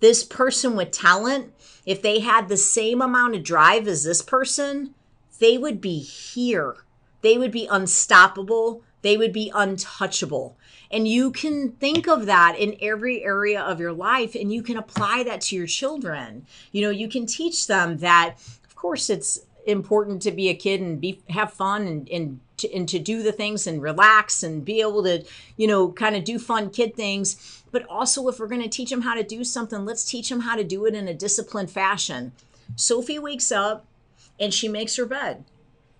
this 0.00 0.22
person 0.22 0.76
with 0.76 0.90
talent, 0.90 1.52
if 1.86 2.02
they 2.02 2.20
had 2.20 2.48
the 2.48 2.56
same 2.56 3.00
amount 3.00 3.34
of 3.34 3.42
drive 3.42 3.88
as 3.88 4.04
this 4.04 4.22
person, 4.22 4.94
they 5.38 5.56
would 5.56 5.80
be 5.80 5.98
here 5.98 6.76
they 7.22 7.38
would 7.38 7.52
be 7.52 7.66
unstoppable. 7.66 8.82
They 9.02 9.16
would 9.16 9.32
be 9.32 9.50
untouchable. 9.54 10.56
And 10.90 11.06
you 11.06 11.30
can 11.30 11.72
think 11.72 12.08
of 12.08 12.26
that 12.26 12.56
in 12.58 12.76
every 12.80 13.22
area 13.22 13.60
of 13.60 13.78
your 13.78 13.92
life 13.92 14.34
and 14.34 14.52
you 14.52 14.62
can 14.62 14.76
apply 14.76 15.22
that 15.24 15.42
to 15.42 15.56
your 15.56 15.66
children. 15.66 16.46
You 16.72 16.82
know, 16.82 16.90
you 16.90 17.08
can 17.08 17.26
teach 17.26 17.66
them 17.66 17.98
that, 17.98 18.36
of 18.64 18.74
course, 18.74 19.10
it's 19.10 19.40
important 19.66 20.22
to 20.22 20.30
be 20.30 20.48
a 20.48 20.54
kid 20.54 20.80
and 20.80 21.00
be 21.00 21.20
have 21.28 21.52
fun 21.52 21.86
and, 21.86 22.08
and 22.08 22.40
to, 22.56 22.74
and 22.74 22.88
to 22.88 22.98
do 22.98 23.22
the 23.22 23.32
things 23.32 23.66
and 23.66 23.82
relax 23.82 24.42
and 24.42 24.64
be 24.64 24.80
able 24.80 25.02
to, 25.04 25.24
you 25.56 25.66
know, 25.66 25.92
kind 25.92 26.16
of 26.16 26.24
do 26.24 26.38
fun 26.38 26.70
kid 26.70 26.96
things. 26.96 27.62
But 27.70 27.84
also, 27.86 28.26
if 28.28 28.40
we're 28.40 28.46
going 28.46 28.62
to 28.62 28.68
teach 28.68 28.90
them 28.90 29.02
how 29.02 29.14
to 29.14 29.22
do 29.22 29.44
something, 29.44 29.84
let's 29.84 30.04
teach 30.04 30.30
them 30.30 30.40
how 30.40 30.56
to 30.56 30.64
do 30.64 30.86
it 30.86 30.94
in 30.94 31.06
a 31.06 31.14
disciplined 31.14 31.70
fashion. 31.70 32.32
Sophie 32.76 33.18
wakes 33.18 33.52
up 33.52 33.84
and 34.40 34.54
she 34.54 34.68
makes 34.68 34.96
her 34.96 35.04
bed. 35.04 35.44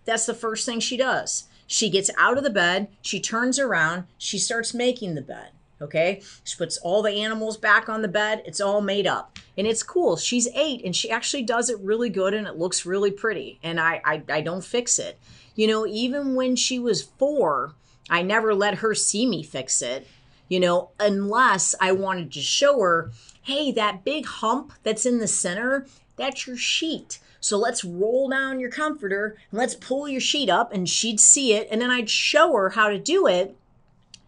That's 0.09 0.25
the 0.25 0.33
first 0.33 0.65
thing 0.65 0.81
she 0.81 0.97
does. 0.97 1.45
She 1.67 1.91
gets 1.91 2.11
out 2.17 2.39
of 2.39 2.43
the 2.43 2.49
bed, 2.49 2.89
she 3.03 3.21
turns 3.21 3.59
around, 3.59 4.05
she 4.17 4.39
starts 4.39 4.73
making 4.73 5.15
the 5.15 5.21
bed. 5.21 5.51
Okay. 5.83 6.23
She 6.43 6.57
puts 6.57 6.79
all 6.79 7.03
the 7.03 7.13
animals 7.13 7.59
back 7.59 7.91
on 7.91 8.01
the 8.01 8.09
bed. 8.09 8.43
It's 8.47 8.61
all 8.61 8.81
made 8.81 9.07
up. 9.07 9.39
And 9.59 9.67
it's 9.67 9.83
cool. 9.83 10.17
She's 10.17 10.49
eight 10.55 10.83
and 10.83 10.97
she 10.97 11.11
actually 11.11 11.43
does 11.43 11.69
it 11.69 11.79
really 11.81 12.09
good 12.09 12.33
and 12.33 12.47
it 12.47 12.57
looks 12.57 12.87
really 12.87 13.11
pretty. 13.11 13.61
And 13.63 13.79
I, 13.79 14.01
I, 14.03 14.23
I 14.31 14.41
don't 14.41 14.65
fix 14.65 14.99
it. 14.99 15.21
You 15.55 15.67
know, 15.67 15.87
even 15.87 16.35
when 16.35 16.57
she 16.57 16.79
was 16.79 17.03
four, 17.03 17.75
I 18.09 18.23
never 18.23 18.55
let 18.55 18.77
her 18.77 18.95
see 18.95 19.27
me 19.27 19.43
fix 19.43 19.83
it, 19.83 20.07
you 20.49 20.59
know, 20.59 20.91
unless 20.99 21.75
I 21.83 21.93
wanted 21.93 22.33
to 22.33 22.41
show 22.41 22.81
her, 22.81 23.13
hey, 23.43 23.73
that 23.73 24.05
big 24.05 24.25
hump 24.25 24.73
that's 24.83 25.05
in 25.05 25.19
the 25.19 25.29
center, 25.29 25.87
that's 26.17 26.47
your 26.47 26.57
sheet. 26.57 27.19
So 27.41 27.57
let's 27.57 27.85
roll 27.85 28.29
down 28.29 28.61
your 28.61 28.71
comforter 28.71 29.37
and 29.51 29.59
let's 29.59 29.75
pull 29.75 30.09
your 30.09 30.21
sheet 30.21 30.49
up 30.49 30.73
and 30.73 30.89
she'd 30.89 31.21
see 31.21 31.55
it. 31.55 31.69
And 31.71 31.81
then 31.81 31.91
I'd 31.91 32.11
show 32.11 32.53
her 32.55 32.71
how 32.71 32.89
to 32.89 32.99
do 32.99 33.27
it. 33.27 33.57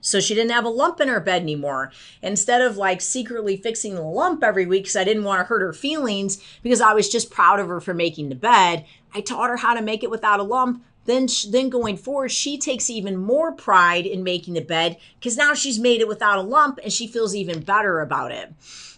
So 0.03 0.19
she 0.19 0.35
didn't 0.35 0.53
have 0.53 0.65
a 0.65 0.71
lump 0.71 1.01
in 1.01 1.09
her 1.09 1.21
bed 1.21 1.43
anymore. 1.43 1.93
Instead 2.23 2.63
of 2.63 2.77
like 2.77 3.01
secretly 3.01 3.57
fixing 3.57 3.95
the 3.95 4.03
lump 4.03 4.43
every 4.43 4.65
week 4.65 4.85
because 4.85 4.97
I 4.97 5.05
didn't 5.05 5.25
want 5.25 5.41
to 5.41 5.45
hurt 5.45 5.61
her 5.61 5.73
feelings 5.73 6.43
because 6.63 6.81
I 6.81 6.95
was 6.95 7.09
just 7.09 7.31
proud 7.31 7.61
of 7.61 7.69
her 7.69 7.81
for 7.81 7.93
making 7.93 8.31
the 8.31 8.35
bed, 8.35 8.87
I 9.15 9.21
taught 9.21 9.51
her 9.51 9.59
how 9.59 9.75
to 9.75 9.83
make 9.83 10.03
it 10.03 10.11
without 10.11 10.41
a 10.41 10.45
lump 10.45 10.85
then 11.11 11.27
then 11.49 11.69
going 11.69 11.97
forward 11.97 12.31
she 12.31 12.57
takes 12.57 12.89
even 12.89 13.17
more 13.17 13.53
pride 13.53 14.07
in 14.07 14.23
making 14.23 14.55
the 14.55 14.61
bed 14.61 14.97
because 15.19 15.37
now 15.37 15.55
she's 15.55 15.79
made 15.79 16.01
it 16.01 16.09
without 16.09 16.39
a 16.39 16.43
lump 16.43 16.79
and 16.83 16.93
she 16.93 17.07
feels 17.07 17.35
even 17.35 17.61
better 17.61 18.01
about 18.01 18.33
it. 18.33 18.53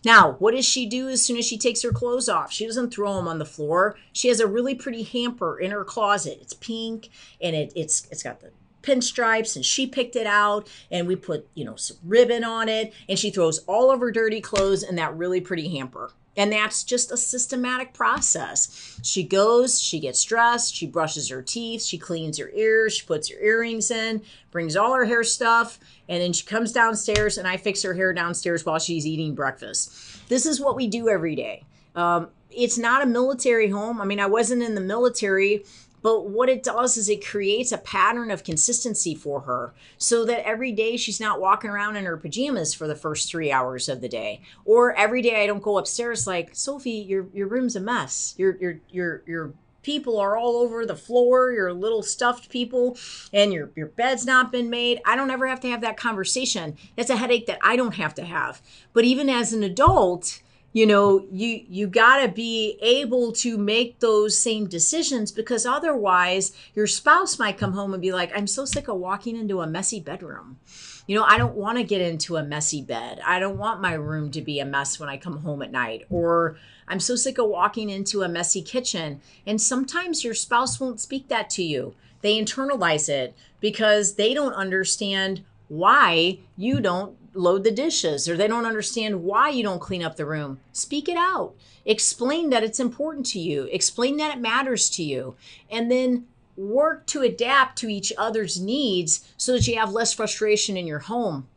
Now 0.05 0.33
what 0.39 0.55
does 0.55 0.67
she 0.67 0.87
do 0.87 1.09
as 1.09 1.23
soon 1.23 1.39
as 1.39 1.47
she 1.47 1.59
takes 1.59 1.83
her 1.83 1.93
clothes 1.93 2.29
off? 2.29 2.53
She 2.53 2.67
doesn't 2.67 2.93
throw 2.93 3.15
them 3.17 3.29
on 3.29 3.39
the 3.39 3.45
floor. 3.45 3.97
She 4.13 4.29
has 4.29 4.41
a 4.41 4.47
really 4.47 4.75
pretty 4.75 5.03
hamper 5.03 5.59
in 5.59 5.71
her 5.71 5.85
closet. 5.85 6.39
It's 6.41 6.55
pink 6.55 7.09
and 7.41 7.57
it, 7.57 7.73
it's 7.75 8.07
it's 8.11 8.23
got 8.23 8.41
the 8.41 8.51
pinstripes 8.83 9.57
and 9.57 9.65
she 9.65 9.87
picked 9.87 10.17
it 10.17 10.27
out 10.27 10.69
and 10.91 11.07
we 11.07 11.17
put 11.17 11.49
you 11.55 11.65
know 11.65 11.77
some 11.77 11.97
ribbon 12.05 12.45
on 12.45 12.69
it 12.69 12.93
and 13.09 13.19
she 13.19 13.31
throws 13.31 13.59
all 13.61 13.91
of 13.91 14.01
her 14.01 14.11
dirty 14.11 14.41
clothes 14.41 14.83
in 14.83 14.97
that 14.97 15.17
really 15.17 15.41
pretty 15.41 15.69
hamper 15.77 16.11
and 16.37 16.53
that's 16.53 16.83
just 16.83 17.13
a 17.13 17.17
systematic 17.17 17.93
process. 17.93 18.99
She 19.03 19.23
goes, 19.23 19.81
she 19.81 20.01
gets 20.01 20.25
dressed, 20.25 20.75
she 20.75 20.87
brushes 20.87 21.29
her 21.29 21.43
teeth, 21.43 21.83
she 21.83 21.99
cleans 21.99 22.39
her 22.39 22.51
ears, 22.55 22.95
she 22.95 23.07
puts 23.07 23.31
her 23.31 23.39
earrings 23.39 23.91
in, 23.91 24.23
brings 24.51 24.77
all 24.77 24.95
her 24.95 25.05
hair 25.05 25.25
stuff, 25.25 25.79
and 26.09 26.23
then 26.23 26.33
she 26.33 26.47
comes 26.47 26.73
downstairs 26.73 27.39
and 27.39 27.47
I 27.47 27.57
fix 27.57 27.83
her 27.83 27.95
hair 27.95 28.13
downstairs 28.13 28.65
while 28.65 28.79
she's 28.79 29.07
eating 29.07 29.35
breakfast. 29.35 30.29
This 30.29 30.47
is 30.47 30.61
what 30.61 30.77
we 30.77 30.87
do 30.87 31.09
every 31.09 31.35
day. 31.35 31.65
Um, 31.95 32.29
it's 32.51 32.79
not 32.79 33.03
a 33.03 33.07
military 33.07 33.69
home. 33.69 34.01
I 34.01 34.05
mean, 34.05 34.21
I 34.21 34.27
wasn't 34.27 34.63
in 34.63 34.75
the 34.75 34.81
military, 34.81 35.65
but 36.03 36.29
what 36.29 36.49
it 36.49 36.63
does 36.63 36.97
is 36.97 37.09
it 37.09 37.25
creates 37.25 37.73
a 37.73 37.79
pattern 37.79 38.31
of 38.31 38.45
consistency 38.45 39.15
for 39.15 39.41
her 39.43 39.73
so 39.97 40.25
that 40.25 40.47
every 40.47 40.73
day 40.73 40.97
she's 40.97 41.21
not 41.21 41.41
walking 41.41 41.71
around 41.71 41.97
in 41.97 42.05
her 42.05 42.17
pajamas 42.17 42.75
for 42.75 42.87
the 42.87 42.97
first 42.97 43.29
three 43.29 43.51
hours 43.51 43.89
of 43.89 44.01
the 44.01 44.09
day. 44.09 44.41
Or 44.65 44.95
every 44.95 45.23
day 45.23 45.43
I 45.43 45.47
don't 45.47 45.63
go 45.63 45.79
upstairs 45.79 46.27
like, 46.27 46.51
Sophie, 46.55 46.91
your 46.91 47.27
your 47.33 47.47
room's 47.47 47.77
a 47.77 47.81
mess. 47.81 48.35
Your 48.37 48.57
your 48.57 48.81
your 48.91 49.23
your 49.27 49.53
people 49.83 50.19
are 50.19 50.37
all 50.37 50.57
over 50.57 50.87
the 50.87 50.97
floor, 50.97 51.53
your 51.53 51.73
little 51.73 52.03
stuffed 52.03 52.49
people, 52.49 52.97
and 53.33 53.53
your, 53.53 53.71
your 53.75 53.89
bed's 53.89 54.25
not 54.25 54.53
been 54.53 54.71
made. 54.71 55.01
I 55.05 55.17
don't 55.17 55.31
ever 55.31 55.47
have 55.49 55.61
to 55.61 55.71
have 55.71 55.81
that 55.81 55.97
conversation. 55.97 56.77
That's 56.97 57.11
a 57.11 57.17
headache 57.17 57.47
that 57.47 57.59
I 57.63 57.77
don't 57.77 57.97
have 57.97 58.15
to 58.15 58.25
have. 58.25 58.63
But 58.93 59.05
even 59.05 59.29
as 59.29 59.53
an 59.53 59.63
adult, 59.63 60.41
you 60.73 60.87
know 60.87 61.27
you 61.31 61.65
you 61.69 61.87
got 61.87 62.23
to 62.23 62.29
be 62.29 62.79
able 62.81 63.33
to 63.33 63.59
make 63.59 64.01
those 64.01 64.39
same 64.39 64.67
decisions 64.67 65.31
because 65.31 65.67
otherwise 65.67 66.53
your 66.75 66.87
spouse 66.87 67.39
might 67.39 67.59
come 67.59 67.73
home 67.73 67.93
and 67.93 68.03
be 68.03 68.13
like 68.13 68.33
i'm 68.37 68.47
so 68.47 68.65
sick 68.65 68.89
of 68.89 68.97
walking 68.97 69.37
into 69.37 69.61
a 69.61 69.67
messy 69.67 70.01
bedroom. 70.01 70.59
You 71.07 71.17
know 71.17 71.25
i 71.25 71.37
don't 71.37 71.55
want 71.55 71.79
to 71.79 71.85
get 71.85 72.01
into 72.01 72.37
a 72.37 72.43
messy 72.43 72.83
bed. 72.83 73.21
I 73.27 73.39
don't 73.39 73.59
want 73.59 73.81
my 73.81 73.95
room 73.95 74.31
to 74.33 74.41
be 74.41 74.61
a 74.61 74.65
mess 74.65 74.99
when 74.99 75.09
i 75.09 75.17
come 75.17 75.39
home 75.39 75.63
at 75.63 75.73
night. 75.73 76.07
Or 76.11 76.57
i'm 76.89 77.01
so 77.01 77.17
sick 77.17 77.39
of 77.39 77.49
walking 77.49 77.91
into 77.91 78.23
a 78.23 78.29
messy 78.29 78.63
kitchen. 78.63 79.21
And 79.47 79.61
sometimes 79.61 80.25
your 80.25 80.35
spouse 80.35 80.81
won't 80.81 81.01
speak 81.01 81.29
that 81.29 81.51
to 81.51 81.63
you. 81.63 81.95
They 82.23 82.41
internalize 82.41 83.09
it 83.09 83.35
because 83.61 84.15
they 84.15 84.33
don't 84.33 84.55
understand 84.55 85.45
why 85.69 86.39
you 86.57 86.81
don't 86.81 87.17
load 87.35 87.65
the 87.65 87.71
dishes 87.71 88.29
or 88.29 88.37
they 88.37 88.47
don't 88.47 88.67
understand 88.67 89.23
why 89.23 89.49
you 89.49 89.63
don't 89.63 89.81
clean 89.81 90.03
up 90.03 90.17
the 90.17 90.27
room. 90.27 90.61
Speak 90.73 91.09
it 91.09 91.17
out. 91.17 91.55
Explain 91.85 92.51
that 92.51 92.63
it's 92.63 92.81
important 92.81 93.27
to 93.27 93.39
you. 93.39 93.65
Explain 93.73 94.17
that 94.19 94.37
it 94.37 94.41
matters 94.41 94.91
to 94.91 95.03
you. 95.03 95.35
And 95.71 95.91
then 95.91 96.27
work 96.57 97.07
to 97.07 97.23
adapt 97.23 97.79
to 97.79 97.89
each 97.89 98.13
other's 98.19 98.61
needs 98.61 99.33
so 99.37 99.53
that 99.53 99.67
you 99.67 99.79
have 99.79 99.93
less 99.93 100.13
frustration 100.13 100.77
in 100.77 100.87
your 100.87 101.01
home. 101.01 101.49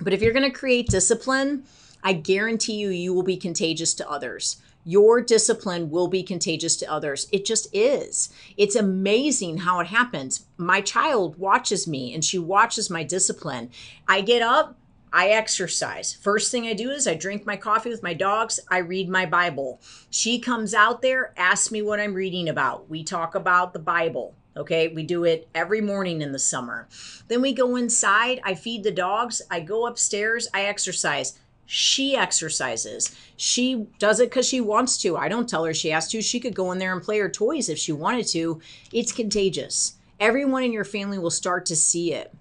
But 0.00 0.12
if 0.12 0.22
you're 0.22 0.32
going 0.32 0.50
to 0.50 0.58
create 0.58 0.88
discipline, 0.88 1.64
I 2.04 2.12
guarantee 2.12 2.74
you, 2.74 2.90
you 2.90 3.12
will 3.12 3.24
be 3.24 3.36
contagious 3.36 3.94
to 3.94 4.08
others 4.08 4.58
your 4.88 5.20
discipline 5.20 5.90
will 5.90 6.08
be 6.08 6.22
contagious 6.22 6.74
to 6.74 6.90
others. 6.90 7.28
It 7.30 7.44
just 7.44 7.68
is. 7.74 8.30
It's 8.56 8.74
amazing 8.74 9.58
how 9.58 9.80
it 9.80 9.88
happens. 9.88 10.46
My 10.56 10.80
child 10.80 11.36
watches 11.38 11.86
me 11.86 12.14
and 12.14 12.24
she 12.24 12.38
watches 12.38 12.88
my 12.88 13.02
discipline. 13.02 13.68
I 14.08 14.22
get 14.22 14.40
up, 14.40 14.77
I 15.12 15.28
exercise. 15.28 16.12
First 16.12 16.50
thing 16.50 16.66
I 16.66 16.74
do 16.74 16.90
is 16.90 17.06
I 17.06 17.14
drink 17.14 17.46
my 17.46 17.56
coffee 17.56 17.90
with 17.90 18.02
my 18.02 18.14
dogs. 18.14 18.60
I 18.70 18.78
read 18.78 19.08
my 19.08 19.26
Bible. 19.26 19.80
She 20.10 20.38
comes 20.38 20.74
out 20.74 21.02
there, 21.02 21.32
asks 21.36 21.70
me 21.70 21.82
what 21.82 22.00
I'm 22.00 22.14
reading 22.14 22.48
about. 22.48 22.88
We 22.90 23.02
talk 23.04 23.34
about 23.34 23.72
the 23.72 23.78
Bible. 23.78 24.34
Okay, 24.56 24.88
we 24.88 25.04
do 25.04 25.24
it 25.24 25.48
every 25.54 25.80
morning 25.80 26.20
in 26.20 26.32
the 26.32 26.38
summer. 26.38 26.88
Then 27.28 27.40
we 27.40 27.52
go 27.52 27.76
inside. 27.76 28.40
I 28.44 28.54
feed 28.54 28.82
the 28.82 28.90
dogs. 28.90 29.40
I 29.50 29.60
go 29.60 29.86
upstairs. 29.86 30.48
I 30.52 30.62
exercise. 30.62 31.38
She 31.64 32.16
exercises. 32.16 33.14
She 33.36 33.86
does 33.98 34.20
it 34.20 34.30
because 34.30 34.48
she 34.48 34.60
wants 34.60 34.98
to. 34.98 35.16
I 35.16 35.28
don't 35.28 35.48
tell 35.48 35.64
her 35.64 35.74
she 35.74 35.90
has 35.90 36.08
to. 36.08 36.22
She 36.22 36.40
could 36.40 36.54
go 36.54 36.72
in 36.72 36.78
there 36.78 36.92
and 36.92 37.02
play 37.02 37.18
her 37.18 37.28
toys 37.28 37.68
if 37.68 37.78
she 37.78 37.92
wanted 37.92 38.26
to. 38.28 38.60
It's 38.90 39.12
contagious. 39.12 39.94
Everyone 40.18 40.64
in 40.64 40.72
your 40.72 40.84
family 40.84 41.18
will 41.18 41.30
start 41.30 41.66
to 41.66 41.76
see 41.76 42.12
it. 42.12 42.34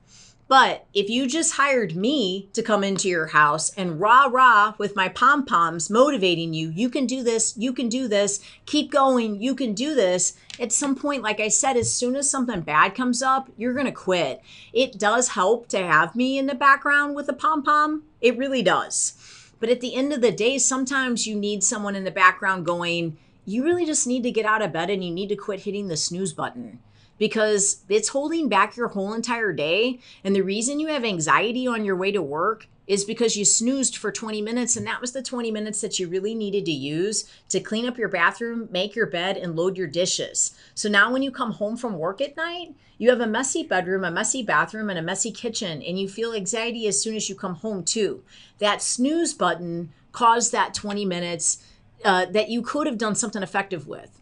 But 0.48 0.86
if 0.94 1.10
you 1.10 1.28
just 1.28 1.56
hired 1.56 1.98
me 1.98 2.48
to 2.53 2.64
come 2.64 2.82
into 2.82 3.10
your 3.10 3.28
house 3.28 3.69
and 3.72 3.99
rah 3.99 4.28
rah 4.32 4.76
with 4.78 4.95
my 4.95 5.10
pom 5.10 5.45
poms 5.45 5.90
motivating 5.90 6.53
you, 6.53 6.69
you 6.69 6.90
can 6.90 7.06
do 7.06 7.22
this, 7.22 7.57
you 7.57 7.74
can 7.74 7.90
do 7.90 8.07
this, 8.07 8.40
keep 8.65 8.90
going, 8.90 9.41
you 9.41 9.53
can 9.53 9.74
do 9.74 9.94
this. 9.94 10.38
At 10.57 10.72
some 10.72 10.95
point, 10.95 11.22
like 11.22 11.41
I 11.41 11.49
said, 11.49 11.76
as 11.76 11.91
soon 11.91 12.15
as 12.15 12.30
something 12.30 12.61
bad 12.61 12.95
comes 12.95 13.22
up, 13.22 13.49
you're 13.57 13.74
going 13.74 13.88
to 13.88 13.91
quit. 13.91 14.41
It 14.72 14.98
does 14.98 15.30
help 15.30 15.68
to 15.69 15.80
have 15.80 16.15
me 16.15 16.38
in 16.38 16.45
the 16.45 16.56
background 16.56 17.14
with 17.14 17.28
a 17.28 17.34
pom 17.34 17.61
pom. 17.61 18.03
It 18.22 18.38
really 18.38 18.64
does. 18.64 19.52
But 19.60 19.69
at 19.69 19.82
the 19.82 19.95
end 19.95 20.14
of 20.14 20.22
the 20.22 20.32
day, 20.32 20.60
sometimes 20.60 21.28
you 21.28 21.36
need 21.36 21.61
someone 21.61 21.95
in 21.95 22.06
the 22.06 22.11
background 22.11 22.65
going, 22.65 23.18
you 23.44 23.65
really 23.65 23.86
just 23.86 24.07
need 24.07 24.24
to 24.24 24.32
get 24.32 24.45
out 24.45 24.61
of 24.61 24.72
bed 24.72 24.90
and 24.90 25.03
you 25.03 25.11
need 25.11 25.30
to 25.30 25.36
quit 25.36 25.61
hitting 25.61 25.88
the 25.88 25.98
snooze 25.98 26.32
button 26.32 26.80
because 27.18 27.84
it's 27.89 28.10
holding 28.10 28.49
back 28.49 28.76
your 28.76 28.89
whole 28.89 29.14
entire 29.14 29.53
day. 29.53 29.99
And 30.23 30.35
the 30.35 30.41
reason 30.41 30.80
you 30.80 30.88
have 30.88 31.03
anxiety 31.03 31.68
on 31.68 31.85
your 31.85 31.95
way 31.95 32.11
to 32.11 32.22
work 32.22 32.68
is 32.88 33.03
because 33.03 33.35
you 33.35 33.44
snoozed 33.44 33.98
for 33.98 34.11
20 34.11 34.41
minutes 34.41 34.77
and 34.77 34.88
that 34.88 35.02
was 35.02 35.11
the 35.11 35.22
20 35.22 35.52
minutes 35.52 35.81
that 35.81 35.99
you 35.99 36.07
really 36.07 36.34
needed 36.34 36.65
to 36.65 36.72
use 36.72 37.30
to 37.49 37.60
clean 37.60 37.85
up 37.85 37.98
your 37.98 38.07
bathroom, 38.07 38.69
make 38.72 38.95
your 38.95 39.06
bed, 39.06 39.35
and 39.35 39.56
load 39.56 39.77
your 39.77 39.88
dishes. 39.88 40.57
So 40.73 40.88
now 40.88 41.11
when 41.11 41.22
you 41.22 41.30
come 41.30 41.52
home 41.52 41.76
from 41.76 41.99
work 41.99 42.22
at 42.22 42.38
night, 42.38 42.73
you 42.98 43.10
have 43.10 43.19
a 43.19 43.27
messy 43.27 43.61
bedroom, 43.61 44.06
a 44.06 44.11
messy 44.11 44.41
bathroom, 44.41 44.89
and 44.89 44.98
a 44.98 45.03
messy 45.03 45.31
kitchen, 45.31 45.81
and 45.81 45.99
you 45.99 46.07
feel 46.07 46.34
anxiety 46.34 46.88
as 46.88 46.99
soon 46.99 47.15
as 47.15 47.30
you 47.30 47.35
come 47.35 47.56
home 47.56 47.84
too. 47.84 48.23
That 48.60 48.81
snooze 48.81 49.34
button 49.34 49.91
caused 50.14 50.52
that 50.53 50.73
20 50.73 51.06
minutes 51.06 51.64
uh, 52.03 52.26
that 52.26 52.49
you 52.49 52.61
could 52.61 52.88
have 52.88 52.98
done 52.98 53.15
something 53.15 53.44
effective 53.44 53.88
with. 53.88 54.19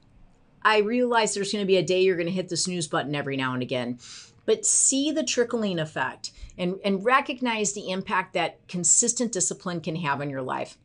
I 0.65 0.79
realize 0.79 1.33
there's 1.33 1.51
going 1.51 1.61
to 1.61 1.67
be 1.67 1.77
a 1.77 1.83
day 1.83 2.01
you're 2.01 2.17
going 2.17 2.25
to 2.25 2.33
hit 2.33 2.49
the 2.49 2.57
snooze 2.57 2.87
button 2.87 3.13
every 3.13 3.37
now 3.37 3.53
and 3.53 3.61
again, 3.61 3.99
but 4.45 4.65
see 4.65 5.11
the 5.11 5.23
trickling 5.23 5.77
effect 5.77 6.31
and, 6.57 6.79
and 6.83 7.05
recognize 7.05 7.73
the 7.73 7.91
impact 7.91 8.33
that 8.33 8.67
consistent 8.67 9.31
discipline 9.31 9.79
can 9.79 9.95
have 9.97 10.21
on 10.21 10.29
your 10.29 10.41
life. 10.41 10.77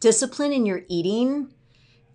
Discipline 0.00 0.52
in 0.52 0.64
your 0.64 0.82
eating 0.88 1.52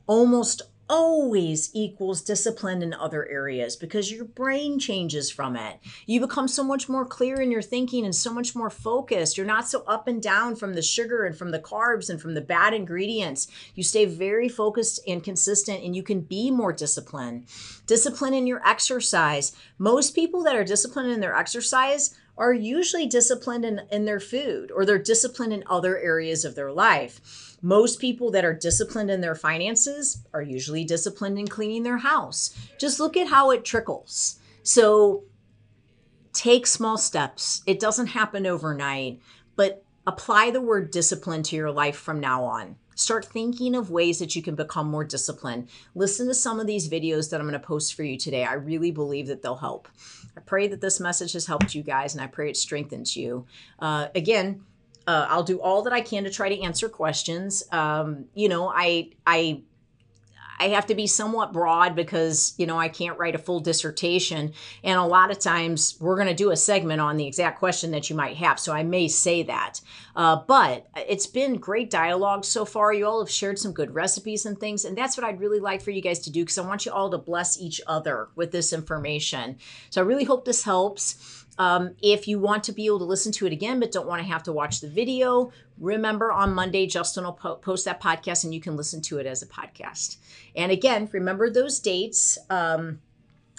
almost 0.08 0.64
always 0.90 1.72
equals 1.74 2.22
discipline 2.22 2.82
in 2.82 2.94
other 2.94 3.28
areas 3.28 3.76
because 3.76 4.12
your 4.12 4.26
brain 4.26 4.78
changes 4.80 5.32
from 5.32 5.56
it. 5.56 5.80
You 6.06 6.20
become 6.20 6.48
so 6.48 6.64
much 6.64 6.88
more 6.88 7.06
clear 7.06 7.42
in 7.42 7.52
your 7.52 7.62
thinking 7.62 8.06
and 8.06 8.16
so 8.16 8.34
much 8.34 8.56
more 8.56 8.70
focused. 8.70 9.38
You're 9.38 9.48
not 9.48 9.68
so 9.68 9.84
up 9.88 10.08
and 10.08 10.22
down 10.22 10.56
from 10.56 10.74
the 10.74 10.82
sugar 10.82 11.26
and 11.26 11.36
from 11.36 11.52
the 11.52 11.60
carbs 11.60 12.10
and 12.10 12.22
from 12.22 12.34
the 12.34 12.42
bad 12.42 12.74
ingredients. 12.74 13.48
You 13.74 13.84
stay 13.84 14.06
very 14.06 14.48
focused 14.48 15.00
and 15.08 15.24
consistent 15.24 15.84
and 15.84 15.96
you 15.96 16.04
can 16.04 16.22
be 16.22 16.52
more 16.52 16.74
disciplined. 16.74 17.46
Discipline 17.88 18.34
in 18.34 18.48
your 18.48 18.66
exercise. 18.68 19.56
Most 19.78 20.16
people 20.16 20.44
that 20.44 20.56
are 20.56 20.64
disciplined 20.64 21.12
in 21.12 21.20
their 21.20 21.36
exercise 21.36 22.16
are 22.38 22.54
usually 22.54 23.08
disciplined 23.08 23.66
in, 23.66 23.82
in 23.92 24.06
their 24.06 24.20
food 24.20 24.72
or 24.72 24.86
they're 24.86 24.98
disciplined 24.98 25.54
in 25.54 25.64
other 25.68 25.98
areas 25.98 26.44
of 26.46 26.56
their 26.56 26.72
life. 26.72 27.45
Most 27.66 28.00
people 28.00 28.30
that 28.30 28.46
are 28.46 28.54
disciplined 28.54 29.10
in 29.10 29.22
their 29.22 29.34
finances 29.34 30.24
are 30.36 30.42
usually 30.44 30.84
disciplined 30.84 31.40
in 31.40 31.48
cleaning 31.48 31.82
their 31.82 31.98
house. 31.98 32.56
Just 32.80 33.00
look 33.00 33.18
at 33.18 33.26
how 33.26 33.50
it 33.50 33.66
trickles. 33.66 34.38
So 34.62 35.24
take 36.32 36.68
small 36.68 36.96
steps. 36.96 37.64
It 37.66 37.80
doesn't 37.80 38.06
happen 38.06 38.46
overnight, 38.46 39.20
but 39.56 39.84
apply 40.06 40.52
the 40.52 40.62
word 40.62 40.92
discipline 40.92 41.42
to 41.42 41.56
your 41.56 41.72
life 41.72 41.96
from 41.96 42.20
now 42.20 42.44
on. 42.44 42.76
Start 42.94 43.26
thinking 43.26 43.74
of 43.74 43.90
ways 43.90 44.20
that 44.20 44.36
you 44.36 44.44
can 44.44 44.54
become 44.54 44.86
more 44.86 45.04
disciplined. 45.04 45.68
Listen 45.96 46.28
to 46.28 46.36
some 46.36 46.60
of 46.60 46.68
these 46.68 46.88
videos 46.88 47.32
that 47.32 47.42
I'm 47.42 47.48
going 47.48 47.60
to 47.60 47.68
post 47.68 47.96
for 47.96 48.04
you 48.04 48.16
today. 48.16 48.44
I 48.44 48.54
really 48.54 48.92
believe 48.92 49.26
that 49.26 49.42
they'll 49.42 49.56
help. 49.56 49.88
I 50.38 50.42
pray 50.42 50.68
that 50.68 50.82
this 50.82 51.00
message 51.00 51.34
has 51.34 51.48
helped 51.48 51.74
you 51.74 51.82
guys 51.82 52.14
and 52.14 52.24
I 52.24 52.28
pray 52.28 52.48
it 52.48 52.58
strengthens 52.58 53.18
you. 53.18 53.48
Uh, 53.80 54.10
again, 54.14 54.64
uh, 55.08 55.28
I'll 55.30 55.44
do 55.44 55.60
all 55.62 55.84
that 55.84 55.94
I 55.94 56.02
can 56.02 56.24
to 56.24 56.30
try 56.30 56.50
to 56.50 56.62
answer 56.62 56.90
questions. 56.90 57.64
Um, 57.72 58.26
you 58.34 58.50
know, 58.50 58.68
I 58.68 59.12
I 59.26 59.62
I 60.60 60.70
have 60.70 60.86
to 60.88 60.96
be 60.96 61.08
somewhat 61.08 61.52
broad 61.52 61.96
because, 61.96 62.54
you 62.58 62.66
know, 62.66 62.80
I 62.80 62.88
can't 62.88 63.18
write 63.20 63.36
a 63.36 63.40
full 63.40 63.60
dissertation. 63.60 64.54
And 64.84 64.98
a 64.98 65.06
lot 65.06 65.32
of 65.32 65.40
times 65.40 65.98
we're 66.00 66.16
going 66.16 66.28
to 66.28 66.34
do 66.34 66.52
a 66.52 66.58
segment 66.58 67.02
on 67.02 67.18
the 67.18 67.28
exact 67.28 67.60
question 67.60 67.92
that 67.92 68.10
you 68.10 68.16
might 68.16 68.38
have. 68.38 68.60
So 68.60 68.74
I 68.74 68.84
may 68.84 69.08
say 69.08 69.44
that. 69.44 69.82
Uh, 70.16 70.38
but 70.48 70.88
it's 70.96 71.28
been 71.28 71.56
great 71.56 71.90
dialogue 71.90 72.46
so 72.46 72.64
far. 72.64 72.94
You 72.94 73.06
all 73.06 73.20
have 73.20 73.30
shared 73.30 73.60
some 73.60 73.74
good 73.74 73.94
recipes 73.94 74.46
and 74.46 74.58
things. 74.58 74.86
And 74.86 74.98
that's 74.98 75.18
what 75.18 75.26
I'd 75.26 75.42
really 75.42 75.60
like 75.60 75.82
for 75.82 75.92
you 75.92 76.02
guys 76.02 76.20
to 76.20 76.32
do 76.32 76.44
because 76.44 76.58
I 76.58 76.66
want 76.66 76.86
you 76.86 76.92
all 76.94 77.10
to 77.12 77.18
bless 77.18 77.60
each 77.60 77.82
other 77.86 78.30
with 78.36 78.52
this 78.52 78.72
information. 78.72 79.58
So 79.90 80.02
I 80.02 80.06
really 80.06 80.24
hope 80.24 80.46
this 80.46 80.64
helps. 80.64 81.45
Um, 81.58 81.96
if 82.02 82.28
you 82.28 82.40
want 82.40 82.64
to 82.66 82.72
be 82.72 82.86
able 82.86 83.00
to 83.00 83.06
listen 83.06 83.32
to 83.34 83.46
it 83.46 83.54
again 83.54 83.80
but 83.80 83.92
don't 83.92 84.08
want 84.08 84.22
to 84.22 84.28
have 84.28 84.44
to 84.44 84.52
watch 84.52 84.82
the 84.82 84.90
video, 84.90 85.52
remember 85.78 86.32
on 86.32 86.54
Monday, 86.54 86.86
Justin 86.86 87.24
will 87.24 87.34
po- 87.34 87.56
post 87.56 87.86
that 87.86 88.02
podcast 88.02 88.44
and 88.44 88.54
you 88.54 88.60
can 88.60 88.76
listen 88.76 89.02
to 89.04 89.18
it 89.20 89.26
as 89.26 89.42
a 89.42 89.48
podcast. 89.48 90.18
And 90.56 90.72
again, 90.72 91.10
remember 91.12 91.50
those 91.50 91.80
dates. 91.80 92.38
Um, 92.50 93.00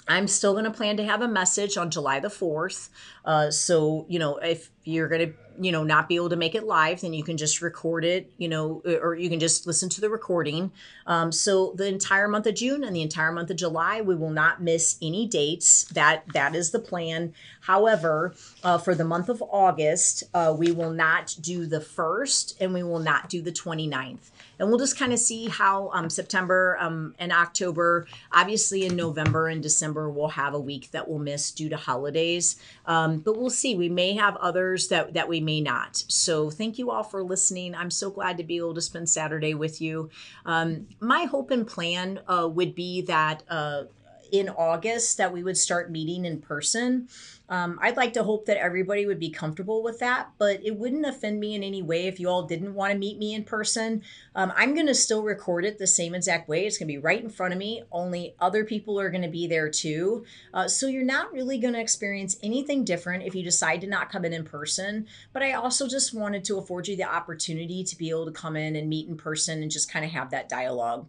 I'm 0.07 0.27
still 0.27 0.53
going 0.53 0.65
to 0.65 0.71
plan 0.71 0.97
to 0.97 1.03
have 1.03 1.21
a 1.21 1.27
message 1.27 1.77
on 1.77 1.91
July 1.91 2.19
the 2.19 2.29
4th. 2.29 2.89
Uh, 3.25 3.51
so, 3.51 4.05
you 4.07 4.19
know, 4.19 4.37
if 4.37 4.69
you're 4.83 5.09
going 5.09 5.29
to 5.29 5.33
you 5.59 5.71
know 5.71 5.83
not 5.83 6.07
be 6.07 6.15
able 6.15 6.29
to 6.29 6.35
make 6.35 6.55
it 6.55 6.63
live 6.63 7.01
then 7.01 7.13
you 7.13 7.23
can 7.23 7.37
just 7.37 7.61
record 7.61 8.05
it 8.05 8.31
you 8.37 8.47
know 8.47 8.81
or 9.01 9.15
you 9.15 9.29
can 9.29 9.39
just 9.39 9.65
listen 9.65 9.89
to 9.89 10.01
the 10.01 10.09
recording. 10.09 10.71
Um, 11.05 11.31
so 11.31 11.73
the 11.75 11.87
entire 11.87 12.27
month 12.27 12.45
of 12.45 12.55
june 12.55 12.83
and 12.83 12.95
the 12.95 13.01
entire 13.01 13.31
month 13.31 13.49
of 13.49 13.57
july 13.57 14.01
we 14.01 14.15
will 14.15 14.29
not 14.29 14.61
miss 14.61 14.97
any 15.01 15.25
dates. 15.27 15.85
That 15.85 16.23
that 16.33 16.55
is 16.55 16.71
the 16.71 16.79
plan. 16.79 17.33
However 17.61 18.35
uh, 18.63 18.77
for 18.77 18.95
the 18.95 19.03
month 19.03 19.29
of 19.29 19.43
august 19.49 20.23
uh, 20.33 20.55
we 20.57 20.71
will 20.71 20.91
not 20.91 21.35
do 21.41 21.65
the 21.65 21.81
first 21.81 22.55
and 22.61 22.73
we 22.73 22.83
will 22.83 22.99
not 22.99 23.29
do 23.29 23.41
the 23.41 23.51
29th 23.51 24.29
and 24.59 24.69
we'll 24.69 24.79
just 24.79 24.97
kind 24.97 25.13
of 25.13 25.19
see 25.19 25.47
how 25.47 25.89
um, 25.93 26.09
September 26.09 26.77
um, 26.79 27.15
and 27.19 27.31
October, 27.31 28.07
obviously 28.31 28.85
in 28.85 28.95
November 28.95 29.47
and 29.47 29.61
December, 29.61 30.09
we'll 30.09 30.29
have 30.29 30.53
a 30.53 30.59
week 30.59 30.91
that 30.91 31.07
we'll 31.07 31.19
miss 31.19 31.51
due 31.51 31.69
to 31.69 31.77
holidays. 31.77 32.55
Um, 32.85 33.19
but 33.19 33.37
we'll 33.37 33.49
see. 33.49 33.75
We 33.75 33.89
may 33.89 34.13
have 34.13 34.35
others 34.37 34.87
that, 34.89 35.13
that 35.13 35.29
we 35.29 35.39
may 35.39 35.61
not. 35.61 36.03
So 36.07 36.49
thank 36.49 36.77
you 36.77 36.91
all 36.91 37.03
for 37.03 37.23
listening. 37.23 37.75
I'm 37.75 37.91
so 37.91 38.09
glad 38.09 38.37
to 38.37 38.43
be 38.43 38.57
able 38.57 38.73
to 38.75 38.81
spend 38.81 39.09
Saturday 39.09 39.53
with 39.53 39.81
you. 39.81 40.09
Um, 40.45 40.87
my 40.99 41.25
hope 41.25 41.51
and 41.51 41.67
plan 41.67 42.21
uh, 42.27 42.47
would 42.51 42.75
be 42.75 43.01
that 43.01 43.43
uh, 43.49 43.83
in 44.31 44.49
August 44.49 45.17
that 45.17 45.31
we 45.31 45.43
would 45.43 45.57
start 45.57 45.91
meeting 45.91 46.25
in 46.25 46.41
person. 46.41 47.07
Um, 47.49 47.79
I'd 47.81 47.97
like 47.97 48.13
to 48.13 48.23
hope 48.23 48.45
that 48.45 48.57
everybody 48.57 49.05
would 49.05 49.19
be 49.19 49.29
comfortable 49.29 49.81
with 49.81 49.99
that, 49.99 50.31
but 50.37 50.59
it 50.65 50.77
wouldn't 50.77 51.05
offend 51.05 51.39
me 51.39 51.55
in 51.55 51.63
any 51.63 51.81
way 51.81 52.07
if 52.07 52.19
you 52.19 52.29
all 52.29 52.43
didn't 52.43 52.73
want 52.73 52.91
to 52.91 52.97
meet 52.97 53.17
me 53.17 53.33
in 53.33 53.43
person. 53.43 54.01
Um, 54.35 54.51
I'm 54.55 54.73
going 54.73 54.87
to 54.87 54.95
still 54.95 55.23
record 55.23 55.63
it 55.63 55.77
the 55.77 55.87
same 55.87 56.13
exact 56.13 56.49
way. 56.49 56.65
It's 56.65 56.77
going 56.77 56.87
to 56.87 56.93
be 56.93 56.97
right 56.97 57.23
in 57.23 57.29
front 57.29 57.53
of 57.53 57.59
me, 57.59 57.83
only 57.91 58.35
other 58.39 58.65
people 58.65 58.99
are 58.99 59.09
going 59.09 59.21
to 59.21 59.29
be 59.29 59.47
there 59.47 59.69
too. 59.69 60.25
Uh, 60.53 60.67
so 60.67 60.87
you're 60.87 61.03
not 61.03 61.31
really 61.31 61.57
going 61.57 61.73
to 61.73 61.79
experience 61.79 62.37
anything 62.43 62.83
different 62.83 63.23
if 63.23 63.33
you 63.33 63.43
decide 63.43 63.81
to 63.81 63.87
not 63.87 64.11
come 64.11 64.25
in 64.25 64.33
in 64.33 64.43
person. 64.43 65.07
But 65.31 65.43
I 65.43 65.53
also 65.53 65.87
just 65.87 66.13
wanted 66.13 66.43
to 66.45 66.57
afford 66.57 66.87
you 66.87 66.95
the 66.95 67.03
opportunity 67.03 67.83
to 67.83 67.97
be 67.97 68.09
able 68.09 68.25
to 68.25 68.31
come 68.31 68.55
in 68.55 68.75
and 68.75 68.89
meet 68.89 69.07
in 69.07 69.15
person 69.15 69.61
and 69.61 69.71
just 69.71 69.91
kind 69.91 70.03
of 70.03 70.11
have 70.11 70.31
that 70.31 70.49
dialogue 70.49 71.07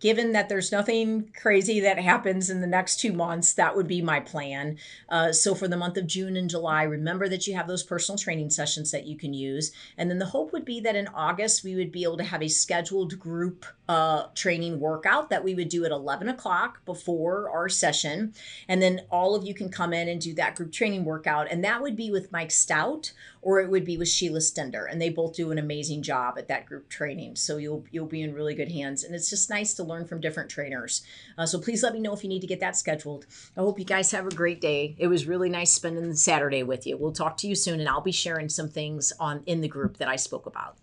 given 0.00 0.32
that 0.32 0.48
there's 0.48 0.72
nothing 0.72 1.30
crazy 1.40 1.80
that 1.80 1.98
happens 1.98 2.50
in 2.50 2.60
the 2.60 2.66
next 2.66 3.00
two 3.00 3.12
months, 3.12 3.54
that 3.54 3.74
would 3.74 3.88
be 3.88 4.02
my 4.02 4.20
plan. 4.20 4.76
Uh, 5.08 5.32
so 5.32 5.54
for 5.54 5.68
the 5.68 5.76
month 5.76 5.96
of 5.96 6.06
June 6.06 6.36
and 6.36 6.50
July, 6.50 6.82
remember 6.82 7.28
that 7.28 7.46
you 7.46 7.54
have 7.54 7.66
those 7.66 7.82
personal 7.82 8.18
training 8.18 8.50
sessions 8.50 8.90
that 8.90 9.06
you 9.06 9.16
can 9.16 9.32
use. 9.32 9.72
And 9.96 10.10
then 10.10 10.18
the 10.18 10.26
hope 10.26 10.52
would 10.52 10.64
be 10.64 10.80
that 10.80 10.96
in 10.96 11.08
August, 11.08 11.64
we 11.64 11.74
would 11.74 11.92
be 11.92 12.02
able 12.02 12.18
to 12.18 12.24
have 12.24 12.42
a 12.42 12.48
scheduled 12.48 13.18
group 13.18 13.64
uh, 13.88 14.24
training 14.34 14.80
workout 14.80 15.30
that 15.30 15.44
we 15.44 15.54
would 15.54 15.68
do 15.68 15.84
at 15.84 15.92
11 15.92 16.28
o'clock 16.28 16.84
before 16.84 17.48
our 17.50 17.68
session. 17.68 18.34
And 18.68 18.82
then 18.82 19.02
all 19.10 19.34
of 19.34 19.44
you 19.44 19.54
can 19.54 19.68
come 19.68 19.92
in 19.92 20.08
and 20.08 20.20
do 20.20 20.34
that 20.34 20.56
group 20.56 20.72
training 20.72 21.04
workout. 21.04 21.50
And 21.50 21.64
that 21.64 21.80
would 21.80 21.96
be 21.96 22.10
with 22.10 22.32
Mike 22.32 22.50
Stout 22.50 23.12
or 23.46 23.60
it 23.60 23.70
would 23.70 23.84
be 23.84 23.96
with 23.96 24.08
Sheila 24.08 24.40
Stender. 24.40 24.90
And 24.90 25.00
they 25.00 25.08
both 25.08 25.36
do 25.36 25.52
an 25.52 25.58
amazing 25.58 26.02
job 26.02 26.34
at 26.36 26.48
that 26.48 26.66
group 26.66 26.88
training. 26.88 27.36
So 27.36 27.58
you'll, 27.58 27.84
you'll 27.92 28.06
be 28.06 28.22
in 28.22 28.34
really 28.34 28.56
good 28.56 28.72
hands. 28.72 29.04
And 29.04 29.14
it's 29.14 29.30
just 29.30 29.48
nice 29.48 29.72
to 29.74 29.84
learn 29.84 30.04
from 30.04 30.20
different 30.20 30.50
trainers. 30.50 31.02
Uh, 31.38 31.46
so 31.46 31.60
please 31.60 31.80
let 31.84 31.92
me 31.92 32.00
know 32.00 32.12
if 32.12 32.24
you 32.24 32.28
need 32.28 32.40
to 32.40 32.48
get 32.48 32.58
that 32.58 32.76
scheduled. 32.76 33.24
I 33.56 33.60
hope 33.60 33.78
you 33.78 33.84
guys 33.84 34.10
have 34.10 34.26
a 34.26 34.34
great 34.34 34.60
day. 34.60 34.96
It 34.98 35.06
was 35.06 35.28
really 35.28 35.48
nice 35.48 35.72
spending 35.72 36.12
Saturday 36.16 36.64
with 36.64 36.88
you. 36.88 36.96
We'll 36.96 37.12
talk 37.12 37.36
to 37.36 37.46
you 37.46 37.54
soon, 37.54 37.78
and 37.78 37.88
I'll 37.88 38.00
be 38.00 38.10
sharing 38.10 38.48
some 38.48 38.68
things 38.68 39.12
on 39.20 39.44
in 39.46 39.60
the 39.60 39.68
group 39.68 39.98
that 39.98 40.08
I 40.08 40.16
spoke 40.16 40.46
about. 40.46 40.76